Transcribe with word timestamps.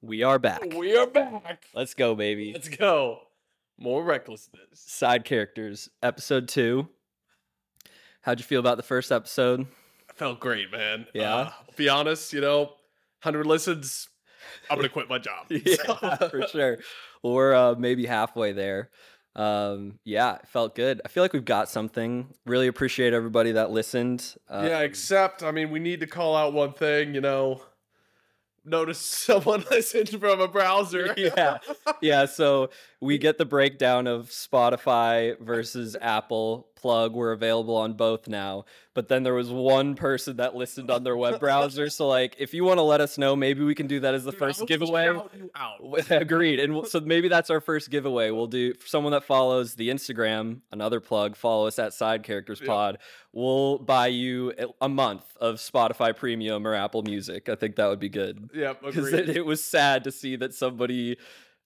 We 0.00 0.22
are 0.22 0.38
back. 0.38 0.74
We 0.76 0.96
are 0.96 1.08
back. 1.08 1.64
Let's 1.74 1.94
go, 1.94 2.14
baby. 2.14 2.52
Let's 2.52 2.68
go. 2.68 3.18
More 3.78 4.04
recklessness. 4.04 4.62
Side 4.74 5.24
characters, 5.24 5.90
episode 6.04 6.46
two. 6.46 6.88
How'd 8.22 8.38
you 8.38 8.44
feel 8.44 8.60
about 8.60 8.76
the 8.76 8.84
first 8.84 9.10
episode? 9.10 9.66
I 10.08 10.12
felt 10.12 10.38
great, 10.38 10.70
man. 10.70 11.06
Yeah? 11.14 11.34
Uh, 11.34 11.50
be 11.76 11.88
honest, 11.88 12.32
you 12.32 12.40
know, 12.40 12.60
100 13.22 13.44
listens, 13.44 14.08
I'm 14.70 14.76
going 14.76 14.86
to 14.86 14.92
quit 14.92 15.08
my 15.08 15.18
job. 15.18 15.46
yeah, 15.50 16.16
for 16.30 16.46
sure. 16.46 16.78
We're 17.24 17.54
uh, 17.54 17.74
maybe 17.74 18.06
halfway 18.06 18.52
there. 18.52 18.90
Um, 19.34 19.98
yeah, 20.04 20.36
it 20.36 20.46
felt 20.46 20.76
good. 20.76 21.00
I 21.04 21.08
feel 21.08 21.24
like 21.24 21.32
we've 21.32 21.44
got 21.44 21.68
something. 21.68 22.34
Really 22.46 22.68
appreciate 22.68 23.14
everybody 23.14 23.50
that 23.52 23.72
listened. 23.72 24.36
Uh, 24.48 24.64
yeah, 24.68 24.80
except, 24.80 25.42
I 25.42 25.50
mean, 25.50 25.70
we 25.70 25.80
need 25.80 25.98
to 26.00 26.06
call 26.06 26.36
out 26.36 26.52
one 26.52 26.72
thing, 26.72 27.16
you 27.16 27.20
know. 27.20 27.62
Notice 28.68 28.98
someone 29.26 29.64
listened 29.70 30.08
from 30.10 30.40
a 30.40 30.48
browser. 30.48 31.14
yeah. 31.16 31.58
Yeah. 32.00 32.26
So 32.26 32.70
we 33.00 33.16
get 33.18 33.38
the 33.38 33.44
breakdown 33.44 34.06
of 34.08 34.30
Spotify 34.30 35.38
versus 35.38 35.96
Apple 36.00 36.66
plug. 36.74 37.12
We're 37.14 37.30
available 37.32 37.76
on 37.76 37.92
both 37.92 38.26
now. 38.26 38.64
But 38.94 39.06
then 39.08 39.22
there 39.22 39.34
was 39.34 39.50
one 39.50 39.94
person 39.94 40.38
that 40.38 40.56
listened 40.56 40.90
on 40.90 41.04
their 41.04 41.16
web 41.16 41.38
browser. 41.40 41.90
So, 41.90 42.08
like, 42.08 42.34
if 42.40 42.52
you 42.54 42.64
want 42.64 42.78
to 42.78 42.82
let 42.82 43.00
us 43.00 43.16
know, 43.16 43.36
maybe 43.36 43.62
we 43.62 43.76
can 43.76 43.86
do 43.86 44.00
that 44.00 44.14
as 44.14 44.24
the 44.24 44.32
Dude, 44.32 44.38
first 44.40 44.66
giveaway. 44.66 45.06
out. 45.54 45.80
Agreed. 46.10 46.58
And 46.58 46.74
we'll- 46.74 46.84
so 46.86 46.98
maybe 46.98 47.28
that's 47.28 47.50
our 47.50 47.60
first 47.60 47.90
giveaway. 47.90 48.30
We'll 48.32 48.48
do 48.48 48.74
for 48.74 48.86
someone 48.88 49.12
that 49.12 49.22
follows 49.22 49.74
the 49.74 49.90
Instagram, 49.90 50.62
another 50.72 50.98
plug, 50.98 51.36
follow 51.36 51.68
us 51.68 51.78
at 51.78 51.92
Side 51.94 52.24
Characters 52.24 52.60
Yeah. 52.60 52.66
Pod. 52.66 52.98
We'll 53.32 53.78
buy 53.78 54.08
you 54.08 54.52
a- 54.80 54.88
month 54.88 55.22
of 55.40 55.56
Spotify 55.56 56.16
Premium 56.16 56.66
or 56.66 56.74
Apple 56.74 57.02
Music. 57.02 57.48
I 57.48 57.54
think 57.54 57.76
that 57.76 57.86
would 57.86 58.00
be 58.00 58.08
good. 58.08 58.50
Yep, 58.52 58.82
Because 58.84 59.06
agreed. 59.12 59.28
it, 59.28 59.36
it 59.36 59.46
was 59.46 59.62
sad 59.62 60.02
to 60.04 60.10
see 60.10 60.34
that 60.36 60.52
somebody 60.54 61.16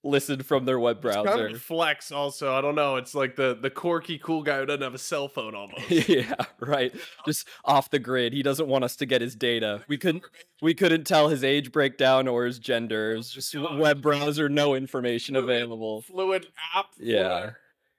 listened 0.05 0.45
from 0.45 0.65
their 0.65 0.79
web 0.81 1.05
It's 1.05 1.15
kind 1.15 1.25
browser. 1.25 1.47
of 1.49 1.63
flex 1.63 2.11
also. 2.11 2.53
I 2.55 2.61
don't 2.61 2.75
know. 2.75 2.97
It's 2.97 3.15
like 3.15 3.37
the 3.37 3.55
the 3.61 3.71
quirky 3.71 4.19
cool 4.19 4.43
guy 4.43 4.59
who 4.59 4.67
doesn't 4.67 4.83
have 4.83 4.95
a 4.95 4.99
cell 4.99 5.29
phone 5.29 5.55
almost. 5.57 5.89
yeah, 6.09 6.35
right. 6.61 6.93
Just 7.25 7.47
off 7.65 7.91
the 7.91 7.99
grid. 7.99 8.33
He 8.33 8.43
doesn't 8.43 8.67
want 8.69 8.85
us 8.85 8.97
to 8.97 9.07
get 9.07 9.21
his 9.21 9.35
data. 9.35 9.85
We 9.89 9.99
couldn't 9.99 10.25
we 10.61 10.75
couldn't 10.75 11.05
tell 11.05 11.29
his 11.29 11.45
age 11.45 11.71
breakdown 11.73 12.27
or 12.29 12.45
his 12.47 12.59
gender. 12.59 13.17
Just 13.19 13.55
web 13.55 14.03
browser, 14.03 14.49
no 14.49 14.75
information 14.75 15.37
available. 15.37 16.03
Fluid 16.03 16.47
app. 16.75 16.87
Yeah. 16.99 17.39
fluid. 17.41 17.55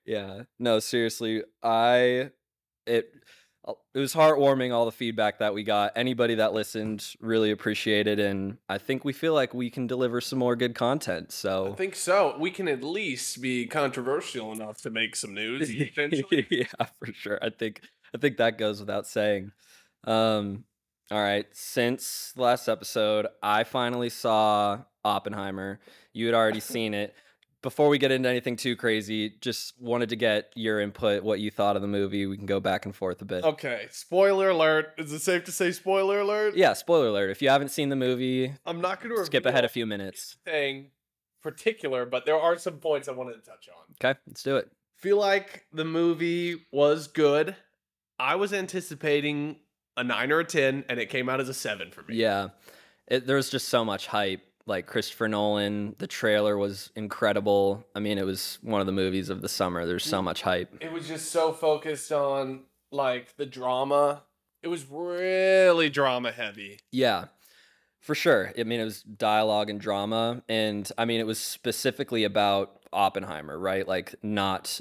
Yeah. 0.05 0.41
No, 0.59 0.79
seriously. 0.79 1.43
I 1.63 2.31
it 2.85 3.13
it 3.65 3.99
was 3.99 4.13
heartwarming 4.13 4.73
all 4.73 4.85
the 4.85 4.91
feedback 4.91 5.39
that 5.39 5.53
we 5.53 5.63
got. 5.63 5.93
Anybody 5.95 6.35
that 6.35 6.53
listened 6.53 7.15
really 7.21 7.51
appreciated 7.51 8.19
and 8.19 8.57
I 8.67 8.77
think 8.77 9.05
we 9.05 9.13
feel 9.13 9.33
like 9.33 9.53
we 9.53 9.69
can 9.69 9.87
deliver 9.87 10.19
some 10.19 10.39
more 10.39 10.55
good 10.55 10.75
content. 10.75 11.31
So 11.31 11.71
I 11.71 11.75
think 11.75 11.95
so. 11.95 12.35
We 12.37 12.51
can 12.51 12.67
at 12.67 12.83
least 12.83 13.41
be 13.41 13.65
controversial 13.65 14.51
enough 14.51 14.81
to 14.81 14.89
make 14.89 15.15
some 15.15 15.33
news. 15.33 15.69
Eventually. 15.73 16.47
yeah, 16.49 16.65
for 16.99 17.13
sure. 17.13 17.39
I 17.41 17.49
think 17.49 17.81
I 18.13 18.17
think 18.17 18.37
that 18.37 18.57
goes 18.57 18.79
without 18.79 19.07
saying. 19.07 19.51
Um 20.05 20.65
all 21.11 21.21
right, 21.21 21.45
since 21.51 22.33
last 22.37 22.67
episode, 22.67 23.27
I 23.43 23.65
finally 23.65 24.09
saw 24.09 24.79
Oppenheimer. 25.03 25.79
You 26.13 26.25
had 26.25 26.33
already 26.33 26.61
seen 26.61 26.93
it. 26.93 27.13
Before 27.63 27.89
we 27.89 27.97
get 27.97 28.11
into 28.11 28.29
anything 28.29 28.55
too 28.55 28.75
crazy, 28.75 29.33
just 29.41 29.73
wanted 29.81 30.09
to 30.09 30.15
get 30.15 30.51
your 30.55 30.79
input, 30.79 31.23
what 31.23 31.39
you 31.39 31.49
thought 31.49 31.75
of 31.75 31.81
the 31.81 31.87
movie. 31.87 32.27
We 32.27 32.37
can 32.37 32.45
go 32.45 32.59
back 32.59 32.85
and 32.85 32.95
forth 32.95 33.21
a 33.21 33.25
bit. 33.25 33.43
okay. 33.43 33.87
Spoiler 33.89 34.49
alert. 34.49 34.93
Is 34.99 35.11
it 35.11 35.21
safe 35.21 35.45
to 35.45 35.51
say 35.51 35.71
spoiler 35.71 36.19
alert? 36.19 36.55
Yeah, 36.55 36.73
spoiler 36.73 37.07
alert. 37.07 37.31
If 37.31 37.41
you 37.41 37.49
haven't 37.49 37.69
seen 37.69 37.89
the 37.89 37.95
movie, 37.95 38.53
I'm 38.65 38.81
not 38.81 39.01
going 39.01 39.15
to 39.15 39.25
skip 39.25 39.45
ahead 39.47 39.65
a 39.65 39.69
few 39.69 39.85
minutes. 39.87 40.37
Thing 40.45 40.91
particular, 41.41 42.05
but 42.05 42.25
there 42.25 42.37
are 42.37 42.57
some 42.57 42.77
points 42.77 43.07
I 43.07 43.11
wanted 43.11 43.33
to 43.33 43.49
touch 43.49 43.69
on. 43.69 43.95
Okay, 43.95 44.19
let's 44.27 44.43
do 44.43 44.57
it. 44.57 44.69
Feel 44.97 45.17
like 45.17 45.65
the 45.73 45.85
movie 45.85 46.65
was 46.71 47.07
good. 47.07 47.55
I 48.19 48.35
was 48.35 48.53
anticipating 48.53 49.57
a 49.97 50.03
nine 50.03 50.31
or 50.31 50.39
a 50.39 50.45
ten, 50.45 50.85
and 50.89 50.99
it 50.99 51.09
came 51.09 51.29
out 51.29 51.39
as 51.41 51.49
a 51.49 51.53
seven 51.53 51.91
for 51.91 52.01
me. 52.03 52.15
Yeah, 52.15 52.49
it, 53.07 53.27
there 53.27 53.35
was 53.35 53.49
just 53.49 53.67
so 53.69 53.83
much 53.83 54.07
hype. 54.07 54.41
Like 54.65 54.85
Christopher 54.87 55.27
Nolan, 55.27 55.95
the 55.97 56.07
trailer 56.07 56.57
was 56.57 56.89
incredible. 56.95 57.85
I 57.95 57.99
mean, 57.99 58.17
it 58.17 58.25
was 58.25 58.59
one 58.61 58.79
of 58.79 58.87
the 58.87 58.93
movies 58.93 59.29
of 59.29 59.41
the 59.41 59.49
summer. 59.49 59.85
There's 59.85 60.05
so 60.05 60.21
mm. 60.21 60.23
much 60.23 60.41
hype. 60.41 60.73
it 60.79 60.91
was 60.91 61.07
just 61.07 61.31
so 61.31 61.51
focused 61.51 62.11
on 62.11 62.61
like 62.91 63.35
the 63.35 63.45
drama. 63.45 64.23
It 64.61 64.69
was 64.69 64.85
really 64.89 65.89
drama 65.89 66.31
heavy. 66.31 66.79
Yeah, 66.91 67.25
for 67.99 68.15
sure. 68.15 68.53
I 68.57 68.63
mean, 68.63 68.79
it 68.79 68.85
was 68.85 69.01
dialogue 69.01 69.69
and 69.69 69.81
drama, 69.81 70.43
and 70.47 70.89
I 70.97 71.05
mean, 71.05 71.19
it 71.19 71.27
was 71.27 71.39
specifically 71.39 72.23
about 72.23 72.79
Oppenheimer, 72.93 73.57
right? 73.57 73.87
Like, 73.87 74.15
not 74.23 74.79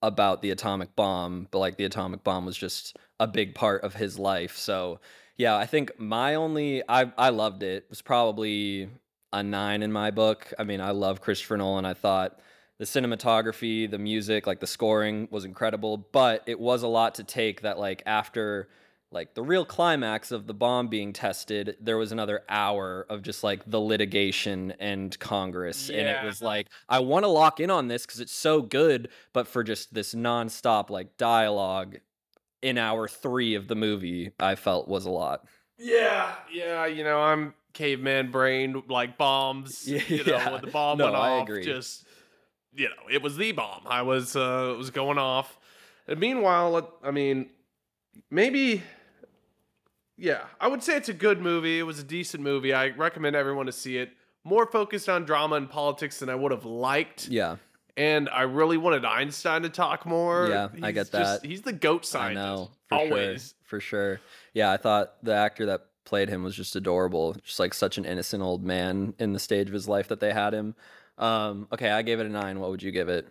about 0.00 0.42
the 0.42 0.50
atomic 0.50 0.94
bomb, 0.94 1.48
but 1.50 1.58
like 1.58 1.76
the 1.76 1.84
atomic 1.84 2.22
bomb 2.24 2.46
was 2.46 2.56
just 2.56 2.96
a 3.18 3.26
big 3.26 3.54
part 3.54 3.82
of 3.82 3.94
his 3.94 4.18
life. 4.18 4.56
So, 4.56 5.00
yeah, 5.36 5.56
I 5.56 5.66
think 5.66 5.98
my 5.98 6.34
only 6.34 6.82
I 6.88 7.12
I 7.18 7.30
loved 7.30 7.62
it. 7.62 7.84
It 7.84 7.90
was 7.90 8.02
probably 8.02 8.88
a 9.32 9.42
nine 9.42 9.82
in 9.82 9.92
my 9.92 10.10
book. 10.10 10.52
I 10.58 10.64
mean, 10.64 10.80
I 10.80 10.90
love 10.90 11.20
Christopher 11.20 11.56
Nolan. 11.56 11.84
I 11.84 11.94
thought 11.94 12.40
the 12.78 12.84
cinematography, 12.84 13.90
the 13.90 13.98
music, 13.98 14.46
like 14.46 14.60
the 14.60 14.66
scoring 14.66 15.28
was 15.30 15.44
incredible, 15.44 15.96
but 15.96 16.42
it 16.46 16.58
was 16.58 16.82
a 16.82 16.88
lot 16.88 17.16
to 17.16 17.24
take 17.24 17.62
that 17.62 17.78
like 17.78 18.02
after 18.06 18.68
like 19.10 19.34
the 19.34 19.42
real 19.42 19.64
climax 19.64 20.30
of 20.32 20.46
the 20.46 20.54
bomb 20.54 20.88
being 20.88 21.12
tested, 21.12 21.76
there 21.80 21.96
was 21.96 22.12
another 22.12 22.42
hour 22.48 23.06
of 23.08 23.22
just 23.22 23.42
like 23.42 23.68
the 23.68 23.80
litigation 23.80 24.72
and 24.78 25.18
Congress. 25.18 25.88
And 25.88 26.06
it 26.06 26.22
was 26.22 26.42
like, 26.42 26.68
I 26.88 26.98
want 26.98 27.24
to 27.24 27.28
lock 27.28 27.58
in 27.58 27.70
on 27.70 27.88
this 27.88 28.04
because 28.04 28.20
it's 28.20 28.34
so 28.34 28.60
good, 28.60 29.08
but 29.32 29.48
for 29.48 29.64
just 29.64 29.94
this 29.94 30.14
nonstop 30.14 30.90
like 30.90 31.16
dialogue 31.16 31.96
in 32.60 32.76
hour 32.76 33.08
three 33.08 33.54
of 33.54 33.66
the 33.66 33.74
movie, 33.74 34.32
I 34.38 34.56
felt 34.56 34.88
was 34.88 35.06
a 35.06 35.10
lot. 35.10 35.46
Yeah, 35.78 36.34
yeah. 36.52 36.86
You 36.86 37.04
know, 37.04 37.20
I'm 37.20 37.54
caveman 37.72 38.30
brain, 38.30 38.82
like 38.88 39.16
bombs. 39.16 39.86
You 40.08 40.24
know, 40.24 40.36
Yeah. 40.36 40.50
when 40.52 40.60
the 40.60 40.66
bomb 40.68 40.98
No, 40.98 41.04
went 41.06 41.16
I 41.16 41.28
off, 41.38 41.48
agree. 41.48 41.64
just 41.64 42.04
you 42.74 42.88
know, 42.88 43.08
it 43.10 43.22
was 43.22 43.36
the 43.36 43.52
bomb. 43.52 43.82
I 43.86 44.02
was 44.02 44.36
uh, 44.36 44.72
it 44.74 44.78
was 44.78 44.90
going 44.90 45.18
off. 45.18 45.58
And 46.06 46.18
meanwhile, 46.20 46.90
I 47.02 47.10
mean, 47.10 47.50
maybe. 48.30 48.82
Yeah, 50.20 50.40
I 50.60 50.66
would 50.66 50.82
say 50.82 50.96
it's 50.96 51.08
a 51.08 51.12
good 51.14 51.40
movie. 51.40 51.78
It 51.78 51.84
was 51.84 52.00
a 52.00 52.04
decent 52.04 52.42
movie. 52.42 52.72
I 52.74 52.88
recommend 52.88 53.36
everyone 53.36 53.66
to 53.66 53.72
see 53.72 53.98
it. 53.98 54.10
More 54.42 54.66
focused 54.66 55.08
on 55.08 55.24
drama 55.24 55.54
and 55.56 55.70
politics 55.70 56.18
than 56.18 56.28
I 56.28 56.34
would 56.34 56.50
have 56.50 56.64
liked. 56.64 57.28
Yeah, 57.28 57.56
And 57.96 58.28
I 58.30 58.42
really 58.42 58.78
wanted 58.78 59.04
Einstein 59.04 59.62
to 59.62 59.68
talk 59.68 60.06
more. 60.06 60.48
Yeah, 60.48 60.68
I 60.82 60.90
get 60.90 61.06
He's 61.06 61.10
just- 61.10 61.42
that. 61.42 61.44
he's 61.48 61.62
the 61.62 61.72
goat 61.72 62.02
I 62.02 62.06
scientist. 62.08 62.44
know. 62.44 62.70
For 62.88 62.94
always. 62.96 63.42
sure. 63.42 63.56
For 63.68 63.80
sure. 63.80 64.20
Yeah, 64.54 64.70
I 64.70 64.76
thought 64.76 65.14
the 65.22 65.34
actor 65.34 65.66
that 65.66 65.86
played 66.04 66.28
him 66.28 66.42
was 66.42 66.56
just 66.56 66.74
adorable. 66.76 67.34
Just 67.44 67.58
like 67.60 67.74
such 67.74 67.98
an 67.98 68.04
innocent 68.04 68.42
old 68.42 68.64
man 68.64 69.14
in 69.18 69.32
the 69.32 69.38
stage 69.38 69.68
of 69.68 69.74
his 69.74 69.88
life 69.88 70.08
that 70.08 70.20
they 70.20 70.32
had 70.32 70.54
him. 70.54 70.74
Um, 71.18 71.68
okay, 71.72 71.90
I 71.90 72.02
gave 72.02 72.20
it 72.20 72.26
a 72.26 72.30
nine. 72.30 72.60
What 72.60 72.70
would 72.70 72.82
you 72.82 72.92
give 72.92 73.08
it? 73.08 73.28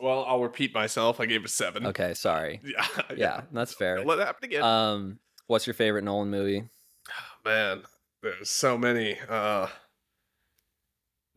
Well, 0.00 0.24
I'll 0.26 0.42
repeat 0.42 0.74
myself. 0.74 1.20
I 1.20 1.26
gave 1.26 1.40
it 1.40 1.46
a 1.46 1.50
seven. 1.50 1.86
Okay, 1.86 2.14
sorry. 2.14 2.60
Yeah, 2.64 2.86
Yeah, 3.16 3.40
that's 3.52 3.74
fair. 3.74 4.04
Let 4.04 4.18
it 4.18 4.26
happen 4.26 4.44
again. 4.44 4.62
Um, 4.62 5.18
what's 5.46 5.66
your 5.66 5.74
favorite 5.74 6.04
Nolan 6.04 6.30
movie? 6.30 6.64
Man, 7.44 7.82
there's 8.22 8.50
so 8.50 8.76
many. 8.76 9.18
Uh, 9.28 9.68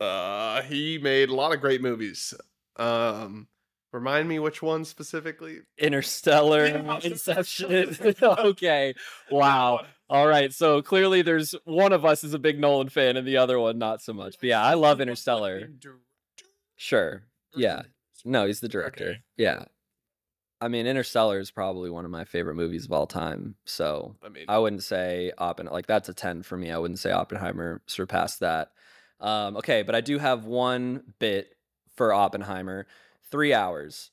uh, 0.00 0.62
he 0.62 0.98
made 0.98 1.28
a 1.28 1.34
lot 1.34 1.54
of 1.54 1.60
great 1.60 1.80
movies. 1.82 2.34
Um, 2.76 3.48
remind 3.92 4.28
me 4.28 4.38
which 4.38 4.62
one 4.62 4.84
specifically? 4.84 5.60
Interstellar, 5.78 6.66
Yeah. 6.66 7.00
Inception. 7.02 7.96
okay. 8.22 8.94
Wow. 9.30 9.84
All 10.08 10.26
right. 10.26 10.52
So 10.52 10.82
clearly 10.82 11.22
there's 11.22 11.54
one 11.64 11.92
of 11.92 12.04
us 12.04 12.24
is 12.24 12.34
a 12.34 12.38
big 12.38 12.58
Nolan 12.60 12.88
fan 12.88 13.16
and 13.16 13.26
the 13.26 13.36
other 13.36 13.58
one 13.58 13.78
not 13.78 14.02
so 14.02 14.12
much. 14.12 14.36
But 14.40 14.48
yeah, 14.48 14.62
I 14.62 14.74
love 14.74 15.00
Interstellar. 15.00 15.70
Sure. 16.76 17.22
Yeah. 17.54 17.82
No, 18.24 18.46
he's 18.46 18.60
the 18.60 18.68
director. 18.68 19.04
Okay. 19.04 19.18
Yeah. 19.36 19.64
I 20.60 20.68
mean, 20.68 20.86
Interstellar 20.86 21.38
is 21.38 21.50
probably 21.50 21.88
one 21.88 22.04
of 22.04 22.10
my 22.10 22.24
favorite 22.24 22.54
movies 22.54 22.84
of 22.84 22.92
all 22.92 23.06
time. 23.06 23.54
So 23.64 24.16
I 24.22 24.28
mean, 24.28 24.44
I 24.46 24.58
wouldn't 24.58 24.82
say 24.82 25.32
Oppenheimer. 25.38 25.74
Like 25.74 25.86
that's 25.86 26.10
a 26.10 26.14
ten 26.14 26.42
for 26.42 26.56
me. 26.56 26.70
I 26.70 26.76
wouldn't 26.78 26.98
say 26.98 27.12
Oppenheimer 27.12 27.80
surpassed 27.86 28.40
that. 28.40 28.72
Um, 29.20 29.56
okay, 29.56 29.82
but 29.82 29.94
I 29.94 30.02
do 30.02 30.18
have 30.18 30.44
one 30.44 31.14
bit 31.18 31.54
for 31.96 32.12
Oppenheimer. 32.12 32.86
Three 33.30 33.54
hours. 33.54 34.10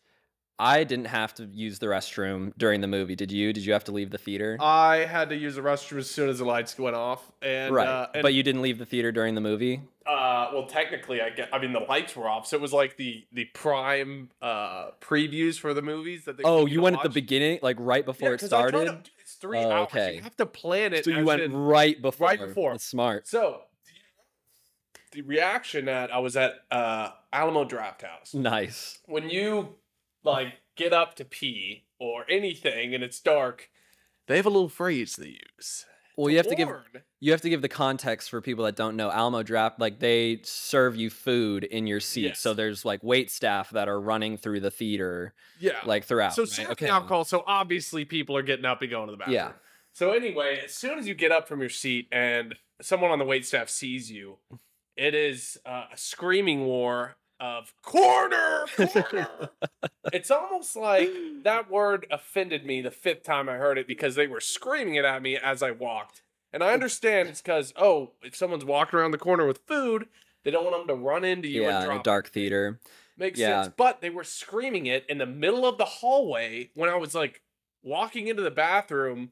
I 0.60 0.86
didn't 0.86 1.06
have 1.06 1.36
to 1.36 1.46
use 1.46 1.78
the 1.78 1.86
restroom 1.86 2.52
during 2.58 2.82
the 2.82 2.88
movie. 2.88 3.16
Did 3.16 3.32
you? 3.32 3.54
Did 3.54 3.64
you 3.64 3.74
have 3.74 3.84
to 3.84 3.92
leave 3.92 4.10
the 4.10 4.18
theater? 4.18 4.58
I 4.60 5.06
had 5.06 5.30
to 5.30 5.36
use 5.36 5.54
the 5.54 5.62
restroom 5.62 6.00
as 6.00 6.10
soon 6.10 6.30
as 6.30 6.40
the 6.40 6.46
lights 6.46 6.78
went 6.80 6.96
off, 6.96 7.32
and 7.44 7.76
right. 7.76 7.88
uh, 7.88 8.08
and, 8.16 8.24
but 8.24 8.34
you 8.34 8.42
didn't 8.42 8.64
leave 8.64 8.80
the 8.80 8.86
theater 8.86 9.12
during 9.12 9.36
the 9.36 9.42
movie. 9.42 9.82
uh, 10.08 10.50
well, 10.52 10.66
technically, 10.66 11.22
I 11.22 11.30
get. 11.30 11.50
I 11.54 11.60
mean, 11.60 11.74
the 11.74 11.82
lights 11.82 12.16
were 12.16 12.28
off, 12.28 12.48
so 12.48 12.58
it 12.58 12.62
was 12.62 12.74
like 12.74 12.98
the 12.98 13.28
the 13.32 13.46
prime 13.54 14.32
uh 14.42 14.90
previews 15.00 15.60
for 15.60 15.76
the 15.76 15.84
movies 15.84 16.26
that 16.26 16.38
they. 16.38 16.44
Oh, 16.44 16.66
you 16.66 16.82
went 16.82 16.96
at 16.96 17.04
the 17.04 17.10
beginning, 17.10 17.60
like 17.62 17.78
right 17.80 18.04
before 18.04 18.30
Yeah, 18.30 18.36
it 18.36 18.42
started. 18.42 18.86
to- 18.86 18.92
dude, 18.94 19.10
it's 19.22 19.34
three 19.36 19.60
Oh, 19.60 19.70
hours. 19.70 19.88
okay. 19.92 20.16
You 20.16 20.22
have 20.24 20.38
to 20.38 20.48
plan 20.48 20.92
it. 20.94 21.06
So 21.06 21.12
you 21.12 21.24
went 21.24 21.44
in- 21.44 21.56
right 21.56 22.02
before. 22.02 22.30
right 22.30 22.40
before. 22.40 22.72
That's 22.72 22.84
smart. 22.84 23.28
So 23.28 23.62
the 25.12 25.22
reaction 25.22 25.86
that 25.86 26.12
I 26.12 26.18
was 26.18 26.36
at 26.36 26.54
uh, 26.72 27.10
Alamo 27.38 27.66
Drafthouse. 27.66 28.34
Nice. 28.34 28.98
When 29.06 29.30
you 29.30 29.76
like 30.24 30.54
get 30.76 30.92
up 30.92 31.16
to 31.16 31.26
pee 31.26 31.86
or 32.00 32.26
anything 32.28 32.96
and 32.96 33.04
it's 33.04 33.20
dark, 33.20 33.70
they 34.26 34.38
have 34.38 34.48
a 34.48 34.50
little 34.50 34.70
phrase 34.70 35.16
they 35.16 35.38
use. 35.58 35.86
Well, 36.18 36.32
you 36.32 36.38
have 36.38 36.48
to 36.48 36.56
give 36.56 36.70
you 37.20 37.32
have 37.32 37.42
to 37.42 37.50
give 37.50 37.62
the 37.62 37.70
context 37.70 38.32
for 38.32 38.42
people 38.42 38.66
that 38.66 38.76
don't 38.76 38.96
know. 38.96 39.12
Alamo 39.12 39.44
Draft, 39.44 39.80
like 39.80 40.00
they 40.00 40.40
serve 40.44 40.96
you 40.96 41.12
food 41.12 41.64
in 41.64 41.86
your 41.86 42.00
seat, 42.00 42.24
Yes. 42.24 42.40
so 42.40 42.56
there's 42.56 42.84
like 42.84 43.02
wait 43.04 43.30
staff 43.30 43.70
that 43.70 43.88
are 43.88 44.02
running 44.02 44.36
through 44.36 44.62
the 44.62 44.72
theater, 44.72 45.36
yeah. 45.60 45.74
like 45.86 46.06
throughout. 46.06 46.34
so 46.34 46.42
right? 46.42 46.50
serving 46.50 46.90
alcohol. 46.90 47.24
So 47.24 47.44
obviously 47.46 48.04
people 48.04 48.36
are 48.36 48.42
getting 48.42 48.66
up 48.66 48.82
and 48.82 48.90
going 48.90 49.08
to 49.08 49.12
the 49.12 49.18
bathroom. 49.18 49.36
Yeah. 49.36 49.52
So 49.94 50.12
anyway, 50.12 50.62
as 50.66 50.74
soon 50.74 50.98
as 50.98 51.08
you 51.08 51.14
get 51.14 51.32
up 51.32 51.48
from 51.48 51.60
your 51.60 51.70
seat 51.70 52.08
and 52.12 52.56
someone 52.82 53.12
on 53.12 53.20
the 53.20 53.26
wait 53.26 53.46
staff 53.46 53.70
sees 53.70 54.10
you, 54.10 54.38
it 54.96 55.14
is 55.14 55.60
uh, 55.68 55.86
a 55.94 55.98
screaming 55.98 56.66
war 56.66 57.16
of 57.40 57.74
corner, 57.82 58.66
corner. 58.76 59.50
it's 60.14 60.32
almost 60.32 60.76
like 60.76 61.10
that 61.44 61.70
word 61.70 62.08
offended 62.12 62.66
me 62.66 62.82
the 62.82 62.92
fifth 62.92 63.24
time 63.24 63.48
I 63.50 63.54
heard 63.54 63.78
it 63.78 63.88
because 63.88 64.16
they 64.16 64.28
were 64.28 64.40
screaming 64.40 64.96
it 64.96 65.06
at 65.06 65.22
me 65.22 65.38
as 65.38 65.62
I 65.62 65.72
walked. 65.72 66.22
And 66.54 66.64
I 66.64 66.74
understand 66.74 67.30
it's 67.30 67.42
because 67.42 67.74
oh, 67.78 68.12
if 68.24 68.36
someone's 68.36 68.66
walking 68.66 69.00
around 69.00 69.12
the 69.12 69.18
corner 69.18 69.46
with 69.46 69.60
food, 69.68 70.08
they 70.44 70.52
don't 70.52 70.64
want 70.64 70.88
them 70.88 70.98
to 70.98 71.04
run 71.04 71.24
into 71.24 71.48
you 71.48 71.64
yeah, 71.64 71.84
in 71.86 71.92
a 71.92 72.04
dark 72.04 72.30
theater. 72.30 72.80
Makes 73.18 73.40
Yeah. 73.40 73.64
sense. 73.64 73.74
But 73.78 74.02
they 74.02 74.10
were 74.10 74.24
screaming 74.24 74.86
it 74.86 75.06
in 75.10 75.18
the 75.18 75.26
middle 75.26 75.66
of 75.66 75.78
the 75.78 75.86
hallway 75.86 76.70
when 76.74 76.90
I 76.90 76.96
was 76.96 77.14
like 77.14 77.42
walking 77.84 78.28
into 78.28 78.42
the 78.42 78.52
bathroom. 78.52 79.32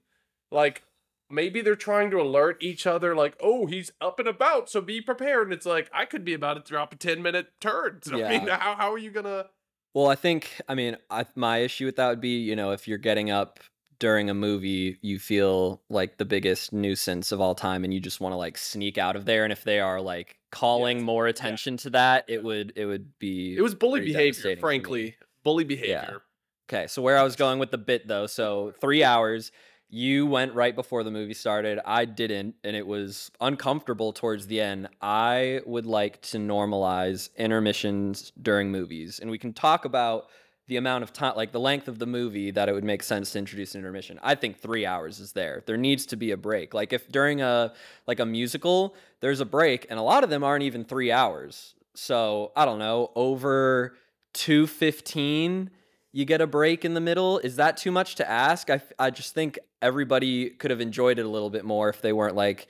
Like 0.51 0.83
maybe 1.29 1.61
they're 1.61 1.75
trying 1.75 2.11
to 2.11 2.21
alert 2.21 2.57
each 2.61 2.85
other, 2.85 3.15
like, 3.15 3.35
oh, 3.41 3.65
he's 3.65 3.91
up 3.99 4.19
and 4.19 4.27
about, 4.27 4.69
so 4.69 4.81
be 4.81 5.01
prepared. 5.01 5.47
And 5.47 5.53
it's 5.53 5.65
like, 5.65 5.89
I 5.93 6.05
could 6.05 6.23
be 6.25 6.33
about 6.33 6.53
to 6.55 6.69
drop 6.71 6.93
a 6.93 6.95
10 6.95 7.21
minute 7.21 7.47
turn. 7.59 7.99
So 8.03 8.23
I 8.23 8.29
mean, 8.29 8.47
how, 8.47 8.75
how 8.75 8.91
are 8.93 8.97
you 8.97 9.11
gonna 9.11 9.47
Well, 9.93 10.07
I 10.07 10.15
think 10.15 10.61
I 10.67 10.75
mean 10.75 10.97
I, 11.09 11.25
my 11.35 11.59
issue 11.59 11.85
with 11.85 11.95
that 11.97 12.09
would 12.09 12.21
be 12.21 12.39
you 12.39 12.55
know 12.55 12.71
if 12.71 12.87
you're 12.87 12.97
getting 12.97 13.31
up 13.31 13.59
during 13.97 14.29
a 14.29 14.33
movie, 14.33 14.97
you 15.01 15.19
feel 15.19 15.81
like 15.89 16.17
the 16.17 16.25
biggest 16.25 16.73
nuisance 16.73 17.31
of 17.31 17.39
all 17.39 17.55
time, 17.55 17.85
and 17.85 17.93
you 17.93 17.99
just 18.01 18.19
want 18.19 18.33
to 18.33 18.37
like 18.37 18.57
sneak 18.57 18.97
out 18.97 19.15
of 19.15 19.23
there. 19.25 19.43
And 19.45 19.53
if 19.53 19.63
they 19.63 19.79
are 19.79 20.01
like 20.01 20.37
calling 20.51 20.97
Yes. 20.97 21.05
more 21.05 21.27
attention 21.27 21.77
to 21.77 21.89
that, 21.91 22.25
it 22.27 22.43
would 22.43 22.73
it 22.75 22.85
would 22.85 23.17
be 23.19 23.55
it 23.55 23.61
was 23.61 23.73
bully 23.73 24.01
behavior, 24.01 24.31
devastating 24.31 24.61
for 24.61 24.67
me. 24.67 24.69
frankly. 24.69 25.15
Bully 25.43 25.63
behavior. 25.63 26.21
Okay, 26.69 26.87
so 26.87 27.01
where 27.01 27.17
I 27.17 27.23
was 27.23 27.35
going 27.35 27.59
with 27.59 27.71
the 27.71 27.77
bit 27.77 28.07
though, 28.07 28.27
so 28.27 28.73
three 28.81 29.03
hours. 29.03 29.51
You 29.87 30.25
went 30.25 30.53
right 30.53 30.75
before 30.75 31.03
the 31.03 31.11
movie 31.11 31.33
started. 31.33 31.79
I 31.85 32.05
didn't, 32.05 32.55
and 32.63 32.75
it 32.75 32.85
was 32.85 33.31
uncomfortable 33.39 34.13
towards 34.13 34.47
the 34.47 34.59
end. 34.59 34.89
I 35.01 35.61
would 35.65 35.85
like 35.85 36.21
to 36.23 36.37
normalize 36.37 37.29
intermissions 37.35 38.31
during 38.41 38.71
movies, 38.71 39.19
and 39.19 39.29
we 39.29 39.37
can 39.37 39.53
talk 39.53 39.85
about 39.85 40.27
the 40.67 40.77
amount 40.77 41.03
of 41.03 41.13
time, 41.13 41.35
like 41.35 41.51
the 41.51 41.59
length 41.59 41.87
of 41.87 41.99
the 41.99 42.07
movie, 42.07 42.49
that 42.49 42.67
it 42.67 42.73
would 42.73 42.83
make 42.83 43.03
sense 43.03 43.31
to 43.31 43.39
introduce 43.39 43.75
an 43.75 43.79
intermission. 43.79 44.19
I 44.23 44.33
think 44.33 44.57
three 44.57 44.85
hours 44.85 45.19
is 45.19 45.33
there. 45.33 45.61
There 45.67 45.77
needs 45.77 46.07
to 46.07 46.15
be 46.15 46.31
a 46.31 46.37
break. 46.37 46.73
Like 46.73 46.91
if 46.91 47.07
during 47.09 47.41
a 47.41 47.73
like 48.07 48.19
a 48.19 48.25
musical, 48.25 48.95
there's 49.19 49.39
a 49.39 49.45
break, 49.45 49.85
and 49.91 49.99
a 49.99 50.01
lot 50.01 50.23
of 50.23 50.31
them 50.31 50.43
aren't 50.43 50.63
even 50.63 50.83
three 50.83 51.11
hours. 51.11 51.75
So 51.93 52.51
I 52.55 52.65
don't 52.65 52.79
know, 52.79 53.11
over 53.15 53.95
two 54.33 54.65
fifteen 54.65 55.69
you 56.11 56.23
get 56.23 56.39
a 56.39 56.47
break 56.47 56.85
in 56.85 56.93
the 56.93 57.01
middle. 57.01 57.39
Is 57.39 57.57
that 57.57 57.75
too 57.75 57.91
much 57.91 58.15
to 58.15 58.29
ask? 58.29 58.69
I, 58.69 58.81
I 58.97 59.09
just 59.09 59.33
think 59.33 59.59
everybody 59.85 60.49
could 60.49 60.71
have 60.71 60.81
enjoyed 60.81 61.19
it 61.19 61.25
a 61.25 61.29
little 61.29 61.51
bit 61.51 61.63
more 61.63 61.89
if 61.89 62.01
they 62.01 62.11
weren't 62.11 62.35
like, 62.35 62.67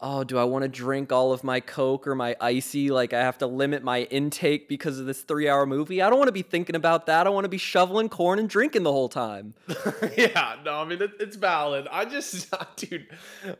oh, 0.00 0.24
do 0.24 0.36
I 0.36 0.44
want 0.44 0.62
to 0.62 0.68
drink 0.68 1.12
all 1.12 1.32
of 1.32 1.44
my 1.44 1.60
Coke 1.60 2.06
or 2.06 2.14
my 2.14 2.36
icy? 2.40 2.90
Like, 2.90 3.12
I 3.12 3.20
have 3.20 3.38
to 3.38 3.46
limit 3.46 3.84
my 3.84 4.02
intake 4.02 4.68
because 4.68 4.98
of 4.98 5.06
this 5.06 5.22
three 5.22 5.48
hour 5.48 5.64
movie. 5.64 6.02
I 6.02 6.10
don't 6.10 6.18
want 6.18 6.28
to 6.28 6.32
be 6.32 6.42
thinking 6.42 6.74
about 6.74 7.06
that. 7.06 7.26
I 7.26 7.30
want 7.30 7.44
to 7.44 7.48
be 7.48 7.58
shoveling 7.58 8.08
corn 8.08 8.38
and 8.38 8.48
drinking 8.48 8.82
the 8.82 8.92
whole 8.92 9.08
time. 9.08 9.54
yeah, 10.16 10.56
no, 10.64 10.74
I 10.74 10.84
mean 10.84 11.00
it, 11.00 11.12
it's 11.20 11.36
valid. 11.36 11.86
I 11.90 12.04
just, 12.04 12.52
dude, 12.76 13.06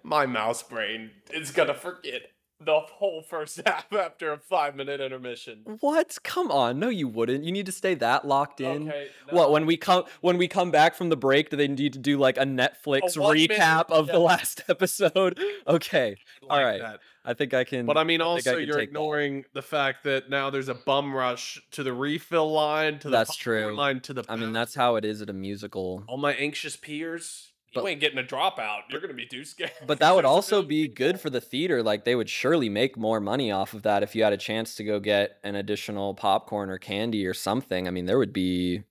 my 0.03 0.27
mouse 0.27 0.63
brain 0.63 1.11
is 1.33 1.51
gonna 1.53 1.75
forget 1.75 2.32
the 2.65 2.81
whole 2.81 3.23
first 3.23 3.61
half 3.67 3.93
after 3.93 4.33
a 4.33 4.39
five 4.39 4.75
minute 4.77 5.01
intermission. 5.01 5.79
What? 5.81 6.19
Come 6.23 6.51
on. 6.51 6.79
No, 6.79 6.89
you 6.89 7.09
wouldn't. 7.09 7.45
You 7.45 7.53
need 7.53 7.67
to 7.67 7.73
stay 7.73 7.95
that 7.95 8.27
locked 8.27 8.61
in. 8.61 8.89
Okay, 8.89 9.09
What 9.31 9.51
when 9.51 9.67
we 9.67 9.77
come 9.77 10.05
when 10.21 10.39
we 10.39 10.49
come 10.49 10.71
back 10.71 10.95
from 10.95 11.09
the 11.09 11.17
break? 11.17 11.51
Do 11.51 11.57
they 11.57 11.69
need 11.69 11.93
to 11.95 11.99
do 11.99 12.19
like 12.19 12.37
a 12.37 12.45
Netflix 12.45 13.17
minute, 13.17 13.51
recap 13.51 13.91
of 13.91 14.07
the 14.09 14.19
last 14.19 14.63
episode? 14.69 15.39
Okay, 15.67 16.17
all 16.49 16.57
like 16.57 16.65
right. 16.67 16.81
that. 16.81 17.01
I 17.25 17.35
think 17.35 17.55
I 17.55 17.63
can. 17.63 17.87
But 17.87 17.97
I 17.97 18.03
mean, 18.03 18.19
think 18.19 18.23
I 18.23 18.31
also 18.31 18.57
you're 18.57 18.67
take 18.67 18.75
that. 18.75 18.83
ignoring 18.83 19.45
the 19.53 19.63
fact 19.63 20.03
that 20.05 20.29
now 20.29 20.51
there's 20.51 20.69
a 20.69 20.75
bum 20.75 21.15
rush 21.15 21.63
to 21.71 21.85
the 21.85 21.93
refill 21.93 22.51
line, 22.51 22.99
to 22.99 23.09
the 23.09 23.17
That's 23.17 23.37
true. 23.37 23.75
line, 23.77 24.01
to 24.01 24.13
the. 24.13 24.25
I 24.29 24.35
mean, 24.35 24.53
that's 24.53 24.75
how 24.75 24.97
it 24.97 25.05
is 25.05 25.23
at 25.23 25.31
a 25.31 25.33
musical. 25.33 26.03
all 26.09 26.17
my 26.17 26.33
anxious 26.35 26.77
peers. 26.77 27.52
But- 27.75 27.83
you 27.85 27.89
ain't 27.89 28.01
getting 28.01 28.19
a 28.19 28.23
dropout. 28.23 28.83
You're 28.91 29.01
gonna 29.01 29.15
be 29.15 29.27
too 29.27 29.45
scared. 29.45 29.73
But 29.87 29.99
that 30.01 30.15
would 30.15 30.25
also 30.27 30.63
be 30.63 30.89
good 30.89 31.21
for 31.21 31.31
the 31.31 31.41
theater. 31.41 31.83
Like 31.83 32.05
they 32.05 32.15
would 32.15 32.29
surely 32.29 32.69
make 32.69 32.97
more 32.97 33.21
money 33.21 33.51
off 33.51 33.75
of 33.75 33.83
that 33.83 34.03
if 34.03 34.15
you 34.15 34.25
had 34.25 34.33
a 34.33 34.39
chance 34.39 34.75
to 34.77 34.85
go 34.85 35.01
get 35.01 35.39
an 35.43 35.55
additional 35.55 36.15
popcorn 36.15 36.71
or 36.71 36.79
candy 36.79 37.27
or 37.27 37.35
something. 37.35 37.89
I 37.89 37.91
mean, 37.91 38.07
there 38.07 38.19
would 38.19 38.33
be 38.33 38.85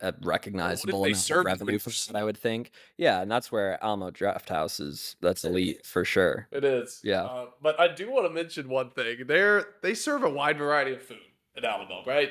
a 0.00 0.14
recognizable 0.22 1.02
they 1.02 1.10
amount 1.10 1.30
of 1.30 1.44
revenue 1.44 1.78
for 1.78 1.90
that. 1.90 2.16
I 2.16 2.24
would 2.24 2.36
think. 2.36 2.70
Yeah, 2.96 3.20
and 3.20 3.30
that's 3.30 3.50
where 3.50 3.82
Alamo 3.82 4.10
Drafthouse 4.10 4.80
is. 4.80 5.16
That's 5.20 5.44
elite 5.44 5.84
for 5.84 6.04
sure. 6.04 6.48
It 6.52 6.64
is. 6.64 7.00
Yeah. 7.02 7.24
Uh, 7.24 7.46
but 7.60 7.80
I 7.80 7.88
do 7.88 8.10
want 8.10 8.26
to 8.26 8.32
mention 8.32 8.68
one 8.68 8.90
thing. 8.90 9.24
They're 9.26 9.66
they 9.82 9.94
serve 9.94 10.22
a 10.22 10.30
wide 10.30 10.58
variety 10.58 10.92
of 10.92 11.02
food 11.02 11.18
at 11.56 11.64
Alamo, 11.64 12.02
right? 12.06 12.30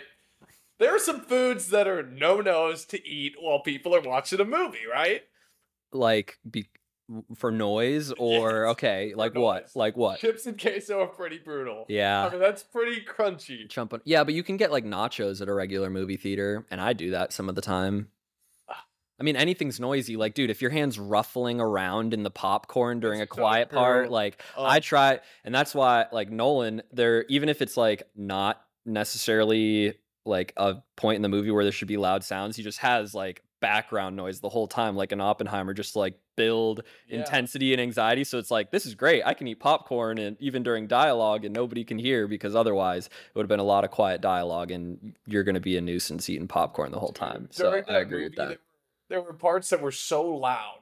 There 0.79 0.95
are 0.95 0.99
some 0.99 1.21
foods 1.21 1.69
that 1.69 1.87
are 1.87 2.03
no 2.03 2.39
nos 2.39 2.85
to 2.85 3.05
eat 3.07 3.35
while 3.39 3.61
people 3.61 3.95
are 3.95 4.01
watching 4.01 4.39
a 4.39 4.45
movie, 4.45 4.85
right? 4.89 5.23
Like 5.91 6.37
be 6.49 6.67
for 7.35 7.51
noise 7.51 8.11
or 8.19 8.65
Yes, 8.65 8.71
okay, 8.73 9.13
like 9.15 9.33
noise. 9.33 9.41
what? 9.43 9.69
Like 9.75 9.95
what? 9.97 10.19
Chips 10.19 10.45
and 10.45 10.59
queso 10.59 10.99
are 11.01 11.07
pretty 11.07 11.37
brutal. 11.37 11.85
yeah 11.87 12.25
I 12.25 12.29
mean 12.29 12.39
that's 12.39 12.63
pretty 12.63 13.01
crunchy. 13.05 13.69
Chumping. 13.69 14.01
Yeah, 14.03 14.23
but 14.25 14.33
you 14.33 14.43
can 14.43 14.57
get 14.57 14.71
like 14.71 14.83
nachos 14.83 15.41
at 15.41 15.47
a 15.47 15.53
regular 15.53 15.89
movie 15.89 16.17
theater, 16.17 16.65
and 16.69 16.81
I 16.81 16.91
do 16.93 17.11
that 17.11 17.31
some 17.31 17.47
of 17.47 17.55
the 17.55 17.61
time. 17.61 18.09
Ah. 18.69 18.83
I 19.19 19.23
mean, 19.23 19.37
anything's 19.37 19.79
noisy. 19.79 20.17
Like, 20.17 20.33
dude, 20.33 20.49
if 20.49 20.61
your 20.61 20.69
hand's 20.71 20.99
ruffling 20.99 21.61
around 21.61 22.13
in 22.13 22.23
the 22.23 22.29
popcorn 22.29 22.99
during 22.99 23.21
It's 23.21 23.31
a 23.31 23.35
quiet 23.35 23.71
part, 23.71 24.11
like 24.11 24.41
Oh. 24.57 24.65
I 24.65 24.81
try, 24.81 25.21
and 25.45 25.55
that's 25.55 25.73
why, 25.73 26.07
like 26.11 26.29
Nolan, 26.29 26.81
there, 26.91 27.23
even 27.29 27.47
if 27.47 27.61
it's 27.61 27.77
like 27.77 28.03
not 28.17 28.61
necessarily 28.85 29.93
like 30.25 30.51
a 30.57 30.75
point 30.97 31.15
in 31.15 31.21
the 31.21 31.29
movie 31.29 31.51
where 31.51 31.63
there 31.63 31.71
should 31.71 31.87
be 31.87 31.95
loud 31.97 32.21
sounds, 32.25 32.57
he 32.57 32.63
just 32.63 32.79
has 32.79 33.13
like 33.15 33.41
background 33.59 34.15
noise 34.15 34.39
the 34.39 34.49
whole 34.49 34.67
time, 34.67 34.95
like 34.95 35.11
an 35.11 35.21
Oppenheimer, 35.21 35.73
just 35.73 35.95
like 35.95 36.17
build 36.35 36.83
Yeah. 37.07 37.19
intensity 37.19 37.73
and 37.73 37.81
anxiety. 37.81 38.23
So 38.23 38.37
it's 38.37 38.51
like 38.51 38.71
this 38.71 38.85
is 38.85 38.95
great. 38.95 39.23
I 39.25 39.33
can 39.33 39.47
eat 39.47 39.59
popcorn 39.59 40.17
and 40.17 40.37
even 40.39 40.63
during 40.63 40.87
dialogue, 40.87 41.45
and 41.45 41.53
nobody 41.53 41.83
can 41.83 41.97
hear 41.99 42.27
because 42.27 42.55
otherwise 42.55 43.07
it 43.07 43.11
would 43.35 43.43
have 43.43 43.49
been 43.49 43.59
a 43.59 43.63
lot 43.63 43.83
of 43.83 43.91
quiet 43.91 44.21
dialogue, 44.21 44.71
and 44.71 45.15
you're 45.25 45.43
going 45.43 45.55
to 45.55 45.61
be 45.61 45.77
a 45.77 45.81
nuisance 45.81 46.29
eating 46.29 46.47
popcorn 46.47 46.91
the 46.91 46.99
whole 46.99 47.13
time. 47.13 47.49
So 47.51 47.83
I 47.87 47.97
agree 47.99 48.23
with 48.25 48.35
that. 48.35 48.47
There, 48.47 48.57
there 49.09 49.21
were 49.21 49.33
parts 49.33 49.69
that 49.69 49.81
were 49.81 49.91
so 49.91 50.23
loud 50.25 50.79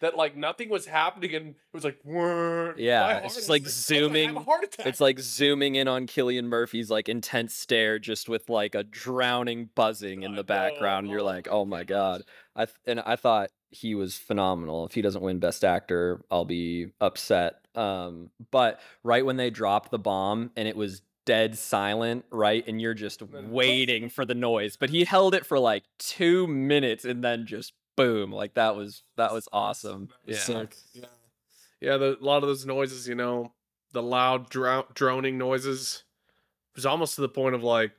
that 0.00 0.16
like 0.16 0.36
nothing 0.36 0.68
was 0.68 0.86
happening 0.86 1.34
and 1.34 1.46
it 1.50 1.56
was 1.72 1.84
like 1.84 1.98
Yeah, 2.04 3.18
it's 3.18 3.34
just, 3.34 3.48
like, 3.48 3.66
zooming. 3.66 4.28
have 4.28 4.36
a 4.36 4.40
heart 4.40 4.64
attack. 4.64 4.86
It's 4.86 5.00
like 5.00 5.18
zooming 5.18 5.74
in 5.74 5.88
on 5.88 6.06
Cillian 6.06 6.44
Murphy's 6.44 6.90
like 6.90 7.08
intense 7.08 7.54
stare, 7.54 7.98
just 7.98 8.28
with 8.28 8.48
like 8.48 8.74
a 8.74 8.84
drowning 8.84 9.70
buzzing 9.74 10.22
in 10.22 10.34
the 10.34 10.44
background. 10.44 11.06
and 11.06 11.12
you're 11.12 11.22
like, 11.22 11.48
oh 11.50 11.64
my 11.64 11.84
god. 11.84 12.22
I 12.54 12.64
th- 12.66 12.76
and 12.86 13.00
I 13.00 13.16
thought 13.16 13.50
he 13.70 13.94
was 13.94 14.16
phenomenal. 14.16 14.86
If 14.86 14.92
he 14.92 15.02
doesn't 15.02 15.22
win 15.22 15.38
Best 15.40 15.64
Actor, 15.64 16.22
I'll 16.30 16.44
be 16.44 16.88
upset. 17.00 17.56
Um, 17.74 18.30
but 18.50 18.80
right 19.04 19.24
when 19.24 19.36
they 19.36 19.50
dropped 19.50 19.90
the 19.90 19.98
bomb 19.98 20.50
and 20.56 20.66
it 20.66 20.76
was 20.76 21.02
dead 21.26 21.58
silent, 21.58 22.24
right, 22.30 22.64
and 22.66 22.80
you're 22.80 22.94
just 22.94 23.22
waiting 23.22 24.08
for 24.08 24.24
the 24.24 24.34
noise, 24.34 24.76
but 24.76 24.88
he 24.90 25.04
held 25.04 25.34
it 25.34 25.44
for 25.44 25.58
like 25.58 25.84
two 25.98 26.46
minutes 26.46 27.04
and 27.04 27.22
then 27.22 27.44
just 27.46 27.74
boom, 27.98 28.32
like 28.32 28.54
that 28.54 28.74
was 28.76 29.02
that 29.16 29.32
was 29.32 29.48
awesome. 29.52 30.06
That 30.24 30.26
was 30.28 30.36
Yeah. 30.36 30.42
sick. 30.60 30.76
Yeah. 30.94 31.04
Yeah, 31.80 31.96
the, 31.96 32.18
a 32.18 32.24
lot 32.24 32.42
of 32.42 32.48
those 32.48 32.64
noises, 32.66 33.06
you 33.06 33.14
know, 33.14 33.52
the 33.92 34.02
loud 34.02 34.48
drow- 34.50 34.86
droning 34.94 35.38
noises 35.38 36.02
was 36.74 36.84
almost 36.86 37.14
to 37.16 37.20
the 37.20 37.28
point 37.28 37.54
of 37.54 37.62
like 37.62 37.92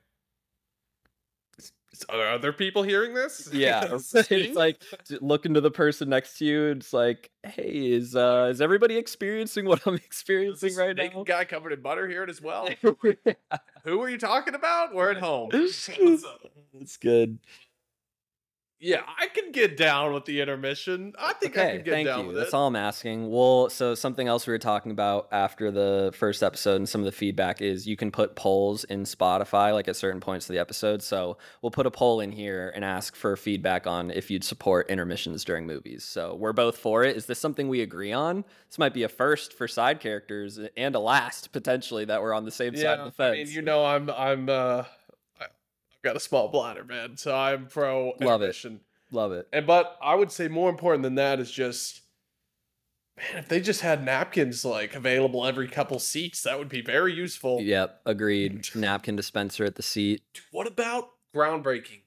is- 1.58 1.72
is- 1.94 2.04
are 2.10 2.34
other 2.34 2.52
people 2.54 2.84
hearing 2.84 3.14
this? 3.14 3.50
Yeah, 3.54 3.86
it's 4.14 4.56
like 4.56 4.82
j- 5.08 5.18
looking 5.22 5.54
to 5.54 5.62
the 5.62 5.72
person 5.72 6.10
next 6.10 6.38
to 6.40 6.46
you. 6.46 6.66
It's 6.68 6.92
like, 6.94 7.30
hey, 7.44 7.92
is 7.94 8.16
uh, 8.16 8.50
is 8.52 8.60
everybody 8.62 8.98
experiencing 8.98 9.66
what 9.66 9.86
I'm 9.88 9.96
experiencing 9.96 10.70
this 10.70 10.78
right 10.78 10.96
naked 10.96 11.18
now? 11.18 11.24
guy 11.24 11.46
covered 11.46 11.72
in 11.74 11.82
butter 11.82 12.08
here 12.08 12.26
as 12.28 12.42
well. 12.42 12.68
Who 13.86 14.02
are 14.02 14.10
you 14.10 14.18
talking 14.18 14.56
about? 14.56 14.94
We're 14.94 15.12
at 15.12 15.18
home. 15.18 15.50
it's 15.54 16.98
good. 16.98 17.40
Yeah, 18.82 19.02
I 19.20 19.28
can 19.28 19.52
get 19.52 19.76
down 19.76 20.14
with 20.14 20.24
the 20.24 20.40
intermission. 20.40 21.14
I 21.20 21.34
think 21.34 21.58
I 21.58 21.72
can 21.72 21.84
get 21.84 21.92
thank 21.92 22.08
down 22.08 22.22
you. 22.22 22.28
with 22.28 22.38
That's 22.38 22.50
it. 22.50 22.54
all 22.54 22.68
I'm 22.68 22.78
asking. 22.78 23.30
Well, 23.30 23.70
so 23.70 23.94
something 23.94 24.28
else 24.28 24.48
we 24.48 24.52
were 24.52 24.58
talking 24.58 24.94
about 24.94 25.28
after 25.34 25.70
the 25.70 26.12
first 26.16 26.42
episode 26.42 26.78
and 26.78 26.88
some 26.88 27.02
of 27.02 27.06
the 27.06 27.12
feedback 27.12 27.62
is 27.62 27.86
you 27.86 27.98
can 27.98 28.10
put 28.10 28.38
polls 28.38 28.86
in 28.86 29.04
Spotify 29.04 29.74
like 29.74 29.90
at 29.90 29.98
certain 29.98 30.22
points 30.22 30.50
of 30.50 30.54
the 30.54 30.60
episode. 30.60 31.04
So 31.04 31.38
we'll 31.62 31.72
put 31.72 31.88
a 31.88 31.92
poll 31.92 32.22
in 32.22 32.32
here 32.32 32.72
and 32.74 32.86
ask 32.86 33.18
for 33.18 33.36
feedback 33.36 33.86
on 33.86 34.12
if 34.12 34.32
you'd 34.32 34.46
support 34.46 34.90
intermissions 34.90 35.44
during 35.44 35.68
movies. 35.68 36.06
So 36.06 36.36
we're 36.36 36.54
both 36.54 36.78
for 36.78 37.04
it. 37.04 37.18
Is 37.18 37.26
this 37.26 37.40
something 37.40 37.68
we 37.68 37.82
agree 37.82 38.14
on? 38.14 38.46
This 38.70 38.78
might 38.78 38.94
be 38.94 39.04
a 39.04 39.10
first 39.10 39.54
for 39.54 39.68
side 39.68 40.00
characters 40.00 40.58
and 40.78 40.96
a 40.96 41.00
last 41.00 41.52
potentially 41.52 42.06
that 42.06 42.22
we're 42.22 42.34
on 42.34 42.46
the 42.46 42.52
same 42.52 42.78
side 42.78 43.00
of 43.00 43.06
the 43.06 43.12
fence. 43.12 43.34
I 43.34 43.44
mean, 43.44 43.48
you 43.52 43.62
know, 43.62 43.86
I'm 43.86 44.10
I'm 44.10 44.48
uh, 44.48 44.84
got 46.04 46.16
a 46.16 46.20
small 46.20 46.48
bladder, 46.50 46.84
man, 46.84 47.18
so 47.18 47.36
I'm 47.36 47.68
pro 47.68 48.14
Love 48.20 48.42
it. 48.42 48.46
intermission. 48.46 48.82
Love 49.12 49.32
it. 49.32 49.48
And 49.52 49.66
but 49.66 49.98
I 50.02 50.16
would 50.16 50.32
say 50.32 50.48
more 50.48 50.70
important 50.70 51.04
than 51.04 51.16
that 51.16 51.40
is 51.40 51.52
just, 51.52 52.02
man, 53.18 53.38
if 53.38 53.48
they 53.50 53.60
just 53.60 53.82
had 53.82 54.04
napkins 54.06 54.64
like 54.64 54.96
available 54.96 55.46
every 55.46 55.68
couple 55.68 55.98
seats, 56.00 56.44
that 56.44 56.60
would 56.60 56.70
be 56.70 56.82
very 56.82 57.14
useful. 57.14 57.60
Yep, 57.62 58.02
agreed. 58.06 58.68
Napkin 58.76 59.16
dispenser 59.16 59.66
at 59.66 59.76
the 59.76 59.84
seat. 59.84 60.22
What 60.52 60.68
about 60.68 61.10
groundbreaking? 61.36 62.02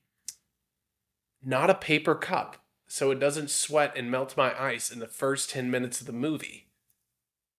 Not 1.45 1.71
a 1.71 1.75
paper 1.75 2.15
cup, 2.15 2.65
so 2.87 3.11
it 3.11 3.19
doesn't 3.19 3.51
sweat 3.51 3.95
and 3.97 4.11
melt 4.11 4.37
my 4.37 4.55
ice 4.61 4.93
in 4.93 5.01
the 5.01 5.09
first 5.09 5.51
ten 5.51 5.71
minutes 5.71 6.01
of 6.01 6.07
the 6.07 6.13
movie. 6.13 6.69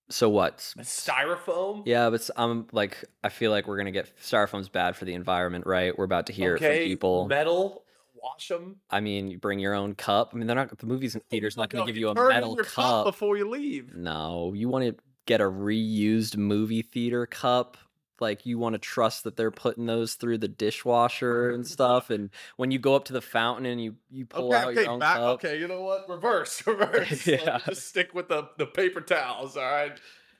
So 0.09 0.29
what? 0.29 0.57
Styrofoam. 0.57 1.83
Yeah, 1.85 2.09
but 2.09 2.29
I'm 2.35 2.67
like, 2.71 3.03
I 3.23 3.29
feel 3.29 3.51
like 3.51 3.67
we're 3.67 3.77
gonna 3.77 3.91
get 3.91 4.11
styrofoam's 4.21 4.69
bad 4.69 4.95
for 4.95 5.05
the 5.05 5.13
environment, 5.13 5.65
right? 5.65 5.97
We're 5.97 6.05
about 6.05 6.27
to 6.27 6.33
hear 6.33 6.55
it 6.55 6.57
okay. 6.57 6.79
from 6.79 6.87
people. 6.87 7.27
Metal. 7.27 7.83
Wash 8.21 8.47
them. 8.47 8.77
I 8.89 9.01
mean, 9.01 9.29
you 9.29 9.37
bring 9.37 9.59
your 9.59 9.73
own 9.73 9.95
cup. 9.95 10.31
I 10.33 10.37
mean, 10.37 10.47
they're 10.47 10.55
not 10.55 10.77
the 10.77 10.85
movies 10.85 11.15
and 11.15 11.23
theaters 11.29 11.57
not 11.57 11.69
gonna 11.69 11.85
give 11.85 11.97
you 11.97 12.09
a 12.09 12.13
metal 12.13 12.55
your 12.55 12.63
cup. 12.63 13.05
before 13.05 13.37
you 13.37 13.49
leave. 13.49 13.95
No, 13.95 14.53
you 14.55 14.69
want 14.69 14.85
to 14.85 14.95
get 15.25 15.41
a 15.41 15.45
reused 15.45 16.37
movie 16.37 16.81
theater 16.81 17.25
cup. 17.25 17.77
Like 18.23 18.45
you 18.47 18.57
want 18.57 18.73
to 18.73 18.79
trust 18.79 19.23
that 19.25 19.37
they're 19.37 19.51
putting 19.51 19.85
those 19.85 20.15
through 20.15 20.39
the 20.39 20.47
dishwasher 20.47 21.51
and 21.51 21.67
stuff. 21.77 22.09
And 22.09 22.31
when 22.57 22.71
you 22.71 22.79
go 22.79 22.95
up 22.95 23.05
to 23.05 23.13
the 23.13 23.21
fountain 23.21 23.67
and 23.67 23.79
you 23.79 23.95
you 24.09 24.25
pull 24.25 24.47
Okay, 24.47 24.57
out 24.57 24.67
okay, 24.69 24.81
your 24.81 24.89
own 24.91 24.99
back. 24.99 25.17
cup, 25.17 25.33
Okay, 25.35 25.59
you 25.59 25.67
know 25.67 25.81
what? 25.83 26.09
Reverse, 26.09 26.65
reverse. 26.67 27.27
Yeah. 27.27 27.59
just 27.65 27.87
stick 27.89 28.13
with 28.15 28.29
the, 28.29 28.49
the 28.57 28.65
paper 28.65 29.01
towels. 29.01 29.55
All 29.55 29.63
right, 29.63 29.93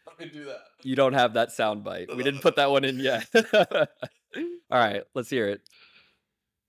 let 0.07 0.19
me 0.19 0.29
do 0.33 0.45
that. 0.45 0.61
you 0.81 0.95
don't 0.95 1.13
have 1.13 1.35
that 1.35 1.51
sound 1.51 1.83
bite. 1.83 2.07
We 2.15 2.23
didn't 2.23 2.41
put 2.41 2.55
that 2.55 2.71
one 2.71 2.83
in 2.85 2.97
yet. 2.99 3.27
All 3.53 4.79
right, 4.79 5.03
let's 5.13 5.29
hear 5.29 5.47
it. 5.49 5.61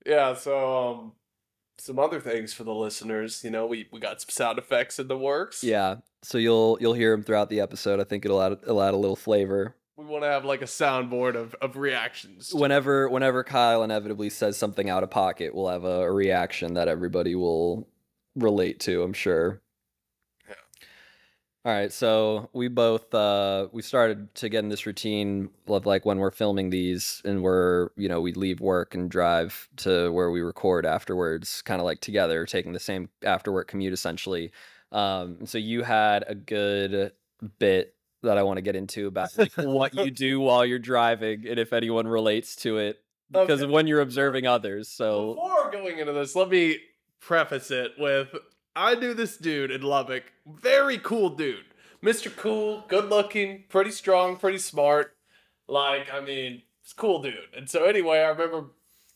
Yeah. 0.05 0.35
So, 0.35 0.87
um, 0.89 1.11
some 1.77 1.99
other 1.99 2.19
things 2.19 2.53
for 2.53 2.63
the 2.63 2.73
listeners. 2.73 3.43
You 3.43 3.49
know, 3.51 3.65
we 3.65 3.87
we 3.91 3.99
got 3.99 4.21
some 4.21 4.29
sound 4.29 4.59
effects 4.59 4.99
in 4.99 5.07
the 5.07 5.17
works. 5.17 5.63
Yeah. 5.63 5.95
So 6.23 6.37
you'll 6.37 6.77
you'll 6.79 6.93
hear 6.93 7.11
them 7.11 7.23
throughout 7.23 7.49
the 7.49 7.59
episode. 7.59 7.99
I 7.99 8.03
think 8.03 8.23
it'll 8.25 8.41
add 8.41 8.53
it'll 8.53 8.81
add 8.81 8.93
a 8.93 8.97
little 8.97 9.15
flavor. 9.15 9.75
We 9.97 10.03
want 10.03 10.23
to 10.23 10.29
have 10.29 10.43
like 10.43 10.61
a 10.61 10.65
soundboard 10.65 11.35
of 11.35 11.55
of 11.61 11.77
reactions. 11.77 12.53
Whenever 12.53 13.07
whenever 13.07 13.43
Kyle 13.43 13.81
inevitably 13.81 14.29
says 14.29 14.57
something 14.57 14.89
out 14.89 15.03
of 15.03 15.09
pocket, 15.09 15.55
we'll 15.55 15.69
have 15.69 15.85
a, 15.85 16.01
a 16.01 16.11
reaction 16.11 16.73
that 16.73 16.89
everybody 16.89 17.33
will 17.33 17.87
relate 18.35 18.81
to. 18.81 19.03
I'm 19.03 19.13
sure. 19.13 19.61
Yeah. 20.49 20.55
All 21.63 21.71
right. 21.71 21.93
So 21.93 22.49
we 22.51 22.67
both 22.67 23.13
uh, 23.13 23.69
we 23.71 23.81
started 23.81 24.35
to 24.35 24.49
get 24.49 24.65
in 24.65 24.69
this 24.69 24.85
routine 24.85 25.49
of 25.67 25.85
like 25.85 26.05
when 26.05 26.17
we're 26.17 26.31
filming 26.31 26.71
these 26.71 27.21
and 27.23 27.41
we're 27.41 27.89
you 27.95 28.09
know 28.09 28.19
we 28.19 28.33
leave 28.33 28.59
work 28.59 28.95
and 28.95 29.09
drive 29.09 29.69
to 29.77 30.11
where 30.11 30.29
we 30.29 30.41
record 30.41 30.85
afterwards, 30.85 31.61
kind 31.61 31.79
of 31.79 31.85
like 31.85 32.01
together, 32.01 32.45
taking 32.45 32.73
the 32.73 32.79
same 32.81 33.07
after 33.23 33.49
work 33.49 33.69
commute 33.69 33.93
essentially. 33.93 34.51
Um, 34.91 35.45
so 35.45 35.57
you 35.57 35.83
had 35.83 36.25
a 36.27 36.35
good 36.35 37.13
bit 37.59 37.94
that 38.25 38.37
I 38.37 38.43
want 38.43 38.57
to 38.57 38.61
get 38.61 38.75
into 38.75 39.07
about 39.07 39.37
like 39.37 39.53
what 39.55 39.93
you 39.95 40.11
do 40.11 40.39
while 40.39 40.65
you're 40.65 40.79
driving 40.79 41.47
and 41.47 41.59
if 41.59 41.73
anyone 41.73 42.07
relates 42.07 42.55
to 42.57 42.77
it 42.77 43.01
because 43.31 43.59
Okay. 43.61 43.63
of 43.63 43.69
when 43.71 43.87
you're 43.87 44.01
observing 44.01 44.45
others. 44.45 44.87
So 44.89 45.33
Before 45.33 45.71
going 45.71 45.97
into 45.99 46.13
this, 46.13 46.35
let 46.35 46.49
me 46.49 46.79
preface 47.21 47.71
it 47.71 47.91
with 47.97 48.35
I 48.75 48.95
knew 48.95 49.13
this 49.13 49.37
dude 49.37 49.71
in 49.71 49.81
Lubbock. 49.81 50.23
Very 50.45 50.97
cool 50.97 51.29
dude. 51.29 51.63
Mr. 52.03 52.35
Cool, 52.35 52.83
good 52.87 53.05
looking, 53.09 53.63
pretty 53.69 53.89
strong, 53.91 54.35
pretty 54.37 54.57
smart. 54.59 55.15
Like, 55.67 56.13
I 56.13 56.19
mean, 56.19 56.61
it's 56.83 56.93
cool 56.93 57.21
dude. 57.21 57.33
And 57.57 57.67
so 57.69 57.85
anyway, 57.85 58.19
I 58.19 58.27
remember 58.27 58.65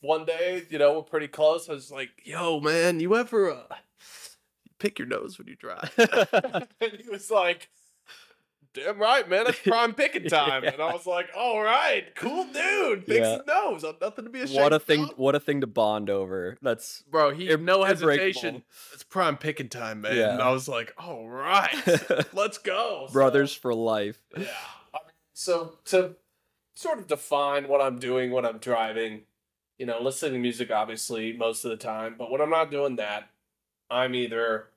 one 0.02 0.26
day, 0.26 0.64
you 0.70 0.80
know, 0.80 0.94
we're 0.94 1.02
pretty 1.04 1.28
close. 1.28 1.70
I 1.70 1.74
was 1.74 1.92
like, 1.92 2.10
yo, 2.24 2.60
man, 2.62 3.00
you 3.00 3.16
ever 3.16 3.52
uh, 3.52 3.76
pick 4.80 4.98
your 4.98 5.08
nose 5.08 5.38
when 5.38 5.48
you 5.48 5.56
drive? 5.56 5.92
and 6.82 6.94
he 7.04 7.08
was 7.10 7.30
like, 7.30 7.70
Damn 8.74 9.00
right, 9.00 9.28
man. 9.28 9.46
It's 9.48 9.60
prime 9.64 9.94
picking 9.94 10.30
time. 10.30 10.64
And 10.64 10.80
I 10.82 10.94
was 10.94 11.08
like, 11.08 11.30
all 11.36 11.62
right, 11.62 12.04
cool 12.16 12.46
dude. 12.46 13.06
Picks 13.08 13.20
Yeah. 13.26 13.40
nose. 13.48 13.84
I'm 13.84 13.96
nothing 14.00 14.26
to 14.26 14.30
be 14.32 14.42
ashamed 14.42 14.60
of. 14.60 14.64
what 14.64 14.74
a 14.74 14.80
thing 14.80 15.04
about. 15.06 15.20
what 15.20 15.36
a 15.36 15.40
thing 15.40 15.62
to 15.62 15.68
bond 15.68 16.10
over. 16.10 16.56
That's 16.62 17.02
Bro, 17.10 17.32
he 17.32 17.50
Ir- 17.50 17.58
no 17.58 17.84
hesitation. 17.84 18.64
It's 18.94 19.04
prime 19.04 19.38
picking 19.38 19.70
time, 19.70 20.02
man. 20.02 20.16
Yeah. 20.16 20.34
And 20.34 20.42
I 20.42 20.52
was 20.52 20.68
like, 20.68 20.94
all 20.98 21.28
right, 21.28 21.74
let's 22.34 22.60
go. 22.60 23.06
So, 23.08 23.14
brothers 23.14 23.54
for 23.54 23.74
life. 23.74 24.22
yeah. 24.38 24.44
I 24.94 25.00
mean, 25.04 25.14
so 25.34 25.80
to 25.86 26.16
sort 26.76 27.00
of 27.00 27.08
define 27.08 27.68
what 27.68 27.82
I'm 27.82 27.98
doing 28.00 28.32
when 28.32 28.46
I'm 28.46 28.60
driving, 28.60 29.24
you 29.80 29.86
know, 29.88 30.00
listening 30.02 30.34
to 30.34 30.40
music 30.40 30.70
obviously 30.72 31.34
most 31.34 31.66
of 31.66 31.72
the 31.72 31.78
time, 31.78 32.16
but 32.18 32.30
when 32.32 32.40
I'm 32.40 32.50
not 32.52 32.70
doing 32.72 32.98
that, 32.98 33.30
I'm 33.90 34.14
either 34.16 34.68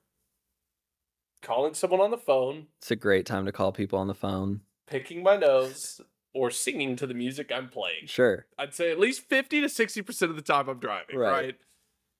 calling 1.43 1.75
someone 1.75 2.01
on 2.01 2.11
the 2.11 2.17
phone, 2.19 2.69
It's 2.79 2.91
a 2.91 2.97
great 2.97 3.27
time 3.27 3.45
to 3.47 3.53
call 3.53 3.73
people 3.73 3.99
on 3.99 4.07
the 4.07 4.15
phone. 4.15 4.61
picking 4.87 5.23
my 5.23 5.37
nose, 5.37 6.01
or 6.35 6.51
singing 6.51 6.97
to 6.97 7.07
the 7.07 7.15
music 7.15 7.51
I'm 7.53 7.69
playing. 7.69 8.07
Sure. 8.07 8.47
I'd 8.59 8.75
say 8.75 8.91
at 8.91 8.99
least 8.99 9.23
50 9.29 9.61
to 9.63 9.67
60% 9.69 10.23
of 10.31 10.37
the 10.37 10.43
time 10.43 10.69
I'm 10.69 10.79
driving, 10.79 11.17
Right. 11.17 11.31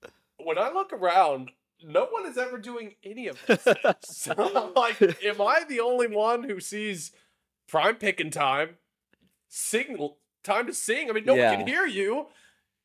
right? 0.05 0.11
When 0.39 0.59
I 0.59 0.71
look 0.73 0.93
around, 0.93 1.51
no 1.85 2.07
one 2.07 2.27
is 2.27 2.37
ever 2.37 2.59
doing 2.59 2.95
any 3.05 3.29
of 3.29 3.39
this. 3.47 3.67
so 4.05 4.33
I'm 4.37 4.75
like, 4.75 5.01
am 5.25 5.41
I 5.41 5.65
the 5.69 5.81
only 5.81 6.09
one 6.09 6.43
who 6.45 6.61
sees 6.61 7.13
prime 7.69 7.97
picking 7.97 8.31
time, 8.31 8.77
sing 9.49 9.97
time 10.43 10.67
to 10.67 10.75
sing? 10.75 11.09
I 11.11 11.13
mean, 11.13 11.25
no 11.25 11.33
one 11.35 11.41
Yeah. 11.41 11.57
can 11.57 11.67
hear 11.67 11.87
you. 11.87 12.27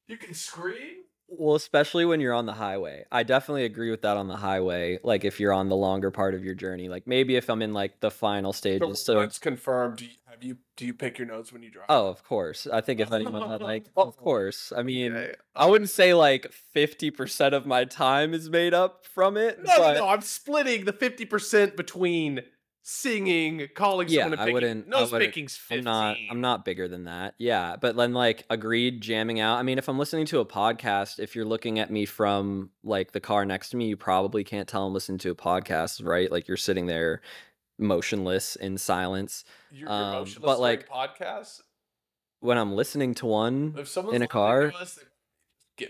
You 0.08 0.18
can 0.18 0.34
scream. 0.34 1.04
Well, 1.30 1.56
especially 1.56 2.06
when 2.06 2.22
you're 2.22 2.34
on 2.34 2.46
the 2.46 2.54
highway. 2.54 3.06
I 3.12 3.24
definitely 3.24 3.66
agree 3.66 3.92
with 3.92 4.02
that 4.04 4.18
on 4.18 4.28
the 4.28 4.38
highway. 4.38 5.00
Like 5.04 5.26
if 5.26 5.40
you're 5.40 5.54
on 5.54 5.68
the 5.68 5.76
longer 5.76 6.10
part 6.10 6.34
of 6.34 6.44
your 6.44 6.56
journey. 6.56 6.88
Like 6.88 7.06
maybe 7.06 7.36
if 7.36 7.50
I'm 7.50 7.62
in 7.62 7.74
like 7.74 8.00
the 8.00 8.12
final 8.12 8.52
But 8.52 8.58
stages. 8.58 9.04
So 9.04 9.20
it's 9.20 9.38
confirmed, 9.38 9.98
do 9.98 10.06
you, 10.06 10.12
have 10.30 10.44
you 10.44 10.58
do 10.78 10.86
you 10.86 10.94
pick 10.94 11.18
your 11.18 11.28
notes 11.28 11.52
when 11.52 11.64
you 11.64 11.72
drive? 11.72 11.88
Oh, 11.90 12.08
of 12.08 12.24
course. 12.24 12.68
I 12.72 12.82
think 12.82 13.00
if 13.00 13.12
anyone 13.12 13.50
had 13.50 13.62
like 13.62 13.88
oh. 13.98 14.04
of 14.04 14.18
course. 14.18 14.72
I 14.76 14.84
mean. 14.84 15.32
I 15.56 15.66
wouldn't 15.66 15.90
say 15.90 16.14
like 16.14 16.52
50% 16.76 17.54
of 17.54 17.66
my 17.66 17.84
time 17.84 18.34
is 18.34 18.50
made 18.50 18.74
up 18.74 19.06
from 19.06 19.36
it. 19.36 19.58
No, 19.64 19.74
but 19.78 19.94
no, 19.94 20.00
no, 20.00 20.08
I'm 20.08 20.22
splitting 20.22 20.86
the 20.86 20.94
50% 20.94 21.76
between 21.76 22.42
singing, 22.90 23.68
calling 23.76 24.08
Yeah, 24.08 24.24
someone 24.24 24.40
I 24.40 24.50
wouldn't- 24.54 24.88
I 24.88 24.90
Nose 24.90 25.12
wouldn't- 25.12 25.30
picking's 25.30 25.58
15. 25.58 25.80
I'm 25.80 25.84
not 25.84 26.18
I'm 26.32 26.40
not 26.42 26.64
bigger 26.64 26.88
than 26.88 27.04
that. 27.04 27.36
Yeah, 27.38 27.76
but 27.76 27.98
then 27.98 28.14
like 28.14 28.46
agreed 28.50 29.02
jamming 29.02 29.42
out. 29.42 29.58
I 29.58 29.64
mean, 29.64 29.78
if 29.78 29.90
I'm 29.90 30.00
listening 30.00 30.26
to 30.28 30.40
a 30.40 30.46
podcast, 30.46 31.20
if 31.20 31.36
you're 31.36 31.44
looking 31.44 31.80
at 31.80 31.92
me 31.92 32.06
from 32.06 32.70
like 32.86 33.12
the 33.12 33.20
car 33.20 33.44
next 33.46 33.72
to 33.72 33.78
me, 33.78 33.88
you 33.90 33.98
probably 33.98 34.46
can't 34.46 34.70
tell 34.70 34.88
I'm 34.88 34.94
listening 34.94 35.18
to 35.20 35.32
a 35.32 35.36
podcast, 35.36 36.06
right? 36.06 36.32
Like 36.32 36.48
you're 36.48 36.56
sitting 36.56 36.86
there 36.86 37.22
motionless 37.78 38.56
in 38.56 38.78
silence. 38.78 39.44
Your, 39.70 39.90
Um, 39.90 40.02
your 40.02 40.12
motionless 40.22 40.46
but, 40.46 40.60
like, 40.62 40.88
podcasts. 40.90 41.62
When 42.40 42.58
I'm 42.58 42.74
listening 42.74 43.16
to 43.16 43.26
one 43.26 43.76
If 43.78 43.90
someone's 43.90 44.16
in 44.16 44.22
a 44.22 44.28
car? 44.28 44.72
us, 44.80 44.98
get 45.76 45.90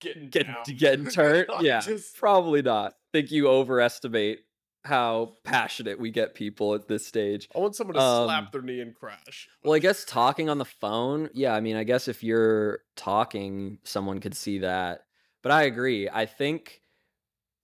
getting 0.00 0.28
getting 0.28 0.52
down. 0.52 0.62
getting 0.76 1.06
turned, 1.10 1.46
yeah, 1.60 1.80
just- 1.80 2.16
probably 2.16 2.62
not. 2.62 2.94
think 3.12 3.30
you 3.32 3.48
overestimate 3.48 4.40
how 4.86 5.34
passionate 5.44 6.00
we 6.00 6.10
get 6.10 6.34
people 6.34 6.74
at 6.74 6.88
this 6.88 7.06
stage. 7.06 7.48
I 7.54 7.58
want 7.58 7.76
someone 7.76 7.94
to 7.96 8.00
Um, 8.00 8.26
slap 8.26 8.52
their 8.52 8.62
knee 8.62 8.80
and 8.80 8.94
crash. 8.94 9.48
Well, 9.62 9.74
I 9.74 9.78
guess 9.80 10.04
talking 10.04 10.48
on 10.48 10.58
the 10.58 10.64
phone, 10.64 11.28
yeah, 11.34 11.54
I 11.54 11.60
mean, 11.60 11.76
I 11.76 11.84
guess 11.84 12.08
if 12.08 12.22
you're 12.24 12.80
talking, 12.96 13.78
someone 13.84 14.20
could 14.20 14.34
see 14.34 14.58
that. 14.58 15.02
But 15.42 15.52
I 15.52 15.64
agree. 15.64 16.08
I 16.08 16.26
think 16.26 16.80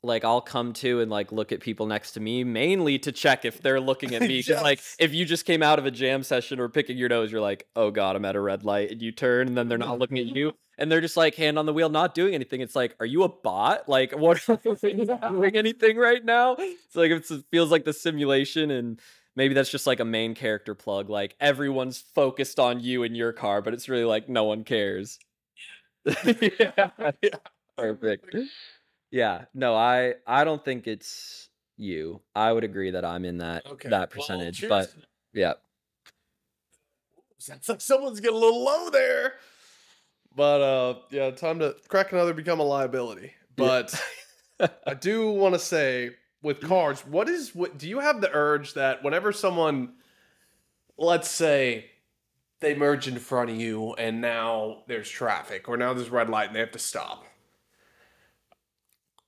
like 0.05 0.25
I'll 0.25 0.41
come 0.41 0.73
to 0.75 1.01
and 1.01 1.11
like 1.11 1.31
look 1.31 1.53
at 1.53 1.61
people 1.61 1.87
next 1.87 2.13
to 2.13 2.21
me 2.21 2.43
mainly 2.43 2.99
to 2.99 3.13
check 3.13 3.45
if 3.45 3.63
they're 3.63 3.81
looking 3.81 4.15
at 4.17 4.23
me. 4.29 4.43
'Cause, 4.43 4.61
like 4.63 4.81
if 4.99 5.15
you 5.15 5.25
just 5.25 5.45
came 5.45 5.63
out 5.63 5.79
of 5.79 5.87
a 5.87 5.91
jam 5.93 6.23
session 6.25 6.59
or 6.59 6.69
picking 6.69 6.99
your 6.99 7.09
nose, 7.09 7.31
you're 7.31 7.41
like, 7.41 7.69
oh 7.77 7.91
god, 7.93 8.17
I'm 8.17 8.25
at 8.25 8.35
a 8.37 8.41
red 8.41 8.65
light, 8.65 8.91
and 8.91 9.01
you 9.01 9.13
turn, 9.13 9.47
and 9.49 9.57
then 9.57 9.69
they're 9.69 9.79
not 9.79 9.99
looking 10.01 10.19
at 10.19 10.27
you, 10.37 10.55
and 10.83 10.91
they're 10.91 11.01
just 11.01 11.17
like 11.17 11.37
hand 11.37 11.61
on 11.61 11.65
the 11.65 11.73
wheel, 11.73 11.89
not 11.89 12.13
doing 12.13 12.35
anything. 12.35 12.61
It's 12.61 12.75
like, 12.75 12.97
are 12.99 13.07
you 13.07 13.23
a 13.23 13.29
bot? 13.29 13.89
Like, 13.89 14.13
what? 14.19 14.47
Are 14.49 14.59
you 14.83 15.07
doing 15.07 15.57
anything 15.57 15.97
right 15.97 16.23
now? 16.25 16.57
It's 16.59 16.97
like 16.97 17.13
it's, 17.13 17.31
it 17.31 17.45
feels 17.53 17.71
like 17.71 17.85
the 17.85 17.93
simulation, 17.93 18.73
and 18.73 19.01
maybe 19.37 19.55
that's 19.55 19.71
just 19.71 19.87
like 19.87 20.01
a 20.01 20.05
main 20.05 20.35
character 20.35 20.75
plug. 20.75 21.09
Like 21.09 21.37
everyone's 21.41 22.01
focused 22.01 22.59
on 22.59 22.81
you 22.81 23.05
and 23.05 23.17
your 23.17 23.33
car, 23.33 23.63
but 23.63 23.75
it's 23.75 23.89
really 23.89 24.05
like 24.05 24.29
no 24.29 24.43
one 24.43 24.65
cares. 24.65 25.21
yeah, 26.25 26.91
Perfect. 27.79 28.35
Yeah, 29.13 29.45
no, 29.55 29.77
I 29.77 30.15
I 30.27 30.43
don't 30.43 30.65
think 30.65 30.89
it's 30.89 31.49
you. 31.77 32.23
I 32.35 32.53
would 32.53 32.65
agree 32.65 32.91
that 32.91 33.05
I'm 33.05 33.25
in 33.25 33.39
that 33.39 33.65
Okay, 33.67 33.89
that 33.89 34.11
percentage, 34.11 34.59
cheers 34.59 34.69
but 34.69 34.93
yeah. 35.33 35.53
Sounds 37.39 37.69
like 37.69 37.81
someone's 37.81 38.19
getting 38.19 38.37
a 38.37 38.41
little 38.41 38.65
low 38.65 38.91
there. 38.91 39.35
But 40.35 40.61
uh 40.61 40.95
yeah, 41.11 41.31
time 41.31 41.59
to 41.61 41.77
crack 41.89 42.13
another 42.13 42.35
become 42.35 42.61
a 42.61 42.65
liability. 42.65 43.33
Yeah. 43.57 43.85
But 44.59 44.71
I 44.87 44.95
do 44.95 45.31
want 45.31 45.55
to 45.55 45.59
say 45.59 46.11
with 46.43 46.61
cards, 46.61 47.07
what 47.07 47.29
is 47.29 47.55
what 47.55 47.79
do 47.79 47.89
you 47.89 48.01
have 48.01 48.21
the 48.21 48.31
urge 48.33 48.75
that 48.75 49.03
whenever 49.03 49.33
someone 49.33 49.95
let's 50.99 51.29
say 51.29 51.91
they 52.61 52.75
merge 52.75 53.09
in 53.09 53.19
front 53.19 53.51
of 53.51 53.57
you 53.57 53.95
and 53.95 54.21
now 54.21 54.85
there's 54.87 55.11
traffic 55.11 55.69
or 55.69 55.77
now 55.77 55.93
there's 55.93 56.11
red 56.11 56.31
light 56.31 56.47
and 56.47 56.57
they 56.57 56.61
have 56.61 56.71
to 56.71 56.79
stop. 56.79 57.25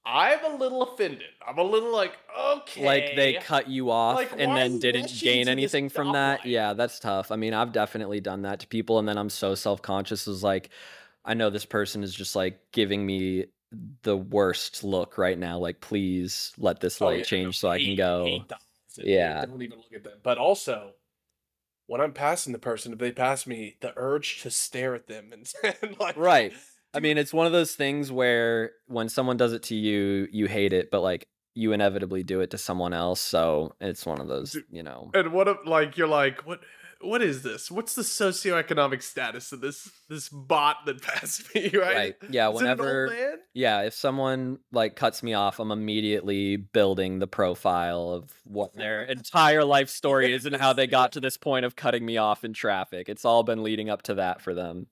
I'm 0.06 0.44
a 0.44 0.56
little 0.56 0.82
offended. 0.82 1.30
I'm 1.46 1.58
a 1.58 1.62
little 1.62 1.90
like, 1.92 2.12
okay. 2.38 2.84
like 2.84 3.16
they 3.16 3.34
cut 3.34 3.68
you 3.68 3.90
off 3.90 4.16
Like, 4.16 4.32
and 4.32 4.56
then 4.56 4.78
didn't 4.78 5.10
gain 5.18 5.48
anything 5.48 5.88
from 5.88 6.12
that. 6.12 6.40
stoplight? 6.40 6.50
Yeah, 6.50 6.74
that's 6.74 6.98
tough. 6.98 7.30
I 7.30 7.36
mean, 7.36 7.54
I've 7.54 7.72
definitely 7.72 8.20
done 8.20 8.42
that 8.42 8.60
to 8.60 8.66
people 8.66 8.98
and 8.98 9.08
then 9.08 9.16
I'm 9.16 9.30
so 9.30 9.54
self-conscious 9.54 10.28
is 10.28 10.42
like 10.42 10.70
I 11.24 11.32
know 11.34 11.48
this 11.48 11.64
person 11.64 12.02
is 12.02 12.14
just 12.14 12.36
like 12.36 12.60
giving 12.72 13.06
me 13.06 13.46
the 14.02 14.16
worst 14.16 14.84
look 14.84 15.16
right 15.16 15.38
now. 15.38 15.58
Like 15.58 15.80
please 15.80 16.52
let 16.58 16.80
this 16.80 17.00
Oh, 17.00 17.06
light 17.06 17.18
yeah, 17.18 17.24
change 17.24 17.58
so 17.58 17.68
I 17.68 17.78
can 17.78 17.96
go. 17.96 18.44
Yeah. 18.98 19.46
Don't 19.46 19.62
even 19.62 19.78
look 19.78 19.92
at 19.94 20.04
them. 20.04 20.18
But 20.22 20.38
also, 20.38 20.92
when 21.86 22.00
I'm 22.00 22.12
passing 22.12 22.52
the 22.52 22.58
person, 22.58 22.92
if 22.92 22.98
they 22.98 23.10
pass 23.10 23.46
me, 23.46 23.76
the 23.80 23.92
urge 23.96 24.42
to 24.42 24.50
stare 24.50 24.94
at 24.94 25.06
them 25.06 25.32
and, 25.32 25.50
and 25.82 25.98
like 25.98 26.16
Right. 26.16 26.52
I 26.94 27.00
mean, 27.00 27.18
it's 27.18 27.32
one 27.32 27.46
of 27.46 27.52
those 27.52 27.74
things 27.74 28.12
where 28.12 28.72
when 28.86 29.08
someone 29.08 29.36
does 29.36 29.52
it 29.52 29.64
to 29.64 29.74
you, 29.74 30.28
you 30.30 30.46
hate 30.46 30.72
it, 30.72 30.90
but 30.90 31.00
like 31.00 31.26
you 31.54 31.72
inevitably 31.72 32.22
do 32.22 32.40
it 32.40 32.50
to 32.50 32.58
someone 32.58 32.92
else. 32.92 33.20
So 33.20 33.74
it's 33.80 34.06
one 34.06 34.20
of 34.20 34.28
those, 34.28 34.56
you 34.70 34.82
know. 34.82 35.10
And 35.14 35.32
what 35.32 35.48
if 35.48 35.58
like 35.66 35.96
you're 35.96 36.08
like, 36.08 36.46
what 36.46 36.60
what 37.00 37.22
is 37.22 37.42
this? 37.42 37.70
What's 37.70 37.94
the 37.94 38.02
socioeconomic 38.02 39.02
status 39.02 39.52
of 39.52 39.60
this 39.60 39.90
this 40.08 40.28
bot 40.28 40.86
that 40.86 41.02
passed 41.02 41.54
me, 41.54 41.70
right? 41.74 41.96
Right. 41.96 42.14
Yeah. 42.30 42.50
Is 42.50 42.60
it 42.60 42.64
an 42.64 42.70
old 42.70 42.78
Whenever, 42.80 43.38
yeah, 43.52 43.82
if 43.82 43.94
someone 43.94 44.58
like 44.72 44.96
cuts 44.96 45.22
me 45.22 45.34
off, 45.34 45.60
I'm 45.60 45.70
immediately 45.70 46.56
building 46.56 47.18
the 47.18 47.26
profile 47.26 48.10
of 48.10 48.32
what 48.44 48.74
their 48.74 49.02
entire 49.10 49.64
life 49.64 49.90
story 49.90 50.32
is 50.32 50.46
and 50.46 50.56
how 50.56 50.72
they 50.72 50.86
got 50.86 51.12
to 51.12 51.20
this 51.20 51.36
point 51.36 51.64
of 51.64 51.76
cutting 51.76 52.04
me 52.04 52.16
off 52.16 52.44
in 52.44 52.52
traffic. 52.52 53.08
It's 53.08 53.24
all 53.24 53.42
been 53.42 53.62
leading 53.62 53.90
up 53.90 54.02
to 54.02 54.14
that 54.14 54.40
for 54.40 54.54
them. 54.54 54.86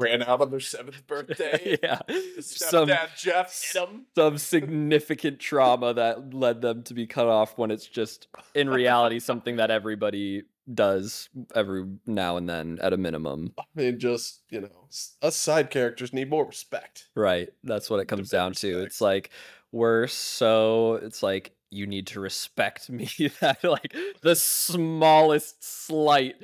Ran 0.00 0.22
out 0.22 0.40
on 0.40 0.50
their 0.50 0.60
seventh 0.60 1.06
birthday. 1.06 1.78
yeah. 1.82 2.00
Some 2.40 2.90
Jeff 3.16 3.52
some 3.52 4.38
significant 4.38 5.38
trauma 5.38 5.94
that 5.94 6.32
led 6.32 6.62
them 6.62 6.82
to 6.84 6.94
be 6.94 7.06
cut 7.06 7.26
off 7.26 7.58
when 7.58 7.70
it's 7.70 7.86
just 7.86 8.28
in 8.54 8.70
reality 8.70 9.20
something 9.20 9.56
that 9.56 9.70
everybody 9.70 10.44
does 10.72 11.28
every 11.54 11.84
now 12.06 12.36
and 12.36 12.48
then 12.48 12.78
at 12.80 12.92
a 12.92 12.96
minimum 12.96 13.52
I 13.58 13.64
mean, 13.74 13.98
just 13.98 14.42
you 14.50 14.60
know, 14.60 14.88
us 15.22 15.36
side 15.36 15.70
characters 15.70 16.12
need 16.12 16.30
more 16.30 16.46
respect. 16.46 17.08
right 17.16 17.48
that's 17.64 17.90
what 17.90 18.00
it 18.00 18.06
comes 18.06 18.30
down 18.30 18.52
to 18.54 18.80
it's 18.80 19.00
like 19.00 19.30
we're 19.72 20.06
so 20.06 20.94
it's 21.02 21.22
like 21.22 21.52
you 21.70 21.86
need 21.86 22.08
to 22.08 22.20
respect 22.20 22.90
me 22.90 23.08
that 23.40 23.62
like 23.64 23.94
the 24.22 24.36
smallest 24.36 25.62
slight 25.62 26.36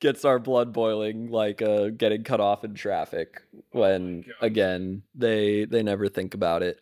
gets 0.00 0.24
our 0.24 0.38
blood 0.38 0.72
boiling 0.72 1.30
like 1.30 1.60
uh 1.62 1.88
getting 1.88 2.22
cut 2.22 2.40
off 2.40 2.64
in 2.64 2.74
traffic 2.74 3.42
when 3.72 4.20
God. 4.22 4.34
again 4.40 5.02
they 5.14 5.64
they 5.64 5.82
never 5.82 6.08
think 6.08 6.34
about 6.34 6.62
it 6.62 6.78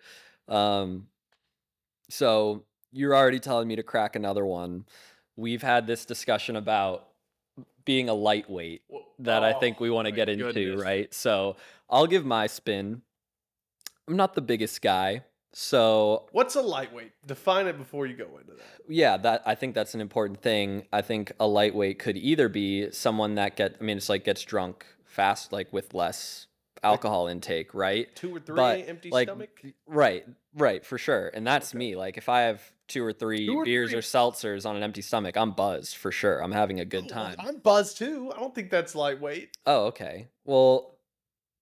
um 0.48 1.06
so 2.08 2.64
you're 2.92 3.14
already 3.16 3.40
telling 3.40 3.66
me 3.68 3.76
to 3.76 3.82
crack 3.82 4.16
another 4.16 4.44
one 4.44 4.84
we've 5.36 5.62
had 5.62 5.86
this 5.86 6.04
discussion 6.04 6.56
about 6.56 7.08
being 7.84 8.08
a 8.08 8.14
lightweight 8.14 8.82
that 9.20 9.44
I 9.44 9.52
think 9.52 9.78
we 9.80 9.90
Oh, 9.90 9.94
want 9.94 10.06
to 10.06 10.12
get 10.12 10.28
into, 10.28 10.52
goodness. 10.52 10.82
right? 10.82 11.14
So 11.14 11.56
I'll 11.88 12.08
give 12.08 12.24
my 12.26 12.48
spin. 12.48 13.02
I'm 14.08 14.16
not 14.16 14.34
the 14.34 14.40
biggest 14.40 14.82
guy. 14.82 15.22
So 15.58 16.26
What's 16.32 16.54
a 16.54 16.60
lightweight? 16.60 17.12
Define 17.26 17.66
it 17.66 17.78
before 17.78 18.04
you 18.06 18.14
go 18.14 18.26
into 18.38 18.52
that. 18.52 18.82
yeah, 18.90 19.16
that 19.16 19.42
I 19.46 19.54
think 19.54 19.74
that's 19.74 19.94
an 19.94 20.02
important 20.02 20.42
thing. 20.42 20.86
I 20.92 21.00
think 21.00 21.32
a 21.40 21.46
lightweight 21.46 21.98
could 21.98 22.18
either 22.18 22.50
be 22.50 22.90
someone 22.90 23.36
that 23.36 23.56
get 23.56 23.76
I 23.80 23.82
mean 23.82 23.96
it's 23.96 24.10
like 24.10 24.22
gets 24.22 24.42
drunk 24.42 24.84
fast 25.06 25.54
like 25.54 25.72
with 25.72 25.94
less 25.94 26.46
alcohol 26.82 27.26
intake, 27.28 27.72
right? 27.72 28.14
Two 28.14 28.36
or 28.36 28.40
three 28.40 28.54
But, 28.54 28.86
empty 28.86 29.10
like, 29.10 29.28
stomach. 29.28 29.62
Right, 29.86 30.26
right, 30.54 30.84
for 30.84 30.98
sure. 30.98 31.30
And 31.32 31.46
that's 31.46 31.70
Okay. 31.70 31.78
me. 31.78 31.96
Like 31.96 32.18
if 32.18 32.28
I 32.28 32.42
have 32.42 32.60
two 32.86 33.02
or 33.02 33.14
three 33.14 33.46
Two 33.46 33.56
or 33.60 33.64
beers 33.64 33.90
three. 33.92 33.98
or 33.98 34.02
seltzers 34.02 34.66
on 34.68 34.76
an 34.76 34.82
empty 34.82 35.00
stomach, 35.00 35.38
I'm 35.38 35.52
buzzed 35.52 35.96
for 35.96 36.12
sure. 36.12 36.42
I'm 36.44 36.52
having 36.52 36.80
a 36.80 36.84
good 36.84 37.04
Oh, 37.06 37.14
time. 37.14 37.36
I'm 37.38 37.60
buzzed 37.60 37.96
too. 37.96 38.30
I 38.36 38.38
don't 38.38 38.54
think 38.54 38.70
that's 38.70 38.94
lightweight. 38.94 39.56
Oh, 39.64 39.86
okay. 39.86 40.28
Well, 40.44 40.95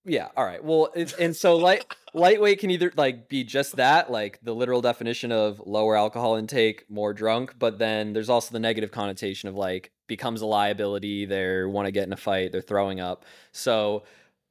yeah. 0.05 0.29
All 0.37 0.45
right. 0.45 0.62
Well, 0.62 0.93
and 1.19 1.35
so 1.35 1.57
light 1.57 1.85
lightweight 2.12 2.61
can 2.61 2.71
either 2.71 2.93
like 2.97 3.29
be 3.29 3.45
just 3.45 3.77
that, 3.77 4.11
like 4.11 4.38
the 4.43 4.55
literal 4.55 4.81
definition 4.81 5.33
of 5.33 5.61
lower 5.67 5.97
alcohol 5.97 6.37
intake, 6.37 6.85
more 6.88 7.12
drunk, 7.12 7.55
but 7.59 7.79
then 7.79 8.12
there's 8.12 8.29
also 8.29 8.53
the 8.53 8.61
negative 8.61 8.90
connotation 8.90 9.49
of 9.49 9.55
like 9.55 9.90
becomes 10.07 10.43
a 10.43 10.47
liability. 10.47 11.25
They 11.25 11.64
want 11.64 11.87
to 11.87 11.93
get 11.93 12.07
in 12.07 12.12
a 12.12 12.17
fight. 12.17 12.53
They're 12.53 12.61
throwing 12.61 13.01
up. 13.01 13.25
So 13.53 14.05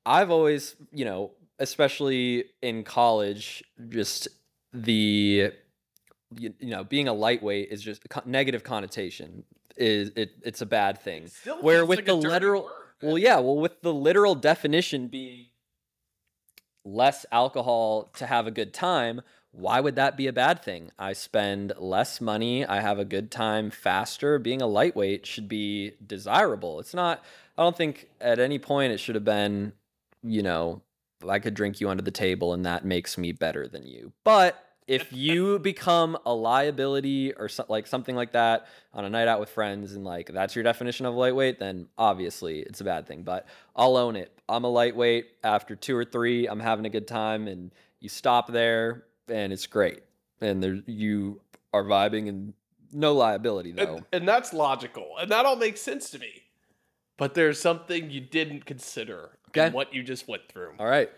I've 0.05 0.31
always, 0.31 0.75
you 0.91 1.05
know, 1.05 1.31
especially 1.59 2.45
in 2.61 2.83
college, 2.83 3.63
just 3.89 4.27
the 4.73 5.51
you, 6.35 6.53
you 6.59 6.69
know 6.71 6.83
being 6.83 7.07
a 7.07 7.13
lightweight 7.13 7.69
is 7.69 7.81
just 7.81 8.01
negative 8.25 8.63
connotation 8.63 9.43
is 9.77 10.11
it 10.15 10.31
it's 10.43 10.61
a 10.61 10.65
bad 10.65 10.99
thing 10.99 11.29
Where 11.61 11.85
with 11.85 11.99
like 11.99 12.05
the 12.05 12.15
literal- 12.15 12.63
word, 12.63 12.71
well, 13.03 13.17
yeah. 13.17 13.39
Well, 13.39 13.57
with 13.57 13.81
the 13.81 13.93
literal 13.93 14.35
definition 14.35 15.07
being 15.07 15.47
less 16.85 17.25
alcohol 17.31 18.09
to 18.15 18.25
have 18.25 18.47
a 18.47 18.51
good 18.51 18.73
time, 18.73 19.21
why 19.51 19.79
would 19.79 19.95
that 19.95 20.17
be 20.17 20.27
a 20.27 20.33
bad 20.33 20.63
thing? 20.63 20.91
I 20.97 21.13
spend 21.13 21.73
less 21.77 22.19
money, 22.19 22.65
I 22.65 22.79
have 22.81 22.97
a 22.97 23.05
good 23.05 23.29
time 23.29 23.69
faster. 23.69 24.39
Being 24.39 24.61
a 24.61 24.67
lightweight 24.67 25.25
should 25.25 25.47
be 25.47 25.93
desirable. 26.05 26.79
It's 26.79 26.93
not, 26.93 27.23
I 27.57 27.63
don't 27.63 27.77
think 27.77 28.09
at 28.19 28.39
any 28.39 28.57
point 28.57 28.93
it 28.93 28.99
should 28.99 29.15
have 29.15 29.23
been, 29.23 29.73
you 30.23 30.41
know, 30.41 30.81
I 31.27 31.39
could 31.39 31.53
drink 31.53 31.79
you 31.79 31.89
under 31.89 32.03
the 32.03 32.11
table 32.11 32.53
and 32.53 32.65
that 32.65 32.83
makes 32.83 33.17
me 33.17 33.31
better 33.31 33.67
than 33.67 33.85
you. 33.85 34.11
But 34.23 34.57
if 34.87 35.11
you 35.13 35.59
become 35.59 36.17
a 36.25 36.33
liability 36.33 37.33
or 37.33 37.47
so, 37.49 37.65
like 37.69 37.87
something 37.87 38.15
like 38.15 38.33
that 38.33 38.67
on 38.93 39.05
a 39.05 39.09
night 39.09 39.27
out 39.27 39.39
with 39.39 39.49
friends 39.49 39.93
and 39.93 40.03
like 40.03 40.31
that's 40.31 40.55
your 40.55 40.63
definition 40.63 41.05
of 41.05 41.13
lightweight, 41.15 41.59
then 41.59 41.87
obviously 41.97 42.59
it's 42.59 42.81
a 42.81 42.83
bad 42.83 43.07
thing. 43.07 43.23
But 43.23 43.45
I'll 43.75 43.97
own 43.97 44.15
it. 44.15 44.31
I'm 44.49 44.63
a 44.63 44.69
lightweight. 44.69 45.27
After 45.43 45.75
two 45.75 45.95
or 45.95 46.05
three, 46.05 46.47
I'm 46.47 46.59
having 46.59 46.85
a 46.85 46.89
good 46.89 47.07
time, 47.07 47.47
and 47.47 47.71
you 47.99 48.09
stop 48.09 48.51
there, 48.51 49.05
and 49.27 49.53
it's 49.53 49.67
great. 49.67 50.03
And 50.41 50.61
there 50.61 50.79
you 50.85 51.41
are 51.73 51.83
vibing, 51.83 52.27
and 52.29 52.53
no 52.91 53.13
liability 53.13 53.71
though. 53.71 53.95
And, 53.95 54.05
and 54.11 54.27
that's 54.27 54.53
logical, 54.53 55.11
and 55.19 55.31
that 55.31 55.45
all 55.45 55.55
makes 55.55 55.81
sense 55.81 56.09
to 56.11 56.19
me. 56.19 56.43
But 57.17 57.35
there's 57.35 57.59
something 57.61 58.09
you 58.09 58.21
didn't 58.21 58.65
consider 58.65 59.37
Okay. 59.49 59.67
in 59.67 59.73
what 59.73 59.93
you 59.93 60.01
just 60.03 60.27
went 60.27 60.47
through. 60.49 60.73
All 60.79 60.87
right. 60.87 61.09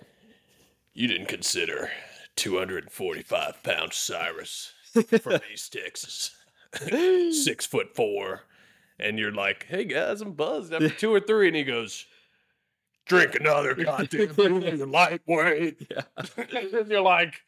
You 0.94 1.08
didn't 1.08 1.28
consider 1.28 1.90
245 2.36 3.64
pound 3.64 3.94
Cyrus 3.94 4.74
from 5.22 5.40
East 5.52 5.74
Texas, 5.74 6.36
six 7.44 7.66
foot 7.66 7.96
four, 7.96 8.42
and 9.00 9.18
you're 9.20 9.34
like, 9.34 9.66
"Hey 9.70 9.86
guys, 9.86 10.22
I'm 10.22 10.34
buzzed 10.34 10.74
after 10.74 10.90
two 10.90 11.14
or 11.14 11.20
three. 11.20 11.48
and 11.48 11.56
he 11.56 11.64
goes, 11.64 12.06
"Drink 13.06 13.36
another 13.36 13.74
goddamn 13.76 14.34
beer, 14.36 14.86
lightweight." 14.86 15.88
Yeah. 15.90 16.02
and 16.38 16.88
you're 16.90 17.02
like, 17.02 17.42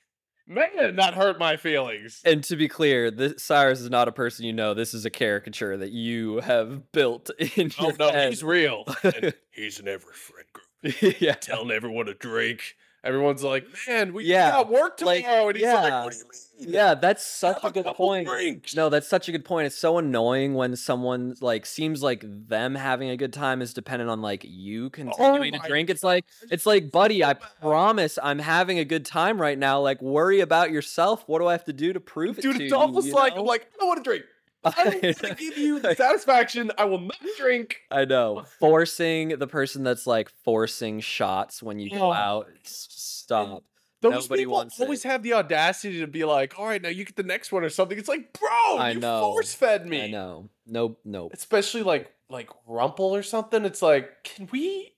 "Man, 0.47 0.95
that 0.97 1.13
hurt 1.13 1.39
my 1.39 1.57
feelings." 1.57 2.21
And 2.25 2.43
to 2.45 2.55
be 2.55 2.67
clear, 2.67 3.09
this 3.11 3.43
Cyrus 3.43 3.79
is 3.81 3.89
not 3.89 4.07
a 4.07 4.11
person 4.13 4.45
you 4.45 4.53
know. 4.53 4.73
This 4.73 4.93
is 4.93 5.05
a 5.05 5.09
caricature 5.09 5.77
that 5.77 5.91
you 5.91 6.37
have 6.39 6.91
built 6.91 7.29
in 7.57 7.71
Oh 7.79 7.93
no, 7.99 8.11
head. 8.11 8.29
he's 8.29 8.43
real. 8.43 8.83
And 9.03 9.33
he's 9.51 9.79
in 9.79 9.87
every 9.87 10.13
friend 10.13 10.47
group, 10.53 11.21
yeah. 11.21 11.33
telling 11.35 11.71
everyone 11.71 12.05
to 12.07 12.13
drink. 12.13 12.75
Everyone's 13.07 13.43
like, 13.43 13.65
"Man, 13.87 14.13
we 14.13 14.25
Yeah, 14.25 14.51
got 14.51 14.69
work 14.69 14.97
like, 15.01 15.23
tomorrow," 15.23 15.47
and 15.49 15.57
he's 15.57 15.73
like, 15.73 15.83
yeah. 15.83 16.03
"What 16.03 16.11
do 16.11 16.17
you 16.17 16.25
mean?" 16.25 16.41
Yeah, 16.73 16.95
that's 16.95 17.23
such 17.25 17.61
Have 17.61 17.71
a 17.71 17.71
good 17.71 17.91
point. 17.93 18.27
drinks. 18.27 18.75
No, 18.75 18.89
that's 18.89 19.07
such 19.07 19.29
a 19.29 19.31
good 19.31 19.45
point. 19.45 19.67
It's 19.67 19.77
so 19.77 19.97
annoying 19.97 20.53
when 20.55 20.75
someone 20.75 21.35
like 21.39 21.65
seems 21.65 22.03
like 22.03 22.23
them 22.25 22.75
having 22.75 23.09
a 23.09 23.17
good 23.17 23.31
time 23.33 23.61
is 23.61 23.73
dependent 23.73 24.09
on 24.09 24.21
like 24.21 24.43
you 24.43 24.85
oh 24.87 24.89
continuing 24.89 25.53
to 25.53 25.59
Oh 25.59 25.61
my 25.63 25.67
drink. 25.69 25.89
It's 25.89 26.03
like 26.03 26.25
it's 26.51 26.65
like, 26.65 26.91
buddy, 26.91 27.23
I 27.23 27.35
promise 27.35 28.17
I'm 28.21 28.39
having 28.39 28.79
a 28.79 28.85
good 28.85 29.05
time 29.05 29.39
right 29.41 29.57
now. 29.57 29.79
Like, 29.81 30.01
worry 30.01 30.39
about 30.41 30.71
yourself. 30.71 31.23
What 31.27 31.39
do 31.39 31.47
I 31.47 31.53
have 31.53 31.65
to 31.65 31.73
do 31.73 31.93
to 31.93 31.99
prove 31.99 32.39
it 32.39 32.41
Dude, 32.41 32.57
to 32.57 32.59
it's 32.59 32.71
you? 32.71 32.75
almost 32.75 33.13
you 33.13 33.13
like 33.13 33.35
know? 33.35 33.41
I'm 33.41 33.45
like, 33.45 33.67
I 33.73 33.77
don't 33.79 33.87
want 33.87 33.97
to 34.03 34.03
drink. 34.03 34.25
I 34.77 35.35
give 35.37 35.57
you 35.57 35.79
the 35.79 35.95
satisfaction. 35.97 36.71
I 36.77 36.85
will 36.85 36.99
not 37.01 37.17
drink. 37.37 37.81
I 37.91 38.05
know. 38.05 38.43
Forcing 38.59 39.29
the 39.29 39.47
person 39.47 39.83
that's 39.83 40.07
like 40.07 40.29
forcing 40.43 40.99
shots 40.99 41.61
when 41.63 41.79
you 41.79 41.89
go 41.91 42.09
Oh. 42.09 42.13
out. 42.13 42.47
Stop. 42.63 43.63
Those 44.01 44.13
Nobody 44.13 44.41
people 44.43 44.53
wants 44.53 44.79
always 44.79 45.03
it. 45.03 45.07
have 45.07 45.23
the 45.23 45.33
audacity 45.33 45.99
to 46.01 46.07
be 46.07 46.23
like, 46.23 46.59
"All 46.59 46.67
right, 46.67 46.81
now 46.81 46.89
you 46.89 47.03
get 47.03 47.15
the 47.15 47.23
next 47.23 47.51
one 47.51 47.63
or 47.63 47.69
something." 47.69 47.97
It's 47.97 48.07
like, 48.07 48.31
bro, 48.39 48.77
I 48.77 48.91
you 48.91 48.99
know. 48.99 49.21
force 49.33 49.53
fed 49.55 49.87
me. 49.87 50.03
I 50.03 50.07
know. 50.07 50.49
Nope. 50.67 50.99
Nope. 51.03 51.31
Especially 51.33 51.81
like 51.81 52.11
like 52.29 52.49
Rumple 52.67 53.15
or 53.15 53.23
something. 53.23 53.65
It's 53.65 53.81
like, 53.81 54.23
can 54.23 54.47
we 54.51 54.93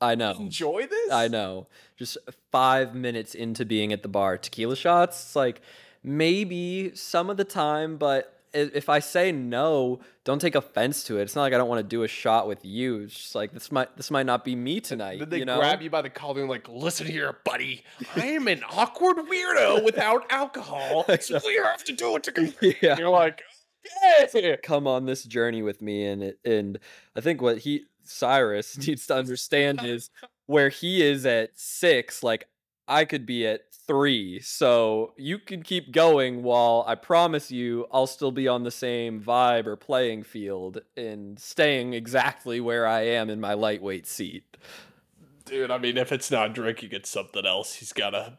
I 0.00 0.16
know. 0.16 0.32
enjoy 0.32 0.86
this? 0.88 1.12
I 1.12 1.28
know. 1.28 1.68
Just 1.96 2.18
five 2.50 2.92
minutes 2.94 3.34
into 3.36 3.64
being 3.64 3.92
at 3.92 4.02
the 4.02 4.08
bar, 4.08 4.36
tequila 4.36 4.74
shots. 4.74 5.22
It's 5.22 5.36
like 5.36 5.60
maybe 6.02 6.90
some 6.94 7.30
of 7.30 7.36
the 7.36 7.44
time, 7.44 7.98
but 7.98 8.39
if 8.52 8.88
I 8.88 8.98
say 8.98 9.32
no, 9.32 10.00
don't 10.24 10.40
take 10.40 10.54
offense 10.54 11.04
to 11.04 11.18
it. 11.18 11.22
It's 11.22 11.36
not 11.36 11.42
like 11.42 11.52
I 11.52 11.56
don't 11.58 11.68
want 11.68 11.80
to 11.80 11.88
do 11.88 12.02
a 12.02 12.08
shot 12.08 12.48
with 12.48 12.64
you. 12.64 13.00
It's 13.00 13.14
just 13.14 13.34
like 13.34 13.52
this 13.52 13.70
might 13.70 13.96
this 13.96 14.10
might 14.10 14.26
not 14.26 14.44
be 14.44 14.56
me 14.56 14.80
tonight. 14.80 15.18
Then 15.20 15.30
they 15.30 15.38
you 15.38 15.44
know? 15.44 15.58
grab 15.58 15.82
you 15.82 15.90
by 15.90 16.02
the 16.02 16.10
collar 16.10 16.40
and 16.40 16.50
like, 16.50 16.68
listen 16.68 17.06
here, 17.06 17.38
buddy. 17.44 17.84
I 18.16 18.26
am 18.26 18.48
an 18.48 18.62
awkward 18.70 19.16
weirdo 19.18 19.84
without 19.84 20.30
alcohol. 20.30 21.04
So 21.20 21.38
we 21.44 21.56
have 21.56 21.84
to 21.84 21.92
do 21.92 22.16
it 22.16 22.22
together. 22.22 22.52
Yeah. 22.82 22.90
And 22.92 22.98
you're 22.98 23.10
like, 23.10 23.42
okay. 24.34 24.56
come 24.62 24.86
on 24.86 25.04
this 25.04 25.24
journey 25.24 25.62
with 25.62 25.82
me 25.82 26.06
and 26.06 26.22
it, 26.22 26.38
and 26.44 26.78
I 27.14 27.20
think 27.20 27.42
what 27.42 27.58
he 27.58 27.84
Cyrus 28.04 28.78
needs 28.86 29.06
to 29.06 29.16
understand 29.16 29.84
is 29.84 30.10
where 30.46 30.68
he 30.68 31.02
is 31.02 31.26
at 31.26 31.58
6 31.58 32.22
like 32.22 32.48
I 32.88 33.04
could 33.04 33.26
be 33.26 33.46
at 33.46 33.60
3 33.90 34.38
so 34.40 35.12
you 35.16 35.38
can 35.38 35.62
keep 35.62 35.90
going 35.90 36.42
while 36.44 36.84
I 36.86 36.94
promise 36.94 37.50
you 37.50 37.86
I'll 37.90 38.06
still 38.06 38.30
be 38.30 38.46
on 38.46 38.62
the 38.62 38.70
same 38.70 39.20
vibe 39.20 39.66
or 39.66 39.74
playing 39.76 40.22
field 40.22 40.80
and 40.96 41.38
staying 41.40 41.92
exactly 41.94 42.60
where 42.60 42.86
I 42.86 43.00
am 43.06 43.28
in 43.28 43.40
my 43.40 43.54
lightweight 43.54 44.06
seat 44.06 44.56
Dude, 45.46 45.72
I 45.72 45.78
mean, 45.78 45.96
if 45.96 46.12
it's 46.12 46.30
not 46.30 46.54
drinking, 46.54 46.90
it's 46.92 47.10
something 47.10 47.44
else. 47.44 47.74
He's 47.74 47.92
gotta 47.92 48.38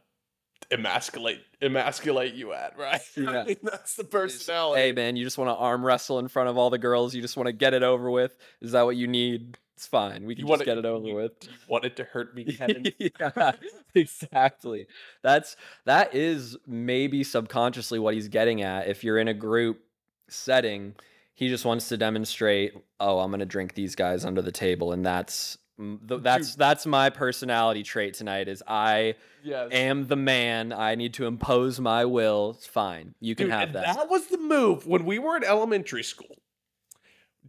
emasculate 0.71 1.41
emasculate 1.61 2.33
you 2.33 2.53
at, 2.53 2.77
right? 2.77 3.01
Yeah. 3.17 3.41
I 3.41 3.45
mean, 3.45 3.57
that's 3.61 3.95
the 3.95 4.05
personality. 4.05 4.81
hey 4.81 4.91
man 4.93 5.17
you 5.17 5.25
just 5.25 5.37
want 5.37 5.49
to 5.49 5.55
arm 5.55 5.85
wrestle 5.85 6.19
in 6.19 6.29
front 6.29 6.47
of 6.47 6.57
all 6.57 6.69
the 6.69 6.77
girls 6.77 7.13
you 7.13 7.21
just 7.21 7.35
want 7.35 7.47
to 7.47 7.53
get 7.53 7.73
it 7.73 7.83
over 7.83 8.09
with 8.09 8.37
is 8.61 8.71
that 8.71 8.83
what 8.83 8.95
you 8.95 9.07
need 9.07 9.57
it's 9.81 9.87
fine 9.87 10.25
we 10.25 10.35
can 10.35 10.45
You 10.45 10.53
just 10.53 10.63
get 10.63 10.77
it 10.77 10.85
over 10.85 11.07
you- 11.07 11.15
with 11.15 11.31
You 11.41 11.49
want 11.67 11.85
it 11.85 11.95
to 11.95 12.03
hurt 12.03 12.35
me, 12.35 12.43
Kevin? 12.57 12.85
yeah, 12.99 13.53
exactly. 13.95 14.85
That's 15.23 15.55
that 15.85 16.13
is 16.13 16.55
maybe 16.67 17.23
subconsciously 17.23 17.97
what 17.97 18.13
he's 18.13 18.27
getting 18.27 18.61
at. 18.61 18.87
If 18.87 19.03
you're 19.03 19.17
in 19.17 19.27
a 19.27 19.33
group 19.33 19.81
setting, 20.29 20.93
he 21.33 21.47
just 21.49 21.65
wants 21.65 21.89
to 21.89 21.97
demonstrate, 21.97 22.73
oh, 22.99 23.19
I'm 23.19 23.31
gonna 23.31 23.45
drink 23.45 23.73
these 23.73 23.95
guys 23.95 24.23
under 24.23 24.43
the 24.43 24.51
table, 24.51 24.91
and 24.91 25.03
that's 25.03 25.57
th- 25.79 26.21
that's 26.21 26.55
that's 26.55 26.85
my 26.85 27.09
personality 27.09 27.81
trait 27.81 28.13
tonight. 28.13 28.47
Is 28.47 28.61
I 28.67 29.15
yes. 29.43 29.69
am 29.71 30.05
the 30.07 30.15
man. 30.15 30.73
I 30.73 30.93
need 30.93 31.15
to 31.15 31.25
impose 31.25 31.79
my 31.79 32.05
will. 32.05 32.53
It's 32.55 32.67
fine. 32.67 33.15
You 33.19 33.33
can 33.33 33.47
Dude, 33.47 33.53
have 33.55 33.73
that. 33.73 33.95
that 33.95 34.09
was 34.11 34.27
the 34.27 34.37
move 34.37 34.85
when 34.85 35.05
we 35.05 35.17
were 35.17 35.35
in 35.37 35.43
elementary 35.43 36.03
school. 36.03 36.35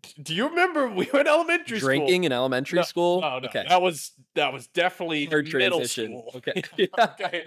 Do 0.23 0.35
you 0.35 0.49
remember 0.49 0.89
we 0.89 1.09
were 1.13 1.21
in 1.21 1.27
elementary 1.27 1.79
school? 1.79 1.89
Drinking 1.89 2.25
in 2.25 2.33
elementary 2.33 2.77
No, 2.79 2.83
school. 2.83 3.21
No, 3.21 3.39
no, 3.39 3.49
okay. 3.49 3.65
that 3.69 3.81
was 3.83 4.13
that 4.35 4.53
was 4.53 4.67
definitely 4.69 5.27
Hard 5.27 5.45
middle 5.53 5.79
transition. 5.79 6.07
school. 6.07 6.33
Okay. 6.37 6.63
okay. 6.99 7.45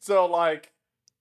So 0.00 0.26
like, 0.26 0.70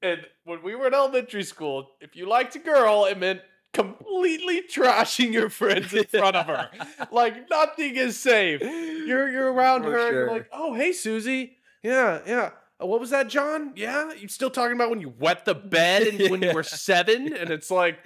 and 0.01 0.25
when 0.43 0.63
we 0.63 0.75
were 0.75 0.87
in 0.87 0.93
elementary 0.93 1.43
school, 1.43 1.91
if 2.01 2.15
you 2.15 2.27
liked 2.27 2.55
a 2.55 2.59
girl, 2.59 3.05
it 3.05 3.17
meant 3.19 3.41
completely 3.73 4.61
trashing 4.63 5.31
your 5.31 5.49
friends 5.49 5.93
in 5.93 6.03
front 6.05 6.35
of 6.35 6.45
her. 6.47 6.69
Like 7.11 7.49
nothing 7.49 7.95
is 7.95 8.19
safe. 8.19 8.61
You're 8.61 9.29
you're 9.29 9.51
around 9.53 9.83
For 9.83 9.91
her, 9.91 10.07
and 10.07 10.15
you're 10.15 10.31
like, 10.31 10.49
oh 10.51 10.73
hey 10.73 10.91
Susie, 10.91 11.57
yeah 11.83 12.19
yeah. 12.25 12.49
Uh, 12.81 12.87
what 12.87 12.99
was 12.99 13.11
that, 13.11 13.27
John? 13.29 13.73
Yeah, 13.75 14.11
you 14.13 14.27
still 14.27 14.49
talking 14.49 14.75
about 14.75 14.89
when 14.89 15.01
you 15.01 15.13
wet 15.19 15.45
the 15.45 15.53
bed 15.53 16.01
and 16.07 16.31
when 16.31 16.41
you 16.41 16.51
were 16.51 16.63
seven? 16.63 17.31
And 17.31 17.51
it's 17.51 17.69
like, 17.69 17.99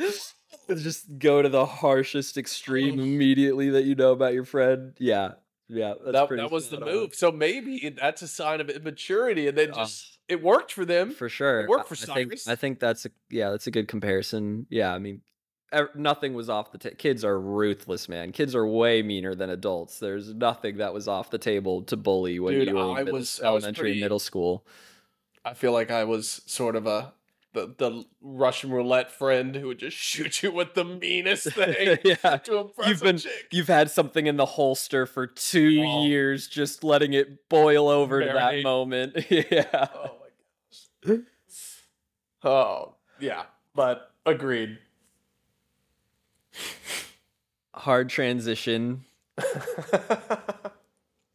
just 0.67 1.19
go 1.19 1.41
to 1.41 1.49
the 1.49 1.65
harshest 1.65 2.37
extreme 2.37 2.99
oh. 2.99 3.03
immediately 3.03 3.69
that 3.71 3.85
you 3.85 3.95
know 3.95 4.11
about 4.11 4.33
your 4.33 4.45
friend. 4.45 4.93
Yeah, 4.99 5.33
yeah, 5.67 5.93
that, 6.05 6.29
that 6.29 6.51
was 6.51 6.69
the 6.69 6.79
move. 6.79 7.15
So 7.15 7.31
maybe 7.31 7.95
that's 7.99 8.21
a 8.21 8.27
sign 8.27 8.61
of 8.61 8.69
immaturity, 8.69 9.47
and 9.47 9.57
then 9.57 9.73
just 9.73 10.19
it 10.27 10.41
worked 10.41 10.71
for 10.71 10.85
them. 10.85 11.11
for 11.11 11.29
sure. 11.29 11.61
It 11.61 11.69
worked 11.69 11.87
for 11.87 11.95
I 11.95 12.13
think 12.13 12.31
Cyrus. 12.31 12.47
I 12.47 12.55
think 12.55 12.79
that's 12.79 13.05
a 13.05 13.09
yeah, 13.29 13.49
that's 13.51 13.67
a 13.67 13.71
good 13.71 13.87
comparison. 13.87 14.67
Yeah, 14.69 14.93
I 14.93 14.99
mean, 14.99 15.21
nothing 15.95 16.33
was 16.33 16.49
off 16.49 16.71
the 16.71 16.77
ta- 16.77 16.95
kids 16.97 17.25
are 17.25 17.39
ruthless, 17.39 18.07
man. 18.07 18.31
Kids 18.31 18.55
are 18.55 18.65
way 18.65 19.01
meaner 19.01 19.35
than 19.35 19.49
adults. 19.49 19.99
There's 19.99 20.33
nothing 20.33 20.77
that 20.77 20.93
was 20.93 21.07
off 21.07 21.29
the 21.29 21.37
table 21.37 21.83
to 21.83 21.97
bully 21.97 22.39
when 22.39 22.53
Dude, 22.53 22.67
you 22.67 22.75
were 22.75 22.99
in 22.99 23.07
I 23.07 23.11
was- 23.11 23.41
I 23.41 23.49
was 23.49 23.63
elementary 23.63 23.91
pretty- 23.91 24.01
middle 24.01 24.19
school. 24.19 24.65
I 25.43 25.53
feel 25.53 25.71
like 25.71 25.91
I 25.91 26.05
was 26.05 26.41
sort 26.47 26.75
of 26.75 26.87
a 26.87 27.13
the, 27.55 27.73
the 27.77 28.05
Russian 28.21 28.69
roulette 28.69 29.11
friend 29.11 29.55
who 29.55 29.67
would 29.67 29.79
just 29.79 29.97
shoot 30.11 30.43
you 30.43 30.51
with 30.51 30.75
the 30.75 30.85
meanest 30.85 31.45
thing 31.53 31.97
yeah. 32.03 32.37
You've 32.85 33.01
a 33.01 33.03
been-. 33.03 33.21
You've 33.51 33.67
had 33.67 33.89
something 33.89 34.27
in 34.27 34.37
the 34.37 34.45
holster 34.45 35.07
for 35.07 35.25
two 35.25 35.83
Oh. 35.83 36.05
years, 36.05 36.47
just 36.47 36.83
letting 36.83 37.13
it 37.13 37.49
boil 37.49 37.89
over 37.89 38.19
to 38.23 38.31
that 38.33 38.61
moment. 38.61 39.25
yeah. 39.31 39.87
Oh 39.95 40.11
my 41.07 41.15
gosh. 41.15 41.19
Oh 42.43 42.93
yeah, 43.19 43.43
but 43.73 44.11
agreed. 44.25 44.77
Hard 47.73 48.09
transition. 48.09 49.03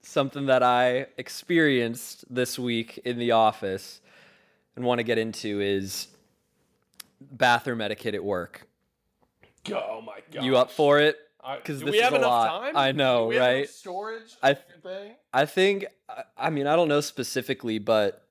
Something 0.03 0.47
that 0.47 0.63
I 0.63 1.07
experienced 1.19 2.25
this 2.35 2.59
week 2.59 2.99
in 3.05 3.19
the 3.19 3.31
office 3.33 4.01
and 4.81 4.87
want 4.87 4.99
to 4.99 5.03
get 5.05 5.19
into 5.19 5.61
is 5.61 6.09
bathroom 7.21 7.81
etiquette 7.83 8.15
at 8.15 8.25
work. 8.25 8.67
oh 9.73 10.01
my 10.01 10.21
god. 10.33 10.43
You 10.45 10.57
up 10.57 10.71
for 10.71 10.99
it? 10.99 11.17
I- 11.43 11.59
'Cause 11.59 11.81
this 11.81 11.91
we 11.91 11.99
is 11.99 12.03
a 12.13 12.17
enough 12.17 12.31
lot. 12.31 12.49
time? 12.63 12.77
I 12.77 12.93
know, 12.93 13.25
Do 13.25 13.29
we 13.29 13.35
have 13.37 13.45
right? 13.45 13.69
storage. 13.69 14.35
I- 14.43 14.55
thing. 14.55 15.15
I 15.33 15.45
think, 15.47 15.87
I- 16.09 16.25
I 16.37 16.51
mean, 16.51 16.67
I 16.67 16.77
don't 16.77 16.89
know 16.89 17.01
specifically, 17.03 17.79
but 17.79 18.27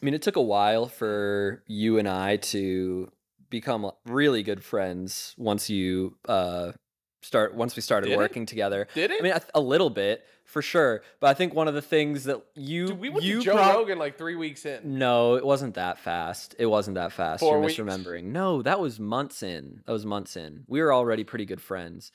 I 0.00 0.04
mean, 0.04 0.14
it 0.14 0.22
took 0.22 0.36
a 0.36 0.42
while 0.42 0.86
for 0.86 1.62
you 1.66 1.98
and 1.98 2.08
I 2.08 2.36
to 2.36 3.10
become 3.50 3.90
really 4.06 4.42
good 4.42 4.64
friends 4.64 5.34
once 5.38 5.68
you 5.70 6.16
uh, 6.28 6.72
start, 7.22 7.54
once 7.54 7.76
we 7.76 7.82
started 7.82 8.08
Did 8.08 8.14
it? 8.14 8.18
working 8.18 8.46
together. 8.46 8.88
Did 8.94 9.10
it? 9.10 9.20
I 9.20 9.22
mean, 9.22 9.32
th- 9.32 9.44
a 9.54 9.60
little 9.60 9.90
bit 9.90 10.24
for 10.44 10.62
sure, 10.62 11.02
but 11.20 11.28
I 11.28 11.34
think 11.34 11.54
one 11.54 11.68
of 11.68 11.74
the 11.74 11.82
things 11.82 12.24
that 12.24 12.42
you 12.54 12.88
Dude, 12.88 12.98
we 13.00 13.08
went 13.08 13.24
you 13.24 13.38
to 13.38 13.44
Joe 13.44 13.52
prob- 13.54 13.74
Rogan 13.76 13.98
like 13.98 14.18
three 14.18 14.34
weeks 14.36 14.66
in. 14.66 14.98
No, 14.98 15.36
it 15.36 15.44
wasn't 15.46 15.74
that 15.74 15.98
fast. 15.98 16.54
It 16.58 16.66
wasn't 16.66 16.96
that 16.96 17.12
fast. 17.12 17.40
Four 17.40 17.56
You're 17.58 17.66
weeks? 17.66 17.78
misremembering. 17.78 18.24
No, 18.24 18.62
that 18.62 18.80
was 18.80 18.98
months 18.98 19.42
in. 19.42 19.82
That 19.86 19.92
was 19.92 20.04
months 20.04 20.36
in. 20.36 20.64
We 20.66 20.80
were 20.80 20.92
already 20.92 21.22
pretty 21.24 21.44
good 21.46 21.60
friends. 21.60 22.10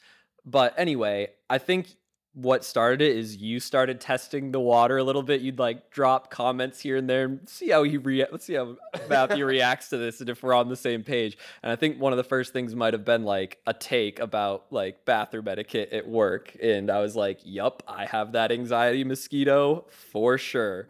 But 0.46 0.74
anyway, 0.78 1.30
I 1.50 1.58
think 1.60 1.88
what 2.36 2.64
started 2.64 3.02
it 3.02 3.16
is 3.16 3.38
you 3.38 3.60
started 3.60 4.00
testing 4.00 4.52
the 4.52 4.60
water 4.60 4.98
a 4.98 5.04
little 5.04 5.24
bit. 5.24 5.42
You'd 5.42 5.58
like 5.58 5.90
drop 5.90 6.30
comments 6.30 6.80
here 6.82 6.98
and 6.98 7.10
there 7.10 7.26
and 7.26 7.50
see 7.50 7.70
how 7.70 7.84
he 7.84 7.98
rea- 7.98 8.28
let's 8.32 8.46
see 8.46 8.56
how 8.56 8.78
Matthew 9.10 9.46
reacts 9.48 9.90
to 9.90 9.98
this 9.98 10.20
and 10.20 10.30
if 10.30 10.44
we're 10.44 10.54
on 10.54 10.70
the 10.70 10.76
same 10.76 11.04
page. 11.04 11.38
And 11.64 11.72
I 11.72 11.76
think 11.76 12.00
one 12.00 12.14
of 12.14 12.18
the 12.18 12.24
first 12.24 12.54
things 12.54 12.76
might 12.76 12.94
have 12.94 13.06
been 13.06 13.24
like 13.24 13.60
a 13.66 13.74
take 13.74 14.20
about 14.20 14.66
like 14.70 15.06
bathroom 15.06 15.48
etiquette 15.48 15.90
at 15.92 16.08
work. 16.08 16.56
And 16.62 16.92
I 16.92 17.00
was 17.00 17.16
like, 17.16 17.40
Yup, 17.44 17.84
I 17.88 18.06
have 18.06 18.34
that 18.34 18.52
anxiety 18.52 19.04
mosquito 19.04 19.86
for 19.90 20.38
sure 20.38 20.88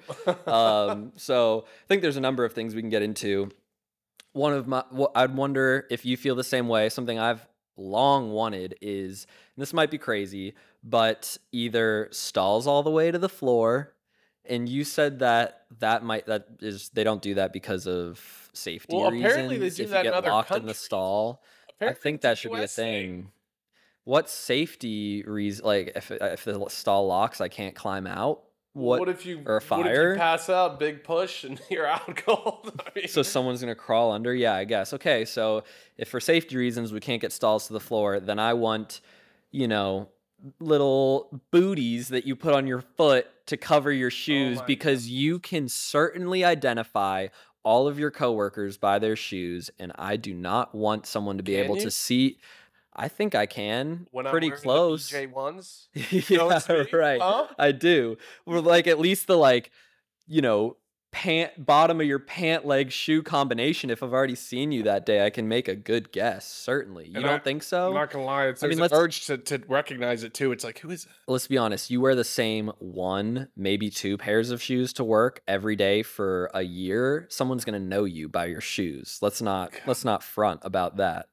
um, 0.48 1.12
so 1.18 1.66
I 1.68 1.88
think 1.88 2.02
there's 2.02 2.18
a 2.18 2.22
number 2.22 2.46
of 2.46 2.54
things 2.54 2.76
we 2.76 2.82
can 2.82 2.90
get 2.90 3.02
into. 3.02 3.50
One 4.34 4.54
of 4.54 4.68
my, 4.68 4.84
what 4.90 5.12
I'd 5.16 5.36
wonder 5.36 5.88
if 5.90 6.06
you 6.06 6.18
feel 6.18 6.36
the 6.36 6.44
same 6.44 6.68
way. 6.68 6.90
Something 6.90 7.20
I've 7.20 7.48
long 7.78 8.32
wanted 8.32 8.76
is, 8.82 9.28
and 9.56 9.62
this 9.62 9.74
might 9.74 9.92
be 9.92 9.98
crazy, 9.98 10.54
but 10.88 11.38
either 11.52 12.08
stalls 12.12 12.68
all 12.68 12.84
the 12.84 12.92
way 12.92 13.10
to 13.12 13.18
the 13.18 13.28
floor, 13.28 13.96
and 14.46 14.70
you 14.70 14.84
said 14.84 15.20
that 15.20 15.66
that 15.80 16.04
might 16.04 16.28
that 16.28 16.46
is 16.62 16.90
they 16.90 17.04
don't 17.04 17.22
do 17.24 17.34
that 17.34 17.52
because 17.52 17.88
of 17.88 18.50
safety 18.54 18.96
Well, 18.96 19.10
reasons. 19.12 19.32
apparently 19.32 19.58
they 19.58 19.70
do 19.72 19.84
if 19.84 19.90
that 19.90 20.04
you 20.04 20.10
in 20.10 20.14
get 20.14 20.14
other 20.14 20.30
locked 20.30 20.52
in 20.52 20.54
the 20.58 20.60
countries. 20.60 20.78
stall, 20.78 21.42
I 21.82 21.94
think 21.94 22.22
that 22.22 22.38
should 22.38 22.52
be 22.52 22.62
a 22.62 22.68
thing. 22.68 23.32
What 24.04 24.30
safety 24.30 25.24
reason? 25.24 25.66
Like 25.66 25.94
if 25.96 26.12
if 26.12 26.44
the 26.46 26.64
stall 26.70 27.08
locks, 27.08 27.42
I 27.42 27.48
can't 27.50 27.76
climb 27.76 28.06
out. 28.06 28.44
What, 28.74 29.00
What? 29.00 29.10
if 29.10 29.26
you 29.26 29.42
or 29.46 29.54
a 29.58 29.62
What 29.62 29.64
if 29.64 29.68
fire? 29.68 30.12
you 30.14 30.20
pass 30.20 30.50
out, 30.50 30.80
big 30.80 31.04
push, 31.04 31.44
and 31.46 31.60
you're 31.72 31.88
out 31.88 32.16
cold? 32.26 32.80
I 32.86 32.92
mean, 32.96 33.08
so 33.08 33.24
someone's 33.24 33.62
gonna 33.62 33.74
crawl 33.74 34.12
under 34.12 34.36
yeah 34.36 34.54
i 34.54 34.64
guess 34.66 34.94
okay 34.94 35.26
so 35.26 35.64
if 35.98 36.10
for 36.10 36.20
safety 36.20 36.56
reasons 36.58 36.92
we 36.94 37.00
can't 37.00 37.22
get 37.22 37.32
stalls 37.32 37.68
to 37.68 37.74
the 37.74 37.80
floor 37.80 38.20
then 38.20 38.38
i 38.38 38.54
want 38.54 39.00
you 39.52 39.68
know 39.68 40.10
little 40.60 41.42
booties 41.52 42.10
that 42.10 42.26
you 42.26 42.36
put 42.36 42.54
on 42.54 42.68
your 42.68 42.82
foot 42.82 43.28
to 43.48 43.58
cover 43.58 43.92
your 43.92 44.08
oh 44.08 44.10
shoes 44.10 44.58
my 44.60 44.66
because 44.66 45.10
you 45.10 45.40
can 45.40 45.68
certainly 45.68 46.44
identify 46.44 47.28
all 47.64 47.88
of 47.88 47.98
your 47.98 48.12
coworkers 48.12 48.78
by 48.78 49.00
their 49.00 49.16
shoes 49.16 49.72
and 49.80 49.92
i 49.96 50.16
do 50.16 50.34
not 50.34 50.76
want 50.76 51.06
someone 51.06 51.38
to 51.38 51.44
be 51.44 51.56
Can 51.56 51.66
able 51.66 51.78
you? 51.78 51.84
to 51.84 51.92
see 51.92 52.38
i 52.96 53.08
think 53.08 53.34
i 53.34 53.46
can 53.46 54.08
when 54.12 54.28
I'm 54.28 54.32
pretty 54.32 54.50
wearing 54.50 54.62
the 54.62 54.64
close 54.64 55.14
ones. 55.32 55.88
yeah 56.30 56.60
right 56.94 57.22
huh? 57.22 57.48
I 57.58 57.72
do. 57.72 58.18
Or 58.46 58.62
like 58.62 58.88
at 58.88 59.00
least 59.00 59.28
the 59.28 59.38
like, 59.38 59.72
you 60.28 60.42
know, 60.42 60.78
pant 61.16 61.66
bottom 61.66 62.02
of 62.02 62.06
your 62.06 62.20
pant 62.20 62.66
leg 62.66 62.92
shoe 62.92 63.24
combination. 63.24 63.90
If 63.90 64.04
I've 64.04 64.12
already 64.12 64.36
seen 64.36 64.74
you 64.74 64.84
that 64.84 65.06
day, 65.06 65.26
I 65.26 65.30
can 65.30 65.48
make 65.48 65.70
a 65.70 65.76
good 65.76 66.12
guess. 66.12 66.46
Certainly, 66.46 67.06
you 67.08 67.14
And 67.16 67.24
don't 67.24 67.36
I- 67.36 67.40
think 67.40 67.64
so? 67.64 67.88
I'm 67.88 67.94
not 67.94 68.12
gonna 68.12 68.26
lie. 68.26 68.48
It's, 68.48 68.62
I 68.62 68.68
mean, 68.68 68.82
an 68.82 68.90
urge 68.92 69.26
to, 69.28 69.38
to 69.38 69.62
recognize 69.70 70.24
it 70.24 70.34
too. 70.34 70.52
It's 70.52 70.66
like, 70.66 70.80
who 70.80 70.90
is 70.90 71.06
it? 71.06 71.12
let's 71.28 71.48
be 71.48 71.58
honest, 71.58 71.90
you 71.90 72.02
wear 72.02 72.16
the 72.16 72.26
same 72.26 72.68
one, 72.80 73.48
maybe 73.56 73.90
two 73.90 74.18
pairs 74.18 74.52
of 74.52 74.62
shoes 74.62 74.92
to 74.94 75.06
work 75.06 75.42
every 75.48 75.78
day 75.78 76.04
for 76.04 76.52
a 76.54 76.62
year, 76.64 77.26
someone's 77.30 77.64
to 77.64 77.80
know 77.80 78.04
you 78.04 78.28
by 78.28 78.46
your 78.48 78.62
shoes. 78.62 79.18
Let's 79.22 79.42
not 79.42 79.72
let's 79.88 80.04
not 80.04 80.22
front 80.22 80.60
about 80.64 80.98
that. 80.98 81.28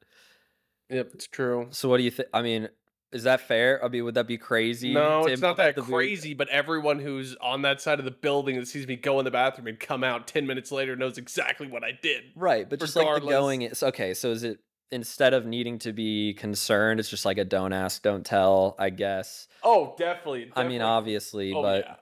Yep, 0.91 1.11
it's 1.15 1.27
true. 1.27 1.67
So 1.71 1.89
what 1.89 1.97
do 1.97 2.05
you 2.05 2.11
think? 2.13 2.29
I 2.33 2.43
mean, 2.43 2.69
is 3.13 3.25
that 3.25 3.43
fair? 3.43 3.85
I 3.85 3.89
mean, 3.89 4.05
would 4.05 4.15
that 4.15 4.27
be 4.27 4.39
crazy? 4.39 4.93
No, 4.95 5.27
it's 5.27 5.43
not 5.43 5.57
that 5.59 5.77
crazy, 5.77 6.35
but 6.35 6.49
everyone 6.49 6.99
who's 6.99 7.37
on 7.37 7.63
that 7.63 7.81
side 7.81 7.99
of 7.99 8.05
the 8.05 8.11
building 8.11 8.57
that 8.57 8.67
sees 8.67 8.87
me 8.87 8.97
go 8.97 9.19
in 9.19 9.25
the 9.25 9.31
bathroom 9.31 9.67
and 9.67 9.79
come 9.79 10.03
out 10.03 10.27
10 10.27 10.47
minutes 10.47 10.73
later 10.73 10.97
knows 10.97 11.19
exactly 11.19 11.67
what 11.67 11.85
I 11.85 11.93
did. 12.03 12.25
Right, 12.35 12.69
but 12.69 12.81
just 12.81 12.97
like 12.97 13.23
the 13.23 13.29
going 13.29 13.63
is 13.63 13.83
okay, 13.83 14.15
so 14.15 14.31
is 14.31 14.43
it 14.45 14.61
instead 14.91 15.33
of 15.35 15.47
needing 15.47 15.79
to 15.81 15.93
be 15.93 16.35
concerned, 16.35 17.01
it's 17.01 17.09
just 17.09 17.25
like 17.25 17.39
a 17.39 17.45
don't 17.45 17.73
ask, 17.73 18.03
don't 18.03 18.25
tell, 18.25 18.77
I 18.79 18.91
guess. 18.91 19.49
Oh, 19.63 19.95
definitely. 19.99 20.53
I 20.55 20.65
mean, 20.65 20.83
obviously, 20.83 21.53
Oh, 21.53 21.63
but 21.63 21.85
yeah. 21.87 21.95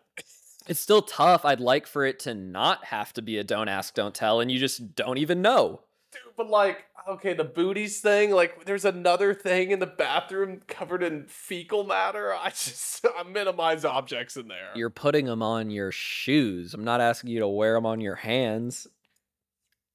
it's 0.67 0.81
still 0.81 1.03
tough. 1.03 1.45
I'd 1.45 1.61
like 1.61 1.87
for 1.87 2.05
it 2.05 2.19
to 2.21 2.35
not 2.35 2.85
have 2.87 3.13
to 3.15 3.23
be 3.23 3.39
a 3.39 3.45
don't 3.45 3.69
ask, 3.69 3.95
don't 3.95 4.15
tell, 4.15 4.41
and 4.41 4.51
you 4.51 4.59
just 4.59 4.95
don't 4.97 5.19
even 5.19 5.41
know. 5.41 5.81
Dude, 6.13 6.23
but 6.37 6.51
like, 6.51 6.85
okay, 7.09 7.35
the 7.35 7.45
booties 7.45 8.01
thing, 8.01 8.31
like, 8.31 8.65
there's 8.65 8.85
another 8.85 9.35
thing 9.35 9.71
in 9.71 9.79
the 9.79 9.87
bathroom 9.87 10.61
covered 10.67 11.03
in 11.03 11.25
fecal 11.27 11.85
matter. 11.85 12.35
I 12.35 12.51
just, 12.51 13.05
I 13.19 13.23
minimize 13.23 13.85
objects 13.85 14.37
in 14.37 14.49
there. 14.49 14.71
You're 14.75 14.91
putting 14.91 15.27
them 15.27 15.43
on 15.43 15.71
your 15.71 15.93
shoes. 15.93 16.75
I'm 16.75 16.85
not 16.85 17.01
asking 17.01 17.31
you 17.31 17.41
to 17.41 17.49
wear 17.49 17.75
them 17.75 17.87
on 17.87 18.01
your 18.01 18.17
hands. 18.17 18.87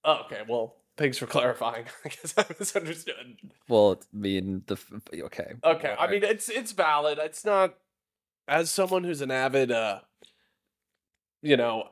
Oh, 0.03 0.21
okay, 0.25 0.41
well, 0.47 0.75
thanks 0.97 1.17
for 1.17 1.25
clarifying. 1.25 1.85
I 2.05 2.09
guess 2.09 2.33
I 2.37 2.45
misunderstood. 2.57 3.37
Well, 3.67 3.99
I 4.13 4.17
mean, 4.17 4.63
the 4.67 4.77
okay. 5.13 5.53
Okay, 5.63 5.95
I 5.97 6.07
mean, 6.07 6.23
it's 6.23 6.47
it's 6.49 6.71
valid. 6.73 7.17
It's 7.19 7.43
not 7.43 7.75
as 8.47 8.69
someone 8.69 9.03
who's 9.03 9.21
an 9.21 9.31
avid, 9.31 9.71
uh, 9.71 10.01
you 11.41 11.57
know, 11.57 11.89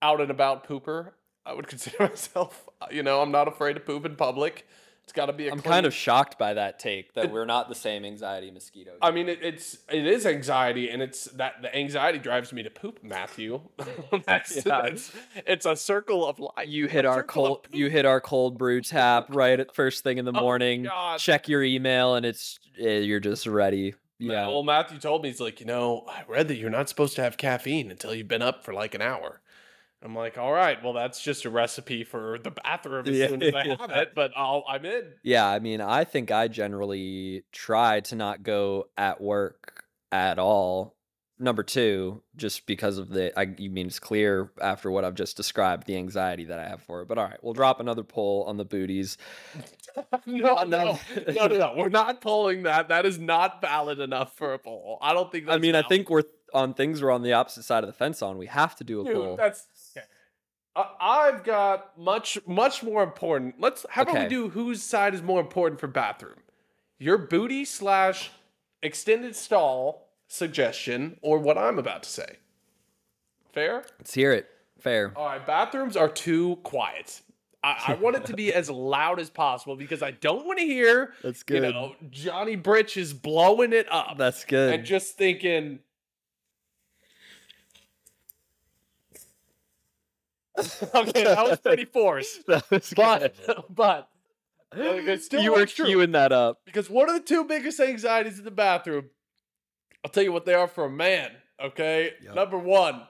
out 0.00 0.20
and 0.20 0.30
about 0.30 0.68
pooper. 0.68 1.12
I 1.44 1.52
would 1.54 1.66
consider 1.74 1.96
myself, 2.00 2.68
you 2.90 3.02
know, 3.02 3.20
I'm 3.22 3.30
not 3.32 3.48
afraid 3.48 3.74
to 3.74 3.80
poop 3.80 4.04
in 4.06 4.16
public. 4.16 4.66
It's 5.04 5.12
got 5.12 5.26
to 5.26 5.32
be 5.32 5.48
a 5.48 5.52
I'm 5.52 5.58
clean- 5.58 5.72
kind 5.72 5.86
of 5.86 5.92
shocked 5.92 6.38
by 6.38 6.54
that 6.54 6.78
take 6.78 7.14
that 7.14 7.24
It- 7.24 7.30
we're 7.32 7.44
not 7.44 7.68
the 7.68 7.74
same 7.74 8.04
anxiety 8.04 8.52
mosquito. 8.52 8.92
I 9.02 9.10
mean, 9.10 9.28
it, 9.28 9.40
it's 9.42 9.78
it 9.90 10.06
is 10.06 10.24
anxiety, 10.26 10.88
and 10.90 11.02
it's 11.02 11.24
that 11.24 11.54
the 11.60 11.74
anxiety 11.76 12.20
drives 12.20 12.52
me 12.52 12.62
to 12.62 12.70
poop, 12.70 13.02
Matthew. 13.02 13.62
That's, 14.26 14.54
Yeah. 14.56 14.62
that's- 14.64 15.10
it's 15.44 15.66
a 15.66 15.74
circle 15.74 16.24
of 16.24 16.38
life. 16.38 16.68
you 16.68 16.86
hit 16.86 17.04
our 17.04 17.24
cold 17.24 17.66
you 17.72 17.90
hit 17.90 18.06
our 18.06 18.20
cold 18.20 18.56
brew 18.58 18.80
tap 18.80 19.26
right 19.30 19.58
at 19.58 19.74
first 19.74 20.04
thing 20.04 20.18
in 20.18 20.24
the 20.24 20.32
Oh, 20.32 20.40
morning 20.40 20.84
God. 20.84 21.18
check 21.18 21.48
your 21.48 21.64
email 21.64 22.14
and 22.14 22.24
it's 22.24 22.60
eh, 22.80 22.98
you're 22.98 23.18
just 23.20 23.46
ready 23.48 23.94
Yeah. 24.20 24.32
yeah 24.32 24.46
Well, 24.46 24.62
Matthew 24.62 24.98
told 25.00 25.24
me 25.24 25.30
he's 25.30 25.40
like, 25.40 25.58
you 25.58 25.66
know, 25.66 26.04
I 26.08 26.22
read 26.28 26.46
that 26.46 26.56
you're 26.58 26.70
not 26.70 26.88
supposed 26.88 27.16
to 27.16 27.22
have 27.22 27.36
caffeine 27.36 27.90
until 27.90 28.14
you've 28.14 28.28
been 28.28 28.40
up 28.42 28.64
for 28.64 28.72
like 28.72 28.94
an 28.94 29.02
hour. 29.02 29.40
I'm 30.04 30.14
like, 30.16 30.36
all 30.38 30.52
right, 30.52 30.82
well, 30.82 30.92
that's 30.92 31.22
just 31.22 31.44
a 31.44 31.50
recipe 31.50 32.04
for 32.04 32.38
the 32.42 32.50
bathroom 32.50 33.06
as 33.06 33.16
Yeah, 33.16 33.28
soon 33.28 33.42
as 33.42 33.54
I 33.54 33.64
yeah. 33.64 33.76
have 33.80 33.90
it, 33.90 34.12
but 34.14 34.32
I'll, 34.36 34.64
I'm 34.68 34.84
in. 34.84 35.12
yeah 35.22 35.46
i 35.48 35.58
mean 35.58 35.80
i 35.80 36.04
think 36.04 36.30
i 36.30 36.48
generally 36.48 37.44
try 37.52 38.00
to 38.00 38.16
not 38.16 38.42
go 38.42 38.88
at 38.96 39.20
work 39.20 39.84
at 40.10 40.38
all 40.38 40.96
number 41.38 41.62
two 41.62 42.22
just 42.36 42.66
because 42.66 42.98
of 42.98 43.08
the 43.08 43.36
i 43.38 43.54
you 43.58 43.70
mean 43.70 43.86
it's 43.86 43.98
clear 43.98 44.50
after 44.60 44.90
what 44.90 45.04
i've 45.04 45.14
just 45.14 45.36
described 45.36 45.86
the 45.86 45.96
anxiety 45.96 46.44
that 46.44 46.58
i 46.58 46.68
have 46.68 46.80
for 46.82 47.02
it 47.02 47.08
but 47.08 47.18
all 47.18 47.24
right 47.24 47.38
we'll 47.42 47.52
drop 47.54 47.80
another 47.80 48.02
poll 48.04 48.44
on 48.46 48.56
the 48.56 48.64
booties 48.64 49.16
no, 50.26 50.62
no, 50.64 50.64
no, 50.64 50.98
no, 51.28 51.46
no. 51.48 51.74
We're 51.76 51.90
not 51.90 52.22
polling 52.22 52.62
that. 52.62 52.88
That 52.88 53.04
is 53.04 53.18
not 53.18 53.60
valid 53.60 53.98
enough 54.00 54.34
for 54.36 54.54
a 54.54 54.58
poll. 54.58 54.96
I 55.02 55.12
don't 55.12 55.30
think. 55.30 55.44
That's 55.46 55.56
i 55.56 55.58
mean 55.58 55.74
i 55.74 55.82
think 55.82 56.08
we're 56.08 56.22
on 56.54 56.72
things 56.74 57.02
we're 57.02 57.10
on 57.10 57.22
the 57.22 57.32
opposite 57.34 57.64
side 57.64 57.82
of 57.84 57.88
the 57.88 57.92
fence 57.92 58.22
on 58.22 58.38
we 58.38 58.46
have 58.46 58.74
to 58.76 58.84
do 58.84 59.00
a 59.00 59.04
Dude, 59.04 59.14
poll 59.14 59.36
that's 59.36 59.66
I've 60.74 61.44
got 61.44 61.98
much, 61.98 62.38
much 62.46 62.82
more 62.82 63.02
important. 63.02 63.56
Let's. 63.58 63.84
How 63.90 64.02
about 64.02 64.22
we 64.22 64.28
do 64.28 64.48
whose 64.48 64.82
side 64.82 65.14
is 65.14 65.22
more 65.22 65.40
important 65.40 65.80
for 65.80 65.86
bathroom? 65.86 66.38
Your 66.98 67.18
booty 67.18 67.64
slash 67.64 68.30
extended 68.82 69.36
stall 69.36 70.08
suggestion, 70.28 71.18
or 71.20 71.38
what 71.38 71.58
I'm 71.58 71.78
about 71.78 72.04
to 72.04 72.08
say. 72.08 72.36
Fair. 73.52 73.84
let's 73.98 74.14
hear 74.14 74.32
it 74.32 74.48
fair 74.82 75.12
All 75.14 75.26
right. 75.26 75.46
Bathrooms 75.46 75.96
are 75.96 76.08
too 76.08 76.56
quiet. 76.62 77.20
I, 77.62 77.76
I 77.88 77.94
want 78.00 78.16
it 78.16 78.26
to 78.26 78.34
be 78.34 78.52
as 78.52 78.68
loud 78.68 79.20
as 79.20 79.30
possible 79.30 79.76
because 79.76 80.02
I 80.02 80.10
don't 80.10 80.46
want 80.46 80.58
to 80.58 80.64
hear, 80.64 81.12
that's 81.22 81.42
good. 81.42 81.62
you 81.62 81.72
know, 81.72 81.94
Johnny 82.10 82.56
Britches 82.56 83.12
blowing 83.12 83.72
it 83.72 83.86
up 83.90 84.16
that's 84.18 84.44
good 84.44 84.74
and 84.74 84.84
just 84.84 85.16
thinking. 85.16 85.78
okay, 90.94 91.24
that 91.24 91.44
was 91.46 91.58
pretty 91.60 91.84
forced. 91.86 92.44
That 92.46 92.70
was 92.70 92.92
But 92.94 93.36
good. 93.46 93.56
but 93.70 94.08
like, 94.74 95.04
it 95.06 95.22
still 95.22 95.42
you 95.42 95.52
were 95.52 95.66
true. 95.66 95.86
queuing 95.86 96.12
that 96.12 96.32
up. 96.32 96.60
because 96.64 96.88
one 96.90 97.08
of 97.08 97.14
the 97.14 97.22
two 97.22 97.44
biggest 97.44 97.78
anxieties 97.80 98.38
in 98.38 98.44
the 98.44 98.50
bathroom? 98.50 99.10
I'll 100.04 100.10
tell 100.10 100.22
you 100.24 100.32
what 100.32 100.44
they 100.46 100.54
are 100.54 100.66
for 100.68 100.84
a 100.86 100.90
man. 100.90 101.30
Okay, 101.62 102.12
Yep. 102.22 102.34
number 102.34 102.58
one, 102.58 103.02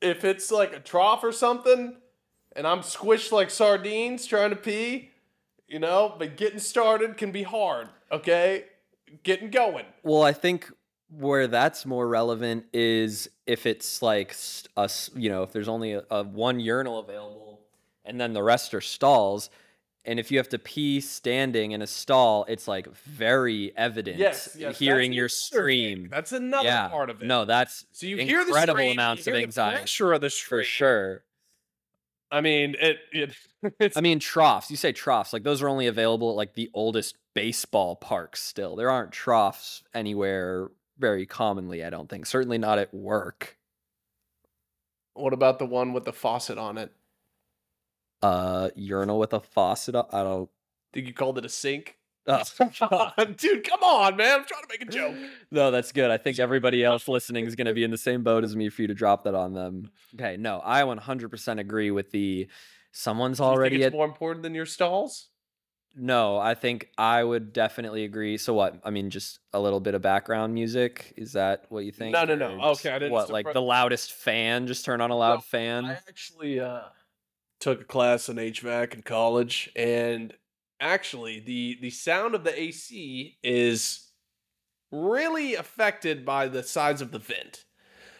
if 0.00 0.24
it's 0.24 0.50
like 0.50 0.72
a 0.74 0.80
trough 0.80 1.24
or 1.24 1.32
something, 1.32 1.96
and 2.54 2.66
I'm 2.66 2.80
squished 2.80 3.32
like 3.32 3.50
sardines 3.50 4.26
trying 4.26 4.50
to 4.50 4.56
pee, 4.56 5.10
you 5.66 5.78
know, 5.78 6.14
but 6.18 6.36
getting 6.36 6.58
started 6.58 7.16
can 7.16 7.30
be 7.32 7.42
hard. 7.44 7.88
Okay, 8.12 8.64
getting 9.22 9.50
going. 9.50 9.86
Well, 10.02 10.22
I 10.22 10.32
think 10.32 10.70
where 11.10 11.46
that's 11.46 11.86
more 11.86 12.06
relevant 12.06 12.66
is 12.72 13.30
if 13.46 13.66
it's 13.66 14.02
like 14.02 14.30
s- 14.30 14.64
a 14.76 14.82
s- 14.82 15.10
you 15.14 15.28
know 15.30 15.42
if 15.42 15.52
there's 15.52 15.68
only 15.68 15.92
a, 15.94 16.02
a 16.10 16.22
one 16.22 16.60
urinal 16.60 16.98
available 16.98 17.60
and 18.04 18.20
then 18.20 18.32
the 18.34 18.42
rest 18.42 18.74
are 18.74 18.80
stalls 18.80 19.48
and 20.04 20.18
if 20.20 20.30
you 20.30 20.38
have 20.38 20.48
to 20.48 20.58
pee 20.58 21.00
standing 21.00 21.72
in 21.72 21.80
a 21.82 21.86
stall 21.86 22.44
it's 22.48 22.68
like 22.68 22.86
very 22.94 23.74
evident 23.76 24.18
Yes, 24.18 24.54
yes, 24.58 24.78
hearing 24.78 25.12
your 25.12 25.24
another 25.24 25.28
thing. 25.28 25.36
scream 25.36 26.08
That's 26.10 26.32
another 26.32 26.64
yeah 26.68 26.88
part 26.88 27.08
of 27.10 27.22
it. 27.22 27.26
no 27.26 27.44
that's 27.46 27.86
so 27.92 28.06
you 28.06 28.16
hear 28.18 28.44
the 28.44 28.50
incredible 28.50 28.90
amounts 28.90 29.22
of 29.26 29.32
hear 29.32 29.40
the 29.40 29.42
anxiety 29.44 29.78
pressure 29.78 30.12
of 30.12 30.20
the 30.20 30.30
for 30.30 30.62
sure 30.62 31.24
I 32.30 32.42
mean, 32.42 32.76
it. 32.78 32.98
it 33.12 33.34
it's, 33.80 33.96
i 33.96 34.00
mean 34.00 34.18
troughs 34.20 34.70
you 34.70 34.76
say 34.76 34.92
troughs 34.92 35.32
like 35.32 35.42
those 35.42 35.62
are 35.62 35.68
only 35.68 35.86
available 35.86 36.30
at 36.30 36.36
like 36.36 36.54
the 36.54 36.70
oldest 36.74 37.16
baseball 37.34 37.96
parks 37.96 38.42
still 38.42 38.76
there 38.76 38.90
aren't 38.90 39.12
troughs 39.12 39.82
anywhere 39.94 40.68
very 40.98 41.26
commonly 41.26 41.84
i 41.84 41.90
don't 41.90 42.08
think 42.08 42.26
certainly 42.26 42.58
not 42.58 42.78
at 42.78 42.92
work 42.92 43.56
what 45.14 45.32
about 45.32 45.58
the 45.58 45.66
one 45.66 45.92
with 45.92 46.04
the 46.04 46.12
faucet 46.12 46.58
on 46.58 46.78
it? 46.78 46.92
uh 48.22 48.68
urinal 48.74 49.18
with 49.18 49.32
a 49.32 49.40
faucet 49.40 49.94
on- 49.94 50.08
i 50.12 50.22
don't 50.22 50.50
think 50.92 51.06
you 51.06 51.12
called 51.14 51.38
it 51.38 51.44
a 51.44 51.48
sink. 51.48 51.96
oh, 52.26 52.42
Dude, 53.36 53.68
come 53.68 53.82
on, 53.82 54.16
man. 54.16 54.40
I'm 54.40 54.44
trying 54.46 54.62
to 54.62 54.68
make 54.70 54.82
a 54.82 54.90
joke. 54.90 55.14
no 55.50 55.70
that's 55.70 55.92
good 55.92 56.10
i 56.10 56.16
think 56.16 56.38
everybody 56.38 56.82
else 56.84 57.06
listening 57.08 57.46
is 57.46 57.54
going 57.54 57.66
to 57.66 57.74
be 57.74 57.84
in 57.84 57.90
the 57.90 57.98
same 57.98 58.22
boat 58.22 58.42
as 58.44 58.56
me 58.56 58.68
for 58.70 58.82
you 58.82 58.88
to 58.88 58.94
drop 58.94 59.24
that 59.24 59.34
on 59.34 59.52
them 59.54 59.90
okay 60.14 60.36
no 60.36 60.60
i 60.64 60.82
100% 60.82 61.60
agree 61.60 61.90
with 61.90 62.10
the 62.10 62.48
someone's 62.90 63.38
Do 63.38 63.44
you 63.44 63.48
think 63.50 63.56
already 63.58 63.76
it's 63.76 63.86
at 63.86 63.92
more 63.92 64.06
important 64.06 64.42
than 64.42 64.54
your 64.54 64.66
stalls? 64.66 65.28
No 65.98 66.38
i 66.38 66.54
think 66.54 66.88
i 66.96 67.22
would 67.22 67.52
definitely 67.52 68.04
agree 68.04 68.38
so 68.38 68.54
what 68.54 68.80
i 68.84 68.90
mean 68.90 69.10
just 69.10 69.40
a 69.52 69.60
little 69.60 69.80
bit 69.80 69.94
of 69.94 70.02
background 70.02 70.54
music 70.54 71.12
is 71.16 71.32
that 71.32 71.66
what 71.68 71.84
you 71.84 71.92
think 71.92 72.12
No, 72.12 72.24
no, 72.24 72.34
no. 72.34 72.58
Or 72.60 72.70
Okay, 72.70 72.90
I 72.90 72.98
didn't 72.98 73.12
what 73.12 73.30
like 73.30 73.52
the 73.52 73.60
loudest 73.60 74.12
fan 74.12 74.66
just 74.66 74.84
turn 74.84 75.00
on 75.00 75.10
a 75.10 75.16
loud 75.16 75.44
fan 75.44 75.86
I 75.86 75.98
actually 76.08 76.60
uh, 76.60 76.82
took 77.60 77.80
a 77.80 77.84
class 77.84 78.28
in 78.28 78.36
HVAC 78.36 78.94
in 78.94 79.02
college, 79.02 79.70
and 79.74 80.34
actually, 80.80 81.40
the 81.40 81.78
the 81.80 81.90
sound 81.90 82.34
of 82.34 82.44
the 82.44 82.60
AC 82.60 83.38
is 83.42 84.12
really 84.90 85.54
affected 85.54 86.24
by 86.24 86.48
the 86.48 86.62
size 86.62 87.00
of 87.00 87.10
the 87.10 87.18
vent. 87.18 87.64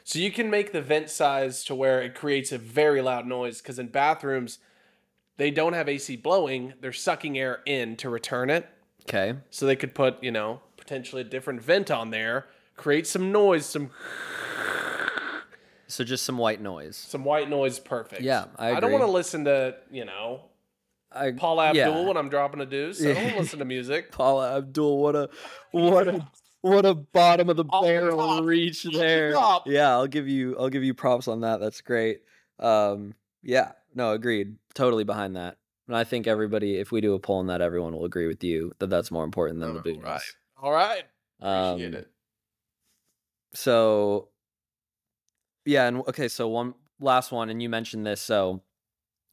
So 0.04 0.18
you 0.18 0.30
can 0.30 0.48
make 0.50 0.72
the 0.72 0.82
vent 0.82 1.10
size 1.10 1.64
to 1.64 1.74
where 1.74 2.00
it 2.02 2.14
creates 2.14 2.50
a 2.52 2.58
very 2.58 3.02
loud 3.02 3.26
noise. 3.26 3.60
Because 3.60 3.78
in 3.78 3.88
bathrooms, 3.88 4.58
they 5.38 5.50
don't 5.50 5.72
have 5.72 5.88
AC 5.88 6.16
blowing; 6.16 6.74
they're 6.80 6.92
sucking 6.92 7.38
air 7.38 7.60
in 7.64 7.96
to 7.96 8.10
return 8.10 8.50
it. 8.50 8.68
okay 9.08 9.38
So 9.50 9.64
they 9.64 9.76
could 9.76 9.94
put, 9.94 10.22
you 10.22 10.30
know, 10.30 10.60
potentially 10.76 11.22
a 11.22 11.24
different 11.24 11.62
vent 11.62 11.90
on 11.90 12.10
there, 12.10 12.46
create 12.76 13.06
some 13.06 13.32
noise, 13.32 13.64
some 13.64 13.90
so 15.86 16.04
just 16.04 16.24
some 16.24 16.36
white 16.36 16.60
noise 16.60 16.96
some 16.96 17.24
white 17.24 17.48
noise. 17.48 17.78
Perfect. 17.78 18.22
Yeah, 18.22 18.44
I 18.58 18.72
I 18.72 18.80
don't 18.80 18.92
want 18.92 19.04
to 19.04 19.10
listen 19.10 19.46
to, 19.46 19.76
you 19.90 20.04
know, 20.04 20.42
I, 21.10 21.32
Paula 21.32 21.68
Abdul 21.68 22.02
yeah. 22.02 22.06
when 22.06 22.16
I'm 22.16 22.28
dropping 22.28 22.60
a 22.60 22.66
deuce. 22.66 23.00
I 23.00 23.14
don't 23.14 23.16
want 23.16 23.30
to 23.34 23.38
listen 23.40 23.58
to 23.60 23.64
music. 23.64 24.12
Paula 24.12 24.58
Abdul, 24.58 24.98
what 24.98 25.16
a 25.16 25.30
what 25.70 26.08
a 26.08 26.26
what 26.60 26.84
a 26.84 26.94
bottom 26.94 27.48
of 27.48 27.56
the 27.56 27.64
Off 27.64 27.84
barrel 27.84 28.42
reach 28.42 28.82
there. 28.82 29.32
Yeah, 29.66 29.90
I'll 29.90 30.06
give 30.06 30.28
you 30.28 30.58
I'll 30.58 30.68
give 30.68 30.84
you 30.84 30.94
props 30.94 31.28
on 31.28 31.40
that. 31.40 31.60
That's 31.60 31.80
great. 31.80 32.22
Um, 32.58 33.14
yeah, 33.42 33.72
no, 33.94 34.12
agreed. 34.12 34.56
Totally 34.78 35.02
behind 35.02 35.34
that. 35.34 35.56
And 35.88 35.96
I 35.96 36.04
think 36.04 36.28
everybody, 36.28 36.76
if 36.76 36.92
we 36.92 37.00
do 37.00 37.14
a 37.14 37.18
poll 37.18 37.38
on 37.38 37.48
that, 37.48 37.60
everyone 37.60 37.96
will 37.96 38.04
agree 38.04 38.28
with 38.28 38.44
you 38.44 38.70
that 38.78 38.88
that's 38.88 39.10
more 39.10 39.24
important 39.24 39.58
than 39.58 39.74
the 39.74 39.94
All 39.96 40.00
right. 40.00 40.20
All 40.62 40.70
right. 40.70 41.02
Appreciate 41.40 41.94
Um, 41.94 42.00
it. 42.00 42.10
So, 43.54 44.28
yeah, 45.64 45.88
and 45.88 45.96
okay, 46.06 46.28
so 46.28 46.46
one 46.46 46.74
last 47.00 47.32
one, 47.32 47.50
and 47.50 47.60
you 47.60 47.68
mentioned 47.68 48.06
this. 48.06 48.20
So, 48.20 48.62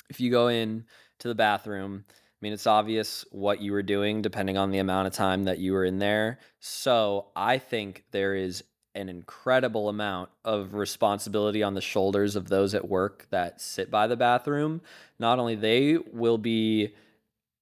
if 0.09 0.19
you 0.19 0.31
go 0.31 0.47
in 0.47 0.85
to 1.19 1.27
the 1.27 1.35
bathroom, 1.35 2.05
I 2.09 2.13
mean, 2.41 2.51
it's 2.51 2.65
obvious 2.65 3.23
what 3.29 3.61
you 3.61 3.71
were 3.71 3.83
doing 3.83 4.23
depending 4.23 4.57
on 4.57 4.71
the 4.71 4.79
amount 4.79 5.05
of 5.05 5.13
time 5.13 5.43
that 5.43 5.59
you 5.59 5.73
were 5.73 5.85
in 5.85 5.99
there. 5.99 6.39
So, 6.59 7.27
I 7.35 7.59
think 7.59 8.05
there 8.09 8.33
is 8.33 8.63
an 8.95 9.09
incredible 9.09 9.89
amount 9.89 10.29
of 10.43 10.73
responsibility 10.73 11.61
on 11.63 11.73
the 11.73 11.81
shoulders 11.81 12.35
of 12.35 12.47
those 12.49 12.73
at 12.73 12.87
work 12.87 13.27
that 13.29 13.59
sit 13.61 13.91
by 13.91 14.07
the 14.07 14.15
bathroom. 14.15 14.81
Not 15.19 15.39
only 15.39 15.55
they 15.55 15.97
will 15.97 16.37
be 16.37 16.93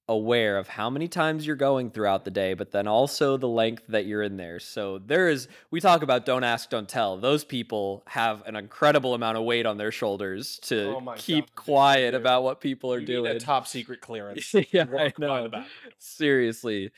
aware 0.10 0.58
of 0.58 0.68
how 0.68 0.90
many 0.90 1.08
times 1.08 1.48
you're 1.48 1.56
going 1.56 1.90
throughout 1.90 2.26
the 2.26 2.30
day, 2.32 2.54
but 2.54 2.72
then 2.72 2.88
also 2.88 3.38
the 3.38 3.48
length 3.48 3.84
that 3.88 4.06
you're 4.06 4.22
in 4.22 4.36
there. 4.36 4.60
So 4.60 5.00
there 5.00 5.30
is, 5.30 5.48
we 5.72 5.80
talk 5.80 6.04
about 6.04 6.26
don't 6.26 6.44
ask, 6.44 6.70
don't 6.70 6.90
tell. 6.90 7.16
Those 7.16 7.46
people 7.46 8.04
have 8.08 8.46
an 8.46 8.58
incredible 8.58 9.14
amount 9.14 9.38
of 9.38 9.46
weight 9.46 9.66
on 9.66 9.78
their 9.78 9.94
shoulders 9.94 10.60
to 10.64 10.98
Oh 10.98 11.14
keep 11.16 11.46
God, 11.56 11.56
quiet 11.56 12.12
dude. 12.12 12.20
about 12.22 12.44
what 12.44 12.60
people 12.60 12.92
are 12.94 13.00
You 13.00 13.06
doing. 13.08 13.24
need 13.32 13.38
a 13.38 13.40
top 13.40 13.66
secret 13.66 14.02
clearance. 14.02 14.54
yeah, 14.72 14.86
I 14.98 15.14
know. 15.18 15.50
Seriously. 15.98 16.92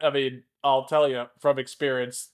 I 0.00 0.10
mean, 0.10 0.44
I'll 0.62 0.84
tell 0.84 1.08
you 1.08 1.24
from 1.40 1.58
experience, 1.58 2.30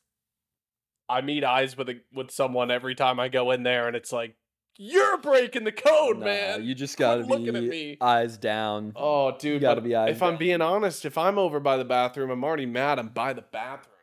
I 1.09 1.21
meet 1.21 1.45
eyes 1.45 1.77
with 1.77 1.89
a, 1.89 2.01
with 2.13 2.31
someone 2.31 2.71
every 2.71 2.95
time 2.95 3.21
I 3.21 3.29
go 3.29 3.51
in 3.51 3.63
there, 3.63 3.87
and 3.87 3.97
it's 3.97 4.13
like, 4.13 4.37
you're 4.77 5.19
breaking 5.19 5.65
the 5.65 5.73
code, 5.73 6.19
Nah, 6.19 6.25
man. 6.25 6.65
You 6.65 6.75
just 6.75 6.97
gotta 6.97 7.21
at 7.23 7.71
be 7.71 7.97
eyes 8.01 8.37
down. 8.39 8.93
Oh, 8.97 9.37
dude, 9.37 9.61
gotta 9.61 9.81
be 9.81 9.95
eyes 9.95 10.17
if 10.17 10.23
I'm 10.23 10.37
being 10.37 10.61
honest, 10.61 11.05
if 11.05 11.17
I'm 11.17 11.39
over 11.39 11.61
by 11.61 11.77
the 11.77 11.85
bathroom, 11.85 12.31
I'm 12.31 12.43
already 12.43 12.67
mad. 12.67 12.99
I'm 12.99 13.09
by 13.09 13.33
the 13.33 13.43
bathroom, 13.43 13.95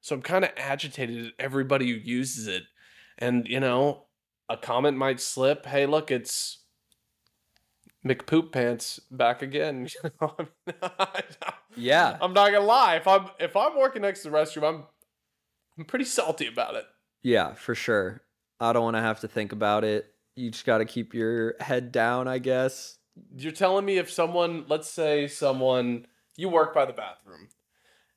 so 0.00 0.14
I'm 0.14 0.22
kind 0.22 0.44
of 0.44 0.50
agitated 0.56 1.26
at 1.26 1.32
everybody 1.38 1.90
who 1.90 1.98
uses 1.98 2.46
it, 2.46 2.62
and 3.18 3.48
you 3.48 3.58
know, 3.58 4.04
a 4.48 4.56
comment 4.56 4.96
might 4.96 5.20
slip. 5.20 5.66
Hey, 5.66 5.86
look, 5.86 6.12
it's 6.12 6.58
McPoop 8.06 8.52
Pants 8.52 9.00
back 9.10 9.42
again. 9.42 9.88
You 10.04 10.10
know, 10.20 10.34
I 10.38 10.42
mean, 10.42 10.90
Yeah. 11.76 12.18
I'm 12.20 12.32
not 12.32 12.52
gonna 12.52 12.64
lie. 12.64 12.96
If 12.96 13.06
I'm 13.06 13.26
if 13.38 13.56
I'm 13.56 13.76
working 13.76 14.02
next 14.02 14.22
to 14.22 14.30
the 14.30 14.36
restroom, 14.36 14.68
I'm 14.68 14.84
I'm 15.80 15.86
pretty 15.86 16.04
salty 16.04 16.46
about 16.46 16.74
it. 16.74 16.84
Yeah, 17.22 17.54
for 17.54 17.74
sure. 17.74 18.20
I 18.60 18.74
don't 18.74 18.82
want 18.84 18.96
to 18.96 19.00
have 19.00 19.20
to 19.20 19.28
think 19.28 19.52
about 19.52 19.82
it. 19.82 20.12
You 20.36 20.50
just 20.50 20.66
got 20.66 20.78
to 20.78 20.84
keep 20.84 21.14
your 21.14 21.54
head 21.58 21.90
down, 21.90 22.28
I 22.28 22.36
guess. 22.38 22.98
You're 23.34 23.50
telling 23.52 23.86
me 23.86 23.96
if 23.96 24.10
someone, 24.10 24.66
let's 24.68 24.90
say 24.90 25.26
someone 25.26 26.06
you 26.36 26.50
work 26.50 26.74
by 26.74 26.84
the 26.84 26.92
bathroom, 26.92 27.48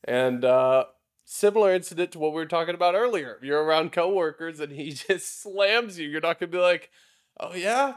and 0.04 0.44
uh 0.44 0.86
similar 1.24 1.74
incident 1.74 2.12
to 2.12 2.20
what 2.20 2.32
we 2.34 2.36
were 2.36 2.46
talking 2.46 2.76
about 2.76 2.96
earlier. 2.96 3.40
You're 3.42 3.64
around 3.64 3.94
coworkers 3.94 4.60
and 4.60 4.74
he 4.74 4.92
just 5.08 5.42
slams 5.42 5.98
you. 5.98 6.10
You're 6.10 6.20
not 6.20 6.38
gonna 6.42 6.52
be 6.52 6.58
like, 6.58 6.90
oh 7.40 7.54
yeah, 7.56 7.94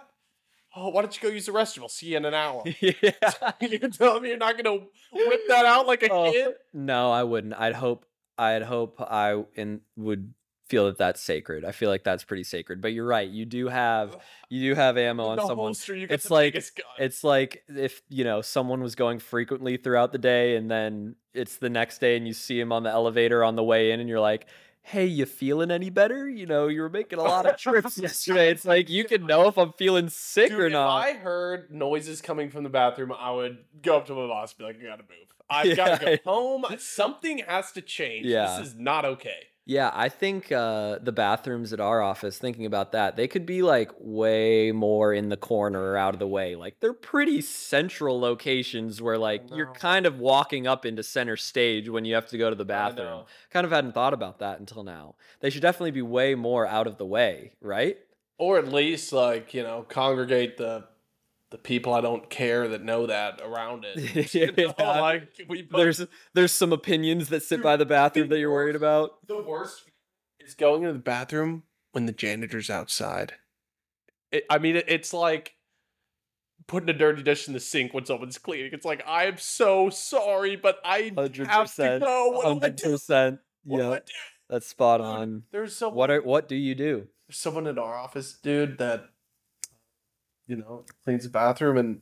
oh 0.76 0.90
why 0.90 1.02
don't 1.02 1.20
you 1.20 1.28
go 1.28 1.34
use 1.34 1.46
the 1.46 1.52
restroom? 1.52 1.82
I'll 1.82 1.88
see 1.88 2.06
you 2.06 2.18
in 2.18 2.24
an 2.24 2.34
hour. 2.34 2.62
yeah. 2.80 3.52
you're 3.60 3.90
telling 3.90 4.22
me 4.22 4.28
you're 4.28 4.38
not 4.38 4.56
gonna 4.62 4.78
whip 5.12 5.40
that 5.48 5.66
out 5.66 5.88
like 5.88 6.04
a 6.04 6.08
Oh, 6.12 6.30
kid? 6.30 6.54
No, 6.72 7.10
I 7.10 7.24
wouldn't. 7.24 7.54
I'd 7.54 7.74
hope 7.74 8.06
I'd 8.38 8.62
hope 8.62 9.00
I 9.00 9.42
in 9.54 9.80
would 9.96 10.32
feel 10.68 10.86
that 10.86 10.98
that's 10.98 11.20
sacred. 11.22 11.64
I 11.64 11.72
feel 11.72 11.88
like 11.90 12.02
that's 12.02 12.24
pretty 12.24 12.42
sacred. 12.44 12.80
But 12.80 12.92
you're 12.92 13.06
right. 13.06 13.28
You 13.28 13.44
do 13.44 13.68
have 13.68 14.16
you 14.48 14.70
do 14.70 14.74
have 14.74 14.96
ammo 14.98 15.26
on 15.26 15.38
someone. 15.38 15.56
holster, 15.58 15.94
you 15.94 16.06
it's 16.10 16.30
like- 16.30 16.56
It's 16.98 17.22
like 17.22 17.62
if, 17.68 18.02
you 18.08 18.24
know, 18.24 18.40
someone 18.42 18.82
was 18.82 18.94
going 18.96 19.20
frequently 19.20 19.76
throughout 19.76 20.10
the 20.12 20.18
day 20.18 20.56
and 20.56 20.70
then 20.70 21.14
it's 21.34 21.56
the 21.58 21.70
next 21.70 21.98
day 21.98 22.16
and 22.16 22.26
you 22.26 22.32
see 22.32 22.58
him 22.58 22.72
on 22.72 22.82
the 22.82 22.90
elevator 22.90 23.44
on 23.44 23.54
the 23.54 23.62
way 23.62 23.92
in 23.92 24.00
and 24.00 24.08
you're 24.08 24.20
like, 24.20 24.46
"Hey, 24.82 25.06
you 25.06 25.26
feeling 25.26 25.70
any 25.70 25.90
better? 25.90 26.28
You 26.28 26.46
know, 26.46 26.66
you 26.68 26.80
were 26.80 26.88
making 26.90 27.18
a 27.18 27.22
lot 27.22 27.46
of 27.46 27.56
trips 27.58 27.96
yesterday." 27.98 28.50
It's 28.50 28.64
like 28.64 28.88
you 28.88 29.04
can 29.04 29.26
know 29.26 29.46
if 29.46 29.58
I'm 29.58 29.72
feeling 29.72 30.08
sick 30.08 30.50
Dude, 30.50 30.58
or 30.60 30.70
not. 30.70 31.06
if. 31.08 31.16
I 31.16 31.18
heard 31.18 31.70
noises 31.70 32.20
coming 32.20 32.50
from 32.50 32.64
the 32.64 32.70
bathroom, 32.70 33.12
I 33.12 33.30
would 33.30 33.58
go 33.82 33.98
up 33.98 34.06
to 34.06 34.14
my 34.14 34.26
boss 34.26 34.52
and 34.52 34.58
be 34.58 34.64
like, 34.64 34.80
I 34.80 34.84
gotta 34.86 35.02
move. 35.02 35.35
I've 35.50 35.76
gotta 35.76 36.04
go 36.24 36.30
home. 36.30 36.64
Something 36.78 37.38
has 37.46 37.72
to 37.72 37.82
change. 37.82 38.26
Yeah. 38.26 38.58
This 38.58 38.68
is 38.68 38.74
not 38.76 39.04
okay. 39.04 39.48
Yeah, 39.68 39.90
I 39.92 40.08
think 40.10 40.52
uh, 40.52 41.00
the 41.02 41.10
bathrooms 41.10 41.72
at 41.72 41.80
our 41.80 42.00
office, 42.00 42.38
thinking 42.38 42.66
about 42.66 42.92
that, 42.92 43.16
they 43.16 43.26
could 43.26 43.44
be 43.44 43.62
like 43.62 43.90
way 43.98 44.70
more 44.70 45.12
in 45.12 45.28
the 45.28 45.36
corner 45.36 45.82
or 45.82 45.96
out 45.96 46.14
of 46.14 46.20
the 46.20 46.26
way. 46.28 46.54
Like 46.54 46.78
they're 46.78 46.92
pretty 46.92 47.40
central 47.40 48.20
locations 48.20 49.02
where 49.02 49.18
like 49.18 49.42
you're 49.52 49.72
kind 49.72 50.06
of 50.06 50.20
walking 50.20 50.68
up 50.68 50.86
into 50.86 51.02
center 51.02 51.36
stage 51.36 51.88
when 51.88 52.04
you 52.04 52.14
have 52.14 52.28
to 52.28 52.38
go 52.38 52.48
to 52.48 52.54
the 52.54 52.64
bathroom. 52.64 53.24
Kind 53.50 53.66
of 53.66 53.72
hadn't 53.72 53.92
thought 53.92 54.14
about 54.14 54.38
that 54.38 54.60
until 54.60 54.84
now. 54.84 55.16
They 55.40 55.50
should 55.50 55.62
definitely 55.62 55.90
be 55.90 56.02
way 56.02 56.36
more 56.36 56.64
out 56.64 56.86
of 56.86 56.96
the 56.96 57.06
way, 57.06 57.50
right? 57.60 57.98
Or 58.38 58.58
at 58.58 58.68
least 58.68 59.12
like, 59.12 59.52
you 59.52 59.64
know, 59.64 59.84
congregate 59.88 60.58
the 60.58 60.84
the 61.50 61.58
people 61.58 61.94
I 61.94 62.00
don't 62.00 62.28
care 62.28 62.68
that 62.68 62.82
know 62.82 63.06
that 63.06 63.40
around 63.42 63.84
it. 63.86 64.34
You 64.34 64.46
know, 64.52 64.74
Yeah. 64.78 65.00
like 65.00 65.28
oh, 65.40 65.44
we 65.48 65.62
put 65.62 65.78
There's 65.78 66.04
there's 66.34 66.52
some 66.52 66.72
opinions 66.72 67.28
that 67.28 67.42
sit 67.42 67.62
by 67.62 67.76
the 67.76 67.86
bathroom 67.86 68.28
that 68.30 68.38
you're 68.38 68.52
worried 68.52 68.76
about. 68.76 69.26
the 69.26 69.42
worst 69.42 69.84
is 70.40 70.54
going 70.54 70.82
into 70.82 70.92
the 70.94 70.98
bathroom 70.98 71.62
when 71.92 72.06
the 72.06 72.12
janitor's 72.12 72.68
outside. 72.70 73.34
It, 74.32 74.44
I 74.50 74.58
mean, 74.58 74.76
it, 74.76 74.84
it's 74.88 75.12
like 75.12 75.54
putting 76.66 76.88
a 76.90 76.92
dirty 76.92 77.22
dish 77.22 77.46
in 77.46 77.54
the 77.54 77.60
sink 77.60 77.94
when 77.94 78.04
someone's 78.04 78.38
cleaning. 78.38 78.70
It's 78.72 78.84
like 78.84 79.02
I 79.06 79.26
am 79.26 79.36
so 79.38 79.88
sorry, 79.90 80.56
but 80.56 80.78
I 80.84 81.12
Hundred 81.16 81.46
have 81.46 81.72
to 81.76 81.98
go. 82.00 82.28
What 82.30 82.42
do 82.42 82.48
I 82.48 82.52
Hundred 82.52 82.82
percent. 82.82 83.38
What 83.64 83.78
do 83.78 83.84
I 83.92 83.94
Yeah, 83.94 83.98
that's 84.50 84.66
spot 84.66 85.00
on. 85.00 85.44
There's 85.52 85.76
someone. 85.76 85.96
What 85.96 86.10
are 86.10 86.22
what 86.22 86.48
do 86.48 86.56
you 86.56 86.74
do? 86.74 87.06
there's 87.28 87.38
someone 87.38 87.66
in 87.66 87.78
our 87.78 87.96
office, 87.96 88.34
dude, 88.34 88.78
that 88.78 89.08
you 90.46 90.56
know 90.56 90.84
cleans 91.04 91.24
the 91.24 91.30
bathroom 91.30 91.76
and. 91.76 92.00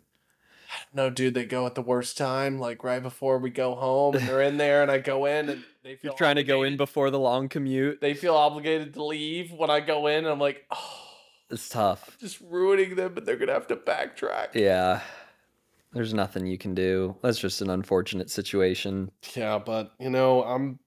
No, 0.93 1.09
dude, 1.09 1.35
they 1.35 1.45
go 1.45 1.67
at 1.67 1.77
the 1.77 1.83
worst 1.83 2.19
time, 2.19 2.59
like 2.59 2.83
right 2.83 3.03
before 3.03 3.39
we 3.39 3.51
go 3.51 3.77
home, 3.77 4.17
and 4.17 4.27
they're 4.27 4.43
in 4.43 4.57
there, 4.57 4.83
and 4.83 4.91
I 4.91 4.99
go 4.99 5.25
in, 5.27 5.49
and 5.49 5.65
they 5.85 5.95
feel 5.97 6.11
You're 6.13 6.19
trying 6.19 6.35
to 6.37 6.43
go 6.43 6.65
in 6.65 6.77
before 6.77 7.11
the 7.11 7.19
long 7.19 7.49
commute. 7.49 8.01
They 8.01 8.15
feel 8.15 8.35
obligated 8.35 8.95
to 8.95 9.05
leave 9.05 9.53
when 9.53 9.71
I 9.71 9.79
go 9.79 10.09
in, 10.09 10.19
and 10.19 10.29
I'm 10.29 10.41
like, 10.41 10.65
oh, 10.73 11.01
It's 11.51 11.69
tough. 11.69 12.17
just 12.19 12.41
ruining 12.41 12.97
them, 12.97 13.15
but 13.15 13.25
they're 13.25 13.37
gonna 13.37 13.53
have 13.53 13.69
to 13.69 13.77
backtrack. 13.77 14.55
Yeah. 14.55 15.01
There's 15.93 16.13
nothing 16.15 16.45
you 16.47 16.59
can 16.59 16.75
do. 16.75 17.15
That's 17.23 17.39
just 17.39 17.63
an 17.63 17.71
unfortunate 17.71 18.29
situation. 18.29 19.13
Yeah, 19.37 19.61
but 19.65 19.93
you 20.01 20.11
know, 20.11 20.43
I'm 20.43 20.81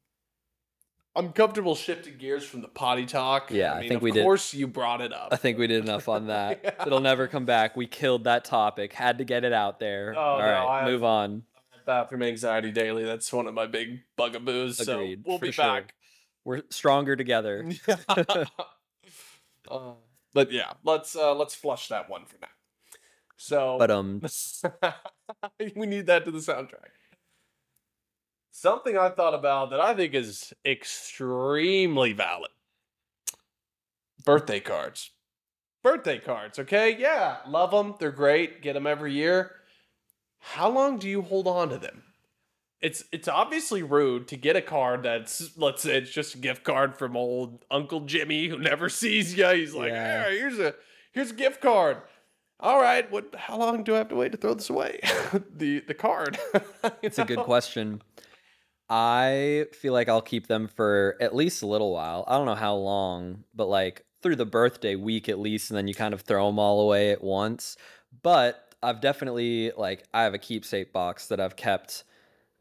I'm 1.18 1.34
comfortable 1.34 1.74
shifting 1.76 2.18
gears 2.18 2.46
from 2.46 2.62
the 2.62 2.68
potty 2.68 3.06
talk. 3.06 3.50
Yeah, 3.52 3.74
I 3.74 3.80
mean, 3.82 3.90
think 3.90 3.98
of 3.98 4.02
we 4.04 4.12
did- 4.12 4.20
Of 4.20 4.24
course 4.26 4.54
you 4.54 4.68
brought 4.68 5.02
it 5.02 5.12
up. 5.12 5.30
I 5.32 5.36
think 5.36 5.58
we 5.58 5.66
did 5.68 5.84
enough 5.84 6.08
on 6.08 6.28
that. 6.28 6.62
Yeah. 6.64 6.86
It'll 6.86 7.00
never 7.00 7.28
come 7.28 7.46
back. 7.46 7.76
We 7.76 7.88
killed 7.88 8.26
that 8.26 8.46
topic. 8.46 8.94
Had 8.94 9.18
to 9.18 9.24
get 9.24 9.44
it 9.44 9.52
out 9.54 9.80
there. 9.80 10.14
Oh, 10.16 10.20
All 10.22 10.38
no, 10.40 10.46
right, 10.46 10.82
I- 10.84 10.86
move 10.86 11.04
on. 11.04 11.44
Bathroom 11.86 12.22
anxiety 12.24 12.72
daily. 12.72 13.04
That's 13.06 13.32
one 13.34 13.48
of 13.48 13.54
my 13.54 13.66
big 13.66 14.02
bugaboos. 14.18 14.80
Agreed, 14.80 15.24
So 15.26 15.30
we'll 15.30 15.40
be 15.40 15.52
sure. 15.52 15.66
back. 15.66 15.94
We're 16.44 16.62
stronger 16.70 17.16
together. 17.16 17.70
Uh, 19.70 19.94
but 20.34 20.50
yeah, 20.52 20.72
let's 20.86 21.14
uh 21.16 21.34
let's 21.36 21.54
flush 21.54 21.90
that 21.90 22.10
one 22.10 22.24
for 22.26 22.38
now. 22.42 22.48
So 23.36 23.76
But 23.78 23.92
um 23.92 24.22
we 25.60 25.86
need 25.86 26.06
that 26.06 26.24
to 26.26 26.32
the 26.32 26.40
soundtrack. 26.40 26.92
Something 28.52 28.98
I 28.98 29.10
thought 29.10 29.34
about 29.34 29.70
that 29.70 29.80
I 29.80 29.94
think 29.94 30.14
is 30.14 30.54
extremely 30.66 32.14
valid. 32.14 32.52
Birthday 34.26 34.60
cards. 34.60 35.12
Birthday 35.84 36.20
cards, 36.20 36.60
okay? 36.60 36.98
Yeah, 36.98 37.38
love 37.48 37.72
them. 37.72 37.96
They're 38.00 38.12
great. 38.12 38.62
Get 38.62 38.74
them 38.74 38.88
every 38.88 39.14
year. 39.14 39.52
How 40.40 40.70
long 40.70 40.98
do 40.98 41.08
you 41.08 41.22
hold 41.22 41.48
on 41.48 41.70
to 41.70 41.78
them? 41.78 42.04
It's 42.82 43.04
it's 43.12 43.28
obviously 43.28 43.82
rude 43.82 44.28
to 44.28 44.38
get 44.38 44.56
a 44.56 44.62
card 44.62 45.02
that's 45.04 45.58
let's 45.58 45.82
say 45.82 45.98
it's 45.98 46.12
just 46.12 46.36
a 46.36 46.38
gift 46.38 46.64
card 46.64 46.96
from 46.96 47.18
old 47.18 47.66
Uncle 47.72 48.02
Jimmy 48.02 48.48
who 48.48 48.58
never 48.60 48.88
sees 49.02 49.36
you. 49.36 49.48
He's 49.48 49.74
like, 49.74 49.90
Yeah. 49.90 50.26
"Hey, 50.26 50.38
here's 50.38 50.60
a 50.60 50.76
here's 51.12 51.32
a 51.32 51.36
gift 51.36 51.62
card. 51.62 51.98
All 52.60 52.80
right, 52.82 53.10
what? 53.12 53.34
How 53.36 53.58
long 53.58 53.84
do 53.84 53.94
I 53.96 54.00
have 54.00 54.10
to 54.10 54.16
wait 54.16 54.32
to 54.32 54.38
throw 54.38 54.54
this 54.56 54.70
away? 54.70 55.00
the 55.56 55.80
the 55.82 55.94
card. 55.94 56.38
it's 57.02 57.18
a 57.20 57.26
good 57.26 57.40
question. 57.40 58.02
I 58.90 59.66
feel 59.74 59.94
like 59.94 60.10
I'll 60.10 60.22
keep 60.22 60.48
them 60.48 60.68
for 60.68 61.18
at 61.20 61.36
least 61.36 61.62
a 61.62 61.68
little 61.68 61.92
while. 61.92 62.24
I 62.28 62.38
don't 62.38 62.46
know 62.46 62.56
how 62.56 62.76
long, 62.76 63.44
but 63.54 63.68
like 63.68 64.06
through 64.22 64.38
the 64.38 64.46
birthday 64.46 64.96
week 64.96 65.30
at 65.30 65.40
least, 65.40 65.70
and 65.70 65.78
then 65.78 65.88
you 65.88 65.94
kind 65.94 66.14
of 66.14 66.22
throw 66.22 66.48
them 66.48 66.60
all 66.60 66.82
away 66.82 67.12
at 67.12 67.24
once. 67.24 67.78
But 68.24 68.76
I've 68.82 69.02
definitely 69.02 69.72
like 69.76 70.04
I 70.14 70.24
have 70.24 70.34
a 70.34 70.40
keepsake 70.40 70.94
box 70.94 71.28
that 71.28 71.40
I've 71.40 71.56
kept 71.56 72.04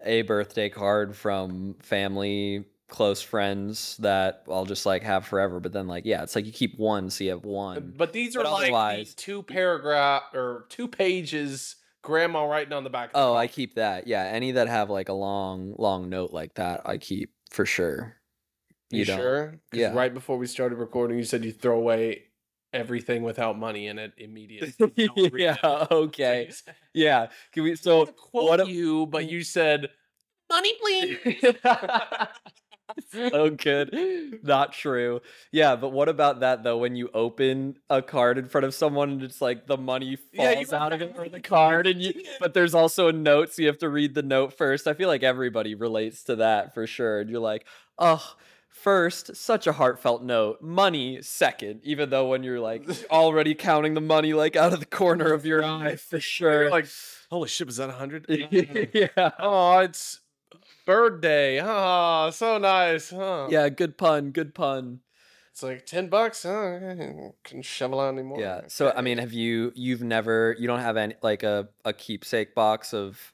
a 0.04 0.22
birthday 0.22 0.68
card 0.68 1.16
from 1.16 1.76
family 1.80 2.64
close 2.88 3.20
friends 3.20 3.96
that 3.98 4.44
I'll 4.48 4.64
just 4.64 4.86
like 4.86 5.02
have 5.02 5.26
forever. 5.26 5.60
But 5.60 5.72
then 5.72 5.86
like 5.86 6.04
yeah, 6.04 6.22
it's 6.22 6.34
like 6.34 6.46
you 6.46 6.52
keep 6.52 6.78
one, 6.78 7.10
so 7.10 7.24
you 7.24 7.30
have 7.30 7.44
one. 7.44 7.94
But 7.96 8.12
these 8.12 8.36
are 8.36 8.42
But 8.42 8.70
like 8.70 9.06
the 9.06 9.12
two 9.14 9.42
paragraph 9.42 10.34
or 10.34 10.66
two 10.68 10.88
pages 10.88 11.76
grandma 12.06 12.44
writing 12.44 12.72
on 12.72 12.84
the 12.84 12.90
back. 12.90 13.08
Of 13.08 13.12
the 13.14 13.18
Oh, 13.18 13.34
I 13.34 13.48
keep 13.48 13.74
that. 13.74 14.06
Yeah, 14.06 14.22
any 14.22 14.52
that 14.52 14.68
have 14.68 14.88
like 14.88 15.08
a 15.08 15.12
long, 15.12 15.74
long 15.76 16.08
note 16.08 16.32
like 16.32 16.54
that, 16.54 16.82
I 16.86 16.98
keep 16.98 17.32
for 17.50 17.66
sure. 17.66 18.16
You, 18.90 19.04
don't. 19.04 19.18
sure? 19.18 19.54
Yeah. 19.72 19.92
Right 19.92 20.14
before 20.14 20.38
we 20.38 20.46
started 20.46 20.76
recording, 20.76 21.18
you 21.18 21.24
said 21.24 21.44
you 21.44 21.50
throw 21.52 21.76
away 21.76 22.26
everything 22.72 23.22
without 23.22 23.58
money 23.58 23.88
in 23.88 23.98
it 23.98 24.12
immediately. 24.16 24.72
Yeah. 25.34 25.56
it. 25.62 25.90
Okay. 25.90 26.50
You 26.64 26.72
Yeah. 26.94 27.26
Can 27.52 27.64
we? 27.64 27.74
So 27.74 28.08
what? 28.30 28.68
you, 28.68 29.06
but 29.06 29.28
you 29.28 29.42
said 29.42 29.90
money, 30.48 30.74
please. 30.80 31.18
so 33.10 33.30
oh, 33.32 33.50
good. 33.50 34.40
Not 34.42 34.72
true. 34.72 35.20
Yeah, 35.52 35.76
but 35.76 35.90
what 35.90 36.08
about 36.08 36.40
that 36.40 36.62
though? 36.62 36.78
When 36.78 36.96
you 36.96 37.10
open 37.14 37.76
a 37.90 38.02
card 38.02 38.38
in 38.38 38.48
front 38.48 38.64
of 38.64 38.74
someone 38.74 39.10
and 39.10 39.22
it's 39.22 39.40
like 39.40 39.66
the 39.66 39.76
money 39.76 40.16
falls 40.16 40.70
you- 40.70 40.76
out 40.76 40.92
of 40.92 41.02
it 41.02 41.14
or 41.16 41.28
the 41.28 41.40
card, 41.40 41.86
and 41.86 42.00
you 42.00 42.14
but 42.40 42.54
there's 42.54 42.74
also 42.74 43.08
a 43.08 43.12
note, 43.12 43.52
so 43.52 43.62
you 43.62 43.68
have 43.68 43.78
to 43.78 43.88
read 43.88 44.14
the 44.14 44.22
note 44.22 44.52
first. 44.56 44.86
I 44.86 44.94
feel 44.94 45.08
like 45.08 45.22
everybody 45.22 45.74
relates 45.74 46.22
to 46.24 46.36
that 46.36 46.74
for 46.74 46.86
sure. 46.86 47.20
And 47.20 47.30
you're 47.30 47.40
like, 47.40 47.66
oh. 47.98 48.34
First, 48.68 49.34
such 49.34 49.66
a 49.66 49.72
heartfelt 49.72 50.22
note. 50.22 50.60
Money 50.60 51.22
second, 51.22 51.80
even 51.82 52.10
though 52.10 52.28
when 52.28 52.42
you're 52.42 52.60
like 52.60 52.84
already 53.10 53.54
counting 53.54 53.94
the 53.94 54.02
money 54.02 54.34
like 54.34 54.54
out 54.54 54.74
of 54.74 54.80
the 54.80 54.86
corner 54.86 55.32
of 55.32 55.46
your 55.46 55.64
eye 55.64 55.96
for 55.96 56.20
sure. 56.20 56.64
You're 56.64 56.70
like, 56.70 56.86
holy 57.30 57.48
shit, 57.48 57.66
was 57.66 57.78
that 57.78 57.88
a 57.88 57.94
hundred? 57.94 58.26
yeah. 58.92 59.30
oh, 59.38 59.78
it's 59.78 60.20
bird 60.84 61.20
day. 61.20 61.60
Oh, 61.62 62.30
so 62.30 62.58
nice. 62.58 63.10
Huh? 63.10 63.48
Yeah, 63.50 63.68
good 63.68 63.98
pun, 63.98 64.30
good 64.30 64.54
pun. 64.54 65.00
It's 65.50 65.62
like 65.62 65.86
ten 65.86 66.08
bucks. 66.08 66.44
Oh, 66.44 66.50
okay. 66.50 67.30
couldn't 67.42 67.62
shovel 67.62 68.00
out 68.00 68.12
anymore. 68.12 68.38
Yeah. 68.40 68.62
So 68.68 68.92
I 68.94 69.00
mean, 69.00 69.18
have 69.18 69.32
you 69.32 69.72
you've 69.74 70.02
never 70.02 70.54
you 70.58 70.66
don't 70.66 70.80
have 70.80 70.98
any 70.98 71.14
like 71.22 71.42
a 71.42 71.68
a 71.84 71.92
keepsake 71.92 72.54
box 72.54 72.92
of 72.92 73.32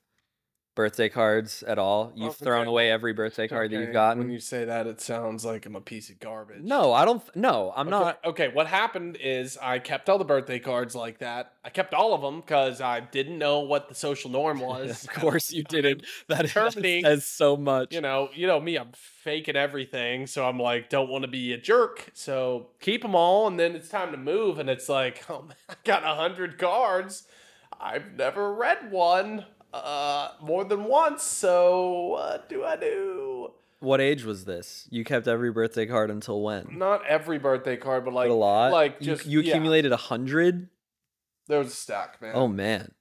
birthday 0.75 1.09
cards 1.09 1.63
at 1.63 1.79
all? 1.79 2.13
Oh, 2.13 2.17
you've 2.17 2.31
okay. 2.31 2.45
thrown 2.45 2.67
away 2.67 2.91
every 2.91 3.13
birthday 3.13 3.49
card 3.49 3.71
that 3.71 3.79
you've 3.79 3.93
gotten? 3.93 4.19
When 4.19 4.31
you 4.31 4.41
say 4.41 4.65
that, 4.65 4.87
it 4.87 5.01
sounds 5.01 5.45
like 5.45 5.67
I'm 5.67 5.77
a 5.77 5.81
piece 5.81 6.11
of 6.11 6.19
garbage. 6.21 6.63
No, 6.63 6.93
I 6.93 7.05
don't 7.05 7.23
no, 7.37 7.73
I'm 7.77 7.89
Okay, 7.89 7.91
not 7.91 8.19
Okay, 8.25 8.49
what 8.49 8.67
happened 8.67 9.19
is 9.21 9.59
I 9.61 9.79
kept 9.79 10.09
all 10.09 10.19
the 10.19 10.25
birthday 10.25 10.59
cards 10.59 10.95
like 10.95 11.19
that. 11.19 11.53
I 11.65 11.71
kept 11.71 11.95
all 11.95 12.15
of 12.15 12.23
them 12.23 12.41
because 12.41 12.81
I 12.81 13.01
didn't 13.01 13.39
know 13.39 13.61
what 13.61 13.89
the 13.89 13.95
social 13.95 14.31
norm 14.31 14.61
was. 14.73 15.05
Of 15.05 15.11
course 15.15 15.53
you 15.53 15.65
didn't. 15.65 16.05
That 16.29 16.49
says 16.49 17.25
so 17.27 17.57
much. 17.57 17.93
you 17.93 18.01
know, 18.01 18.31
you 18.35 18.47
know 18.47 18.61
me, 18.61 18.77
I'm 18.77 18.93
faking 18.95 19.57
everything, 19.57 20.27
so 20.27 20.49
I'm 20.49 20.59
like, 20.59 20.89
don't 20.89 21.09
want 21.09 21.23
to 21.23 21.29
be 21.29 21.53
a 21.53 21.59
jerk, 21.59 22.11
so 22.15 22.69
keep 22.81 23.03
them 23.03 23.15
all, 23.15 23.47
and 23.47 23.59
then 23.59 23.77
it's 23.77 23.89
time 23.89 24.11
to 24.13 24.19
move, 24.19 24.59
and 24.59 24.69
it's 24.69 24.89
like, 24.89 25.25
oh 25.31 25.43
man, 25.43 25.57
I 25.69 25.75
got 25.85 26.03
a 26.05 26.15
hundred 26.15 26.59
cards. 26.59 27.25
I've 27.81 28.13
never 28.17 28.53
read 28.55 28.91
one 28.91 29.45
uh 29.73 30.31
more 30.41 30.65
than 30.65 30.85
once, 30.85 31.23
so 31.23 31.91
what 32.11 32.49
do 32.49 32.65
I 32.65 32.77
do? 32.77 33.53
What 33.81 34.01
age 34.01 34.25
was 34.25 34.45
this? 34.45 34.87
You 34.91 35.05
kept 35.05 35.27
every 35.27 35.51
birthday 35.51 35.87
card 35.87 36.11
until 36.11 36.41
when? 36.41 36.79
Not 36.79 37.05
every 37.07 37.39
birthday 37.39 37.77
card, 37.77 38.05
but 38.05 38.15
like 38.15 38.31
a 38.31 38.33
lot. 38.33 38.71
like 38.73 38.97
You- 39.01 39.07
just 39.07 39.27
you, 39.27 39.41
yeah, 39.41 39.51
accumulated 39.51 39.91
a 39.93 39.97
hundred. 39.97 40.69
there 41.49 41.59
was 41.59 41.69
a 41.69 41.77
stack, 41.77 42.23
man. 42.23 42.33
Oh 42.35 42.47
man. 42.49 42.93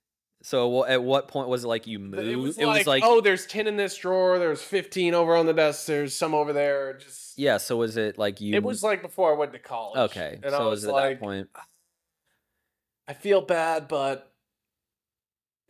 So 0.43 0.83
at 0.85 1.03
what 1.03 1.27
point 1.27 1.49
was 1.49 1.63
it 1.63 1.67
like 1.67 1.85
you 1.85 1.99
moved? 1.99 2.57
It 2.57 2.65
was, 2.65 2.87
like, 2.87 3.03
oh, 3.05 3.21
there's 3.21 3.45
10 3.45 3.67
in 3.67 3.77
this 3.77 3.95
drawer, 3.95 4.39
there's 4.39 4.59
15 4.59 5.13
over 5.13 5.35
on 5.35 5.45
the 5.45 5.53
desk, 5.53 5.85
there's 5.85 6.15
some 6.15 6.33
over 6.33 6.51
there. 6.51 6.97
Just 6.97 7.37
yeah. 7.37 7.57
So 7.57 7.77
was 7.77 7.95
it 7.95 8.17
like 8.17 8.41
you? 8.41 8.55
It 8.55 8.63
was 8.63 8.81
like 8.81 9.03
before 9.03 9.31
I 9.31 9.37
went 9.37 9.53
to 9.53 9.59
college. 9.59 9.99
okay. 10.09 10.39
And 10.41 10.51
so 10.51 10.57
I 10.57 10.63
was 10.63 10.77
was 10.77 10.85
it 10.85 10.87
at 10.87 10.93
like, 10.93 11.19
that 11.19 11.23
point? 11.23 11.49
I 13.07 13.13
feel 13.13 13.41
bad, 13.41 13.87
but 13.87 14.30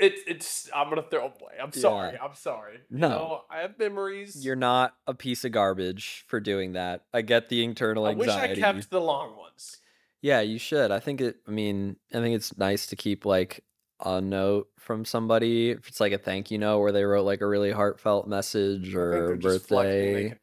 it's 0.01 0.21
it's 0.27 0.69
I'm 0.75 0.89
gonna 0.89 1.03
throw 1.03 1.21
them 1.29 1.33
away. 1.41 1.53
I'm 1.61 1.71
sorry. 1.71 2.17
I'm 2.21 2.35
sorry. 2.35 2.79
You 2.89 2.97
No. 2.99 3.09
know, 3.09 3.41
I 3.49 3.59
have 3.59 3.77
memories. 3.79 4.43
You're 4.43 4.55
not 4.55 4.95
a 5.07 5.13
piece 5.13 5.45
of 5.45 5.51
garbage 5.51 6.25
for 6.27 6.39
doing 6.39 6.73
that. 6.73 7.05
I 7.13 7.21
get 7.21 7.49
the 7.49 7.63
internal 7.63 8.05
I 8.05 8.13
wish 8.13 8.27
anxiety. 8.29 8.63
I 8.63 8.73
kept 8.73 8.89
the 8.89 8.99
long 9.01 9.37
ones. 9.37 9.77
Yeah, 10.21 10.41
you 10.41 10.59
should. 10.59 10.91
I 10.91 10.99
think 10.99 11.21
it. 11.21 11.37
I 11.47 11.51
mean, 11.51 11.95
I 12.13 12.17
think 12.19 12.35
it's 12.35 12.57
nice 12.57 12.87
to 12.87 12.95
keep 12.95 13.25
like 13.25 13.63
a 14.03 14.19
note 14.21 14.67
from 14.77 15.05
somebody. 15.05 15.71
If 15.71 15.87
it's 15.87 15.99
like 15.99 16.11
a 16.13 16.17
thank 16.17 16.51
you 16.51 16.57
note 16.57 16.79
where 16.79 16.91
they 16.91 17.03
wrote 17.03 17.23
like 17.25 17.41
a 17.41 17.47
really 17.47 17.71
heartfelt 17.71 18.27
message 18.27 18.93
or 18.95 19.35
birthday. 19.37 20.23
you 20.23 20.29
know. 20.29 20.35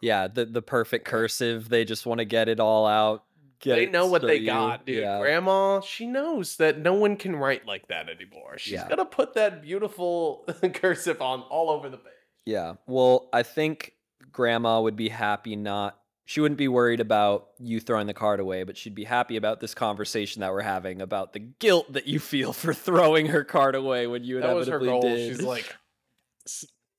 Yeah, 0.00 0.28
the 0.28 0.44
the 0.44 0.62
perfect 0.62 1.04
cursive. 1.04 1.68
They 1.68 1.84
just 1.84 2.06
want 2.06 2.18
to 2.18 2.24
get 2.24 2.48
it 2.48 2.60
all 2.60 2.86
out. 2.86 3.24
Get 3.60 3.76
They 3.76 3.86
know 3.86 4.06
what 4.06 4.22
they 4.22 4.36
you- 4.36 4.46
got, 4.46 4.86
dude. 4.86 5.02
Yeah. 5.02 5.18
Grandma, 5.20 5.80
she 5.80 6.06
knows 6.06 6.56
that 6.56 6.78
no 6.78 6.94
one 6.94 7.16
can 7.16 7.36
write 7.36 7.66
like 7.66 7.88
that 7.88 8.08
anymore. 8.08 8.56
She's 8.56 8.72
Yeah. 8.74 8.88
gonna 8.88 9.04
put 9.04 9.34
that 9.34 9.60
beautiful 9.62 10.46
cursive 10.74 11.20
on 11.20 11.42
all 11.42 11.68
over 11.70 11.88
the 11.90 11.98
page. 11.98 12.12
Yeah. 12.46 12.74
Well, 12.86 13.28
I 13.32 13.42
think 13.42 13.94
grandma 14.32 14.80
would 14.80 14.96
be 14.96 15.08
happy 15.10 15.56
not 15.56 15.96
she 16.24 16.40
wouldn't 16.40 16.58
be 16.58 16.68
worried 16.68 17.00
about 17.00 17.48
you 17.58 17.80
throwing 17.80 18.06
the 18.06 18.14
card 18.14 18.38
away, 18.38 18.62
but 18.62 18.76
she'd 18.76 18.94
be 18.94 19.02
happy 19.02 19.36
about 19.36 19.58
this 19.58 19.74
conversation 19.74 20.40
that 20.40 20.52
we're 20.52 20.60
having 20.62 21.02
about 21.02 21.32
the 21.32 21.40
guilt 21.40 21.92
that 21.92 22.06
you 22.06 22.20
feel 22.20 22.52
for 22.52 22.72
throwing 22.72 23.26
her 23.26 23.42
card 23.42 23.74
away 23.74 24.06
when 24.06 24.22
you 24.22 24.40
That 24.40 24.54
was 24.54 24.68
her 24.68 24.78
inevitably 24.78 25.08
goal. 25.08 25.16
did. 25.16 25.28
She's 25.36 25.42
like, 25.42 25.76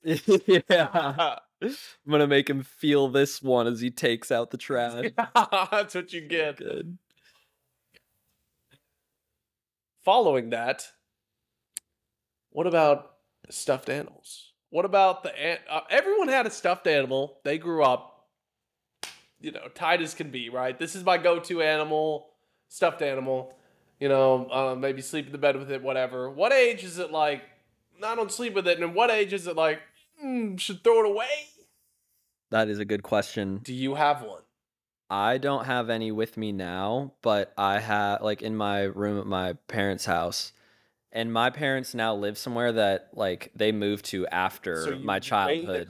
yeah. 0.70 1.40
I'm 1.62 2.12
gonna 2.12 2.28
make 2.28 2.50
him 2.50 2.64
feel 2.64 3.08
this 3.08 3.42
one 3.42 3.68
as 3.68 3.82
he 3.82 3.92
takes 3.92 4.32
out 4.32 4.52
the 4.52 4.58
trash. 4.58 5.12
That's 5.72 5.96
what 5.96 6.12
you 6.14 6.22
get. 6.22 6.58
Good. 6.58 6.98
Following 10.04 10.50
that, 10.50 10.88
what 12.50 12.66
about 12.66 13.12
stuffed 13.50 13.90
animals? 13.90 14.54
What 14.72 14.86
about 14.86 15.24
the 15.24 15.38
an- 15.40 15.60
uh, 15.70 15.82
everyone 15.90 16.28
had 16.30 16.48
a 16.48 16.50
stuffed 16.50 16.88
animal. 16.88 17.38
They 17.44 17.58
grew 17.58 17.84
up, 17.84 18.28
you 19.40 19.52
know, 19.52 19.68
tight 19.76 20.02
as 20.02 20.14
can 20.14 20.32
be. 20.32 20.50
Right. 20.50 20.78
This 20.78 20.96
is 20.96 21.04
my 21.04 21.18
go-to 21.18 21.62
animal, 21.62 22.30
stuffed 22.68 23.02
animal. 23.02 23.54
You 24.00 24.10
know, 24.10 24.50
uh, 24.50 24.76
maybe 24.76 25.04
sleep 25.04 25.28
in 25.28 25.32
the 25.32 25.38
bed 25.38 25.56
with 25.58 25.70
it, 25.70 25.84
whatever. 25.84 26.28
What 26.32 26.52
age 26.52 26.84
is 26.84 26.98
it 26.98 27.12
like? 27.12 27.44
I 28.04 28.16
don't 28.16 28.32
sleep 28.32 28.56
with 28.56 28.68
it. 28.68 28.80
And 28.80 28.96
what 28.96 29.12
age 29.12 29.32
is 29.32 29.46
it 29.46 29.56
like? 29.56 29.80
Mm, 30.24 30.60
should 30.60 30.84
throw 30.84 31.06
it 31.06 31.12
away. 31.12 31.28
That 32.52 32.70
is 32.70 32.80
a 32.80 32.86
good 32.86 33.04
question. 33.04 33.62
Do 33.64 33.74
you 33.74 33.96
have 33.96 34.22
one? 34.22 34.42
I 35.10 35.38
don't 35.40 35.66
have 35.66 35.90
any 35.90 36.12
with 36.12 36.38
me 36.38 36.52
now, 36.52 37.14
but 37.22 37.54
I 37.58 37.80
have 37.80 38.22
like 38.22 38.42
in 38.42 38.56
my 38.56 38.84
room 38.84 39.20
at 39.20 39.26
my 39.26 39.54
parents' 39.68 40.06
house. 40.06 40.54
And 41.14 41.34
my 41.34 41.50
parents 41.50 41.94
now 41.94 42.16
live 42.16 42.38
somewhere 42.38 42.72
that 42.72 43.10
like 43.14 43.52
they 43.54 43.74
moved 43.74 44.06
to 44.06 44.26
after 44.28 44.78
So 44.84 45.00
my 45.00 45.20
childhood. 45.20 45.90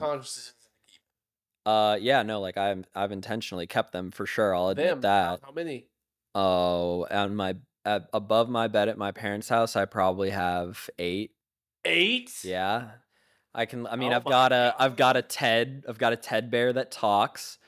Uh 1.64 1.96
yeah, 2.00 2.22
no, 2.22 2.40
like 2.40 2.56
I'm 2.56 2.84
I've 2.94 3.12
intentionally 3.12 3.68
kept 3.68 3.92
them 3.92 4.10
for 4.10 4.26
sure. 4.26 4.54
I'll 4.54 4.70
admit 4.70 4.88
them. 4.88 5.00
that. 5.02 5.40
How 5.44 5.52
many? 5.52 5.86
Oh, 6.34 7.06
on 7.08 7.36
my 7.36 7.54
at, 7.84 8.08
above 8.12 8.48
my 8.48 8.68
bed 8.68 8.88
at 8.88 8.98
my 8.98 9.12
parents' 9.12 9.48
house, 9.48 9.76
I 9.76 9.84
probably 9.84 10.30
have 10.30 10.88
8. 10.98 11.32
Eight. 11.84 12.32
Yeah. 12.44 12.90
I 13.54 13.66
can 13.66 13.86
I 13.86 13.96
mean 13.96 14.12
Oh 14.12 14.16
I've 14.16 14.24
got 14.24 14.52
a 14.52 14.74
God. 14.78 14.84
I've 14.84 14.96
got 14.96 15.16
a 15.16 15.22
Ted, 15.22 15.84
I've 15.88 15.98
got 15.98 16.12
a 16.12 16.16
Ted 16.16 16.50
bear 16.50 16.72
that 16.72 16.90
talks. 16.90 17.58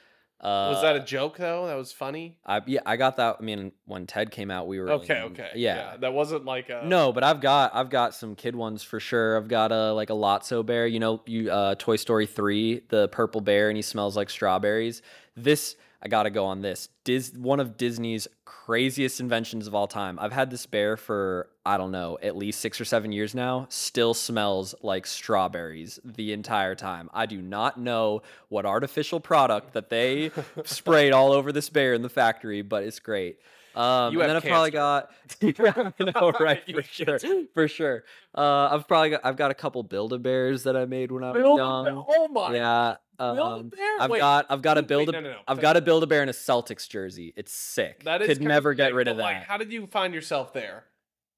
Uh 0.41 0.73
Was 0.75 0.83
that 0.83 0.97
a 0.97 1.01
joke 1.01 1.37
though? 1.39 1.67
That 1.67 1.75
was 1.77 1.93
funny. 1.93 2.39
I 2.45 2.61
yeah, 2.67 2.81
I 2.85 2.97
got 2.97 3.17
that. 3.17 3.37
I 3.41 3.43
mean, 3.43 3.73
when 3.87 4.07
Ted 4.07 4.31
came 4.31 4.51
out, 4.51 4.67
we 4.67 4.79
were 4.81 4.91
Okay, 4.91 5.17
in- 5.19 5.33
okay. 5.33 5.51
yeah. 5.55 5.97
That 5.99 6.13
wasn't 6.13 6.45
like 6.45 6.69
a 6.71 6.83
No, 6.85 7.13
but 7.13 7.23
I've 7.25 7.41
got 7.41 7.75
I've 7.75 7.89
got 7.91 8.15
some 8.15 8.35
kid 8.35 8.55
ones 8.57 8.83
for 8.83 9.01
sure. 9.01 9.37
I've 9.37 9.49
got 9.49 9.73
a 9.73 9.93
like 9.93 10.11
a 10.11 10.15
Lotso 10.15 10.65
bear. 10.65 10.87
You 10.87 11.01
know, 11.01 11.23
you 11.27 11.51
uh, 11.51 11.77
Toy 11.79 11.97
Story 11.97 12.27
three, 12.27 12.83
the 12.89 13.09
purple 13.09 13.41
bear, 13.41 13.69
and 13.69 13.77
he 13.77 13.83
smells 13.83 14.17
like 14.17 14.29
strawberries. 14.29 15.01
This 15.37 15.77
I 16.05 16.09
gotta 16.09 16.31
go 16.31 16.45
on 16.45 16.61
this. 16.61 16.91
Dis 17.05 17.33
one 17.33 17.61
of 17.61 17.79
Disney's 17.79 18.29
craziest 18.45 19.21
inventions 19.21 19.67
of 19.67 19.75
all 19.75 19.87
time. 19.87 20.19
I've 20.21 20.33
had 20.33 20.51
this 20.51 20.67
bear 20.67 20.99
for 20.99 21.49
I 21.65 21.79
don't 21.79 21.93
know 21.93 22.19
at 22.23 22.37
least 22.37 22.61
six 22.61 22.79
or 22.79 22.85
seven 22.85 23.11
years 23.11 23.35
now. 23.35 23.67
Still 23.71 24.13
smells 24.13 24.75
like 24.83 25.07
strawberries 25.07 25.99
the 26.05 26.33
entire 26.35 26.75
time. 26.75 27.09
I 27.15 27.25
do 27.25 27.41
not 27.41 27.81
know 27.81 28.21
what 28.49 28.67
artificial 28.67 29.19
product 29.19 29.73
that 29.73 29.89
they 29.89 30.31
sprayed 30.65 31.13
all 31.13 31.33
over 31.33 31.53
this 31.53 31.71
bear 31.71 31.95
in 31.95 32.03
the 32.03 32.11
factory, 32.11 32.61
but 32.61 32.85
it's 32.85 32.99
great. 32.99 33.39
Um, 33.75 34.13
You 34.13 34.21
and 34.21 34.31
then 34.31 34.37
I've 34.37 34.45
probably 34.45 34.71
got, 34.71 35.11
yeah, 35.41 35.91
I 35.99 36.05
know, 36.05 36.33
right? 36.39 36.63
For 36.71 36.83
sure, 36.83 37.19
for 37.55 37.67
sure. 37.67 38.05
Uh, 38.37 38.69
I've 38.71 38.87
probably 38.87 39.11
got, 39.11 39.21
I've 39.25 39.37
got 39.37 39.51
a 39.51 39.55
couple 39.55 39.83
Build 39.83 40.13
a 40.13 40.19
Bears 40.19 40.63
that 40.65 40.77
I 40.77 40.85
made 40.85 41.11
when 41.11 41.25
I 41.25 41.33
was 41.33 41.43
Build 41.43 41.59
a 41.59 41.63
young. 41.63 42.05
Oh 42.09 42.29
my 42.29 42.55
Yeah, 42.55 42.97
um? 43.19 43.71
I've 44.01 44.11
Wait, 44.11 44.19
got, 44.19 44.47
I've 44.51 44.63
got 44.63 44.79
a 44.79 44.81
wait, 44.81 44.89
Build 44.89 45.09
a, 45.09 45.13
no, 45.13 45.21
no, 45.21 45.31
no. 45.33 45.39
I've 45.47 45.61
got 45.61 45.75
to 45.75 45.81
Build 45.81 46.03
a 46.03 46.07
Bear 46.07 46.23
in 46.23 46.29
a 46.29 46.33
Celtics 46.33 46.89
jersey. 46.89 47.33
It's 47.37 47.53
sick. 47.53 48.05
That 48.05 48.23
is 48.23 48.29
could 48.29 48.43
never 48.43 48.75
get 48.75 48.95
rid 48.95 49.09
of 49.09 49.17
that. 49.17 49.23
Like, 49.23 49.45
how 49.45 49.57
did 49.57 49.73
you 49.73 49.87
find 49.87 50.15
yourself 50.15 50.53
there? 50.53 50.85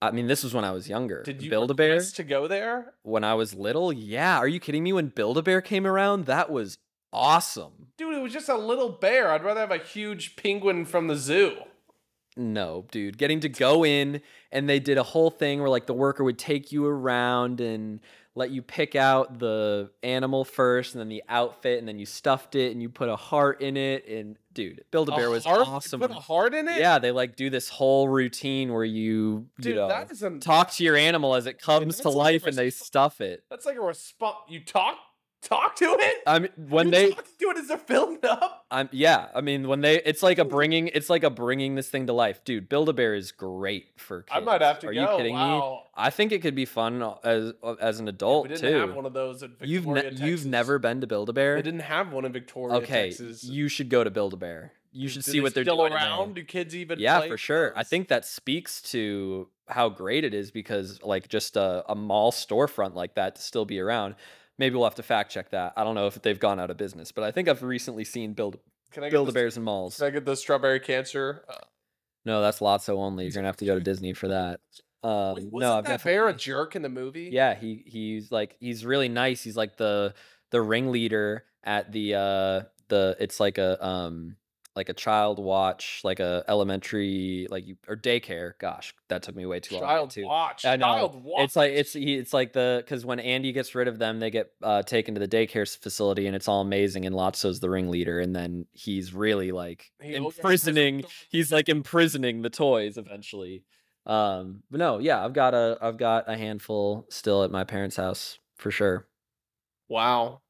I 0.03 0.11
mean, 0.11 0.27
this 0.27 0.45
was 0.45 0.53
when 0.53 0.64
I 0.64 0.72
was 0.72 0.89
younger. 0.89 1.22
Did 1.22 1.43
you 1.43 1.51
Build 1.51 1.70
a 1.70 1.74
Bear 1.74 2.01
to 2.01 2.22
go 2.22 2.47
there? 2.47 2.95
when 3.03 3.24
I 3.24 3.35
was 3.35 3.55
little? 3.55 3.93
Yeah. 3.93 4.37
Are 4.39 4.49
you 4.49 4.61
kidding 4.61 4.83
me? 4.83 4.93
When 4.93 5.09
Build 5.09 5.39
a 5.39 5.43
Bear 5.43 5.61
came 5.61 5.87
around, 5.87 6.27
that 6.27 6.51
was 6.51 6.79
awesome. 7.12 7.89
Dude, 7.97 8.14
it 8.14 8.22
was 8.22 8.33
just 8.33 8.49
a 8.49 8.57
little 8.57 8.91
bear. 8.91 9.33
I'd 9.33 9.43
rather 9.43 9.61
have 9.61 9.70
a 9.70 9.79
huge 9.79 10.37
penguin 10.37 10.85
from 10.85 11.07
the 11.07 11.16
zoo. 11.16 11.57
No, 12.37 12.84
dude. 12.91 13.16
Getting 13.16 13.41
to 13.41 13.49
go 13.49 13.84
in 13.84 14.20
and 14.53 14.68
they 14.68 14.78
did 14.78 14.99
a 14.99 15.03
whole 15.03 15.30
thing 15.30 15.61
where 15.61 15.70
like 15.70 15.87
the 15.87 15.95
worker 15.95 16.22
would 16.22 16.39
take 16.39 16.70
you 16.70 16.87
around 16.87 17.61
and 17.61 18.01
let 18.34 18.51
you 18.51 18.61
pick 18.61 18.95
out 18.95 19.39
the 19.39 19.91
animal 20.03 20.45
first 20.45 20.95
and 20.95 21.01
then 21.01 21.09
the 21.09 21.22
outfit 21.26 21.78
and 21.78 21.89
then 21.89 21.99
you 21.99 22.05
stuffed 22.05 22.55
it 22.55 22.72
and 22.72 22.82
you 22.82 22.91
put 22.91 23.09
a 23.09 23.16
heart 23.16 23.62
in 23.62 23.78
it 23.78 24.07
and 24.07 24.37
dude, 24.53 24.84
Build 24.91 25.09
a 25.09 25.16
Bear 25.16 25.30
was 25.30 25.47
heart? 25.47 25.66
You 25.66 25.72
awesome. 25.72 26.01
Put 26.01 26.11
a 26.11 26.14
heart 26.14 26.53
in 26.53 26.68
it? 26.68 26.78
Yeah, 26.78 26.99
they 26.99 27.11
like 27.11 27.37
do 27.37 27.49
this 27.49 27.70
whole 27.70 28.09
routine 28.09 28.74
where 28.74 28.84
you 28.84 29.47
Dude, 29.59 29.70
you 29.70 29.74
know 29.76 29.89
that 29.89 30.11
is 30.11 30.22
a 30.22 30.30
talk 30.39 30.70
to 30.72 30.84
your 30.84 30.97
animal 30.97 31.34
as 31.34 31.47
it 31.47 31.59
comes 31.59 31.97
to 31.97 32.03
that's 32.03 32.14
like 32.14 32.16
life 32.16 32.47
and 32.47 32.57
they 32.57 32.68
stuff 32.68 33.22
it. 33.22 33.45
That's 33.49 33.64
like 33.64 33.76
a 33.76 33.80
response. 33.80 34.37
You 34.49 34.61
talk 34.61 34.99
talk 35.49 35.77
to 35.77 35.85
it? 35.99 36.23
I 36.27 36.39
mean 36.41 36.51
when 36.69 36.87
you 36.87 36.93
they 36.93 37.11
talk 37.13 37.25
to 37.39 37.51
it 37.51 37.57
as 37.59 37.69
they're 37.69 37.79
filmed 37.79 38.25
up? 38.25 38.67
I'm 38.71 38.89
yeah, 38.93 39.29
I 39.35 39.41
mean 39.41 39.69
when 39.69 39.81
they 39.81 40.03
it's 40.03 40.23
like 40.23 40.39
a 40.39 40.45
bringing 40.45 40.89
it's 40.89 41.09
like 41.09 41.23
a 41.23 41.31
bringing 41.31 41.75
this 41.75 41.89
thing 41.89 42.07
to 42.09 42.13
life. 42.13 42.45
Dude, 42.45 42.69
Build 42.69 42.89
a 42.89 42.93
Bear 42.93 43.15
is 43.15 43.33
great 43.33 43.87
for 43.97 44.23
kids. 44.23 44.33
I 44.37 44.41
might 44.41 44.61
have 44.63 44.79
to 44.81 44.89
Are 44.89 44.95
go. 44.95 45.01
you 45.13 45.17
kidding 45.17 45.35
me? 45.37 45.81
I 45.95 46.11
think 46.11 46.33
it 46.33 46.43
could 46.43 46.55
be 46.55 46.65
fun 46.65 47.03
as 47.25 47.53
as 47.81 47.99
an 48.01 48.07
We 48.07 48.11
adult 48.11 48.49
didn't 48.49 48.61
too. 48.73 48.79
have 48.81 48.95
one 48.95 49.07
of 49.07 49.13
those 49.13 49.43
in 49.43 49.51
Victoria, 49.51 49.73
You've 49.73 49.87
ne- 49.87 50.03
Texas. 50.03 50.21
you've 50.21 50.47
never 50.47 50.79
been 50.79 51.01
to 51.01 51.07
Build 51.07 51.29
a 51.29 51.33
They 51.33 51.37
Bear? 51.41 51.63
didn't 51.63 51.81
have 51.81 52.13
one 52.13 52.25
in 52.25 52.33
Victoria, 52.33 52.77
Okay, 52.79 53.09
Texas. 53.11 53.45
you 53.45 53.69
should 53.69 53.89
go 53.89 54.03
to 54.05 54.11
Build 54.11 54.33
a 54.35 54.37
Bear. 54.37 54.73
You 54.93 55.09
should 55.09 55.25
Do 55.25 55.31
see 55.31 55.39
they 55.39 55.43
what 55.43 55.55
they're 55.55 55.65
still 55.65 55.77
doing. 55.77 55.91
there. 55.91 55.99
around. 55.99 56.35
Do 56.37 56.43
kids 56.43 56.75
even? 56.75 56.99
Yeah, 56.99 57.21
for 57.27 57.37
sure. 57.37 57.73
I 57.77 57.83
think 57.85 58.09
that 58.09 58.25
speaks 58.25 58.81
to 58.93 59.49
how 59.69 59.89
great 59.91 60.25
it 60.25 60.33
is 60.33 60.51
because 60.51 61.03
like 61.03 61.29
just 61.29 61.57
a, 61.57 61.85
a 61.89 61.95
mall 61.95 62.33
storefront 62.33 62.95
like 62.95 63.15
that 63.17 63.37
to 63.37 63.43
still 63.43 63.65
be 63.67 63.79
around. 63.79 64.15
Maybe 64.59 64.75
we'll 64.75 64.85
have 64.85 64.95
to 64.97 65.03
fact 65.03 65.33
check 65.33 65.51
that. 65.51 65.75
I 65.77 65.85
don't 65.85 65.95
know 65.95 66.07
if 66.07 66.21
they've 66.23 66.39
gone 66.41 66.59
out 66.59 66.71
of 66.71 66.77
business, 66.77 67.13
but 67.13 67.25
I 67.25 67.31
think 67.31 67.49
I've 67.49 67.63
recently 67.63 68.05
seen 68.05 68.33
Build 68.33 68.59
Can 68.91 69.05
I 69.05 69.11
Build 69.11 69.29
a 69.29 69.33
the- 69.33 69.35
Bears 69.35 69.57
and 69.57 69.65
malls. 69.65 69.97
Can 69.99 70.07
I 70.07 70.11
get 70.11 70.25
the 70.25 70.37
strawberry 70.37 70.81
cancer? 70.81 71.45
Uh, 71.49 71.55
No, 72.25 72.41
that's 72.41 72.61
Lotso 72.61 72.91
only. 72.99 73.25
You're 73.25 73.33
gonna 73.35 73.47
have 73.49 73.57
to 73.59 73.67
go 73.67 73.75
to 73.75 73.81
Disney 73.81 74.13
for 74.15 74.29
that. 74.29 74.61
Um, 75.03 75.35
wait, 75.37 75.49
no, 75.53 75.75
I've 75.79 75.85
that 75.85 75.91
definitely. 75.91 76.13
bear 76.19 76.29
a 76.29 76.33
jerk 76.33 76.75
in 76.75 76.83
the 76.83 76.89
movie? 76.89 77.29
Yeah, 77.33 77.55
he 77.55 77.85
he's 77.87 78.33
like 78.33 78.57
he's 78.59 78.85
really 78.85 79.09
nice. 79.09 79.43
He's 79.43 79.57
like 79.57 79.77
the 79.77 80.15
the 80.51 80.61
ringleader 80.63 81.45
at 81.63 81.93
the 81.93 82.15
uh 82.15 82.63
the 82.89 83.17
it's 83.21 83.39
like 83.39 83.59
a 83.59 83.85
um 83.87 84.37
like 84.77 84.89
a 84.91 84.95
child 84.95 85.39
watch 85.39 86.03
like 86.05 86.20
a 86.20 86.45
elementary 86.49 87.47
like 87.51 87.66
you 87.66 87.77
or 87.89 87.97
daycare. 87.97 88.53
Gosh, 88.61 88.95
that 89.09 89.22
took 89.22 89.35
me 89.35 89.47
way 89.47 89.59
too 89.59 89.74
long. 89.77 89.85
Child 89.85 90.11
to. 90.11 90.24
watch. 90.24 90.64
I 90.64 90.77
know. 90.77 90.85
Child 90.87 91.24
watch. 91.24 91.45
It's 91.45 91.57
like 91.57 91.72
it's 91.72 91.97
it's 91.97 92.33
like 92.35 92.53
the 92.53 92.83
because 92.85 93.05
when 93.05 93.18
Andy 93.18 93.53
gets 93.53 93.74
rid 93.74 93.89
of 93.89 93.99
them, 93.99 94.20
they 94.20 94.31
get 94.31 94.53
uh, 94.62 94.83
taken 94.83 95.14
to 95.14 95.20
the 95.20 95.29
daycare 95.29 95.66
facility, 95.81 96.27
and 96.27 96.37
it's 96.37 96.47
all 96.47 96.61
amazing. 96.61 97.07
And 97.07 97.14
Lotso's 97.14 97.59
the 97.61 97.70
ringleader, 97.70 98.20
and 98.20 98.37
then 98.37 98.66
he's 98.72 99.14
really 99.14 99.51
like 99.53 99.91
He 100.03 100.14
imprisoning. 100.14 100.99
the- 101.03 101.09
He's 101.31 101.51
like 101.51 101.68
imprisoning 101.68 102.43
the 102.43 102.51
toys 102.51 102.99
eventually. 102.99 103.64
Um, 104.05 104.62
but 104.70 104.79
no, 104.79 104.99
yeah, 104.99 105.24
I've 105.24 105.33
got 105.33 105.55
a 105.55 105.79
I've 105.81 105.97
got 105.97 106.29
a 106.29 106.37
handful 106.37 107.07
still 107.11 107.43
at 107.43 107.51
my 107.51 107.64
parents' 107.64 107.97
house 107.97 108.39
for 108.57 108.70
sure. 108.70 109.09
Wow. 109.89 110.43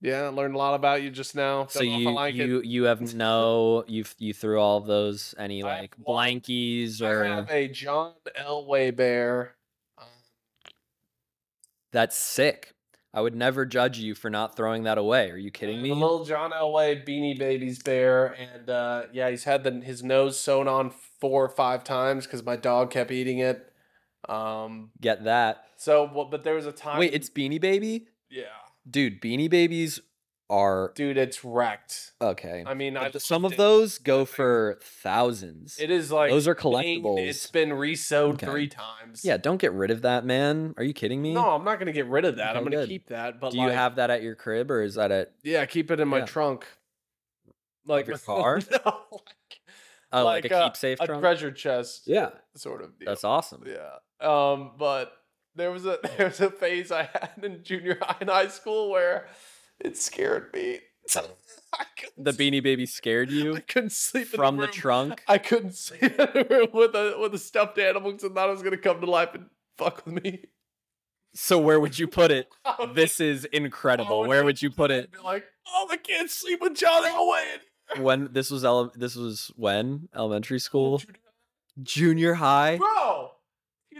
Yeah, 0.00 0.22
I 0.22 0.28
learned 0.28 0.54
a 0.54 0.58
lot 0.58 0.74
about 0.74 1.02
you 1.02 1.10
just 1.10 1.34
now. 1.34 1.66
So 1.66 1.80
Don't 1.80 2.04
know 2.04 2.10
if 2.12 2.16
I 2.18 2.28
you 2.28 2.44
it. 2.44 2.48
you 2.48 2.60
you 2.62 2.84
have 2.84 3.14
no 3.14 3.84
you 3.88 4.04
you 4.18 4.32
threw 4.32 4.60
all 4.60 4.78
of 4.78 4.86
those 4.86 5.34
any 5.38 5.62
I 5.62 5.80
like 5.80 5.94
one- 6.00 6.16
blankies 6.40 7.02
I 7.02 7.06
or 7.08 7.24
have 7.24 7.50
a 7.50 7.66
John 7.68 8.12
Elway 8.38 8.94
bear. 8.94 9.56
Um, 9.98 10.04
that's 11.92 12.16
sick. 12.16 12.74
I 13.14 13.22
would 13.22 13.34
never 13.34 13.64
judge 13.64 13.98
you 13.98 14.14
for 14.14 14.28
not 14.30 14.54
throwing 14.54 14.84
that 14.84 14.98
away. 14.98 15.30
Are 15.30 15.36
you 15.36 15.50
kidding 15.50 15.80
me? 15.82 15.90
A 15.90 15.94
little 15.94 16.24
John 16.24 16.52
Elway 16.52 17.04
Beanie 17.08 17.36
Babies 17.38 17.82
bear, 17.82 18.36
and 18.38 18.68
uh, 18.68 19.04
yeah, 19.12 19.30
he's 19.30 19.44
had 19.44 19.64
the, 19.64 19.72
his 19.80 20.04
nose 20.04 20.38
sewn 20.38 20.68
on 20.68 20.92
four 21.20 21.44
or 21.44 21.48
five 21.48 21.82
times 21.84 22.26
because 22.26 22.44
my 22.44 22.54
dog 22.54 22.90
kept 22.90 23.10
eating 23.10 23.38
it. 23.38 23.72
Um, 24.28 24.90
Get 25.00 25.24
that. 25.24 25.64
so, 25.78 26.28
but 26.30 26.44
there 26.44 26.54
was 26.54 26.66
a 26.66 26.72
time. 26.72 26.98
Wait, 26.98 27.14
it's 27.14 27.30
Beanie 27.30 27.60
Baby? 27.60 28.08
yeah, 28.30 28.44
Dude, 28.88 29.20
Beanie 29.20 29.50
Babies 29.50 30.00
are 30.50 30.92
dude, 30.94 31.18
it's 31.18 31.44
wrecked. 31.44 32.12
okay. 32.22 32.64
I 32.66 32.72
mean, 32.72 32.96
I 32.96 33.10
But 33.10 33.20
some 33.20 33.44
of 33.44 33.56
those 33.58 33.98
go 33.98 34.24
for 34.24 34.78
thousands. 34.82 35.78
It 35.78 35.90
is 35.90 36.10
like 36.10 36.30
Those 36.30 36.48
are 36.48 36.54
clean, 36.54 37.02
collectibles. 37.02 37.28
It's 37.28 37.50
been 37.50 37.70
resewed 37.74 38.34
Okay. 38.34 38.46
three 38.46 38.66
times. 38.68 39.24
Yeah, 39.26 39.36
don't 39.36 39.58
get 39.60 39.72
rid 39.74 39.90
of 39.90 40.00
that, 40.02 40.24
man. 40.24 40.72
Are 40.78 40.84
you 40.84 40.94
kidding 40.94 41.20
me? 41.20 41.34
No, 41.34 41.50
I'm 41.50 41.64
not 41.64 41.78
gonna 41.78 41.92
get 41.92 42.06
rid 42.06 42.24
of 42.24 42.36
that. 42.36 42.56
I'm 42.56 42.64
gonna 42.64 42.76
good. 42.76 42.88
keep 42.88 43.08
that. 43.08 43.40
But 43.40 43.50
Do 43.52 43.58
you 43.58 43.68
have 43.68 43.96
that 43.96 44.08
at 44.08 44.22
your 44.22 44.34
crib 44.34 44.70
or 44.70 44.82
is 44.82 44.94
that 44.94 45.10
at 45.10 45.32
Yeah, 45.42 45.66
keep 45.66 45.90
it 45.90 46.00
in 46.00 46.08
my 46.08 46.20
Yeah. 46.20 46.24
trunk. 46.24 46.66
Like 47.84 48.06
your 48.06 48.16
car? 48.26 48.60
no, 48.70 48.78
like, 49.12 49.60
oh, 50.12 50.24
like, 50.24 50.44
like, 50.44 50.52
a 50.52 50.56
uh, 50.56 50.70
keepsafe 50.70 50.96
a 51.00 51.06
trunk? 51.06 51.20
treasure 51.20 51.50
chest. 51.52 52.04
yeah, 52.06 52.30
sort 52.56 52.82
of. 52.82 52.98
Deal. 52.98 53.06
that's 53.06 53.24
awesome. 53.24 53.64
Yeah. 53.66 53.96
Um, 54.26 54.72
but 54.78 55.12
there 55.58 55.70
was 55.70 55.84
a 55.86 55.98
there 56.16 56.28
was 56.28 56.40
a 56.40 56.50
phase 56.50 56.90
I 56.90 57.02
had 57.12 57.32
in 57.42 57.62
junior 57.62 57.98
high 58.00 58.16
and 58.20 58.30
high 58.30 58.48
school 58.48 58.90
where 58.90 59.28
it 59.80 59.96
scared 59.96 60.50
me. 60.54 60.80
The 62.16 62.32
Beanie 62.32 62.62
Baby 62.62 62.86
scared 62.86 63.30
you. 63.30 63.56
I 63.56 63.60
couldn't 63.60 63.92
sleep 63.92 64.28
from 64.28 64.56
the, 64.56 64.66
the 64.66 64.72
trunk. 64.72 65.22
I 65.28 65.38
couldn't 65.38 65.74
sleep 65.74 66.02
in 66.02 66.14
a 66.18 66.44
room 66.50 66.68
with 66.72 66.94
a 66.94 67.16
with 67.20 67.34
a 67.34 67.38
stuffed 67.38 67.78
animal 67.78 68.12
because 68.12 68.30
I 68.30 68.34
thought 68.34 68.48
it 68.48 68.52
was 68.52 68.62
gonna 68.62 68.76
come 68.76 69.00
to 69.00 69.06
life 69.10 69.30
and 69.34 69.46
fuck 69.76 70.04
with 70.04 70.22
me. 70.24 70.44
So 71.34 71.58
where 71.58 71.78
would 71.78 71.98
you 71.98 72.08
put 72.08 72.30
it? 72.30 72.48
This 72.94 73.20
is 73.20 73.44
incredible. 73.46 74.20
would 74.20 74.28
Where 74.28 74.44
would 74.44 74.60
you 74.60 74.70
put 74.70 74.90
it? 74.90 75.12
be 75.12 75.18
like, 75.18 75.44
oh, 75.72 75.86
the 75.90 75.96
kids 75.98 76.32
sleep 76.32 76.60
with 76.60 76.74
John 76.74 77.04
Elway. 77.04 78.00
When 78.02 78.28
this 78.32 78.50
was 78.50 78.64
ele- 78.64 78.92
this 78.94 79.14
was 79.14 79.52
when 79.56 80.08
elementary 80.14 80.58
school, 80.58 81.00
junior 81.82 82.34
high. 82.34 82.76
bro. 82.78 83.30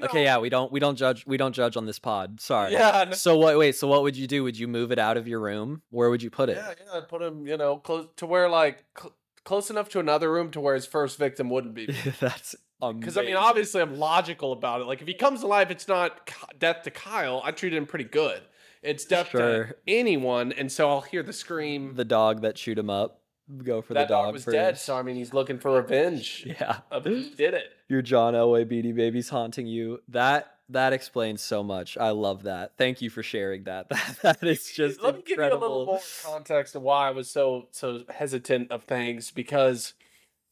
You 0.01 0.05
Okay, 0.07 0.25
yeah, 0.25 0.39
we 0.39 0.49
don't 0.49 0.71
we 0.73 0.81
don't 0.81 0.97
judge 0.97 1.27
we 1.27 1.37
don't 1.37 1.53
judge 1.53 1.77
on 1.77 1.87
this 1.87 1.99
pod. 1.99 2.41
Sorry. 2.41 2.73
Yeah, 2.73 3.05
no- 3.09 3.13
So 3.15 3.37
what? 3.37 3.57
Wait. 3.59 3.77
So 3.77 3.87
what 3.89 4.03
would 4.03 4.17
you 4.17 4.27
do? 4.27 4.43
Would 4.45 4.59
you 4.59 4.69
move 4.69 4.93
it 4.93 4.99
out 4.99 5.17
of 5.17 5.27
your 5.29 5.41
room? 5.41 5.83
Where 5.91 6.11
would 6.11 6.23
you 6.23 6.31
put 6.31 6.49
it? 6.49 6.57
Yeah, 6.57 6.75
yeah, 6.85 6.99
I'd 6.99 7.09
put 7.09 7.23
him, 7.23 7.47
you 7.47 7.57
know, 7.57 7.77
close 7.77 8.07
to 8.17 8.27
where 8.27 8.49
like 8.49 8.85
cl- 8.99 9.15
close 9.45 9.71
enough 9.71 9.89
to 9.91 9.99
another 10.01 10.31
room 10.33 10.51
to 10.53 10.61
where 10.61 10.75
his 10.75 10.87
first 10.87 11.19
victim 11.19 11.49
wouldn't 11.51 11.75
be. 11.75 11.87
That's 12.21 12.55
Because 12.81 13.17
I 13.17 13.23
mean, 13.23 13.37
obviously, 13.37 13.81
I'm 13.81 13.97
logical 13.99 14.53
about 14.53 14.81
it. 14.81 14.85
Like, 14.85 15.01
if 15.01 15.09
he 15.09 15.15
comes 15.15 15.43
alive, 15.43 15.71
it's 15.71 15.89
not 15.89 16.31
death 16.59 16.83
to 16.83 16.91
Kyle. 16.91 17.41
I 17.45 17.51
treat 17.53 17.73
him 17.75 17.87
pretty 17.87 18.05
good. 18.05 18.43
It's 18.83 19.05
death 19.05 19.31
Sure. 19.31 19.65
to 19.65 19.77
anyone, 19.89 20.53
and 20.53 20.71
so 20.71 20.89
I'll 20.89 21.01
hear 21.01 21.23
the 21.25 21.33
scream. 21.33 21.95
the 21.97 22.05
dog 22.05 22.43
that 22.43 22.55
chewed 22.57 22.79
him 22.79 22.89
up. 22.91 23.23
Go 23.65 23.81
for 23.81 23.95
that 23.95 24.09
the 24.09 24.15
dog, 24.15 24.25
dog 24.27 24.33
was 24.35 24.45
first. 24.45 24.55
dead, 24.55 24.79
so 24.79 24.97
I 24.97 25.03
mean, 25.03 25.17
he's 25.17 25.33
looking 25.33 25.59
for 25.59 25.73
revenge. 25.81 26.45
Yeah. 26.61 26.81
Of 26.91 27.05
who 27.05 27.23
did 27.31 27.55
it? 27.55 27.65
Your 27.89 28.03
John 28.03 28.35
Elway 28.35 28.65
Beanie 28.71 28.95
Babies 28.95 29.31
haunting 29.31 29.67
you. 29.67 30.01
That 30.09 30.55
that 30.69 30.93
explains 30.93 31.41
so 31.41 31.63
much. 31.63 31.97
I 31.97 32.11
love 32.11 32.43
that. 32.43 32.73
Thank 32.77 33.01
you 33.01 33.09
for 33.09 33.23
sharing 33.23 33.65
that. 33.65 33.87
That, 34.23 34.41
that 34.41 34.43
is 34.47 34.71
just 34.71 35.03
Let 35.03 35.17
me 35.17 35.23
give 35.27 35.39
you 35.39 35.45
a 35.45 35.45
little 35.45 35.81
incredible. 35.81 35.87
more 35.87 36.01
context 36.25 36.75
of 36.75 36.83
why 36.83 37.09
I 37.09 37.11
was 37.11 37.31
so 37.31 37.69
so 37.71 38.03
hesitant 38.11 38.71
of 38.71 38.85
things 38.85 39.31
because, 39.31 39.95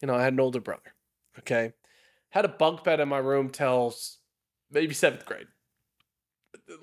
you 0.01 0.07
know, 0.07 0.15
I 0.15 0.23
had 0.23 0.33
an 0.33 0.41
older 0.41 0.61
brother. 0.61 0.95
Okay, 1.41 1.75
had 2.31 2.47
a 2.47 2.49
bunk 2.49 2.83
bed 2.83 2.99
in 2.99 3.09
my 3.11 3.19
room 3.19 3.51
till 3.51 3.95
maybe 4.71 4.95
seventh 4.95 5.27
grade. 5.27 5.49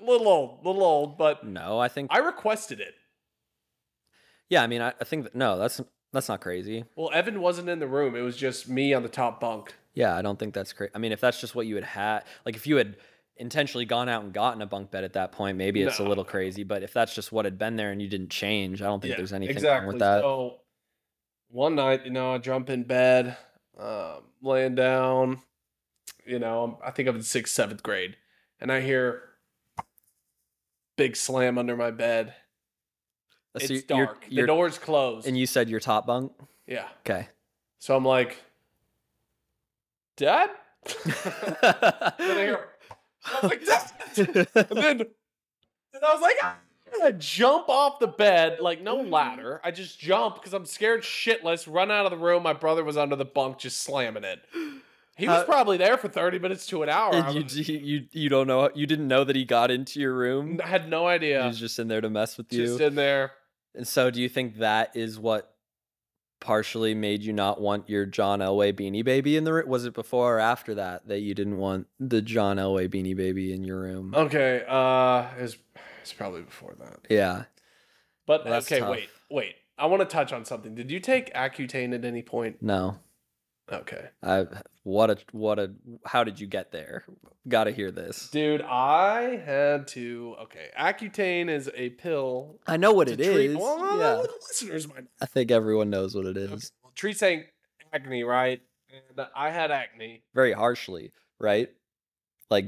A 0.00 0.04
little 0.04 0.28
old, 0.28 0.64
little 0.64 0.84
old, 0.84 1.18
but 1.18 1.44
No, 1.44 1.80
I 1.80 1.88
think 1.88 2.12
I 2.12 2.18
requested 2.18 2.78
it. 2.78 2.94
yeah. 4.48 4.62
I 4.62 4.68
mean, 4.68 4.80
I, 4.80 4.92
I 5.00 5.04
think 5.04 5.24
that, 5.24 5.34
no, 5.34 5.58
that's 5.58 5.80
that's 6.14 6.28
not 6.28 6.40
crazy. 6.40 6.84
Well, 6.96 7.10
Evan 7.12 7.40
wasn't 7.40 7.68
in 7.68 7.78
the 7.78 7.86
room. 7.86 8.14
It 8.16 8.22
was 8.22 8.36
just 8.36 8.68
me 8.68 8.94
on 8.94 9.02
the 9.02 9.08
top 9.08 9.40
bunk. 9.40 9.74
Yeah, 9.94 10.16
I 10.16 10.22
don't 10.22 10.38
think 10.38 10.54
that's 10.54 10.72
crazy. 10.72 10.90
I 10.94 10.98
mean, 10.98 11.12
if 11.12 11.20
that's 11.20 11.40
just 11.40 11.54
what 11.54 11.66
you 11.66 11.74
had 11.74 11.84
had, 11.84 12.24
like 12.46 12.56
if 12.56 12.66
you 12.66 12.76
had 12.76 12.96
intentionally 13.36 13.84
gone 13.84 14.08
out 14.08 14.22
and 14.24 14.32
gotten 14.32 14.62
a 14.62 14.66
bunk 14.66 14.90
bed 14.90 15.04
at 15.04 15.12
that 15.14 15.32
point, 15.32 15.56
maybe 15.58 15.82
it's 15.82 15.98
a 15.98 16.04
little 16.04 16.24
crazy. 16.24 16.62
But 16.64 16.82
if 16.82 16.92
that's 16.92 17.14
just 17.14 17.32
what 17.32 17.44
had 17.44 17.58
been 17.58 17.76
there 17.76 17.90
and 17.92 18.00
you 18.00 18.08
didn't 18.08 18.30
change, 18.30 18.80
I 18.80 18.86
don't 18.86 19.00
think 19.00 19.10
Yeah, 19.10 19.16
there's 19.18 19.32
anything 19.32 19.56
exactly. 19.56 19.86
wrong 19.86 19.94
with 19.94 19.98
that. 20.00 20.22
So 20.22 20.60
one 21.48 21.74
night, 21.74 22.04
you 22.04 22.10
know, 22.10 22.32
I 22.34 22.38
jump 22.38 22.70
in 22.70 22.84
bed, 22.84 23.36
um, 23.78 24.22
laying 24.42 24.74
down. 24.74 25.40
You 26.26 26.38
know, 26.38 26.78
I 26.84 26.90
think 26.90 27.08
I'm 27.08 27.16
in 27.16 27.22
sixth, 27.22 27.54
seventh 27.54 27.82
grade, 27.82 28.16
and 28.60 28.72
I 28.72 28.80
hear 28.80 29.22
big 30.96 31.16
slam 31.16 31.58
under 31.58 31.76
my 31.76 31.90
bed. 31.90 32.34
Uh, 33.54 33.58
It's 33.62 33.66
so 33.68 33.74
you're- 33.74 34.06
dark. 34.06 34.24
you're- 34.28 34.42
the 34.42 34.46
door's 34.46 34.78
closed. 34.78 35.26
and 35.26 35.38
you 35.38 35.46
said 35.46 35.68
your 35.68 35.80
top 35.80 36.06
bunk. 36.06 36.32
yeah. 36.66 36.88
Okay. 37.06 37.28
So 37.78 37.94
I'm 37.96 38.04
like, 38.04 38.36
Dad. 40.16 40.50
then 41.04 41.14
I 41.18 42.12
hear, 42.18 42.68
I 43.24 43.38
was 43.42 43.50
like, 43.50 43.64
Dad. 43.66 43.90
And 44.70 44.78
then, 44.78 45.00
and 45.00 46.04
I 46.04 46.12
was 46.12 46.20
like, 46.22 46.36
"Ah." 46.42 46.56
I 47.02 47.10
jump 47.12 47.68
off 47.68 47.98
the 47.98 48.06
bed, 48.06 48.58
like 48.60 48.80
no 48.80 48.96
ladder. 48.96 49.60
I 49.64 49.72
just 49.72 49.98
jump 49.98 50.36
because 50.36 50.52
I'm 50.54 50.64
scared 50.66 51.02
shitless. 51.02 51.66
Run 51.72 51.90
out 51.90 52.04
of 52.06 52.12
the 52.12 52.16
room. 52.24 52.44
My 52.44 52.52
brother 52.52 52.84
was 52.84 52.96
under 52.96 53.16
the 53.16 53.24
bunk, 53.24 53.58
just 53.58 53.80
slamming 53.80 54.22
it. 54.24 54.40
He 55.16 55.26
was 55.26 55.38
How- 55.38 55.44
probably 55.44 55.76
there 55.76 55.96
for 55.96 56.08
30 56.08 56.38
minutes 56.38 56.66
to 56.68 56.82
an 56.84 56.88
hour. 56.88 57.12
And 57.14 57.34
you, 57.34 57.42
was- 57.42 57.68
you 57.68 57.78
you 57.78 58.04
you 58.12 58.28
don't 58.28 58.46
know 58.46 58.70
you 58.74 58.86
didn't 58.86 59.08
know 59.08 59.24
that 59.24 59.34
he 59.34 59.44
got 59.44 59.70
into 59.72 59.98
your 60.00 60.14
room. 60.14 60.60
I 60.62 60.68
had 60.68 60.88
no 60.88 61.06
idea. 61.08 61.42
He 61.42 61.48
was 61.48 61.58
just 61.58 61.78
in 61.80 61.88
there 61.88 62.00
to 62.00 62.10
mess 62.10 62.36
with 62.38 62.52
you. 62.52 62.66
Just 62.66 62.80
in 62.80 62.94
there. 62.94 63.32
And 63.74 63.86
so, 63.86 64.10
do 64.10 64.20
you 64.20 64.28
think 64.28 64.58
that 64.58 64.94
is 64.94 65.18
what 65.18 65.54
partially 66.40 66.94
made 66.94 67.22
you 67.22 67.32
not 67.32 67.60
want 67.60 67.88
your 67.88 68.06
John 68.06 68.40
Elway 68.40 68.72
Beanie 68.72 69.04
Baby 69.04 69.36
in 69.36 69.44
the 69.44 69.52
room? 69.52 69.68
Was 69.68 69.84
it 69.84 69.94
before 69.94 70.36
or 70.36 70.40
after 70.40 70.74
that 70.74 71.08
that 71.08 71.20
you 71.20 71.34
didn't 71.34 71.56
want 71.56 71.86
the 71.98 72.22
John 72.22 72.58
Elway 72.58 72.88
Beanie 72.88 73.16
Baby 73.16 73.52
in 73.52 73.64
your 73.64 73.80
room? 73.80 74.14
Okay, 74.14 74.64
uh, 74.68 75.26
it's 75.38 75.56
it's 76.02 76.12
probably 76.12 76.42
before 76.42 76.74
that. 76.78 77.00
Yeah. 77.08 77.44
But 78.26 78.44
that's 78.44 78.70
okay, 78.70 78.80
tough. 78.80 78.90
wait, 78.90 79.08
wait. 79.30 79.54
I 79.76 79.86
want 79.86 80.00
to 80.00 80.06
touch 80.06 80.32
on 80.32 80.44
something. 80.44 80.74
Did 80.74 80.90
you 80.90 81.00
take 81.00 81.34
Accutane 81.34 81.94
at 81.94 82.04
any 82.04 82.22
point? 82.22 82.62
No. 82.62 82.98
Okay, 83.72 84.08
I 84.22 84.46
what 84.82 85.10
a 85.10 85.16
what 85.32 85.58
a 85.58 85.72
how 86.04 86.22
did 86.22 86.38
you 86.38 86.46
get 86.46 86.70
there? 86.70 87.04
Got 87.48 87.64
to 87.64 87.70
hear 87.70 87.90
this. 87.90 88.28
dude, 88.30 88.60
I 88.62 89.36
had 89.36 89.88
to. 89.88 90.36
Okay, 90.42 90.68
Accutane 90.78 91.48
is 91.48 91.70
a 91.74 91.90
pill. 91.90 92.60
I 92.66 92.76
know 92.76 92.92
what 92.92 93.08
it 93.08 93.20
is. 93.20 93.26
treat- 93.34 93.56
Well, 93.56 93.98
yeah. 93.98 94.22
the 94.22 94.32
listeners 94.48 94.86
might. 94.88 95.04
I 95.20 95.26
think 95.26 95.50
everyone 95.50 95.88
knows 95.90 96.14
what 96.14 96.26
it 96.26 96.36
is. 96.36 96.46
Okay, 96.50 96.54
is. 96.56 96.72
well, 96.82 96.92
treats 96.94 97.22
ac- 97.22 97.44
acne, 97.92 98.22
right? 98.22 98.60
And 99.18 99.26
I 99.34 99.50
had 99.50 99.70
acne. 99.70 100.22
Very 100.34 100.52
harshly, 100.52 101.12
right? 101.40 101.70
Like 102.50 102.66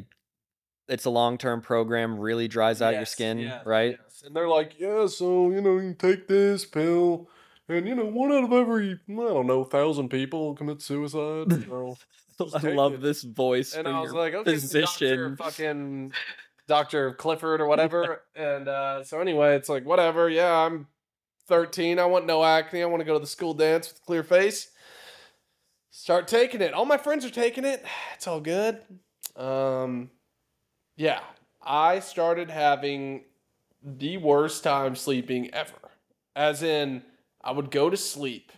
it's 0.88 1.04
a 1.04 1.10
long-term 1.10 1.60
program, 1.62 2.18
really 2.18 2.48
dries 2.48 2.80
out 2.80 2.94
your 2.94 3.04
skin, 3.06 3.38
yes, 3.40 3.66
right? 3.66 3.98
yes. 4.02 4.22
And 4.24 4.34
they're 4.34 4.48
like, 4.48 4.78
yeah, 4.78 5.06
so 5.08 5.50
you 5.50 5.60
know, 5.60 5.74
you 5.74 5.94
can 5.94 5.96
take 5.96 6.26
this 6.28 6.64
pill, 6.64 7.28
and 7.68 7.86
you 7.88 7.94
know, 7.94 8.06
one 8.06 8.32
out 8.32 8.44
of 8.44 8.52
every 8.52 8.92
I 9.08 9.12
don't 9.12 9.46
know 9.46 9.64
thousand 9.64 10.08
people 10.08 10.54
commit 10.54 10.82
suicide. 10.82 11.48
Just 12.38 12.64
I 12.64 12.72
love 12.72 12.94
it. 12.94 13.00
this 13.00 13.22
voice 13.22 13.74
and 13.74 13.88
I 13.88 14.00
was 14.00 14.12
like, 14.12 14.34
okay, 14.34 14.52
Doctor 14.52 14.60
physician. 14.60 15.36
fucking 15.36 16.12
Doctor 16.68 17.12
Clifford 17.14 17.60
or 17.62 17.66
whatever. 17.66 18.22
and 18.34 18.68
uh, 18.68 19.02
so 19.04 19.20
anyway, 19.20 19.56
it's 19.56 19.68
like 19.70 19.84
whatever. 19.86 20.28
Yeah, 20.28 20.52
I'm 20.52 20.86
13. 21.48 21.98
I 21.98 22.04
want 22.06 22.26
no 22.26 22.44
acne. 22.44 22.82
I 22.82 22.86
want 22.86 23.00
to 23.00 23.04
go 23.06 23.14
to 23.14 23.20
the 23.20 23.26
school 23.26 23.54
dance 23.54 23.88
with 23.88 23.98
a 23.98 24.04
clear 24.04 24.22
face. 24.22 24.68
Start 25.90 26.28
taking 26.28 26.60
it. 26.60 26.74
All 26.74 26.84
my 26.84 26.98
friends 26.98 27.24
are 27.24 27.30
taking 27.30 27.64
it. 27.64 27.84
It's 28.16 28.26
all 28.26 28.40
good. 28.40 28.80
Um, 29.34 30.10
yeah, 30.96 31.20
I 31.62 32.00
started 32.00 32.50
having 32.50 33.24
the 33.82 34.16
worst 34.18 34.62
time 34.64 34.94
sleeping 34.96 35.52
ever. 35.54 35.72
As 36.34 36.62
in, 36.62 37.02
I 37.46 37.52
would 37.52 37.70
go 37.70 37.88
to 37.88 37.96
sleep. 37.96 38.52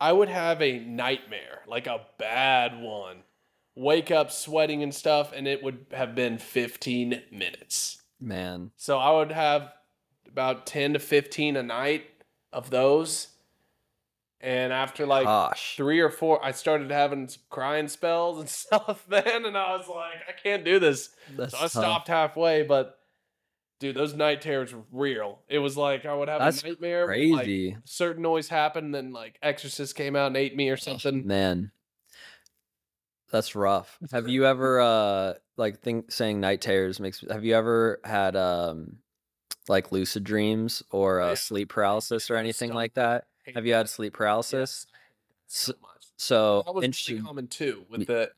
I 0.00 0.12
would 0.12 0.28
have 0.30 0.62
a 0.62 0.78
nightmare, 0.80 1.60
like 1.66 1.86
a 1.86 2.00
bad 2.18 2.80
one. 2.80 3.18
Wake 3.76 4.10
up 4.10 4.32
sweating 4.32 4.82
and 4.82 4.94
stuff, 4.94 5.32
and 5.34 5.46
it 5.46 5.62
would 5.62 5.86
have 5.92 6.14
been 6.14 6.38
15 6.38 7.22
minutes. 7.30 8.02
Man. 8.18 8.70
So 8.76 8.98
I 8.98 9.10
would 9.12 9.30
have 9.32 9.72
about 10.26 10.66
10 10.66 10.94
to 10.94 10.98
15 10.98 11.56
a 11.56 11.62
night 11.62 12.06
of 12.52 12.70
those. 12.70 13.28
And 14.40 14.72
after 14.72 15.04
like 15.06 15.24
Gosh. 15.24 15.76
three 15.76 16.00
or 16.00 16.08
four, 16.10 16.42
I 16.42 16.52
started 16.52 16.90
having 16.90 17.28
some 17.28 17.42
crying 17.50 17.88
spells 17.88 18.38
and 18.38 18.48
stuff 18.48 19.04
then. 19.08 19.44
And 19.44 19.56
I 19.56 19.76
was 19.76 19.86
like, 19.86 20.14
I 20.28 20.32
can't 20.32 20.64
do 20.64 20.78
this. 20.78 21.10
That's 21.36 21.52
So 21.52 21.58
I 21.58 21.62
tough. 21.62 21.70
stopped 21.72 22.08
halfway, 22.08 22.62
but 22.62 22.98
dude, 23.80 23.96
those 23.96 24.14
night 24.14 24.40
terrors 24.40 24.72
were 24.72 24.84
real. 24.92 25.40
It 25.48 25.58
was 25.58 25.76
like 25.76 26.06
I 26.06 26.14
would 26.14 26.28
have 26.28 26.40
That's 26.40 26.62
a 26.62 26.68
nightmare. 26.68 27.06
when, 27.08 27.32
like, 27.32 27.44
Crazy. 27.46 27.76
certain 27.84 28.22
noise 28.22 28.48
happened, 28.48 28.94
then 28.94 29.12
like 29.12 29.38
Exorcist 29.42 29.96
came 29.96 30.14
out 30.14 30.28
and 30.28 30.36
ate 30.36 30.54
me 30.54 30.68
or 30.70 30.76
something. 30.76 31.26
Man. 31.26 31.72
That's 33.32 33.54
rough. 33.54 33.98
Have 34.12 34.28
you 34.28 34.44
ever 34.46 34.80
uh 34.80 35.34
like 35.56 35.80
think 35.80 36.10
saying 36.10 36.40
night 36.40 36.60
terrors 36.60 36.98
makes 36.98 37.24
have 37.30 37.44
you 37.44 37.54
ever 37.54 38.00
had 38.04 38.34
um 38.34 38.98
like 39.68 39.92
lucid 39.92 40.24
dreams 40.24 40.82
or 40.90 41.20
uh, 41.20 41.28
Yeah. 41.28 41.34
sleep 41.34 41.68
paralysis 41.68 42.28
or 42.30 42.36
anything 42.36 42.72
like 42.72 42.94
that? 42.94 43.26
Have 43.54 43.66
you 43.66 43.74
had 43.74 43.88
sleep 43.88 44.14
paralysis? 44.14 44.86
so. 45.46 45.74
So 46.16 46.62
That 46.66 46.74
was 46.74 46.82
really 46.82 46.86
interesting. 46.86 47.22
common 47.22 47.46
too 47.46 47.86
with 47.88 48.06
the 48.06 48.32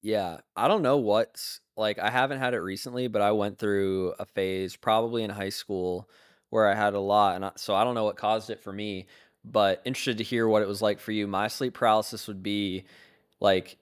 Yeah, 0.00 0.38
I 0.56 0.66
don't 0.66 0.82
know 0.82 0.96
what's 0.96 1.60
like. 1.76 1.98
I 1.98 2.10
haven't 2.10 2.38
had 2.38 2.54
it 2.54 2.60
recently, 2.60 3.08
but 3.08 3.22
I 3.22 3.32
went 3.32 3.58
through 3.58 4.14
a 4.18 4.24
phase 4.24 4.76
probably 4.76 5.22
in 5.22 5.30
high 5.30 5.50
school 5.50 6.08
where 6.50 6.68
I 6.68 6.74
had 6.74 6.94
a 6.94 7.00
lot, 7.00 7.36
and 7.36 7.44
I, 7.46 7.52
so 7.56 7.74
I 7.74 7.84
don't 7.84 7.94
know 7.94 8.04
what 8.04 8.16
caused 8.16 8.50
it 8.50 8.60
for 8.60 8.72
me. 8.72 9.06
But 9.44 9.82
interested 9.84 10.18
to 10.18 10.24
hear 10.24 10.46
what 10.46 10.62
it 10.62 10.68
was 10.68 10.80
like 10.80 11.00
for 11.00 11.10
you. 11.10 11.26
My 11.26 11.48
sleep 11.48 11.74
paralysis 11.74 12.28
would 12.28 12.42
be 12.44 12.84
like, 13.40 13.76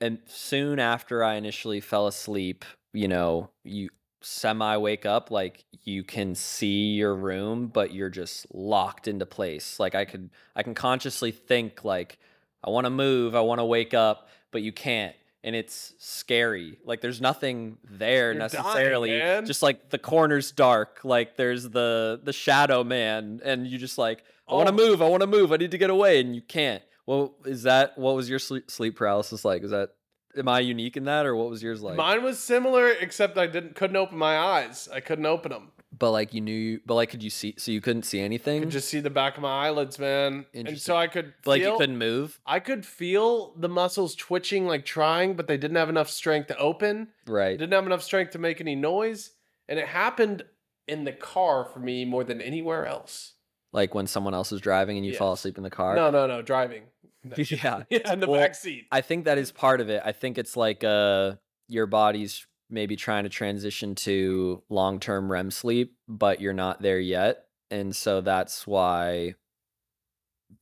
and 0.00 0.18
soon 0.26 0.80
after 0.80 1.22
I 1.22 1.34
initially 1.34 1.80
fell 1.80 2.06
asleep, 2.08 2.64
you 2.92 3.06
know, 3.06 3.50
you 3.62 3.90
semi 4.22 4.76
wake 4.78 5.06
up, 5.06 5.30
like 5.30 5.64
you 5.84 6.02
can 6.02 6.34
see 6.34 6.94
your 6.94 7.14
room, 7.14 7.68
but 7.68 7.94
you're 7.94 8.10
just 8.10 8.46
locked 8.52 9.08
into 9.08 9.26
place. 9.26 9.78
Like 9.78 9.94
I 9.94 10.04
could, 10.04 10.30
I 10.56 10.62
can 10.62 10.74
consciously 10.74 11.30
think 11.30 11.84
like, 11.84 12.18
I 12.64 12.70
want 12.70 12.84
to 12.86 12.90
move, 12.90 13.34
I 13.34 13.40
want 13.40 13.60
to 13.60 13.64
wake 13.64 13.94
up, 13.94 14.28
but 14.50 14.62
you 14.62 14.72
can't. 14.72 15.14
And 15.42 15.56
it's 15.56 15.94
scary. 15.98 16.78
Like 16.84 17.00
there's 17.00 17.20
nothing 17.20 17.78
there 17.88 18.32
You're 18.32 18.40
necessarily. 18.40 19.10
man. 19.18 19.46
Just 19.46 19.62
like 19.62 19.88
the 19.88 19.98
corner's 19.98 20.52
dark. 20.52 21.00
Like 21.02 21.36
there's 21.36 21.68
the 21.70 22.20
the 22.22 22.32
shadow 22.32 22.84
man, 22.84 23.40
and 23.42 23.66
you 23.66 23.78
just 23.78 23.96
like 23.96 24.22
I 24.48 24.54
want 24.54 24.68
to 24.68 24.74
Oh. 24.74 24.76
move. 24.88 25.00
I 25.00 25.08
want 25.08 25.22
to 25.22 25.26
move. 25.26 25.50
I 25.52 25.56
need 25.56 25.70
to 25.70 25.78
get 25.78 25.88
away, 25.90 26.20
and 26.20 26.34
you 26.34 26.42
can't. 26.42 26.82
Well, 27.06 27.34
is 27.46 27.62
that 27.62 27.96
what 27.96 28.14
was 28.16 28.28
your 28.28 28.38
sleep 28.38 28.70
sleep 28.70 28.96
paralysis 28.96 29.44
like? 29.44 29.62
Is 29.62 29.70
that 29.70 29.90
am 30.36 30.46
I 30.48 30.60
unique 30.60 30.96
in 30.98 31.04
that, 31.04 31.24
or 31.24 31.34
what 31.34 31.48
was 31.48 31.62
yours 31.62 31.80
like? 31.80 31.96
mine 31.96 32.22
was 32.22 32.38
similar, 32.38 32.90
except 32.90 33.38
I 33.38 33.46
didn't 33.46 33.74
couldn't 33.76 33.96
open 33.96 34.18
my 34.18 34.36
eyes. 34.38 34.88
I 34.92 35.00
couldn't 35.00 35.24
open 35.26 35.52
them. 35.52 35.72
But 35.96 36.12
like 36.12 36.32
you 36.32 36.40
knew, 36.40 36.80
but 36.86 36.94
like 36.94 37.10
could 37.10 37.22
you 37.22 37.30
see? 37.30 37.54
So 37.58 37.72
you 37.72 37.80
couldn't 37.80 38.04
see 38.04 38.20
anything. 38.20 38.58
I 38.58 38.64
could 38.64 38.70
just 38.70 38.88
see 38.88 39.00
the 39.00 39.10
back 39.10 39.36
of 39.36 39.42
my 39.42 39.66
eyelids, 39.66 39.98
man. 39.98 40.46
And 40.54 40.78
so 40.78 40.96
I 40.96 41.08
could 41.08 41.34
but 41.44 41.50
like 41.50 41.62
you 41.62 41.76
couldn't 41.76 41.98
move, 41.98 42.40
I 42.46 42.60
could 42.60 42.86
feel 42.86 43.54
the 43.56 43.68
muscles 43.68 44.14
twitching, 44.14 44.66
like 44.66 44.84
trying, 44.84 45.34
but 45.34 45.46
they 45.48 45.56
didn't 45.56 45.76
have 45.76 45.88
enough 45.88 46.08
strength 46.08 46.46
to 46.48 46.58
open. 46.58 47.08
right? 47.26 47.58
didn't 47.58 47.72
have 47.72 47.86
enough 47.86 48.02
strength 48.02 48.30
to 48.32 48.38
make 48.38 48.60
any 48.60 48.76
noise, 48.76 49.32
and 49.68 49.78
it 49.78 49.86
happened 49.86 50.44
in 50.86 51.04
the 51.04 51.12
car 51.12 51.64
for 51.64 51.80
me 51.80 52.04
more 52.04 52.24
than 52.24 52.40
anywhere 52.40 52.86
else. 52.86 53.34
Like 53.72 53.94
when 53.94 54.06
someone 54.06 54.34
else 54.34 54.52
is 54.52 54.60
driving 54.60 54.96
and 54.96 55.06
you 55.06 55.14
fall 55.14 55.32
asleep 55.32 55.56
in 55.56 55.62
the 55.62 55.70
car. 55.70 55.94
No, 55.94 56.10
no, 56.10 56.26
no, 56.26 56.42
driving. 56.42 56.84
yeah, 57.36 57.82
Yeah, 57.90 58.12
in 58.12 58.20
the 58.20 58.28
Well, 58.28 58.40
back 58.40 58.54
seat. 58.54 58.86
I 58.90 59.00
think 59.00 59.24
that 59.26 59.38
is 59.38 59.52
part 59.52 59.80
of 59.80 59.90
it. 59.90 60.02
I 60.04 60.12
think 60.12 60.38
it's 60.38 60.56
like 60.56 60.82
uh 60.82 61.34
your 61.68 61.86
body's 61.86 62.46
maybe 62.70 62.96
trying 62.96 63.24
to 63.24 63.30
transition 63.30 63.94
to 63.96 64.62
long-term 64.68 65.30
REM 65.30 65.50
sleep, 65.50 65.96
but 66.08 66.40
you're 66.40 66.52
not 66.52 66.80
there 66.82 67.00
yet. 67.00 67.46
And 67.70 67.94
so 67.94 68.20
that's 68.20 68.66
why 68.66 69.34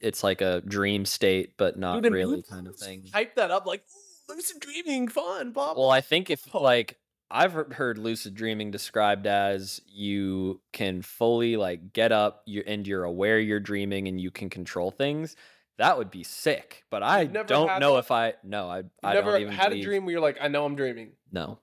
it's 0.01 0.23
like 0.23 0.41
a 0.41 0.61
dream 0.63 1.05
state, 1.05 1.55
but 1.57 1.79
not 1.79 2.03
Dude, 2.03 2.13
really 2.13 2.43
kind 2.43 2.67
of 2.67 2.77
thing. 2.77 3.05
Hype 3.13 3.35
that 3.37 3.51
up 3.51 3.67
like 3.67 3.85
lucid 4.29 4.61
dreaming, 4.61 5.09
fun, 5.09 5.53
blah. 5.53 5.75
blah." 5.75 5.83
Well, 5.83 5.91
I 5.91 6.01
think 6.01 6.31
if 6.31 6.55
like 6.55 6.99
I've 7.31 7.53
heard 7.53 7.99
lucid 7.99 8.35
dreaming 8.35 8.71
described 8.71 9.27
as 9.27 9.81
you 9.87 10.61
can 10.73 11.03
fully 11.03 11.57
like 11.57 11.93
get 11.93 12.13
up 12.13 12.43
you 12.47 12.63
and 12.67 12.87
you're 12.87 13.05
aware 13.05 13.39
you're 13.39 13.61
dreaming 13.61 14.09
and 14.09 14.21
you 14.21 14.31
can 14.31 14.51
control 14.51 14.91
things. 14.91 15.37
That 15.79 15.97
would 15.97 16.11
be 16.11 16.25
sick. 16.25 16.85
But 16.91 17.03
I 17.03 17.25
never 17.25 17.47
don't 17.47 17.81
know 17.81 17.95
that? 17.95 18.01
if 18.01 18.11
I 18.11 18.35
no, 18.43 18.69
I 18.69 18.83
I 19.03 19.15
never 19.15 19.33
don't 19.33 19.43
even 19.43 19.55
had 19.55 19.73
a 19.73 19.81
dream 19.81 20.05
where 20.05 20.13
you're 20.13 20.21
like, 20.21 20.39
I 20.41 20.49
know 20.49 20.65
I'm 20.65 20.75
dreaming. 20.75 21.13
No. 21.31 21.61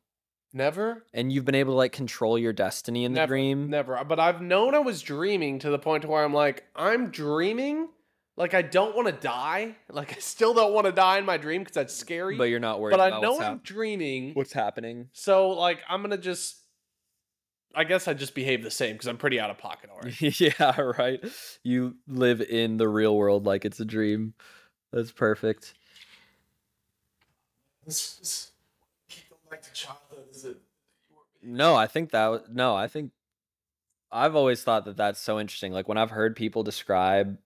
Never, 0.56 1.04
And 1.14 1.34
you've 1.34 1.44
been 1.44 1.54
able 1.54 1.74
to 1.74 1.78
like 1.78 1.92
control 1.92 2.40
your 2.40 2.54
destiny 2.54 3.04
in 3.04 3.12
the 3.12 3.20
never, 3.20 3.32
dream. 3.34 3.70
never. 3.70 3.98
Uh, 3.98 4.06
but 4.06 4.22
I've 4.22 4.42
known 4.42 4.74
I 4.74 4.80
was 4.80 5.02
dreaming 5.02 5.60
to 5.60 5.70
the 5.70 5.78
point 5.78 6.04
to 6.04 6.08
where 6.08 6.24
I'm 6.24 6.34
like, 6.34 6.64
I'm 6.78 7.10
dreaming. 7.12 7.90
Like 8.38 8.54
I 8.54 8.62
don't 8.62 8.96
want 8.96 9.08
to 9.08 9.12
die. 9.14 9.76
Like 9.90 10.14
I 10.16 10.20
still 10.20 10.54
don't 10.54 10.72
want 10.74 10.86
to 10.86 10.94
die 10.94 11.18
in 11.18 11.26
my 11.26 11.36
dream 11.36 11.62
because 11.64 11.76
that's 11.76 11.94
scary. 11.94 12.38
But 12.38 12.46
you're 12.46 12.62
not 12.62 12.80
worried 12.80 12.92
But 12.98 13.02
I 13.02 13.20
know 13.20 13.34
what's, 13.34 13.44
I'm 13.44 13.54
hap- 13.56 13.64
dreaming. 13.64 14.34
what's 14.34 14.54
happening. 14.54 15.10
So 15.12 15.50
like 15.50 15.80
I'm 15.90 16.02
gonna 16.02 16.18
just. 16.18 16.56
I 17.78 17.84
guess 17.84 18.08
I 18.08 18.14
just 18.14 18.34
behave 18.34 18.64
the 18.64 18.72
same 18.72 18.94
because 18.94 19.08
I'm 19.08 19.18
pretty 19.18 19.38
out 19.38 19.50
of 19.50 19.58
pocket 19.58 19.90
already. 19.90 20.16
yeah, 20.38 20.80
right. 20.80 21.22
You 21.64 21.98
live 22.08 22.40
in 22.40 22.78
the 22.78 22.88
real 22.88 23.14
world 23.18 23.46
like 23.46 23.66
it's 23.66 23.82
a 23.82 23.86
dream. 23.86 24.34
That's 24.94 25.12
perfect. 25.12 25.74
This 27.86 28.20
is- 28.22 28.52
keep 29.10 29.30
going 29.30 29.42
back 29.52 29.62
to 29.64 29.74
childhood. 29.74 30.05
Is 30.36 30.46
it? 30.46 30.58
No, 31.42 31.76
I 31.76 31.88
think 31.88 32.12
that 32.12 32.54
no, 32.54 32.76
I 32.76 32.88
think 32.88 33.12
I've 34.12 34.36
always 34.36 34.64
thought 34.64 34.86
that 34.86 34.98
that's 34.98 35.20
so 35.20 35.40
interesting. 35.40 35.72
Like 35.72 35.88
when 35.88 35.98
I've 35.98 36.12
heard 36.12 36.36
people 36.36 36.64
describe 36.64 37.38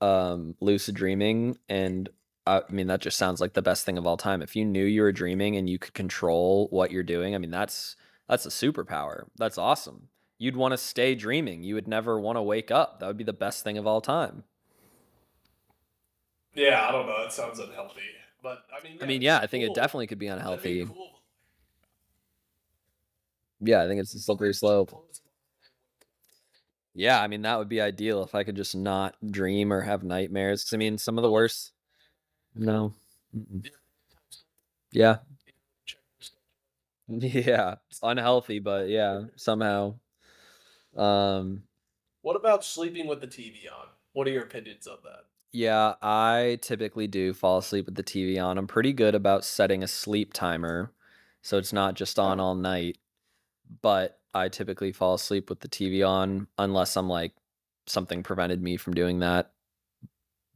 um 0.00 0.54
lucid 0.60 0.94
dreaming 0.94 1.58
and 1.68 2.08
I 2.46 2.62
mean 2.70 2.86
that 2.86 3.00
just 3.00 3.18
sounds 3.18 3.40
like 3.40 3.54
the 3.54 3.62
best 3.62 3.84
thing 3.84 3.98
of 3.98 4.06
all 4.06 4.16
time. 4.16 4.42
If 4.42 4.56
you 4.56 4.64
knew 4.64 4.84
you 4.84 5.02
were 5.02 5.12
dreaming 5.12 5.56
and 5.56 5.68
you 5.68 5.78
could 5.78 5.94
control 5.94 6.68
what 6.70 6.90
you're 6.90 7.02
doing, 7.02 7.34
I 7.34 7.38
mean 7.38 7.50
that's 7.50 7.96
that's 8.28 8.46
a 8.46 8.50
superpower. 8.50 9.24
That's 9.36 9.58
awesome. 9.58 10.08
You'd 10.38 10.56
want 10.56 10.72
to 10.72 10.78
stay 10.78 11.14
dreaming. 11.14 11.64
You 11.64 11.74
would 11.74 11.88
never 11.88 12.20
want 12.20 12.36
to 12.36 12.42
wake 12.42 12.70
up. 12.70 13.00
That 13.00 13.08
would 13.08 13.16
be 13.16 13.24
the 13.24 13.32
best 13.32 13.64
thing 13.64 13.76
of 13.76 13.86
all 13.86 14.00
time. 14.00 14.44
Yeah, 16.54 16.86
I 16.88 16.92
don't 16.92 17.06
know. 17.06 17.24
It 17.24 17.32
sounds 17.32 17.58
unhealthy, 17.58 18.00
but 18.42 18.62
I 18.72 18.82
mean. 18.84 18.98
I 19.02 19.06
mean, 19.06 19.22
yeah, 19.22 19.38
I 19.38 19.46
think 19.46 19.64
cool. 19.64 19.74
it 19.74 19.76
definitely 19.76 20.06
could 20.06 20.18
be 20.18 20.26
That'd 20.28 20.38
be 20.38 20.42
unhealthy. 20.42 20.84
cool. 20.86 21.17
Yeah, 23.60 23.82
I 23.82 23.88
think 23.88 24.00
it's 24.00 24.14
a 24.14 24.20
slippery 24.20 24.54
slope. 24.54 24.92
Yeah, 26.94 27.20
I 27.22 27.28
mean 27.28 27.42
that 27.42 27.58
would 27.58 27.68
be 27.68 27.80
ideal 27.80 28.22
if 28.24 28.34
I 28.34 28.44
could 28.44 28.56
just 28.56 28.74
not 28.74 29.14
dream 29.30 29.72
or 29.72 29.82
have 29.82 30.02
nightmares. 30.02 30.64
'Cause 30.64 30.74
I 30.74 30.76
mean, 30.76 30.98
some 30.98 31.16
of 31.18 31.22
the 31.22 31.30
worst. 31.30 31.72
No. 32.54 32.94
Mm-mm. 33.36 33.70
Yeah. 34.92 35.18
Yeah. 37.08 37.76
It's 37.90 38.00
unhealthy, 38.02 38.58
but 38.58 38.88
yeah, 38.88 39.24
somehow. 39.36 39.94
Um, 40.96 41.62
What 42.22 42.36
about 42.36 42.64
sleeping 42.64 43.06
with 43.08 43.20
the 43.20 43.26
TV 43.26 43.68
on? 43.68 43.88
What 44.12 44.28
are 44.28 44.30
your 44.30 44.44
opinions 44.44 44.86
on 44.86 44.98
that? 45.04 45.24
yeah, 45.52 45.94
I 46.02 46.58
typically 46.62 47.06
do 47.06 47.32
fall 47.32 47.58
asleep 47.58 47.86
with 47.86 47.94
the 47.94 48.02
TV 48.02 48.38
on. 48.38 48.58
I'm 48.58 48.66
pretty 48.66 48.92
good 48.92 49.14
about 49.14 49.44
setting 49.44 49.82
a 49.82 49.88
sleep 49.88 50.32
timer, 50.34 50.92
so 51.42 51.56
it's 51.58 51.72
not 51.72 51.94
just 51.94 52.18
on 52.18 52.38
all 52.40 52.54
night. 52.54 52.98
But 53.82 54.18
I 54.34 54.48
typically 54.48 54.92
fall 54.92 55.14
asleep 55.14 55.50
with 55.50 55.60
the 55.60 55.68
TV 55.68 56.06
on 56.06 56.48
unless 56.58 56.96
I'm 56.96 57.08
like 57.08 57.32
something 57.86 58.22
prevented 58.22 58.62
me 58.62 58.76
from 58.76 58.94
doing 58.94 59.20
that. 59.20 59.52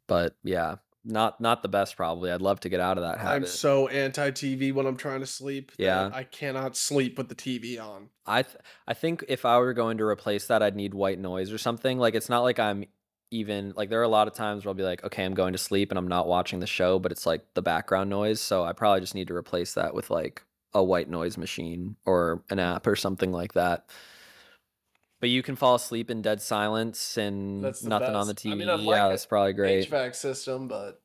But 0.06 0.36
yeah, 0.42 0.76
not 1.04 1.40
not 1.40 1.62
the 1.62 1.68
best 1.68 1.96
probably. 1.96 2.30
I'd 2.30 2.42
love 2.42 2.60
to 2.60 2.68
get 2.68 2.80
out 2.80 2.98
of 2.98 3.04
that 3.04 3.24
I'm 3.24 3.46
so 3.46 3.88
anti 3.88 4.30
TV 4.30 4.72
when 4.72 4.86
I'm 4.86 4.96
trying 4.96 5.20
to 5.20 5.26
sleep. 5.26 5.72
that 5.76 5.82
Yeah. 5.82 6.10
I 6.12 6.24
cannot 6.24 6.76
sleep 6.76 7.18
with 7.18 7.28
the 7.28 7.34
TV 7.34 7.80
on. 7.80 8.08
I 8.26 8.42
th- 8.42 8.56
I 8.86 8.94
think 8.94 9.24
if 9.28 9.44
I 9.44 9.58
were 9.58 9.72
going 9.72 9.98
to 9.98 10.04
replace 10.04 10.46
that, 10.46 10.62
I'd 10.62 10.76
need 10.76 10.94
white 10.94 11.18
noise 11.18 11.52
or 11.52 11.58
something. 11.58 11.98
Like 11.98 12.14
it's 12.14 12.28
not 12.28 12.42
like 12.42 12.58
I'm 12.58 12.84
even 13.30 13.72
like 13.76 13.88
there 13.88 14.00
are 14.00 14.04
a 14.04 14.08
lot 14.08 14.28
of 14.28 14.34
times 14.34 14.64
where 14.64 14.70
I'll 14.70 14.74
be 14.74 14.82
like, 14.82 15.02
okay, 15.04 15.24
I'm 15.24 15.34
going 15.34 15.52
to 15.52 15.58
sleep 15.58 15.90
and 15.90 15.98
I'm 15.98 16.08
not 16.08 16.28
watching 16.28 16.60
the 16.60 16.66
show, 16.66 16.98
but 16.98 17.10
it's 17.10 17.26
like 17.26 17.42
the 17.54 17.62
background 17.62 18.10
noise. 18.10 18.40
So 18.40 18.64
I 18.64 18.72
probably 18.72 19.00
just 19.00 19.14
need 19.14 19.28
to 19.28 19.34
replace 19.34 19.74
that 19.74 19.94
with 19.94 20.10
like 20.10 20.44
a 20.74 20.82
white 20.82 21.08
noise 21.08 21.36
machine 21.36 21.96
or 22.06 22.42
an 22.50 22.58
app 22.58 22.86
or 22.86 22.96
something 22.96 23.32
like 23.32 23.52
that. 23.54 23.90
But 25.20 25.28
you 25.30 25.42
can 25.42 25.54
fall 25.54 25.76
asleep 25.76 26.10
in 26.10 26.20
dead 26.22 26.42
silence 26.42 27.16
and 27.16 27.62
nothing 27.62 28.14
on 28.14 28.26
the 28.26 28.34
best. 28.34 28.46
I 28.46 28.50
TV. 28.50 28.56
mean, 28.58 28.68
I'd 28.68 28.80
yeah, 28.80 29.08
that's 29.08 29.26
probably 29.26 29.52
great. 29.52 29.88
HVAC 29.88 30.16
system, 30.16 30.66
but 30.66 31.00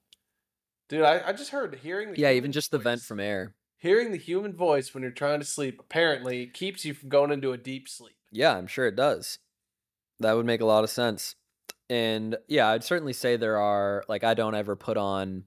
dude, 0.89 1.03
I, 1.03 1.21
I 1.27 1.33
just 1.33 1.51
heard 1.51 1.75
hearing 1.75 2.11
the 2.13 2.19
Yeah, 2.19 2.31
even 2.31 2.51
just 2.51 2.71
the 2.71 2.79
vent 2.79 3.01
from 3.01 3.19
air. 3.19 3.53
hearing 3.77 4.11
the 4.11 4.17
human 4.17 4.55
voice 4.55 4.93
when 4.93 5.03
you're 5.03 5.11
trying 5.11 5.39
to 5.39 5.45
sleep 5.45 5.79
apparently 5.79 6.47
keeps 6.47 6.83
you 6.83 6.95
from 6.95 7.09
going 7.09 7.31
into 7.31 7.51
a 7.51 7.57
deep 7.57 7.87
sleep. 7.87 8.15
Yeah, 8.31 8.57
I'm 8.57 8.67
sure 8.67 8.87
it 8.87 8.95
does. 8.95 9.37
That 10.19 10.33
would 10.35 10.47
make 10.47 10.61
a 10.61 10.65
lot 10.65 10.83
of 10.83 10.89
sense. 10.89 11.35
And 11.89 12.37
yeah, 12.47 12.69
I'd 12.69 12.83
certainly 12.83 13.13
say 13.13 13.37
there 13.37 13.59
are 13.59 14.03
like 14.09 14.23
I 14.23 14.33
don't 14.33 14.55
ever 14.55 14.75
put 14.75 14.97
on 14.97 15.43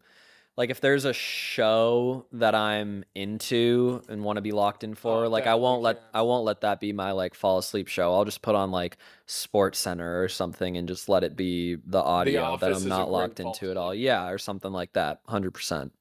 like 0.60 0.68
if 0.68 0.82
there's 0.82 1.06
a 1.06 1.14
show 1.14 2.26
that 2.32 2.54
I'm 2.54 3.02
into 3.14 4.02
and 4.10 4.22
want 4.22 4.36
to 4.36 4.42
be 4.42 4.52
locked 4.52 4.84
in 4.84 4.94
for, 4.94 5.26
like 5.26 5.46
I 5.46 5.54
won't 5.54 5.80
let 5.80 5.96
can. 5.96 6.04
I 6.12 6.20
won't 6.20 6.44
let 6.44 6.60
that 6.60 6.80
be 6.80 6.92
my 6.92 7.12
like 7.12 7.34
fall 7.34 7.56
asleep 7.56 7.88
show. 7.88 8.12
I'll 8.12 8.26
just 8.26 8.42
put 8.42 8.54
on 8.54 8.70
like 8.70 8.98
SportsCenter 9.26 10.22
or 10.22 10.28
something 10.28 10.76
and 10.76 10.86
just 10.86 11.08
let 11.08 11.24
it 11.24 11.34
be 11.34 11.76
the 11.86 12.02
audio 12.02 12.58
that 12.58 12.74
I'm 12.74 12.86
not 12.86 13.10
locked 13.10 13.40
into 13.40 13.70
at 13.70 13.78
all. 13.78 13.94
Yeah, 13.94 14.28
or 14.28 14.36
something 14.36 14.70
like 14.70 14.92
that. 14.92 15.24
100%. 15.28 15.92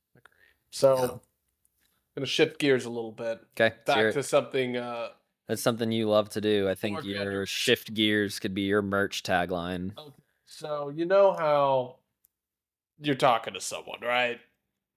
So 0.72 0.96
Yeah. 0.98 1.18
gonna 2.18 2.26
shift 2.26 2.60
gears 2.60 2.84
a 2.84 2.90
little 2.90 3.14
bit. 3.14 3.40
Okay. 3.58 3.74
Back 3.86 4.14
to 4.14 4.22
something 4.22 4.76
uh 4.76 5.12
That's 5.48 5.62
something 5.62 5.90
you 5.90 6.10
love 6.10 6.28
to 6.32 6.42
do. 6.42 6.68
I 6.68 6.76
think 6.76 7.06
your 7.06 7.44
good. 7.44 7.48
shift 7.48 7.94
gears 7.94 8.40
could 8.40 8.54
be 8.54 8.64
your 8.64 8.82
merch 8.82 9.24
tagline. 9.24 9.94
so 10.46 10.90
you 10.90 11.06
know 11.06 11.32
how 11.32 11.96
you're 13.02 13.16
talking 13.16 13.54
to 13.54 13.62
someone, 13.62 14.02
right? 14.02 14.42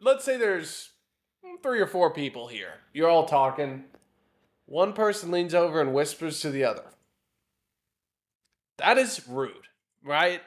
Let's 0.02 0.24
say 0.24 0.36
there's 0.36 0.90
three 1.62 1.80
or 1.80 1.86
four 1.86 2.12
people 2.12 2.48
here. 2.48 2.72
You're 2.92 3.08
all 3.08 3.24
talking. 3.26 3.84
One 4.66 4.92
person 4.92 5.30
leans 5.30 5.54
over 5.54 5.80
and 5.80 5.94
whispers 5.94 6.40
to 6.40 6.50
the 6.50 6.64
other. 6.64 6.84
That 8.78 8.98
is 8.98 9.26
rude, 9.28 9.68
right? 10.04 10.40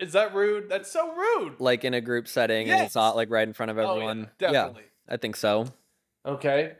Is 0.00 0.12
that 0.12 0.34
rude? 0.34 0.68
That's 0.68 0.90
so 0.90 1.14
rude. 1.14 1.60
like 1.60 1.84
in 1.84 1.94
a 1.94 2.00
group 2.00 2.28
setting 2.28 2.68
and 2.68 2.80
it's 2.82 2.90
Yes. 2.90 2.94
not 2.94 3.16
like 3.16 3.30
right 3.30 3.46
in 3.46 3.54
front 3.54 3.70
of 3.70 3.78
Oh, 3.78 3.82
yeah, 3.82 3.90
everyone. 3.92 4.30
definitely. 4.38 4.82
I 5.08 5.16
think 5.16 5.36
so. 5.36 5.66
Okay. 6.24 6.74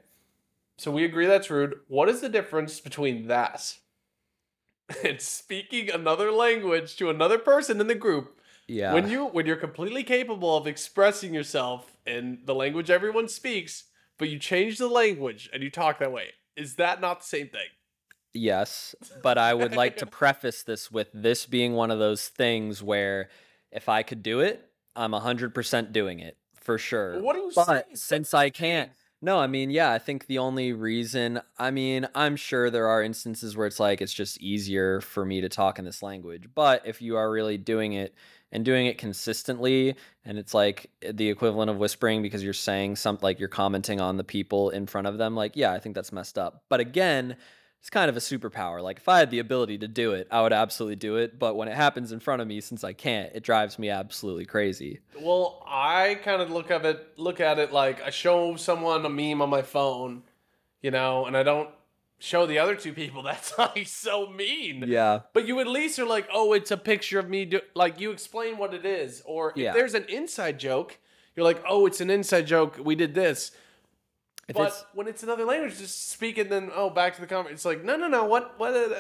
So 0.78 0.90
we 0.90 1.04
agree 1.04 1.26
that's 1.26 1.48
rude. 1.50 1.78
What 1.88 2.08
is 2.08 2.20
the 2.20 2.28
difference 2.28 2.80
between 2.80 3.28
that 3.28 3.76
and 5.04 5.20
speaking 5.20 5.90
another 5.90 6.30
language 6.32 6.96
to 6.96 7.08
another 7.08 7.38
person 7.38 7.80
in 7.80 7.86
the 7.86 7.94
group 7.94 8.38
Yeah. 8.66 8.92
when 8.92 9.08
you 9.08 9.26
when 9.26 9.46
you're 9.46 9.56
completely 9.56 10.02
capable 10.02 10.56
of 10.56 10.66
expressing 10.66 11.32
yourself 11.32 11.95
in 12.06 12.40
the 12.44 12.54
language 12.54 12.90
everyone 12.90 13.28
speaks, 13.28 13.84
but 14.18 14.28
you 14.28 14.38
change 14.38 14.78
the 14.78 14.88
language 14.88 15.48
and 15.52 15.62
you 15.62 15.70
talk 15.70 15.98
that 15.98 16.12
way? 16.12 16.30
Is 16.56 16.76
that 16.76 17.00
not 17.00 17.20
the 17.20 17.26
same 17.26 17.48
thing? 17.48 17.68
yes, 18.36 18.94
but 19.22 19.38
I 19.38 19.54
would 19.54 19.74
like 19.74 19.96
to 19.98 20.06
preface 20.06 20.62
this 20.62 20.90
with 20.90 21.08
this 21.12 21.46
being 21.46 21.72
one 21.72 21.90
of 21.90 21.98
those 21.98 22.28
things 22.28 22.82
where 22.82 23.30
if 23.72 23.88
I 23.88 24.02
could 24.02 24.22
do 24.22 24.40
it, 24.40 24.68
I'm 24.94 25.12
100% 25.12 25.92
doing 25.92 26.20
it 26.20 26.36
for 26.54 26.78
sure. 26.78 27.20
What 27.20 27.36
are 27.36 27.40
you 27.40 27.52
but 27.54 27.66
saying? 27.66 27.84
since 27.94 28.34
I 28.34 28.50
can't 28.50 28.90
no, 29.22 29.38
I 29.38 29.46
mean, 29.46 29.70
yeah, 29.70 29.90
I 29.92 29.98
think 29.98 30.26
the 30.26 30.38
only 30.38 30.72
reason, 30.74 31.40
I 31.58 31.70
mean, 31.70 32.06
I'm 32.14 32.36
sure 32.36 32.68
there 32.70 32.86
are 32.86 33.02
instances 33.02 33.56
where 33.56 33.66
it's 33.66 33.80
like 33.80 34.02
it's 34.02 34.12
just 34.12 34.38
easier 34.40 35.00
for 35.00 35.24
me 35.24 35.40
to 35.40 35.48
talk 35.48 35.78
in 35.78 35.86
this 35.86 36.02
language. 36.02 36.50
But 36.54 36.82
if 36.84 37.00
you 37.00 37.16
are 37.16 37.30
really 37.30 37.56
doing 37.56 37.94
it 37.94 38.14
and 38.56 38.64
doing 38.64 38.86
it 38.86 38.96
consistently, 38.96 39.94
and 40.24 40.38
it's 40.38 40.54
like 40.54 40.90
eh, 41.02 41.12
the 41.14 41.28
equivalent 41.28 41.70
of 41.70 41.76
whispering 41.76 42.22
because 42.22 42.42
you're 42.42 42.54
saying 42.54 42.96
something 42.96 43.22
like 43.22 43.38
you're 43.38 43.50
commenting 43.50 44.00
on 44.00 44.16
the 44.16 44.24
people 44.24 44.70
in 44.70 44.86
front 44.86 45.06
of 45.06 45.18
them, 45.18 45.36
like, 45.36 45.52
yeah, 45.56 45.72
I 45.72 45.78
think 45.78 45.94
that's 45.94 46.10
messed 46.10 46.38
up. 46.38 46.64
But 46.70 46.80
again, 46.80 47.36
it's 47.80 47.90
kind 47.90 48.08
of 48.08 48.16
a 48.16 48.20
superpower. 48.20 48.82
Like, 48.82 48.96
if 48.96 49.10
I 49.10 49.18
had 49.18 49.30
the 49.30 49.40
ability 49.40 49.76
to 49.78 49.88
do 49.88 50.12
it, 50.12 50.26
I 50.30 50.40
would 50.40 50.54
absolutely 50.54 50.96
do 50.96 51.16
it. 51.16 51.38
But 51.38 51.54
when 51.54 51.68
it 51.68 51.74
happens 51.74 52.12
in 52.12 52.18
front 52.18 52.40
of 52.40 52.48
me, 52.48 52.62
since 52.62 52.82
I 52.82 52.94
can't, 52.94 53.30
it 53.34 53.42
drives 53.42 53.78
me 53.78 53.90
absolutely 53.90 54.46
crazy. 54.46 55.00
Well, 55.20 55.62
I 55.68 56.18
kind 56.24 56.40
of 56.40 56.50
look 56.50 56.70
at 56.70 56.86
it 56.86 57.12
look 57.18 57.40
at 57.40 57.58
it 57.58 57.74
like 57.74 58.00
I 58.00 58.08
show 58.08 58.56
someone 58.56 59.04
a 59.04 59.10
meme 59.10 59.42
on 59.42 59.50
my 59.50 59.60
phone, 59.60 60.22
you 60.80 60.90
know, 60.90 61.26
and 61.26 61.36
I 61.36 61.42
don't 61.42 61.68
show 62.18 62.46
the 62.46 62.58
other 62.58 62.74
two 62.74 62.92
people. 62.92 63.22
That's 63.30 63.56
like 63.58 63.86
so 63.86 64.28
mean. 64.28 64.84
Yeah. 64.86 65.20
But 65.32 65.46
you 65.46 65.60
at 65.60 65.66
least 65.66 65.98
are 65.98 66.06
like, 66.06 66.28
oh, 66.32 66.52
it's 66.52 66.70
a 66.70 66.76
picture 66.76 67.18
of 67.18 67.28
me. 67.28 67.44
Do-. 67.44 67.60
Like 67.74 68.00
you 68.00 68.10
explain 68.10 68.58
what 68.58 68.74
it 68.74 68.84
is, 68.84 69.22
or 69.24 69.50
if 69.50 69.56
Yeah. 69.56 69.72
there's 69.72 69.94
an 69.94 70.04
inside 70.08 70.58
joke, 70.58 70.98
you're 71.34 71.44
like, 71.44 71.62
oh, 71.68 71.86
it's 71.86 72.00
an 72.00 72.10
inside 72.10 72.46
joke. 72.46 72.78
We 72.82 72.94
did 72.94 73.14
this. 73.14 73.52
If 74.48 74.54
but 74.54 74.68
it's, 74.68 74.84
when 74.94 75.08
it's 75.08 75.22
another 75.24 75.44
language, 75.44 75.76
just 75.78 76.08
speak 76.10 76.38
and 76.38 76.48
then 76.50 76.70
oh, 76.74 76.88
back 76.88 77.14
to 77.16 77.20
the 77.20 77.26
comment. 77.26 77.52
It's 77.52 77.64
like, 77.64 77.82
no, 77.84 77.96
no, 77.96 78.06
no. 78.06 78.24
What? 78.26 78.58
What? 78.58 78.74
Uh, 78.74 78.94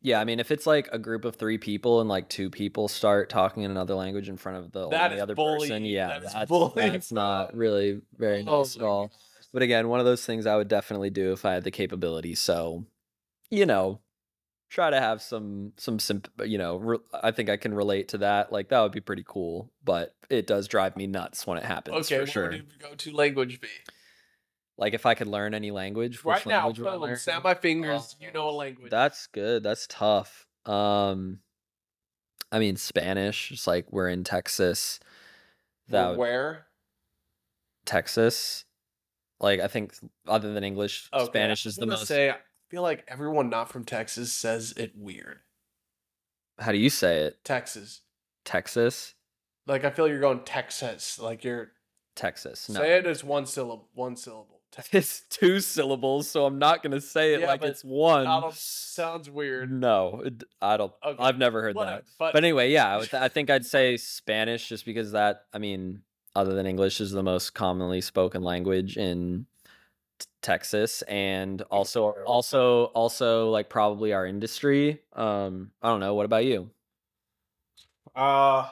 Yeah, 0.00 0.18
I 0.20 0.24
mean, 0.24 0.40
if 0.40 0.50
it's 0.50 0.66
like 0.66 0.88
a 0.90 0.98
group 0.98 1.26
of 1.26 1.36
three 1.36 1.58
people 1.58 2.00
and 2.00 2.08
like 2.08 2.30
two 2.30 2.48
people 2.48 2.88
start 2.88 3.28
talking 3.28 3.64
in 3.64 3.70
another 3.70 3.94
language 3.94 4.30
in 4.30 4.38
front 4.38 4.56
of 4.56 4.72
the 4.72 4.88
is 4.88 5.20
other 5.20 5.34
person, 5.34 5.84
yeah, 5.84 6.18
That 6.18 6.32
that's, 6.32 6.48
bullying, 6.48 6.92
that's 6.92 7.12
not 7.12 7.54
really 7.54 8.00
very 8.16 8.42
Oh 8.46 8.60
nice 8.60 8.76
at 8.76 8.82
my 8.82 8.88
all. 8.88 9.12
But 9.52 9.62
again, 9.62 9.88
one 9.88 10.00
of 10.00 10.06
those 10.06 10.24
things 10.24 10.46
I 10.46 10.56
would 10.56 10.68
definitely 10.68 11.10
do 11.10 11.32
if 11.32 11.44
I 11.44 11.54
had 11.54 11.64
the 11.64 11.70
capability. 11.72 12.34
So, 12.36 12.84
you 13.50 13.66
know, 13.66 14.00
try 14.68 14.90
to 14.90 15.00
have 15.00 15.20
some 15.20 15.72
some 15.76 15.98
simp- 15.98 16.30
you 16.44 16.56
know, 16.58 16.76
re- 16.76 16.98
I 17.12 17.32
think 17.32 17.48
I 17.50 17.56
can 17.56 17.74
relate 17.74 18.08
to 18.08 18.18
that. 18.18 18.52
Like 18.52 18.68
that 18.68 18.80
would 18.80 18.92
be 18.92 19.00
pretty 19.00 19.24
cool, 19.26 19.72
but 19.84 20.14
it 20.28 20.46
does 20.46 20.68
drive 20.68 20.96
me 20.96 21.06
nuts 21.08 21.46
when 21.46 21.58
it 21.58 21.64
happens 21.64 22.06
okay, 22.12 22.20
for 22.24 22.30
sure. 22.30 22.54
go-to 22.78 23.12
language 23.12 23.60
be? 23.60 23.68
Like 24.78 24.94
if 24.94 25.04
I 25.04 25.14
could 25.14 25.26
learn 25.26 25.52
any 25.52 25.72
language, 25.72 26.24
which 26.24 26.36
Right 26.36 26.46
now, 26.46 26.66
language 26.66 26.78
would 26.78 26.88
I 26.88 26.96
boom, 27.08 27.16
snap 27.16 27.42
my 27.44 27.54
fingers. 27.54 28.14
you 28.20 28.30
know 28.32 28.48
a 28.48 28.52
language. 28.52 28.90
That's 28.90 29.26
good. 29.26 29.62
That's 29.64 29.86
tough. 29.88 30.46
Um 30.64 31.40
I 32.52 32.60
mean 32.60 32.76
Spanish, 32.76 33.50
it's 33.50 33.66
like 33.66 33.86
we're 33.92 34.08
in 34.08 34.22
Texas. 34.22 35.00
That 35.88 36.04
Or 36.06 36.08
would- 36.10 36.18
where? 36.18 36.66
Texas. 37.84 38.64
Like 39.40 39.60
I 39.60 39.68
think 39.68 39.94
other 40.26 40.52
than 40.52 40.64
English, 40.64 41.08
Okay, 41.12 41.24
Spanish 41.24 41.66
is 41.66 41.76
the 41.76 41.86
most 41.86 42.06
Say, 42.06 42.30
I 42.30 42.36
feel 42.68 42.82
like 42.82 43.04
everyone 43.08 43.48
not 43.48 43.70
from 43.70 43.84
Texas 43.84 44.32
says 44.32 44.72
it 44.76 44.92
weird. 44.96 45.38
How 46.58 46.72
do 46.72 46.78
you 46.78 46.90
say 46.90 47.20
it? 47.22 47.42
Texas. 47.44 48.02
Texas? 48.44 49.14
Like 49.66 49.84
I 49.84 49.90
feel 49.90 50.08
you're 50.08 50.20
going 50.20 50.40
Texas. 50.44 51.18
Like 51.18 51.42
you're 51.44 51.72
Texas. 52.16 52.68
No. 52.68 52.80
say 52.80 52.98
it 52.98 53.06
as 53.06 53.24
one 53.24 53.46
syllable. 53.46 53.88
One 53.94 54.16
syllable. 54.16 54.60
Texas. 54.72 54.94
It's 54.94 55.20
two 55.36 55.58
syllables, 55.60 56.28
so 56.30 56.44
I'm 56.46 56.58
not 56.58 56.82
going 56.82 56.92
to 56.92 57.00
say 57.00 57.34
it 57.34 57.40
Yeah, 57.40 57.46
like 57.48 57.62
it's 57.64 57.82
one. 57.82 58.52
Sounds 58.52 59.28
weird. 59.28 59.70
No, 59.72 60.22
it- 60.24 60.44
I 60.62 60.76
don't. 60.76 60.92
Okay, 61.04 61.20
I've 61.22 61.38
never 61.38 61.60
heard 61.62 61.74
Whatever. 61.74 61.96
that. 61.98 62.04
But, 62.18 62.32
But 62.34 62.44
anyway, 62.44 62.70
yeah, 62.70 63.02
I 63.14 63.28
think 63.28 63.48
I'd 63.50 63.66
say 63.66 63.96
Spanish 63.96 64.68
just 64.68 64.84
because 64.84 65.12
that, 65.12 65.44
I 65.52 65.58
mean, 65.58 66.02
other 66.34 66.54
than 66.54 66.66
English, 66.66 67.00
is 67.00 67.10
the 67.10 67.22
most 67.22 67.54
commonly 67.54 68.00
spoken 68.00 68.42
language 68.42 68.96
in 68.96 69.46
t- 70.18 70.26
Texas, 70.42 71.02
and 71.02 71.62
also, 71.62 72.10
also, 72.26 72.84
also, 72.86 73.50
like 73.50 73.68
probably 73.68 74.12
our 74.12 74.26
industry. 74.26 75.00
Um, 75.12 75.72
I 75.82 75.88
don't 75.88 76.00
know. 76.00 76.14
What 76.14 76.26
about 76.26 76.44
you? 76.44 76.70
uh, 78.14 78.68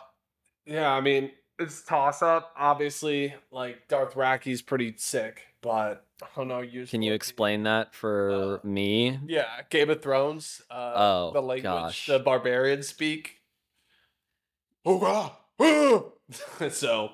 yeah. 0.66 0.90
I 0.92 1.00
mean, 1.00 1.30
it's 1.59 1.82
toss 1.82 2.22
up. 2.22 2.52
Obviously, 2.56 3.34
like 3.50 3.88
Dothraki's 3.88 4.62
pretty 4.62 4.94
sick, 4.96 5.42
but 5.61 6.04
Oh 6.36 6.44
no, 6.44 6.61
you 6.61 6.86
Can 6.86 7.02
you 7.02 7.12
explain 7.14 7.62
that 7.64 7.94
for 7.94 8.61
me? 8.64 9.18
Yeah, 9.26 9.46
Game 9.70 9.90
of 9.90 10.02
Thrones. 10.02 10.62
Uh, 10.70 10.92
Oh, 10.96 11.30
the 11.32 11.42
language 11.42 11.62
gosh. 11.62 12.06
the 12.06 12.18
barbarians 12.18 12.88
speak. 12.88 13.36
Oh 14.84 15.36
so 16.70 17.11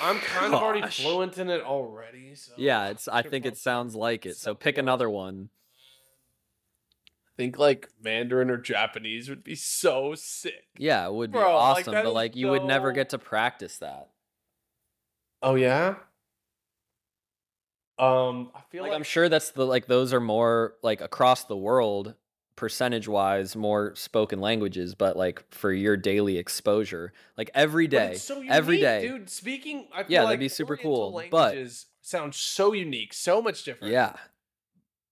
I'm 0.00 0.18
kind 0.20 0.54
of 0.54 0.62
already 0.62 0.86
fluent 0.88 1.38
in 1.38 1.50
it 1.50 1.62
already. 1.62 2.34
So 2.34 2.52
Yeah, 2.56 2.88
it's. 2.88 3.08
I 3.08 3.22
think 3.22 3.46
it 3.46 3.56
sounds 3.56 3.94
like 3.94 4.26
it. 4.26 4.36
So 4.36 4.54
pick 4.54 4.78
another 4.78 5.10
one. 5.10 5.50
think 7.42 7.58
like 7.58 7.88
Mandarin 8.02 8.50
or 8.50 8.56
Japanese 8.56 9.28
would 9.28 9.42
be 9.42 9.54
so 9.54 10.14
sick. 10.14 10.66
Yeah, 10.76 11.06
it 11.06 11.12
would 11.12 11.32
be 11.32 11.38
Bro, 11.38 11.54
like, 11.54 11.78
awesome, 11.78 11.94
that 11.94 12.04
but 12.04 12.14
like 12.14 12.36
you 12.36 12.48
would 12.48 12.64
never 12.64 12.92
get 12.92 13.10
to 13.10 13.18
practice 13.18 13.78
that. 13.78 14.10
Oh 15.42 15.54
yeah. 15.54 15.96
Um, 17.98 18.50
I 18.54 18.60
feel 18.70 18.82
Like, 18.82 18.90
like, 18.90 18.96
I'm 18.96 19.04
sure 19.04 19.28
that's 19.28 19.50
the 19.50 19.66
like 19.66 19.86
those 19.86 20.12
are 20.12 20.20
more 20.20 20.74
like 20.82 21.00
across 21.00 21.44
the 21.44 21.56
world 21.56 22.14
percentage 22.56 23.08
wise 23.08 23.56
more 23.56 23.94
spoken 23.94 24.40
languages, 24.40 24.94
but 24.94 25.16
like 25.16 25.42
for 25.52 25.72
your 25.72 25.96
daily 25.96 26.38
exposure, 26.38 27.12
like 27.36 27.50
every 27.54 27.86
But 27.86 28.18
so 28.18 28.42
every 28.48 28.76
unique, 28.76 28.88
day, 28.88 29.08
dude. 29.08 29.30
Speaking, 29.30 29.88
I 29.92 30.02
feel 30.04 30.12
Yeah, 30.12 30.20
like 30.20 30.28
that'd 30.30 30.40
be 30.40 30.48
super 30.48 30.76
cool, 30.76 31.10
but- 31.30 31.54
Languages 31.54 31.86
sound 32.02 32.34
so 32.34 32.72
unique, 32.72 33.12
so 33.14 33.40
much 33.40 33.64
different. 33.64 33.92
yeah. 33.92 34.14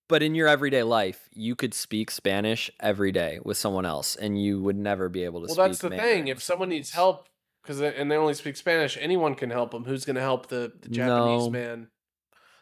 But 0.08 0.24
in 0.24 0.34
your 0.34 0.48
everyday 0.48 0.82
life, 0.82 1.28
you 1.32 1.54
could 1.54 1.72
speak 1.72 2.10
Spanish 2.10 2.68
every 2.80 3.12
day 3.12 3.38
with 3.44 3.56
someone 3.56 3.86
else, 3.86 4.16
and 4.16 4.42
you 4.42 4.60
would 4.60 4.76
never 4.76 5.08
be 5.08 5.22
able 5.24 5.40
to. 5.42 5.46
Well, 5.46 5.68
that's 5.68 5.78
the 5.78 5.90
Mandarin 5.90 6.12
thing. 6.24 6.28
Uh, 6.28 6.32
if 6.32 6.42
someone 6.42 6.66
someone 6.66 6.68
needs 6.70 6.90
help, 6.90 7.28
because 7.62 7.80
and 7.80 8.10
they 8.10 8.16
only 8.16 8.34
speak 8.34 8.56
Spanish, 8.56 8.98
anyone 9.00 9.36
can 9.36 9.50
help 9.50 9.70
them. 9.70 9.84
Who's 9.84 10.04
going 10.04 10.16
to 10.16 10.20
help 10.20 10.48
the, 10.48 10.72
the 10.80 10.88
Japanese 10.88 11.44
No. 11.44 11.50
man? 11.50 11.88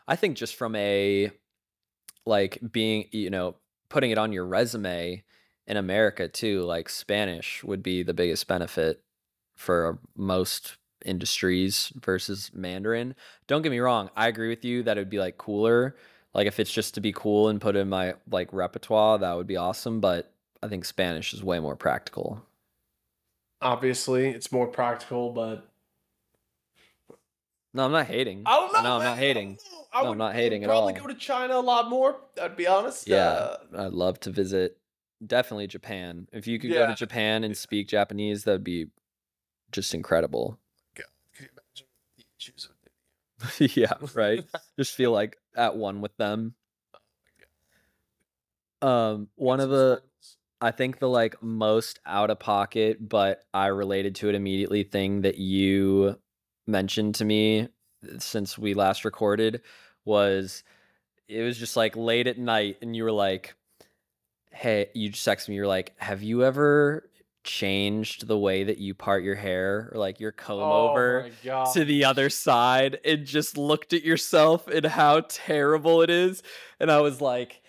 I 0.06 0.16
think 0.16 0.36
just 0.36 0.56
from 0.56 0.74
a 0.76 1.30
like 2.26 2.58
being, 2.70 3.06
you 3.12 3.30
know, 3.30 3.56
putting 3.88 4.10
it 4.10 4.18
on 4.18 4.32
your 4.32 4.46
resume 4.46 5.22
in 5.66 5.76
America 5.76 6.28
too, 6.28 6.62
like 6.62 6.88
Spanish 6.88 7.62
would 7.64 7.82
be 7.82 8.02
the 8.02 8.14
biggest 8.14 8.46
benefit 8.46 9.02
for 9.56 9.98
most 10.16 10.76
industries 11.04 11.92
versus 11.96 12.50
Mandarin. 12.54 13.14
Don't 13.46 13.62
get 13.62 13.70
me 13.70 13.78
wrong, 13.78 14.10
I 14.16 14.28
agree 14.28 14.48
with 14.48 14.64
you 14.64 14.82
that 14.84 14.96
it 14.96 15.00
would 15.00 15.10
be 15.10 15.18
like 15.18 15.38
cooler. 15.38 15.96
Like 16.34 16.46
if 16.46 16.60
it's 16.60 16.72
just 16.72 16.94
to 16.94 17.00
be 17.00 17.12
cool 17.12 17.48
and 17.48 17.60
put 17.60 17.76
in 17.76 17.88
my 17.88 18.14
like 18.30 18.52
repertoire, 18.52 19.18
that 19.18 19.36
would 19.36 19.46
be 19.46 19.56
awesome, 19.56 20.00
but 20.00 20.32
I 20.62 20.68
think 20.68 20.84
Spanish 20.84 21.32
is 21.34 21.42
way 21.42 21.60
more 21.60 21.76
practical. 21.76 22.42
Obviously, 23.60 24.28
it's 24.28 24.52
more 24.52 24.68
practical, 24.68 25.32
but 25.32 25.68
No, 27.74 27.84
I'm 27.84 27.92
not 27.92 28.06
hating. 28.06 28.44
I 28.46 28.56
don't 28.56 28.72
know. 28.72 28.82
No, 28.82 28.96
I'm 28.96 29.04
not 29.04 29.18
hating. 29.18 29.58
I 29.92 30.02
No, 30.02 30.08
would 30.08 30.12
I'm 30.12 30.18
not 30.18 30.34
hating 30.34 30.64
at 30.64 30.70
all. 30.70 30.86
probably 30.86 31.00
go 31.00 31.06
to 31.06 31.14
China 31.18 31.54
a 31.56 31.60
lot 31.60 31.88
more. 31.88 32.16
I'd 32.40 32.56
be 32.56 32.66
honest. 32.66 33.08
Yeah, 33.08 33.28
Uh, 33.28 33.56
I'd 33.76 33.92
love 33.92 34.20
to 34.20 34.30
visit. 34.30 34.78
Definitely 35.26 35.66
Japan. 35.66 36.28
If 36.32 36.46
you 36.46 36.58
could 36.58 36.70
go 36.72 36.86
to 36.86 36.94
Japan 36.94 37.42
and 37.44 37.56
speak 37.56 37.88
Japanese, 37.88 38.44
that'd 38.44 38.62
be 38.62 38.86
just 39.72 39.94
incredible. 39.94 40.58
could 40.94 41.04
you 41.40 41.46
imagine 41.52 41.86
the 42.16 42.24
issues 42.38 42.68
yeah, 43.76 43.92
right. 44.14 44.44
just 44.78 44.94
feel 44.94 45.12
like 45.12 45.36
at 45.56 45.76
one 45.76 46.00
with 46.00 46.16
them. 46.16 46.54
Um, 48.80 49.28
one 49.34 49.58
of 49.60 49.70
the 49.70 50.02
I 50.60 50.70
think 50.70 50.98
the 50.98 51.08
like 51.08 51.42
most 51.42 51.98
out 52.06 52.30
of 52.30 52.38
pocket, 52.38 52.96
but 53.08 53.42
I 53.52 53.66
related 53.66 54.14
to 54.16 54.28
it 54.28 54.34
immediately 54.34 54.84
thing 54.84 55.22
that 55.22 55.36
you 55.38 56.16
mentioned 56.66 57.16
to 57.16 57.24
me 57.24 57.68
since 58.18 58.56
we 58.58 58.74
last 58.74 59.04
recorded 59.04 59.62
was 60.04 60.62
it 61.28 61.42
was 61.42 61.58
just 61.58 61.76
like 61.76 61.96
late 61.96 62.26
at 62.26 62.38
night 62.38 62.78
and 62.82 62.96
you 62.96 63.04
were 63.04 63.12
like, 63.12 63.54
Hey, 64.50 64.88
you 64.94 65.10
just 65.10 65.26
texted 65.26 65.48
me, 65.50 65.56
you're 65.56 65.66
like, 65.66 65.92
Have 65.98 66.22
you 66.22 66.44
ever 66.44 67.10
changed 67.44 68.26
the 68.26 68.36
way 68.38 68.64
that 68.64 68.78
you 68.78 68.94
part 68.94 69.22
your 69.22 69.34
hair 69.34 69.90
or 69.92 69.98
like 69.98 70.20
your 70.20 70.32
comb 70.32 70.60
Oh 70.60 70.90
over? 70.90 71.30
to 71.72 71.84
the 71.84 72.04
other 72.04 72.28
side 72.30 72.98
and 73.04 73.24
just 73.26 73.56
looked 73.56 73.92
at 73.92 74.02
yourself 74.04 74.66
and 74.68 74.84
how 74.86 75.20
terrible 75.28 76.02
it 76.02 76.10
is. 76.10 76.42
And 76.80 76.90
I 76.90 77.00
was 77.00 77.20
like, 77.20 77.62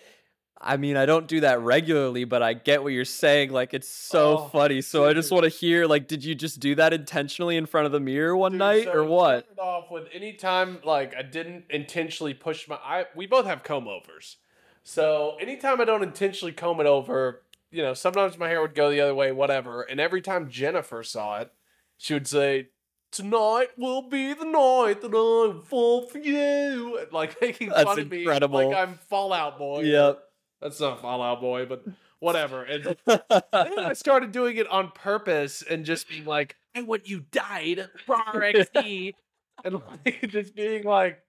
I 0.62 0.76
mean, 0.76 0.96
I 0.98 1.06
don't 1.06 1.26
do 1.26 1.40
that 1.40 1.60
regularly, 1.60 2.24
but 2.24 2.42
I 2.42 2.52
get 2.52 2.82
what 2.82 2.92
you're 2.92 3.06
saying. 3.06 3.50
Like, 3.50 3.72
it's 3.72 3.88
so 3.88 4.38
Oh, 4.38 4.48
funny. 4.48 4.82
So 4.82 5.06
I 5.06 5.14
just 5.14 5.32
want 5.32 5.44
to 5.44 5.48
hear, 5.48 5.86
like, 5.86 6.06
did 6.06 6.22
you 6.22 6.34
just 6.34 6.60
do 6.60 6.74
that 6.74 6.92
intentionally 6.92 7.56
in 7.56 7.64
front 7.64 7.86
of 7.86 7.92
the 7.92 8.00
mirror 8.00 8.36
one 8.36 8.52
Dude, 8.52 8.58
night 8.58 8.84
so 8.84 8.92
or 8.92 9.04
what? 9.04 9.46
off 9.58 9.90
with 9.90 10.08
any 10.12 10.32
time 10.34 10.78
like 10.84 11.14
I 11.16 11.22
didn't 11.22 11.64
intentionally 11.70 12.34
push 12.34 12.68
my. 12.68 12.76
I 12.76 13.06
we 13.14 13.26
both 13.26 13.46
have 13.46 13.62
comb 13.62 13.88
overs, 13.88 14.36
so 14.82 15.36
anytime 15.40 15.80
I 15.80 15.84
don't 15.84 16.02
intentionally 16.02 16.52
comb 16.52 16.80
it 16.80 16.86
over, 16.86 17.42
you 17.70 17.82
know, 17.82 17.94
sometimes 17.94 18.36
my 18.38 18.48
hair 18.48 18.60
would 18.60 18.74
go 18.74 18.90
the 18.90 19.00
other 19.00 19.14
way, 19.14 19.32
whatever. 19.32 19.82
And 19.82 20.00
every 20.00 20.20
time 20.22 20.48
Jennifer 20.50 21.02
saw 21.02 21.40
it, 21.40 21.52
she 21.96 22.14
would 22.14 22.26
say, 22.26 22.68
"Tonight 23.12 23.68
will 23.76 24.08
be 24.08 24.32
the 24.34 24.44
night 24.44 25.00
that 25.02 25.14
I 25.14 25.60
fall 25.66 26.06
for 26.06 26.18
you," 26.18 27.06
like 27.12 27.40
making 27.40 27.68
That's 27.70 27.84
fun 27.84 27.98
of 27.98 28.10
me, 28.10 28.24
like 28.26 28.74
I'm 28.74 28.98
Fall 29.08 29.32
Out 29.32 29.58
Boy. 29.58 29.82
Yep. 29.82 30.22
That's 30.60 30.80
not 30.80 31.00
Fall 31.00 31.22
Out 31.22 31.40
Boy, 31.40 31.66
but 31.66 31.84
whatever. 32.18 32.62
And 32.62 32.96
then 33.06 33.20
I 33.52 33.92
started 33.94 34.32
doing 34.32 34.56
it 34.56 34.68
on 34.68 34.90
purpose 34.92 35.62
and 35.62 35.84
just 35.84 36.08
being 36.08 36.24
like, 36.24 36.56
I 36.74 36.82
want 36.82 37.08
you 37.08 37.24
died, 37.32 37.88
RXD. 38.08 39.14
and 39.64 39.74
like, 40.04 40.20
just 40.28 40.54
being 40.54 40.84
like, 40.84 41.22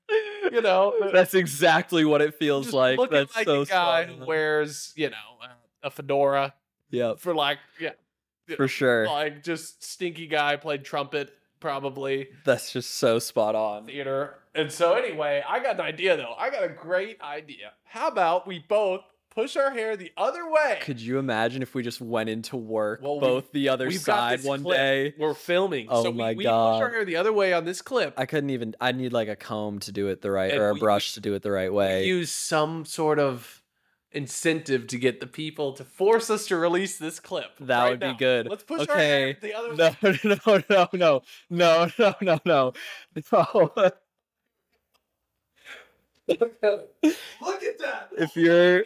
you 0.51 0.61
know, 0.61 0.93
That's 1.11 1.33
exactly 1.33 2.05
what 2.05 2.21
it 2.21 2.35
feels 2.35 2.73
like. 2.73 2.99
That's 3.09 3.35
like 3.35 3.45
so 3.45 3.61
a 3.61 3.65
guy 3.65 4.05
who 4.05 4.25
wears, 4.25 4.93
you 4.95 5.09
know, 5.09 5.15
uh, 5.43 5.47
a 5.83 5.89
fedora 5.89 6.53
Yep, 6.91 7.19
for 7.19 7.33
like, 7.33 7.57
yeah, 7.79 7.91
for 8.57 8.67
sure. 8.67 9.07
like 9.07 9.43
just 9.43 9.81
stinky 9.81 10.27
guy 10.27 10.57
played 10.57 10.83
trumpet 10.83 11.31
probably 11.61 12.27
That's 12.43 12.73
just 12.73 12.95
so 12.95 13.19
spot 13.19 13.55
on. 13.55 13.85
theater. 13.85 14.35
And 14.53 14.69
so 14.69 14.95
anyway, 14.95 15.41
I 15.47 15.63
got 15.63 15.75
an 15.75 15.81
idea 15.81 16.17
though. 16.17 16.33
I 16.37 16.49
got 16.49 16.63
a 16.65 16.69
great 16.69 17.21
idea. 17.21 17.71
How 17.85 18.09
about 18.09 18.45
we 18.45 18.59
both 18.59 19.01
push 19.31 19.57
our 19.57 19.71
hair 19.71 19.97
the 19.97 20.11
other 20.15 20.47
way? 20.49 20.77
Could 20.81 20.99
you 21.01 21.17
imagine 21.17 21.61
if 21.63 21.73
we 21.73 21.81
just 21.81 21.99
went 22.01 22.29
into 22.29 22.55
work 22.57 23.01
Well, 23.01 23.15
we- 23.15 23.19
both 23.21 23.51
the 23.51 23.69
other 23.69 23.89
side 23.91 24.43
one 24.43 24.61
clip. 24.61 24.77
day? 24.77 25.13
We're 25.17 25.33
filming. 25.33 25.87
Oh 25.89 26.03
so 26.03 26.11
we, 26.11 26.17
my 26.17 26.33
we 26.33 26.43
God. 26.43 26.75
push 26.79 26.83
our 26.83 26.89
hair 26.91 27.05
the 27.05 27.15
other 27.15 27.33
way 27.33 27.53
on 27.53 27.65
this 27.65 27.81
clip. 27.81 28.13
I 28.17 28.25
couldn't 28.27 28.51
even. 28.51 28.75
I 28.79 28.91
need 28.91 29.11
like 29.13 29.27
a 29.29 29.35
comb 29.35 29.79
to 29.79 29.91
do 29.91 30.07
it 30.09 30.21
the 30.21 30.29
right, 30.31 30.51
And 30.51 30.61
or 30.61 30.69
a 30.69 30.73
we- 30.73 30.79
brush 30.79 31.13
to 31.15 31.19
do 31.19 31.33
it 31.33 31.41
the 31.41 31.51
right 31.51 31.71
we 31.71 31.77
way. 31.77 32.05
use 32.05 32.31
some 32.31 32.85
sort 32.85 33.17
of 33.19 33.57
incentive 34.13 34.87
to 34.87 34.97
get 34.97 35.21
the 35.21 35.25
people 35.27 35.71
to 35.71 35.85
force 35.85 36.29
us 36.29 36.45
to 36.47 36.57
release 36.57 36.97
this 36.97 37.17
clip. 37.21 37.51
That 37.61 37.81
right 37.83 37.89
would 37.91 37.99
be 38.01 38.13
good. 38.13 38.49
Let's 38.49 38.63
push 38.63 38.85
our 38.89 38.97
hair 38.97 39.27
Okay. 39.29 39.39
the 39.41 39.53
other 39.53 39.73
No, 39.73 39.95
way. 40.01 40.19
no, 40.25 40.37
no, 40.49 40.61
no, 40.69 40.89
no, 40.99 41.21
no, 41.49 41.89
no, 41.97 42.13
no, 42.21 42.39
no. 42.43 42.73
Look 46.27 47.63
at 47.63 47.79
that. 47.79 48.09
if 48.17 48.35
you're, 48.35 48.83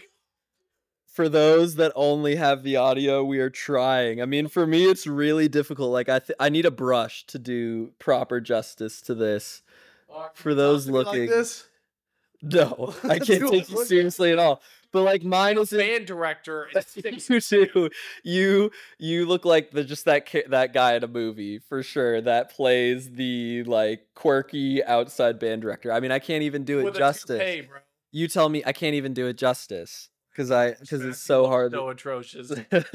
for 1.16 1.30
those 1.30 1.76
that 1.76 1.94
only 1.96 2.36
have 2.36 2.64
the 2.64 2.76
audio, 2.76 3.24
we 3.24 3.40
are 3.40 3.50
trying. 3.50 4.22
I 4.22 4.26
mean, 4.26 4.50
for 4.50 4.68
me, 4.68 4.84
it's 4.90 5.08
really 5.08 5.48
difficult. 5.48 5.92
Like 5.92 6.10
I, 6.10 6.20
th- 6.20 6.36
I 6.42 6.50
need 6.50 6.66
a 6.66 6.72
brush 6.72 7.26
to 7.28 7.40
do 7.40 7.94
proper 8.00 8.42
justice 8.42 9.02
to 9.04 9.16
this. 9.16 9.62
For 10.34 10.54
those 10.54 10.86
Talk 10.86 10.88
to 10.88 10.92
me 10.92 10.98
looking- 11.06 11.22
like 11.22 11.30
this, 11.30 11.68
No, 12.42 12.94
I 13.04 13.20
can't 13.20 13.50
take 13.50 13.70
you 13.70 13.86
seriously 13.86 14.34
at 14.34 14.40
all. 14.40 14.62
But 14.92 15.04
like 15.04 15.24
mine 15.24 15.58
is 15.58 15.70
band 15.72 16.06
director. 16.06 16.68
you 16.96 17.40
too. 17.42 17.90
You 18.24 18.72
you 18.98 19.26
look 19.26 19.46
like 19.46 19.72
the 19.72 19.84
just 19.86 20.04
that 20.06 20.30
ca- 20.30 20.48
that 20.50 20.74
guy 20.74 20.96
in 20.96 21.04
a 21.04 21.08
movie 21.08 21.60
for 21.60 21.82
sure 21.82 22.20
that 22.22 22.52
plays 22.56 23.12
the 23.12 23.64
like 23.64 24.08
quirky 24.16 24.84
outside 24.84 25.40
band 25.40 25.62
director. 25.62 25.92
I 25.94 26.00
mean, 26.02 26.12
I 26.12 26.20
can't 26.20 26.44
even 26.44 26.64
do 26.66 26.80
it 26.80 26.84
with 26.86 26.96
justice. 26.96 27.40
toupee, 27.40 27.62
bro. 27.68 27.80
You 28.12 28.28
tell 28.30 28.48
me 28.48 28.64
I 28.66 28.72
can't 28.74 28.96
even 28.96 29.14
do 29.14 29.28
it 29.28 29.38
justice 29.38 30.10
because 30.36 30.52
I 30.52 30.74
because 30.74 31.04
it's 31.06 31.22
so 31.22 31.48
hard. 31.48 31.72
So 31.72 31.90
atrocious. 31.90 32.52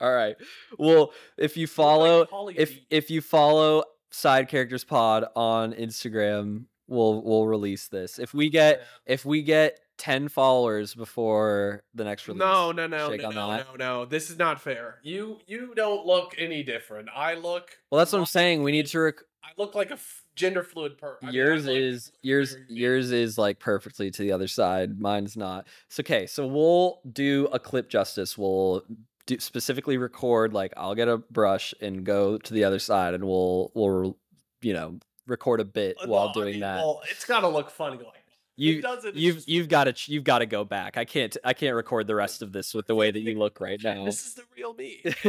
all 0.00 0.12
right. 0.12 0.36
Well, 0.78 1.12
if 1.36 1.56
you 1.56 1.66
follow 1.66 2.26
Holly 2.26 2.54
if 2.56 2.78
if 2.90 3.10
you 3.10 3.20
follow 3.20 3.84
Side 4.10 4.48
Characters 4.48 4.84
Pod 4.84 5.24
on 5.34 5.72
Instagram, 5.72 6.66
we'll 6.86 7.22
we'll 7.22 7.46
release 7.46 7.88
this. 7.88 8.18
If 8.18 8.34
we 8.34 8.50
get 8.50 8.82
if 9.06 9.24
we 9.24 9.42
get 9.42 9.78
10 10.00 10.28
followers 10.28 10.94
before 10.94 11.82
the 11.94 12.04
next 12.04 12.26
release. 12.26 12.38
No, 12.40 12.72
no, 12.72 12.86
no, 12.86 13.10
Shake 13.10 13.20
no, 13.20 13.30
no, 13.30 13.56
no, 13.58 13.64
no. 13.78 14.04
This 14.06 14.30
is 14.30 14.38
not 14.38 14.58
fair. 14.58 14.98
You 15.02 15.38
you 15.46 15.74
don't 15.74 16.06
look 16.06 16.34
any 16.38 16.62
different. 16.62 17.10
I 17.14 17.34
look. 17.34 17.76
Well, 17.90 17.98
that's 17.98 18.10
what 18.12 18.18
I'm 18.18 18.24
saying. 18.26 18.62
We 18.62 18.72
need 18.72 18.86
to 18.86 18.98
rec- 18.98 19.20
I 19.44 19.48
look 19.58 19.74
like 19.74 19.90
a 19.90 19.94
f- 19.94 20.24
gender 20.34 20.62
fluid 20.62 20.96
per. 20.96 21.18
I 21.22 21.26
mean, 21.26 21.34
I 21.34 21.36
yours 21.36 21.66
is 21.66 22.12
yours 22.22 22.56
yours 22.70 23.12
is 23.12 23.36
like 23.36 23.58
perfectly 23.58 24.10
to 24.10 24.22
the 24.22 24.32
other 24.32 24.48
side. 24.48 24.98
Mine's 24.98 25.36
not. 25.36 25.66
So 25.90 26.00
okay, 26.00 26.26
so 26.26 26.46
we'll 26.46 27.00
do 27.12 27.48
a 27.52 27.58
clip 27.58 27.90
justice. 27.90 28.38
We'll 28.38 28.82
do 29.26 29.38
specifically 29.38 29.98
record 29.98 30.54
like 30.54 30.72
I'll 30.78 30.94
get 30.94 31.08
a 31.08 31.18
brush 31.18 31.74
and 31.82 32.04
go 32.04 32.38
to 32.38 32.54
the 32.54 32.64
other 32.64 32.78
side 32.78 33.12
and 33.12 33.24
we'll 33.24 33.70
we'll 33.74 34.16
you 34.62 34.72
know 34.72 34.98
record 35.26 35.60
a 35.60 35.64
bit 35.66 35.96
Uh, 36.02 36.06
while 36.06 36.24
no, 36.24 36.30
I 36.30 36.32
doing 36.32 36.50
mean, 36.52 36.60
that. 36.60 36.76
Well, 36.78 37.02
it's 37.10 37.26
got 37.26 37.40
to 37.40 37.48
look 37.48 37.70
funny 37.70 37.98
like. 37.98 38.19
You 38.60 38.82
doesn't, 38.82 39.16
you've 39.16 39.36
just- 39.36 39.48
you've 39.48 39.68
got 39.68 39.84
to 39.84 40.12
you've 40.12 40.24
got 40.24 40.40
to 40.40 40.46
go 40.46 40.64
back. 40.64 40.96
I 40.96 41.04
can't 41.04 41.36
I 41.44 41.52
can't 41.54 41.74
record 41.74 42.06
the 42.06 42.14
rest 42.14 42.42
of 42.42 42.52
this 42.52 42.74
with 42.74 42.86
the 42.86 42.94
way 42.94 43.10
that 43.10 43.20
you 43.20 43.38
look 43.38 43.60
right 43.60 43.80
now. 43.84 44.04
This 44.04 44.26
is 44.26 44.34
the 44.34 44.44
real 44.56 44.74
me. 44.74 45.00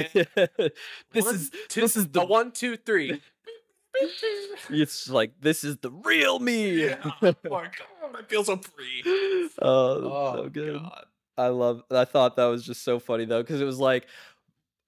this 1.14 1.26
One, 1.26 1.36
is 1.36 1.52
two- 1.70 1.82
this 1.82 1.96
is 1.96 2.08
the 2.10 2.26
one, 2.26 2.52
two, 2.52 2.76
three. 2.78 3.22
it's 4.70 5.10
like 5.10 5.34
this 5.42 5.64
is 5.64 5.78
the 5.78 5.92
real 5.92 6.40
me. 6.40 6.86
yeah. 6.88 6.98
Oh 7.04 7.12
my 7.22 7.36
god, 7.44 8.16
I 8.16 8.22
feel 8.28 8.44
so 8.44 8.58
free. 8.58 9.04
oh, 9.06 9.52
oh 9.62 10.34
so 10.36 10.50
good. 10.50 10.82
I 11.38 11.48
love. 11.48 11.84
I 11.92 12.06
thought 12.06 12.36
that 12.36 12.46
was 12.46 12.66
just 12.66 12.84
so 12.84 13.00
funny 13.00 13.26
though, 13.26 13.42
because 13.42 13.62
it 13.62 13.66
was 13.66 13.80
like 13.80 14.08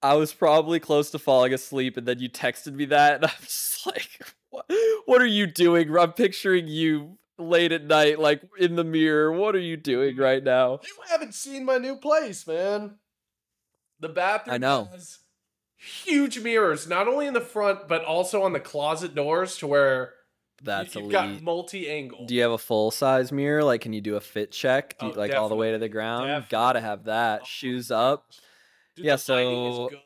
I 0.02 0.16
was 0.16 0.34
probably 0.34 0.80
close 0.80 1.12
to 1.12 1.20
falling 1.20 1.54
asleep, 1.54 1.98
and 1.98 2.06
then 2.08 2.20
you 2.20 2.30
texted 2.30 2.74
me 2.74 2.86
that, 2.86 3.16
and 3.16 3.26
I'm 3.26 3.32
just 3.42 3.86
like, 3.86 4.10
what, 4.50 4.66
what 5.06 5.22
are 5.22 5.26
you 5.26 5.48
doing? 5.48 5.96
I'm 5.98 6.14
picturing 6.14 6.68
you 6.68 7.18
late 7.38 7.72
at 7.72 7.84
night, 7.86 8.20
like 8.20 8.42
in 8.60 8.76
the 8.76 8.84
mirror. 8.84 9.32
What 9.32 9.56
are 9.56 9.60
you 9.60 9.78
doing 9.78 10.14
mm-hmm. 10.14 10.22
right 10.22 10.44
now? 10.44 10.80
You 10.84 10.96
haven't 11.10 11.34
seen 11.34 11.66
my 11.66 11.78
new 11.78 11.96
place, 11.96 12.46
man. 12.48 12.96
The 14.00 14.10
bathroom 14.10 14.56
I 14.56 14.58
know. 14.58 14.90
has 14.92 15.20
huge 15.78 16.40
mirrors, 16.40 16.88
not 16.88 17.08
only 17.08 17.28
in 17.28 17.34
the 17.34 17.42
front 17.42 17.88
but 17.88 18.04
also 18.04 18.44
on 18.44 18.54
the 18.54 18.60
closet 18.60 19.16
doors, 19.16 19.58
to 19.58 19.68
where 19.68 20.14
That's 20.62 20.96
you, 20.96 21.02
elite. 21.02 21.16
have 21.16 21.34
got 21.36 21.42
multi-angle. 21.44 22.26
do 22.26 22.36
you 22.36 22.42
have 22.42 22.52
a 22.52 22.58
full 22.58 22.92
size 22.92 23.32
mirror? 23.32 23.64
Like, 23.64 23.82
can 23.82 23.94
you 23.94 24.02
do 24.02 24.16
a 24.16 24.22
fit 24.22 24.52
check? 24.52 24.98
Do 25.00 25.08
you, 25.08 25.14
Oh, 25.14 25.20
like 25.20 25.34
all 25.34 25.50
the 25.50 25.56
way 25.56 25.72
to 25.72 25.78
the 25.78 25.90
ground? 25.90 26.46
Gotta 26.50 26.82
have 26.82 27.06
that. 27.06 27.42
Oh 27.44 27.46
Shoes 27.48 27.92
up. 27.92 28.32
Dude, 28.96 29.06
Yeah, 29.06 29.12
the 29.12 29.16
is 29.16 29.24
so- 29.24 29.90
good. 29.90 30.00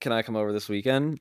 Can 0.00 0.12
I 0.12 0.22
come 0.22 0.34
over 0.34 0.52
this 0.52 0.68
weekend? 0.68 1.20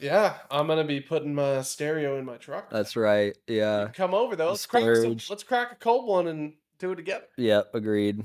Yeah, 0.00 0.34
I'm 0.50 0.66
gonna 0.66 0.84
be 0.84 1.00
putting 1.00 1.34
my 1.34 1.62
stereo 1.62 2.18
in 2.18 2.24
my 2.24 2.36
truck. 2.36 2.70
That's 2.70 2.96
right. 2.96 3.36
Yeah. 3.46 3.88
come 3.92 4.14
over 4.14 4.36
though. 4.36 4.50
Let's 4.50 4.66
crack, 4.66 4.96
some, 4.96 5.18
let's 5.30 5.42
crack 5.42 5.72
a 5.72 5.74
cold 5.76 6.06
one 6.06 6.26
and 6.28 6.54
do 6.78 6.92
it 6.92 6.96
together. 6.96 7.26
Yep. 7.36 7.74
Agreed. 7.74 8.24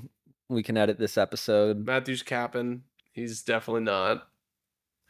We 0.50 0.64
can 0.64 0.78
edit 0.78 1.00
this 1.00 1.18
episode. 1.18 1.86
Matthew's 1.86 2.24
capping. 2.24 2.84
He's 3.12 3.42
definitely 3.42 3.84
not. 3.84 4.28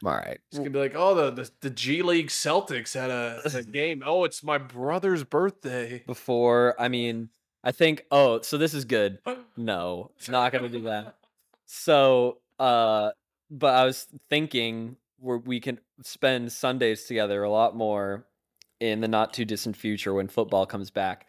All 0.05 0.11
right. 0.11 0.39
He's 0.51 0.59
gonna 0.59 0.69
be 0.69 0.79
like, 0.79 0.95
oh, 0.95 1.15
the 1.15 1.31
the, 1.31 1.51
the 1.61 1.69
G 1.69 2.01
League 2.01 2.27
Celtics 2.27 2.93
had 2.93 3.09
a, 3.09 3.41
a 3.45 3.63
game. 3.71 4.03
Oh, 4.05 4.23
it's 4.23 4.43
my 4.43 4.57
brother's 4.57 5.23
birthday. 5.23 6.03
Before, 6.05 6.75
I 6.79 6.87
mean, 6.89 7.29
I 7.63 7.71
think. 7.71 8.05
Oh, 8.11 8.41
so 8.41 8.57
this 8.57 8.73
is 8.73 8.85
good. 8.85 9.19
No, 9.55 10.09
not 10.27 10.51
gonna 10.51 10.67
do 10.67 10.81
that. 10.83 11.15
So, 11.67 12.39
uh, 12.57 13.11
but 13.51 13.75
I 13.75 13.85
was 13.85 14.07
thinking 14.31 14.97
where 15.19 15.37
we 15.37 15.59
can 15.59 15.79
spend 16.05 16.51
Sundays 16.51 17.05
together 17.05 17.43
a 17.43 17.49
lot 17.49 17.75
more 17.75 18.25
in 18.79 19.01
the 19.01 19.07
not 19.07 19.33
too 19.33 19.45
distant 19.45 19.77
future 19.77 20.13
when 20.13 20.27
football 20.27 20.65
comes 20.65 20.91
back. 20.91 21.27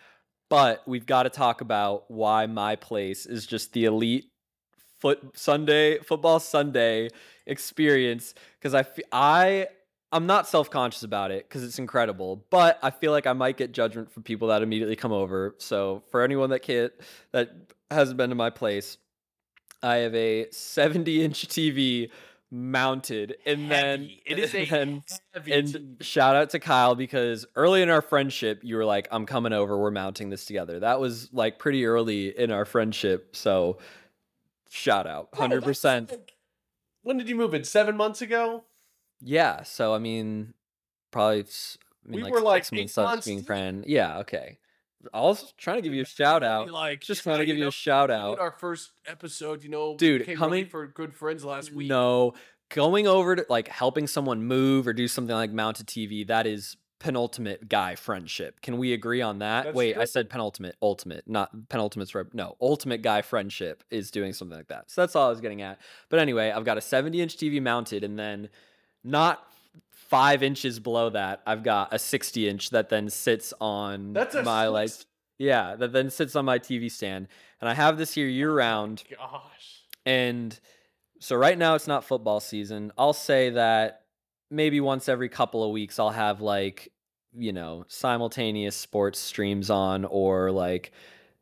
But 0.50 0.82
we've 0.86 1.06
got 1.06 1.24
to 1.24 1.30
talk 1.30 1.60
about 1.60 2.10
why 2.10 2.46
my 2.46 2.76
place 2.76 3.26
is 3.26 3.46
just 3.46 3.72
the 3.72 3.86
elite 3.86 4.26
foot 5.00 5.20
Sunday 5.34 5.98
football 5.98 6.40
Sunday 6.40 7.10
experience 7.46 8.34
because 8.58 8.74
I 8.74 8.84
I 9.12 9.68
I'm 10.12 10.26
not 10.26 10.46
self 10.46 10.70
conscious 10.70 11.02
about 11.02 11.30
it 11.30 11.48
because 11.48 11.64
it's 11.64 11.78
incredible, 11.78 12.44
but 12.50 12.78
I 12.82 12.90
feel 12.90 13.10
like 13.10 13.26
I 13.26 13.32
might 13.32 13.56
get 13.56 13.72
judgment 13.72 14.12
from 14.12 14.22
people 14.22 14.48
that 14.48 14.62
immediately 14.62 14.96
come 14.96 15.12
over. 15.12 15.56
So 15.58 16.02
for 16.10 16.22
anyone 16.22 16.50
that 16.50 16.60
can't 16.60 16.92
that 17.32 17.50
hasn't 17.90 18.16
been 18.16 18.30
to 18.30 18.36
my 18.36 18.50
place, 18.50 18.96
I 19.82 19.96
have 19.96 20.14
a 20.14 20.50
70 20.50 21.24
inch 21.24 21.48
TV 21.48 22.10
mounted, 22.54 23.36
and 23.44 23.70
then 23.70 24.00
Heavy. 24.02 24.22
it 24.24 24.38
is 24.38 24.54
a 24.54 24.66
and, 24.70 25.02
and 25.46 25.96
shout 26.00 26.36
out 26.36 26.50
to 26.50 26.60
Kyle 26.60 26.94
because 26.94 27.44
early 27.56 27.82
in 27.82 27.90
our 27.90 28.00
friendship, 28.02 28.60
you 28.62 28.76
were 28.76 28.84
like, 28.84 29.08
"I'm 29.10 29.26
coming 29.26 29.52
over. 29.52 29.76
We're 29.76 29.90
mounting 29.90 30.30
this 30.30 30.44
together." 30.44 30.80
That 30.80 31.00
was 31.00 31.28
like 31.32 31.58
pretty 31.58 31.84
early 31.86 32.28
in 32.36 32.50
our 32.50 32.64
friendship, 32.64 33.34
so 33.36 33.78
shout 34.70 35.06
out, 35.06 35.28
hundred 35.34 35.56
that's 35.62 35.66
percent. 35.66 36.10
like- 36.10 36.32
When 37.02 37.16
did 37.18 37.28
you 37.28 37.34
move 37.34 37.52
in? 37.54 37.64
Seven 37.64 37.96
months 37.96 38.22
ago. 38.22 38.64
Yeah. 39.20 39.62
So 39.64 39.94
I 39.94 39.98
mean, 39.98 40.54
probably. 41.10 41.40
I 42.06 42.10
mean, 42.10 42.16
We 42.16 42.22
like 42.24 42.32
were, 42.34 42.40
like, 42.40 42.64
six 42.66 42.96
months 42.96 42.96
months 42.96 43.26
being 43.26 43.42
friend. 43.42 43.84
Yeah. 43.86 44.18
Okay. 44.18 44.58
I 45.12 45.20
was 45.20 45.52
trying 45.58 45.76
to 45.76 45.82
give 45.82 45.92
you 45.94 46.02
a 46.02 46.06
shout 46.06 46.42
out. 46.42 46.70
Like 46.70 47.00
Just 47.00 47.22
trying 47.22 47.38
to 47.38 47.46
give 47.46 47.56
you 47.56 47.64
know, 47.64 47.68
a 47.68 47.72
shout 47.72 48.10
out. 48.10 48.38
Our 48.38 48.52
first 48.52 48.92
episode, 49.06 49.62
you 49.64 49.70
know, 49.70 49.96
Dude, 49.96 50.26
coming- 50.36 50.66
for 50.66 50.86
good 50.86 51.14
friends 51.14 51.44
last 51.44 51.72
week. 51.72 51.88
No, 51.88 52.34
going 52.70 53.06
over 53.06 53.36
to 53.36 53.46
like 53.48 53.68
helping 53.68 54.06
someone 54.06 54.42
move 54.44 54.86
or 54.86 54.92
do 54.92 55.08
something 55.08 55.34
like 55.34 55.52
mount 55.52 55.80
a 55.80 55.84
TV. 55.84 56.26
That 56.26 56.46
is 56.46 56.76
penultimate 56.98 57.68
guy 57.68 57.94
friendship. 57.94 58.60
Can 58.62 58.78
we 58.78 58.94
agree 58.94 59.20
on 59.20 59.40
that? 59.40 59.64
That's 59.64 59.76
Wait, 59.76 59.96
I 59.98 60.06
said 60.06 60.30
penultimate, 60.30 60.74
ultimate, 60.80 61.24
not 61.28 61.54
penultimate's 61.68 62.14
rep. 62.14 62.28
No, 62.32 62.56
ultimate 62.62 63.02
guy 63.02 63.20
friendship 63.20 63.84
is 63.90 64.10
doing 64.10 64.32
something 64.32 64.56
like 64.56 64.68
that. 64.68 64.90
So 64.90 65.02
that's 65.02 65.14
all 65.14 65.26
I 65.26 65.30
was 65.30 65.42
getting 65.42 65.60
at. 65.60 65.78
But 66.08 66.20
anyway, 66.20 66.50
I've 66.50 66.64
got 66.64 66.78
a 66.78 66.80
70 66.80 67.20
inch 67.20 67.36
TV 67.36 67.60
mounted, 67.60 68.04
and 68.04 68.18
then 68.18 68.48
not 69.02 69.46
five 70.08 70.42
inches 70.42 70.80
below 70.80 71.10
that, 71.10 71.42
I've 71.46 71.62
got 71.62 71.92
a 71.92 71.98
60 71.98 72.48
inch 72.48 72.70
that 72.70 72.88
then 72.88 73.08
sits 73.08 73.52
on 73.60 74.12
That's 74.12 74.34
my 74.44 74.68
like 74.68 74.90
yeah, 75.38 75.74
that 75.76 75.92
then 75.92 76.10
sits 76.10 76.36
on 76.36 76.44
my 76.44 76.58
TV 76.58 76.90
stand. 76.90 77.28
And 77.60 77.68
I 77.68 77.74
have 77.74 77.98
this 77.98 78.14
here 78.14 78.26
oh 78.26 78.30
year 78.30 78.54
round. 78.54 79.02
Gosh. 79.10 79.82
And 80.06 80.58
so 81.18 81.36
right 81.36 81.58
now 81.58 81.74
it's 81.74 81.88
not 81.88 82.04
football 82.04 82.40
season. 82.40 82.92
I'll 82.98 83.12
say 83.12 83.50
that 83.50 84.02
maybe 84.50 84.80
once 84.80 85.08
every 85.08 85.28
couple 85.28 85.64
of 85.64 85.70
weeks 85.70 85.98
I'll 85.98 86.10
have 86.10 86.40
like, 86.40 86.92
you 87.32 87.52
know, 87.52 87.84
simultaneous 87.88 88.76
sports 88.76 89.18
streams 89.18 89.70
on 89.70 90.04
or 90.04 90.52
like 90.52 90.92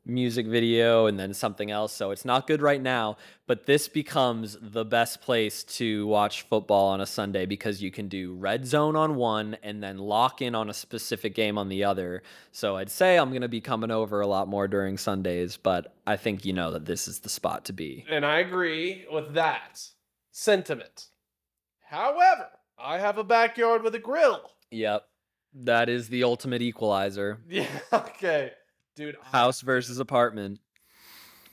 music 0.05 0.45
video 0.45 1.05
and 1.05 1.19
then 1.19 1.33
something 1.33 1.71
else. 1.71 1.93
So 1.93 2.11
it's 2.11 2.25
not 2.25 2.47
good 2.47 2.61
right 2.61 2.81
now, 2.81 3.17
but 3.47 3.65
this 3.65 3.87
becomes 3.87 4.57
the 4.61 4.83
best 4.83 5.21
place 5.21 5.63
to 5.63 6.05
watch 6.07 6.43
football 6.43 6.87
on 6.89 7.01
a 7.01 7.05
Sunday 7.05 7.45
because 7.45 7.81
you 7.81 7.89
can 7.89 8.07
do 8.07 8.35
red 8.35 8.65
zone 8.65 8.95
on 8.95 9.15
one 9.15 9.57
and 9.63 9.81
then 9.81 9.97
lock 9.97 10.41
in 10.41 10.55
on 10.55 10.69
a 10.69 10.73
specific 10.73 11.35
game 11.35 11.57
on 11.57 11.69
the 11.69 11.83
other. 11.83 12.23
So 12.51 12.75
I'd 12.75 12.89
say 12.89 13.17
I'm 13.17 13.29
going 13.29 13.41
to 13.43 13.47
be 13.47 13.61
coming 13.61 13.91
over 13.91 14.21
a 14.21 14.27
lot 14.27 14.47
more 14.47 14.67
during 14.67 14.97
Sundays, 14.97 15.57
but 15.57 15.95
I 16.05 16.17
think 16.17 16.45
you 16.45 16.53
know 16.53 16.71
that 16.71 16.85
this 16.85 17.07
is 17.07 17.19
the 17.19 17.29
spot 17.29 17.65
to 17.65 17.73
be. 17.73 18.05
And 18.09 18.25
I 18.25 18.39
agree 18.39 19.05
with 19.11 19.33
that 19.35 19.87
sentiment. 20.31 21.07
However, 21.89 22.49
I 22.77 22.99
have 22.99 23.17
a 23.17 23.23
backyard 23.23 23.83
with 23.83 23.95
a 23.95 23.99
grill. 23.99 24.51
Yep. 24.71 25.05
That 25.55 25.87
is 25.87 26.09
the 26.09 26.23
ultimate 26.23 26.61
equalizer. 26.61 27.39
Yeah. 27.47 27.67
Okay. 27.93 28.51
Dude. 28.95 29.17
House 29.23 29.61
versus 29.61 29.99
apartment. 29.99 30.59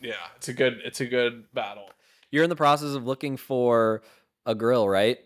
Yeah. 0.01 0.15
It's 0.37 0.49
a 0.49 0.53
good. 0.53 0.81
It's 0.85 1.01
a 1.01 1.07
good 1.07 1.45
battle. 1.55 1.89
You're 2.31 2.45
in 2.45 2.51
the 2.51 2.57
process 2.57 2.95
of 2.95 3.07
looking 3.07 3.37
for 3.37 4.03
a 4.47 4.55
grill, 4.55 4.89
right? 4.89 5.19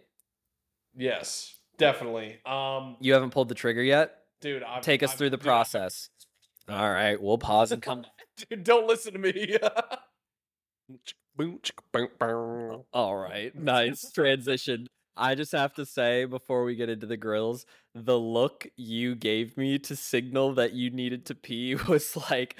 Yes. 0.96 1.54
Definitely. 1.78 2.38
Um. 2.46 2.96
You 3.00 3.14
haven't 3.14 3.30
pulled 3.30 3.48
the 3.48 3.54
trigger 3.54 3.82
yet? 3.82 4.16
Dude. 4.40 4.62
I've, 4.62 4.82
Take 4.82 5.02
us 5.02 5.10
I've- 5.10 5.18
through 5.18 5.30
the 5.30 5.36
dude, 5.36 5.42
I've- 5.46 5.48
process. 5.48 6.10
All 6.66 6.90
right, 6.90 7.20
we'll 7.20 7.36
pause 7.36 7.72
and 7.72 7.82
come 7.82 8.06
Dude, 8.48 8.64
don't 8.64 8.86
listen 8.86 9.12
to 9.12 9.18
me. 9.18 9.58
All 12.92 13.16
right, 13.16 13.54
nice 13.54 14.10
transition. 14.12 14.86
I 15.16 15.34
just 15.34 15.52
have 15.52 15.74
to 15.74 15.86
say 15.86 16.24
before 16.24 16.64
we 16.64 16.74
get 16.74 16.88
into 16.88 17.06
the 17.06 17.16
grills, 17.16 17.66
the 17.94 18.18
look 18.18 18.66
you 18.76 19.14
gave 19.14 19.56
me 19.56 19.78
to 19.80 19.94
signal 19.94 20.54
that 20.54 20.72
you 20.72 20.90
needed 20.90 21.26
to 21.26 21.34
pee 21.34 21.74
was 21.88 22.16
like 22.30 22.56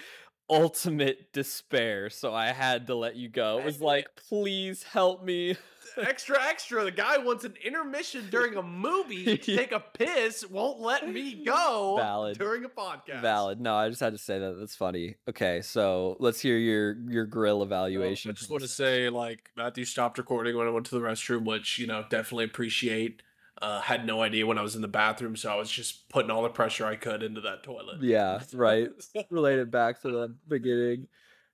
ultimate 0.49 1.33
despair. 1.33 2.11
So 2.11 2.35
I 2.35 2.47
had 2.49 2.87
to 2.89 2.95
let 2.95 3.17
you 3.17 3.29
go. 3.29 3.59
It 3.59 3.65
was 3.65 3.81
like, 3.81 4.07
please 4.29 4.83
help 4.83 5.25
me. 5.25 5.57
extra, 5.97 6.43
extra. 6.43 6.85
The 6.85 6.91
guy 6.91 7.19
wants 7.19 7.45
an 7.45 7.55
intermission 7.65 8.27
during 8.31 8.57
a 8.57 8.63
movie 8.63 9.25
to 9.25 9.37
take 9.57 9.73
a 9.73 9.81
piss. 9.81 10.49
Won't 10.49 10.81
let 10.81 11.09
me 11.09 11.45
go. 11.45 11.97
Valid. 11.99 12.39
During 12.39 12.65
a 12.65 12.69
podcast. 12.69 13.21
Valid. 13.21 13.61
No, 13.61 13.75
I 13.75 13.89
just 13.89 14.01
had 14.01 14.13
to 14.13 14.19
say 14.19 14.39
that. 14.39 14.57
That's 14.59 14.77
funny. 14.77 15.17
Okay, 15.29 15.61
so 15.63 16.17
let's 16.21 16.41
hear 16.41 16.57
your 16.57 16.97
your 17.09 17.27
grill 17.27 17.63
evaluation. 17.63 18.31
I 18.31 18.35
just 18.35 18.51
want 18.51 18.63
to 18.63 18.69
say, 18.69 19.09
like, 19.09 19.51
Matthew 19.57 19.85
stopped 19.85 20.19
recording 20.19 20.57
when 20.57 20.67
I 20.67 20.71
went 20.71 20.87
to 20.87 20.95
the 20.95 21.01
restroom, 21.01 21.45
which, 21.45 21.79
you 21.79 21.87
know, 21.87 22.05
definitely 22.11 22.45
appreciate. 22.45 23.23
Uh, 23.63 23.81
had 23.81 24.05
no 24.05 24.21
idea 24.21 24.47
when 24.47 24.59
I 24.59 24.63
was 24.63 24.75
in 24.75 24.83
the 24.83 24.89
bathroom, 24.89 25.37
so 25.37 25.51
I 25.51 25.55
was 25.55 25.71
just 25.71 26.09
putting 26.09 26.31
all 26.31 26.43
the 26.43 26.49
pressure 26.49 26.85
I 26.85 26.97
could 26.97 27.23
into 27.23 27.41
that 27.43 27.63
toilet. 27.63 28.03
Yeah, 28.03 28.41
right. 28.53 28.89
Related 29.31 29.71
back 29.71 30.03
to 30.03 30.11
the 30.11 30.35
beginning. 30.49 31.07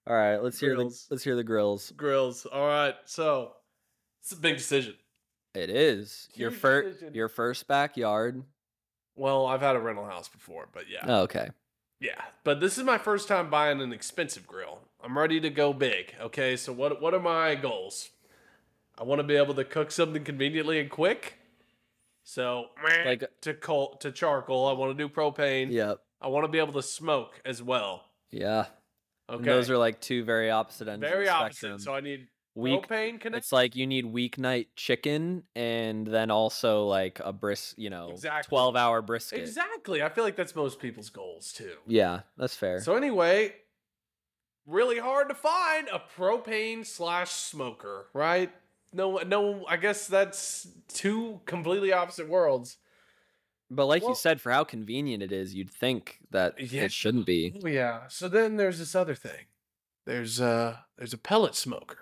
All 0.07 0.17
right, 0.17 0.39
let's 0.39 0.59
hear 0.59 0.71
the 0.71 0.77
Grills. 0.77 1.07
let's 1.11 1.23
hear 1.23 1.37
the 1.37 1.45
grills. 1.45 1.93
Grills. 1.97 2.47
All 2.47 2.67
right. 2.67 2.95
So, 3.05 3.53
it's 4.23 4.33
a 4.33 4.37
big 4.37 4.57
decision. 4.57 4.95
It 5.55 5.69
is 5.69 6.29
your 6.35 6.51
first 6.51 7.03
your 7.13 7.29
first 7.29 7.69
backyard. 7.69 8.43
Well, 9.15 9.47
I've 9.47 9.61
had 9.61 9.77
a 9.77 9.81
rental 9.81 10.07
house 10.07 10.29
before, 10.29 10.69
but 10.73 10.85
yeah. 10.89 11.05
Oh, 11.07 11.23
okay. 11.23 11.51
Yeah. 12.01 12.21
But 12.45 12.61
this 12.61 12.79
is 12.79 12.85
my 12.85 12.97
first 12.97 13.29
time 13.29 13.51
buying 13.51 13.81
an 13.83 13.93
expensive 13.93 14.47
grill. 14.47 14.79
I'm 15.05 15.19
ready 15.19 15.39
to 15.41 15.51
go 15.51 15.75
big. 15.75 16.15
Okay. 16.21 16.57
So, 16.57 16.73
what, 16.73 17.03
what 17.03 17.13
are 17.13 17.21
my 17.21 17.55
goals? 17.57 18.09
I 18.99 19.05
want 19.05 19.19
to 19.19 19.23
be 19.25 19.37
able 19.37 19.55
to 19.55 19.65
cook 19.65 19.91
something 19.91 20.25
conveniently 20.25 20.81
and 20.81 20.91
quick. 20.91 21.35
So, 22.23 22.67
Like 23.05 23.25
to 23.43 23.55
coal 23.55 23.97
to 24.01 24.13
charcoal. 24.13 24.67
I 24.69 24.73
want 24.73 24.97
to 24.97 25.09
do 25.09 25.13
propane. 25.13 25.71
yep. 25.71 25.99
I 26.21 26.29
want 26.29 26.45
to 26.45 26.49
be 26.49 26.59
able 26.59 26.75
to 26.75 26.83
smoke 26.83 27.41
as 27.45 27.63
well. 27.63 28.05
Yeah. 28.31 28.67
Okay. 29.29 29.37
And 29.39 29.45
those 29.45 29.71
are 29.71 29.79
like 29.79 30.01
two 30.01 30.25
very 30.25 30.51
opposite 30.51 30.89
ends. 30.89 31.01
very 31.01 31.27
of 31.29 31.35
the 31.35 31.45
opposite. 31.45 31.81
So 31.81 31.95
I 31.95 32.01
need 32.01 32.29
Week 32.57 32.89
propane 32.89 33.21
connect. 33.21 33.45
It's 33.45 33.53
like 33.53 33.77
you 33.77 33.87
need 33.87 34.05
weeknight 34.05 34.67
chicken 34.77 35.45
and 35.55 36.05
then 36.07 36.31
also 36.33 36.85
like 36.87 37.21
a 37.25 37.33
brisk, 37.33 37.75
you 37.79 37.91
know, 37.91 38.09
Exactly. 38.11 38.49
12 38.49 38.77
hour 38.77 39.03
brisket. 39.03 39.39
exactly. 39.39 40.03
I 40.03 40.09
feel 40.09 40.25
like 40.25 40.35
that's 40.37 40.55
most 40.57 40.81
people's 40.81 41.11
goals 41.11 41.53
too. 41.53 41.75
Yeah, 41.87 42.21
that's 42.37 42.57
fair. 42.57 42.81
So 42.81 42.97
anyway, 42.97 43.55
really 44.67 44.99
hard 44.99 45.29
to 45.29 45.35
find 45.35 45.89
a 45.93 46.03
propane 46.19 46.85
slash 46.85 47.31
smoker, 47.31 48.07
right? 48.13 48.51
No, 48.93 49.19
no. 49.19 49.65
I 49.69 49.77
guess 49.77 50.07
that's 50.07 50.67
two 50.89 51.41
completely 51.47 51.93
opposite 51.93 52.29
worlds. 52.29 52.77
but 53.71 53.87
like 53.87 54.03
well- 54.03 54.11
you 54.11 54.17
said, 54.17 54.41
for 54.41 54.51
how 54.51 54.65
convenient 54.65 55.23
it 55.23 55.31
is, 55.33 55.55
you'd 55.55 55.71
think 55.71 56.19
that 56.31 56.59
Yeah. 56.73 56.83
it 56.83 56.93
shouldn't 56.93 57.27
be. 57.27 57.55
Oh 57.63 57.69
yeah. 57.69 58.09
So 58.09 58.29
then 58.29 58.57
there's 58.57 58.79
this 58.81 58.95
other 58.97 59.15
thing. 59.15 59.47
There's 60.07 60.41
a 60.41 60.87
there's 60.97 61.13
a 61.13 61.19
pellet 61.19 61.55
smoker. 61.55 61.99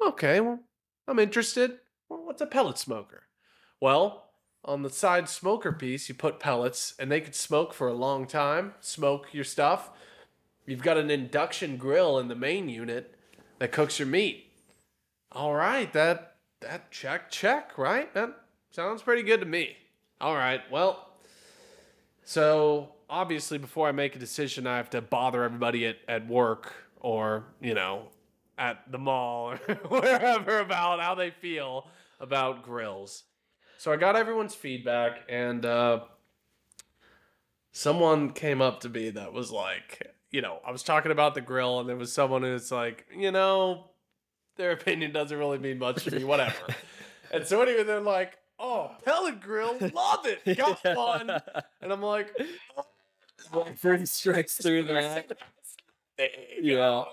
Okay, 0.00 0.40
well, 0.40 0.60
I'm 1.08 1.18
interested. 1.18 1.80
Well, 2.08 2.24
what's 2.24 2.40
a 2.42 2.46
pellet 2.46 2.78
smoker? 2.78 3.24
Well, 3.80 4.30
on 4.64 4.82
the 4.82 4.90
side 4.90 5.28
smoker 5.28 5.72
piece, 5.72 6.08
you 6.08 6.14
put 6.14 6.38
pellets, 6.38 6.94
and 6.98 7.10
they 7.10 7.20
could 7.20 7.34
smoke 7.34 7.74
for 7.74 7.88
a 7.88 7.92
long 7.94 8.26
time. 8.26 8.74
Smoke 8.80 9.28
your 9.32 9.44
stuff. 9.44 9.90
You've 10.66 10.82
got 10.82 10.96
an 10.96 11.10
induction 11.10 11.76
grill 11.76 12.18
in 12.18 12.28
the 12.28 12.34
main 12.34 12.68
unit 12.68 13.14
that 13.58 13.72
cooks 13.72 13.98
your 13.98 14.08
meat. 14.08 14.43
All 15.34 15.52
right, 15.52 15.92
that 15.94 16.36
that 16.60 16.92
check 16.92 17.30
check 17.30 17.76
right. 17.76 18.12
That 18.14 18.40
sounds 18.70 19.02
pretty 19.02 19.22
good 19.22 19.40
to 19.40 19.46
me. 19.46 19.76
All 20.20 20.34
right, 20.34 20.60
well, 20.70 21.10
so 22.24 22.94
obviously, 23.10 23.58
before 23.58 23.88
I 23.88 23.92
make 23.92 24.14
a 24.14 24.18
decision, 24.18 24.66
I 24.66 24.76
have 24.76 24.90
to 24.90 25.02
bother 25.02 25.42
everybody 25.42 25.86
at, 25.86 25.96
at 26.08 26.28
work 26.28 26.72
or, 27.00 27.44
you 27.60 27.74
know, 27.74 28.08
at 28.56 28.90
the 28.90 28.98
mall 28.98 29.50
or 29.50 29.56
wherever 29.88 30.60
about 30.60 31.00
how 31.00 31.14
they 31.14 31.30
feel 31.30 31.88
about 32.20 32.62
grills. 32.62 33.24
So 33.78 33.92
I 33.92 33.96
got 33.96 34.16
everyone's 34.16 34.54
feedback, 34.54 35.22
and 35.28 35.66
uh, 35.66 36.00
someone 37.72 38.30
came 38.30 38.62
up 38.62 38.80
to 38.80 38.88
me 38.88 39.10
that 39.10 39.32
was 39.32 39.50
like, 39.50 40.14
you 40.30 40.40
know, 40.40 40.60
I 40.66 40.70
was 40.70 40.82
talking 40.82 41.12
about 41.12 41.34
the 41.34 41.40
grill, 41.40 41.80
and 41.80 41.88
there 41.88 41.96
was 41.96 42.12
someone 42.12 42.42
who's 42.42 42.70
like, 42.70 43.04
you 43.14 43.32
know, 43.32 43.90
their 44.56 44.72
opinion 44.72 45.12
doesn't 45.12 45.36
really 45.38 45.58
mean 45.58 45.78
much 45.78 46.04
to 46.04 46.10
me, 46.14 46.24
whatever. 46.24 46.54
and 47.32 47.46
so 47.46 47.60
anyway, 47.62 47.82
they're 47.82 48.00
like, 48.00 48.38
oh, 48.58 48.92
pellet 49.04 49.40
grill, 49.40 49.76
love 49.92 50.26
it, 50.26 50.56
got 50.56 50.80
one. 50.96 51.30
And 51.80 51.92
I'm 51.92 52.02
like, 52.02 52.32
"Oh, 52.76 53.66
Three 53.76 54.06
strikes 54.06 54.54
through 54.56 54.84
that. 54.84 55.32
Yeah. 56.60 57.02
Oh, 57.02 57.06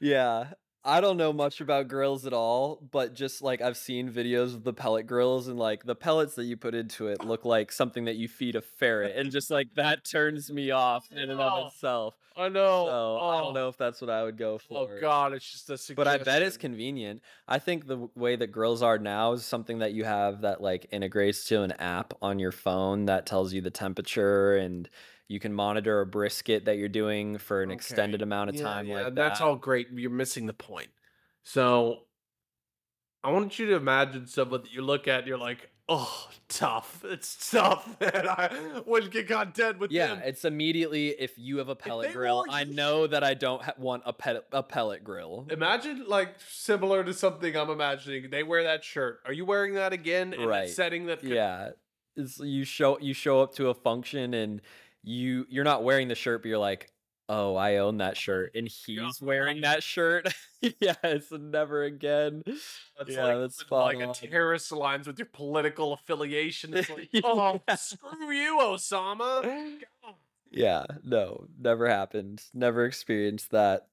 Yeah. 0.00 0.52
I 0.84 1.00
don't 1.00 1.16
know 1.16 1.32
much 1.32 1.60
about 1.60 1.88
grills 1.88 2.24
at 2.26 2.32
all, 2.32 2.80
but 2.90 3.12
just 3.14 3.42
like 3.42 3.60
I've 3.60 3.76
seen 3.76 4.10
videos 4.10 4.54
of 4.54 4.64
the 4.64 4.72
pellet 4.72 5.06
grills 5.06 5.46
and 5.48 5.58
like 5.58 5.84
the 5.84 5.94
pellets 5.94 6.34
that 6.36 6.44
you 6.44 6.56
put 6.56 6.74
into 6.74 7.08
it 7.08 7.24
look 7.24 7.44
like 7.44 7.70
something 7.70 8.04
that 8.06 8.16
you 8.16 8.26
feed 8.26 8.56
a 8.56 8.60
ferret 8.62 9.14
and 9.16 9.30
just 9.30 9.50
like 9.50 9.74
that 9.74 10.04
turns 10.04 10.50
me 10.50 10.70
off 10.70 11.06
in 11.12 11.18
and 11.30 11.40
Oh, 11.40 11.44
of 11.66 11.66
itself. 11.72 12.14
I 12.38 12.48
know. 12.48 12.86
So 12.86 13.16
I 13.16 13.38
oh, 13.38 13.44
don't 13.44 13.54
know 13.54 13.68
if 13.68 13.76
that's 13.76 14.00
what 14.00 14.10
I 14.10 14.22
would 14.22 14.38
go 14.38 14.54
oh, 14.54 14.58
for. 14.58 14.96
Oh. 14.96 15.00
God, 15.00 15.32
it's 15.32 15.50
just 15.50 15.64
a 15.70 15.76
suggestion. 15.76 15.96
But 15.96 16.06
I 16.06 16.18
bet 16.18 16.42
it's 16.42 16.56
convenient. 16.56 17.20
I 17.48 17.58
think 17.58 17.86
the 17.86 18.08
way 18.14 18.36
that 18.36 18.48
grills 18.48 18.82
are 18.82 18.98
now 18.98 19.32
is 19.32 19.44
something 19.44 19.80
that 19.80 19.92
you 19.92 20.04
have 20.04 20.42
that 20.42 20.60
like 20.60 20.86
integrates 20.92 21.46
to 21.46 21.62
an 21.62 21.72
app 21.72 22.14
on 22.22 22.38
your 22.38 22.52
phone 22.52 23.06
that 23.06 23.26
tells 23.26 23.52
you 23.52 23.60
the 23.60 23.70
temperature 23.70 24.56
and 24.56 24.88
you 25.26 25.40
can 25.40 25.52
monitor 25.52 26.00
a 26.00 26.06
brisket 26.06 26.64
that 26.66 26.78
you're 26.78 26.88
doing 26.88 27.38
for 27.38 27.62
an 27.62 27.70
Okay. 27.70 27.74
extended 27.74 28.22
amount 28.22 28.50
of 28.50 28.56
Yeah, 28.56 28.62
time 28.62 28.86
yeah, 28.86 29.02
like 29.04 29.14
that's 29.14 29.40
that. 29.40 29.44
all 29.44 29.56
great. 29.56 29.88
You're 29.92 30.10
missing 30.10 30.46
the 30.46 30.54
point. 30.54 30.88
So 31.42 32.04
I 33.24 33.32
want 33.32 33.58
you 33.58 33.66
to 33.66 33.74
imagine 33.74 34.26
someone 34.26 34.62
that 34.62 34.72
you 34.72 34.82
look 34.82 35.08
at 35.08 35.20
and 35.20 35.26
you're 35.26 35.38
like, 35.38 35.70
oh, 35.88 36.28
tough. 36.48 37.02
It's 37.04 37.50
tough, 37.50 37.96
man. 38.00 38.26
I 38.28 38.82
wouldn't 38.86 39.12
get 39.12 39.28
content 39.28 39.78
with 39.78 39.90
Yeah, 39.90 40.08
them. 40.08 40.22
it's 40.24 40.44
immediately 40.44 41.08
if 41.08 41.38
you 41.38 41.58
have 41.58 41.68
a 41.68 41.74
pellet 41.76 42.12
grill, 42.12 42.44
I 42.50 42.64
know 42.64 43.06
that 43.06 43.24
I 43.24 43.34
don't 43.34 43.62
ha- 43.62 43.74
want 43.78 44.02
a 44.06 44.12
pellet 44.12 44.44
a 44.52 44.62
pellet 44.62 45.02
grill. 45.04 45.46
Imagine 45.50 46.04
like 46.06 46.34
similar 46.48 47.04
to 47.04 47.14
something 47.14 47.56
I'm 47.56 47.70
imagining. 47.70 48.30
They 48.30 48.42
wear 48.42 48.62
that 48.64 48.84
shirt. 48.84 49.20
Are 49.26 49.32
you 49.32 49.44
wearing 49.44 49.74
that 49.74 49.92
again 49.92 50.32
in 50.32 50.48
Right. 50.48 50.68
a 50.68 50.72
setting 50.72 51.06
that 51.06 51.20
could- 51.20 51.30
Yeah, 51.30 51.70
it's 52.16 52.38
you 52.40 52.64
show 52.64 52.98
you 53.00 53.14
show 53.14 53.40
up 53.42 53.54
to 53.54 53.68
a 53.68 53.74
function 53.74 54.34
and 54.34 54.60
you 55.02 55.46
you're 55.48 55.64
not 55.64 55.84
wearing 55.84 56.08
the 56.08 56.14
shirt, 56.14 56.42
but 56.42 56.48
you're 56.48 56.58
like, 56.58 56.90
oh, 57.28 57.54
I 57.56 57.76
own 57.76 57.98
that 57.98 58.16
shirt, 58.16 58.52
and 58.54 58.68
he's 58.68 59.20
wearing 59.20 59.60
that 59.60 59.82
shirt. 59.82 60.32
yeah, 60.80 60.94
it's 61.02 61.30
never 61.30 61.84
again. 61.84 62.42
That's 62.46 63.10
yeah, 63.10 63.24
like, 63.24 63.38
that's 63.38 63.70
like 63.70 64.00
a 64.00 64.12
terrorist 64.12 64.70
aligns 64.70 65.06
with 65.06 65.18
your 65.18 65.28
political 65.32 65.92
affiliation. 65.92 66.74
It's 66.74 66.90
like, 66.90 67.10
oh, 67.24 67.60
screw 67.76 68.30
you, 68.30 68.58
Osama. 68.60 69.42
God. 70.04 70.14
Yeah, 70.50 70.84
no, 71.04 71.46
never 71.60 71.88
happened. 71.88 72.42
Never 72.54 72.86
experienced 72.86 73.50
that. 73.50 73.88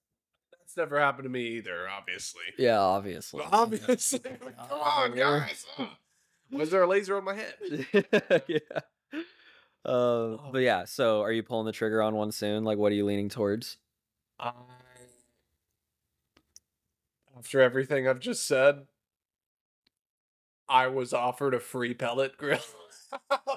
That's 0.52 0.78
never 0.78 1.00
happened 1.00 1.26
to 1.26 1.30
me 1.30 1.58
either, 1.58 1.90
obviously. 1.90 2.44
Yeah, 2.58 2.80
obviously. 2.80 3.44
Obviously. 3.52 4.20
Come 4.20 4.80
on, 4.80 5.16
guys. 5.16 5.66
Was 6.52 6.72
there 6.72 6.84
a 6.84 6.88
laser 6.88 7.18
on 7.18 7.26
my 7.26 7.36
head? 7.36 8.46
yeah. 8.48 8.60
Uh, 9.86 10.38
but 10.52 10.60
yeah, 10.62 10.86
so 10.86 11.22
are 11.22 11.32
you 11.32 11.44
pulling 11.44 11.66
the 11.66 11.72
trigger 11.72 12.02
on 12.02 12.16
one 12.16 12.32
soon? 12.32 12.64
Like, 12.64 12.78
what 12.78 12.92
are 12.92 12.96
you 12.96 13.06
leaning 13.06 13.30
towards? 13.30 13.78
I, 14.40 14.52
after 17.38 17.62
everything 17.62 18.08
I've 18.08 18.20
just 18.20 18.48
said, 18.48 18.88
I 20.68 20.88
was 20.88 21.14
offered 21.14 21.54
a 21.54 21.60
free 21.60 21.94
pellet 21.94 22.38
grill. 22.38 22.60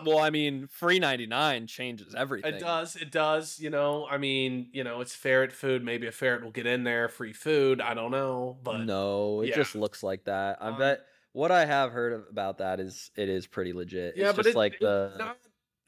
Well, 0.05 0.19
I 0.19 0.31
mean, 0.31 0.69
free 0.69 1.01
ninety 1.01 1.27
nine 1.27 1.67
changes 1.67 2.15
everything. 2.15 2.55
It 2.55 2.61
does. 2.61 2.95
It 2.95 3.11
does. 3.11 3.59
You 3.59 3.71
know, 3.71 4.07
I 4.09 4.17
mean, 4.17 4.69
you 4.73 4.85
know, 4.85 5.01
it's 5.01 5.17
ferret 5.17 5.53
food. 5.53 5.83
Maybe 5.83 6.07
a 6.07 6.13
ferret 6.13 6.45
will 6.45 6.53
get 6.53 6.67
in 6.67 6.85
there. 6.85 7.09
Free 7.09 7.33
food. 7.33 7.81
I 7.81 7.95
don't 7.95 8.13
know. 8.13 8.57
But 8.63 8.85
no, 8.85 9.41
it 9.41 9.49
yeah. 9.49 9.57
just 9.57 9.75
looks 9.75 10.05
like 10.05 10.25
that. 10.25 10.59
I 10.63 10.69
Um, 10.69 10.79
bet 10.79 11.01
what 11.33 11.51
I 11.51 11.65
have 11.65 11.91
heard 11.91 12.13
of, 12.13 12.27
about 12.31 12.59
that 12.59 12.79
is 12.79 13.11
it 13.17 13.29
is 13.29 13.49
pretty 13.49 13.73
legit. 13.73 14.17
yeah, 14.17 14.27
it's 14.29 14.37
but 14.37 14.45
just 14.45 14.55
it, 14.55 14.57
like 14.57 14.79
the 14.79 15.15
not. 15.19 15.39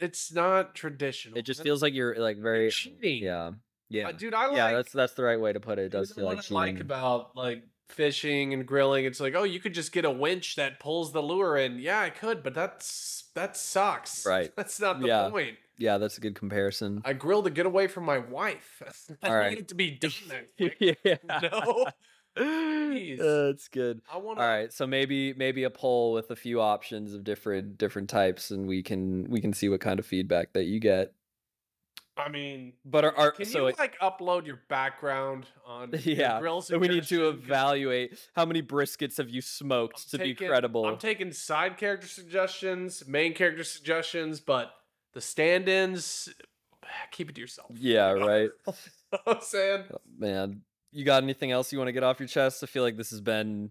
It's 0.00 0.32
not 0.32 0.74
traditional. 0.74 1.38
it 1.38 1.42
just 1.42 1.62
feels 1.62 1.82
like 1.82 1.94
you're 1.94 2.16
like 2.16 2.38
very 2.38 2.70
cheating. 2.70 3.22
yeah 3.24 3.52
yeah 3.88 4.08
Uh, 4.08 4.12
dude. 4.12 4.34
I 4.34 4.46
like. 4.46 4.56
yeah. 4.56 4.72
That's 4.72 4.92
that's 4.92 5.14
the 5.14 5.22
right 5.24 5.40
way 5.40 5.52
to 5.52 5.60
put 5.60 5.78
it. 5.78 5.86
It 5.86 5.92
does 5.92 6.10
know 6.10 6.14
feel 6.16 6.24
what 6.26 6.36
like 6.36 6.50
I 6.50 6.54
like 6.54 6.68
cheating. 6.74 6.80
about 6.82 7.36
like 7.36 7.62
fishing 7.88 8.54
and 8.54 8.64
grilling. 8.66 9.04
It's 9.04 9.18
like, 9.20 9.34
oh, 9.34 9.42
you 9.42 9.58
could 9.60 9.74
just 9.74 9.90
get 9.92 10.04
a 10.04 10.10
winch 10.10 10.56
that 10.56 10.78
pulls 10.80 11.12
the 11.12 11.20
lure 11.20 11.56
in. 11.56 11.78
Yeah, 11.78 12.00
I 12.00 12.10
could, 12.10 12.42
but 12.42 12.54
that's 12.54 13.24
that 13.34 13.56
sucks. 13.56 14.24
Right. 14.34 14.50
That's 14.56 14.80
not 14.80 15.00
the 15.00 15.08
Yeah. 15.08 15.28
point. 15.28 15.56
yeah, 15.76 15.98
that's 15.98 16.18
a 16.18 16.20
good 16.20 16.34
comparison. 16.34 17.02
I 17.04 17.12
grill 17.14 17.42
to 17.42 17.50
get 17.50 17.66
away 17.66 17.86
from 17.88 18.04
my 18.04 18.18
wife. 18.18 18.82
I 19.22 19.28
All 19.28 19.34
right. 19.34 19.50
need 19.50 19.58
it 19.60 19.68
to 19.68 19.74
be 19.74 19.90
done 19.90 20.12
that 20.28 20.46
quick. 20.56 20.98
yeah, 21.04 21.16
No. 21.50 21.86
That's 22.36 23.68
good. 23.68 24.00
I 24.12 24.16
want 24.18 24.38
All 24.38 24.46
right, 24.46 24.72
so 24.72 24.86
maybe 24.86 25.32
maybe 25.34 25.64
a 25.64 25.70
poll 25.70 26.12
with 26.12 26.30
a 26.30 26.36
few 26.36 26.60
options 26.60 27.14
of 27.14 27.24
different 27.24 27.78
different 27.78 28.08
types, 28.08 28.50
and 28.50 28.66
we 28.66 28.82
can 28.82 29.28
we 29.30 29.40
can 29.40 29.52
see 29.52 29.68
what 29.68 29.80
kind 29.80 29.98
of 29.98 30.06
feedback 30.06 30.52
that 30.52 30.64
you 30.64 30.80
get. 30.80 31.12
I 32.16 32.28
mean, 32.28 32.74
But 32.84 33.04
our, 33.04 33.16
our 33.16 33.30
can 33.30 33.46
so 33.46 33.60
you 33.60 33.66
it- 33.68 33.78
like 33.78 33.98
upload 34.00 34.44
your 34.46 34.60
background 34.68 35.46
on 35.64 35.90
yeah, 36.04 36.38
grill 36.38 36.60
so 36.60 36.76
we 36.78 36.88
need 36.88 37.04
to 37.04 37.28
evaluate 37.28 38.18
how 38.34 38.44
many 38.44 38.62
briskets 38.62 39.16
have 39.16 39.30
you 39.30 39.40
smoked 39.40 40.04
I'm 40.12 40.18
to 40.18 40.24
be 40.24 40.34
credible. 40.34 40.84
I'm 40.84 40.98
taking 40.98 41.32
side 41.32 41.78
character 41.78 42.06
suggestions, 42.06 43.04
main 43.06 43.32
character 43.32 43.64
suggestions, 43.64 44.38
but 44.40 44.72
the 45.14 45.20
stand-ins, 45.20 46.28
keep 47.10 47.30
it 47.30 47.34
to 47.36 47.40
yourself. 47.40 47.70
yeah, 47.76 48.10
right. 48.12 48.50
You 49.12 49.18
know 49.18 49.22
what 49.24 49.36
I'm 49.38 49.42
saying? 49.42 49.84
Oh, 49.92 49.96
man, 50.18 50.60
you 50.92 51.04
got 51.04 51.22
anything 51.22 51.50
else 51.50 51.72
you 51.72 51.78
want 51.78 51.88
to 51.88 51.92
get 51.92 52.02
off 52.02 52.20
your 52.20 52.28
chest? 52.28 52.62
I 52.62 52.66
feel 52.66 52.82
like 52.82 52.96
this 52.96 53.10
has 53.10 53.20
been 53.20 53.70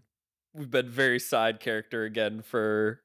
we've 0.54 0.70
been 0.70 0.88
very 0.88 1.18
side 1.18 1.60
character 1.60 2.04
again 2.04 2.42
for 2.42 3.00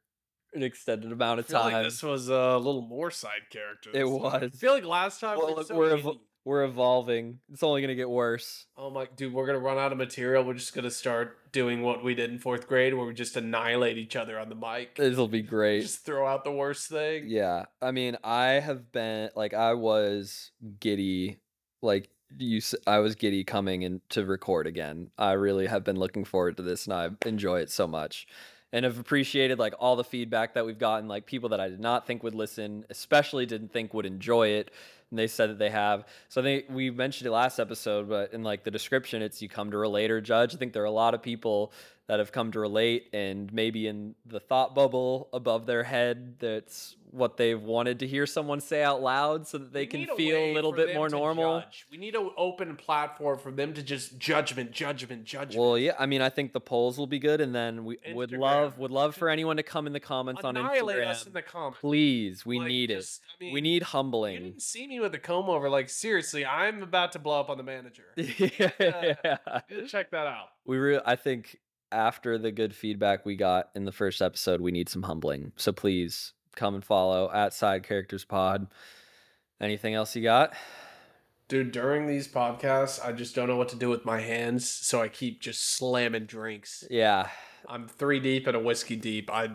an 0.54 0.64
extended 0.64 1.12
amount 1.12 1.40
of 1.40 1.48
time. 1.48 1.74
like 1.74 1.84
this 1.84 2.02
was 2.02 2.30
uh, 2.30 2.34
a 2.34 2.58
little 2.58 2.82
more 2.82 3.12
side 3.12 3.50
character. 3.52 3.90
It 3.94 4.06
this 4.06 4.32
time. 4.32 4.44
I 4.44 4.50
feel 4.50 4.74
like 4.74 4.86
last 4.86 5.20
time 5.20 5.38
Well, 5.38 5.48
we 5.48 5.54
look, 5.54 5.68
so 5.68 5.76
we're 5.76 6.02
We're 6.46 6.64
evolving. 6.64 7.40
It's 7.52 7.64
only 7.64 7.82
gonna 7.82 7.96
get 7.96 8.08
worse. 8.10 8.68
Oh 8.78 8.92
my 8.92 9.08
dude, 9.16 9.34
we're 9.34 9.48
gonna 9.48 9.60
run 9.60 9.80
out 9.80 9.92
of 9.92 9.98
material. 9.98 10.44
We're 10.44 10.54
just 10.54 10.76
gonna 10.76 10.92
start 10.92 11.52
doing 11.52 11.82
what 11.82 12.04
we 12.04 12.14
did 12.14 12.30
in 12.30 12.38
fourth 12.38 12.68
grade, 12.68 12.94
where 12.94 13.08
we 13.08 13.16
just 13.16 13.36
annihilate 13.36 13.98
each 13.98 14.16
other 14.16 14.40
on 14.40 14.50
the 14.50 14.56
mic. 14.56 14.94
This'll 14.96 15.28
be 15.28 15.42
great. 15.42 15.82
Just 15.82 16.06
throw 16.06 16.28
out 16.28 16.44
the 16.44 16.52
worst 16.52 16.88
thing. 16.88 17.24
Yeah, 17.28 17.66
I 17.82 17.90
mean, 17.90 18.18
I 18.24 18.46
have 18.60 18.92
been 18.92 19.32
like 19.36 19.56
I 19.56 19.74
was 19.74 20.52
giddy, 20.80 21.40
like 21.82 22.10
you. 22.38 22.62
I 22.88 23.00
was 23.00 23.16
giddy 23.16 23.44
coming 23.44 23.84
in 23.84 24.02
to 24.10 24.26
record 24.26 24.68
again. 24.68 25.12
I 25.18 25.34
really 25.34 25.68
have 25.68 25.84
been 25.84 25.98
looking 25.98 26.26
forward 26.26 26.58
to 26.58 26.64
this, 26.64 26.86
and 26.86 26.94
I 26.94 27.10
enjoy 27.26 27.60
it 27.62 27.72
so 27.72 27.88
much. 27.88 28.28
and 28.76 28.84
have 28.84 29.00
appreciated 29.00 29.58
like 29.58 29.74
all 29.80 29.96
the 29.96 30.04
feedback 30.04 30.54
that 30.54 30.66
we've 30.66 30.78
gotten. 30.78 31.08
Like 31.08 31.26
people 31.26 31.50
that 31.50 31.62
I 31.62 31.70
did 31.70 31.80
not 31.80 32.06
think 32.06 32.24
would 32.24 32.36
listen, 32.36 32.86
especially 32.90 33.46
didn't 33.46 33.72
think 33.72 33.94
would 33.94 34.06
enjoy 34.06 34.50
it, 34.50 34.70
and 35.10 35.18
they 35.18 35.28
said 35.28 35.50
that 35.50 35.60
they 35.60 35.70
have. 35.70 36.06
So 36.28 36.42
I 36.42 36.44
think 36.44 36.66
we 36.70 36.92
mentioned 36.92 37.26
it 37.26 37.32
last 37.32 37.58
episode, 37.58 38.10
but 38.10 38.34
in 38.34 38.44
like 38.44 38.66
the 38.66 38.72
description, 38.72 39.22
it's 39.22 39.42
you 39.42 39.48
come 39.48 39.72
to 39.72 39.78
relate 39.78 40.12
or 40.12 40.20
judge. 40.20 40.54
I 40.54 40.58
think 40.58 40.74
there 40.74 40.84
are 40.84 40.88
a 40.88 40.92
lot 40.92 41.14
of 41.14 41.22
people 41.22 41.72
that 42.08 42.20
have 42.20 42.34
come 42.34 42.52
to 42.52 42.60
relate 42.60 43.10
and 43.14 43.52
maybe 43.54 43.88
in 43.88 44.14
the 44.26 44.42
thought 44.42 44.76
bubble 44.76 45.30
above 45.32 45.66
their 45.66 45.84
head 45.84 46.36
that's 46.40 46.98
what 47.16 47.38
they've 47.38 47.62
wanted 47.62 48.00
to 48.00 48.08
hear 48.08 48.26
someone 48.26 48.60
say 48.60 48.84
out 48.84 49.02
loud 49.02 49.48
so 49.48 49.58
that 49.58 49.72
they 49.74 49.82
We 49.82 49.88
can 49.88 50.10
a 50.10 50.16
feel 50.16 50.38
a 50.38 50.54
little 50.54 50.72
bit 50.72 50.94
more 50.94 51.10
normal. 51.10 51.62
judge. 51.62 51.86
We 51.90 51.98
need 51.98 52.16
an 52.16 52.30
open 52.38 52.76
platform 52.76 53.40
for 53.40 53.52
them 53.52 53.74
to 53.74 53.82
just 53.82 54.18
judgment, 54.20 54.72
judgment, 54.72 55.24
judgment. 55.26 55.60
Well, 55.60 55.78
yeah, 55.78 55.94
I 55.98 56.06
mean, 56.06 56.22
I 56.22 56.30
think 56.30 56.54
the 56.54 56.60
polls 56.60 56.98
will 56.98 57.08
be 57.08 57.20
good, 57.20 57.42
and 57.42 57.56
then 57.56 57.86
we 57.86 57.98
would 58.14 58.32
love 58.32 58.78
would 58.78 58.92
love 58.92 59.16
for 59.16 59.30
anyone 59.30 59.58
to 59.58 59.64
come 59.64 59.88
in 59.88 59.94
the 59.94 60.00
comments 60.00 60.44
on 60.44 60.58
Annihilate 60.58 60.98
Instagram. 61.00 61.08
us 61.08 61.26
in 61.28 61.34
the 61.34 61.42
comments. 61.42 61.80
Please, 61.80 62.46
we 62.46 62.60
Like, 62.60 62.68
need 62.68 62.90
just- 62.90 63.22
it. 63.22 63.26
I 63.40 63.44
mean, 63.46 63.54
we 63.54 63.62
need 63.62 63.84
humbling. 63.84 64.34
You 64.34 64.40
didn't 64.52 64.62
see 64.62 64.86
me 64.88 65.00
with 65.00 65.12
the 65.14 65.20
comb 65.20 65.50
over. 65.50 65.70
Like 65.70 65.90
seriously, 65.90 66.46
I'm 66.46 66.84
about 66.84 67.12
to 67.14 67.20
blow 67.20 67.40
up 67.40 67.50
on 67.50 67.58
the 67.58 67.64
manager. 67.64 68.06
yeah. 68.18 69.38
Check 69.88 70.12
that 70.12 70.28
out. 70.28 70.48
We 70.66 70.78
re- 70.78 71.02
I 71.06 71.16
think 71.16 71.58
after 71.92 72.38
the 72.38 72.52
good 72.52 72.76
feedback 72.76 73.26
we 73.26 73.36
got 73.36 73.70
in 73.76 73.86
the 73.86 73.92
first 73.92 74.22
episode, 74.22 74.62
we 74.62 74.72
need 74.72 74.90
some 74.90 75.04
humbling. 75.04 75.52
So 75.56 75.72
please 75.72 76.34
come 76.56 76.76
and 76.76 76.84
follow 76.86 77.30
at 77.32 77.54
Side 77.54 77.84
Characters 77.84 78.26
Pod. 78.26 78.68
Anything 79.62 79.94
else 79.94 80.16
you 80.16 80.24
got? 80.24 80.54
Dude, 81.48 81.72
during 81.72 82.08
these 82.08 82.28
podcasts, 82.28 83.04
I 83.06 83.12
just 83.12 83.36
don't 83.36 83.48
know 83.48 83.56
what 83.56 83.70
to 83.70 83.76
do 83.76 83.90
with 83.90 84.04
my 84.04 84.20
hands, 84.20 84.68
so 84.70 85.02
I 85.02 85.08
keep 85.10 85.42
just 85.42 85.76
slamming 85.76 86.26
drinks. 86.26 86.84
Yeah, 86.90 87.30
I'm 87.70 87.88
three 87.88 88.20
deep 88.20 88.48
and 88.48 88.56
a 88.56 88.60
whiskey 88.60 88.96
deep. 88.96 89.30
I, 89.32 89.52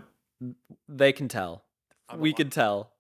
they 0.88 1.12
can 1.12 1.26
tell. 1.28 1.64
I'm 2.08 2.20
we 2.20 2.32
can 2.32 2.48
tell. 2.48 2.92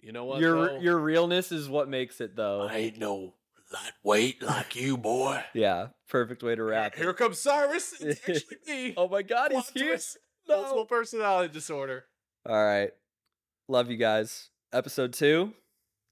you 0.00 0.12
know 0.12 0.24
what? 0.24 0.40
Your 0.40 0.66
though? 0.68 0.78
your 0.80 0.98
realness 0.98 1.50
is 1.52 1.68
what 1.68 1.88
makes 1.88 2.20
it 2.20 2.36
though. 2.36 2.62
I 2.70 2.76
ain't 2.76 2.98
no 2.98 3.34
lightweight 3.72 4.42
like 4.42 4.76
you, 4.76 4.96
boy. 4.96 5.42
Yeah, 5.52 5.88
perfect 6.08 6.42
way 6.44 6.54
to 6.54 6.62
wrap. 6.62 6.94
Here 6.94 7.12
comes 7.12 7.40
Cyrus. 7.40 8.00
It's 8.00 8.20
actually 8.28 8.56
me. 8.68 8.94
Oh 8.96 9.08
my 9.08 9.22
god, 9.22 9.52
he's 9.52 9.68
here. 9.70 9.88
twist. 9.88 10.18
Multiple 10.48 10.76
No. 10.78 10.84
personality 10.84 11.52
disorder. 11.52 12.04
All 12.48 12.64
right. 12.64 12.90
Love 13.68 13.90
you 13.90 13.96
guys. 13.96 14.50
Episode 14.72 15.12
2. 15.12 15.52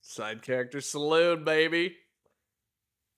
Side 0.03 0.43
character 0.43 0.81
saloon, 0.81 1.45
baby. 1.45 1.97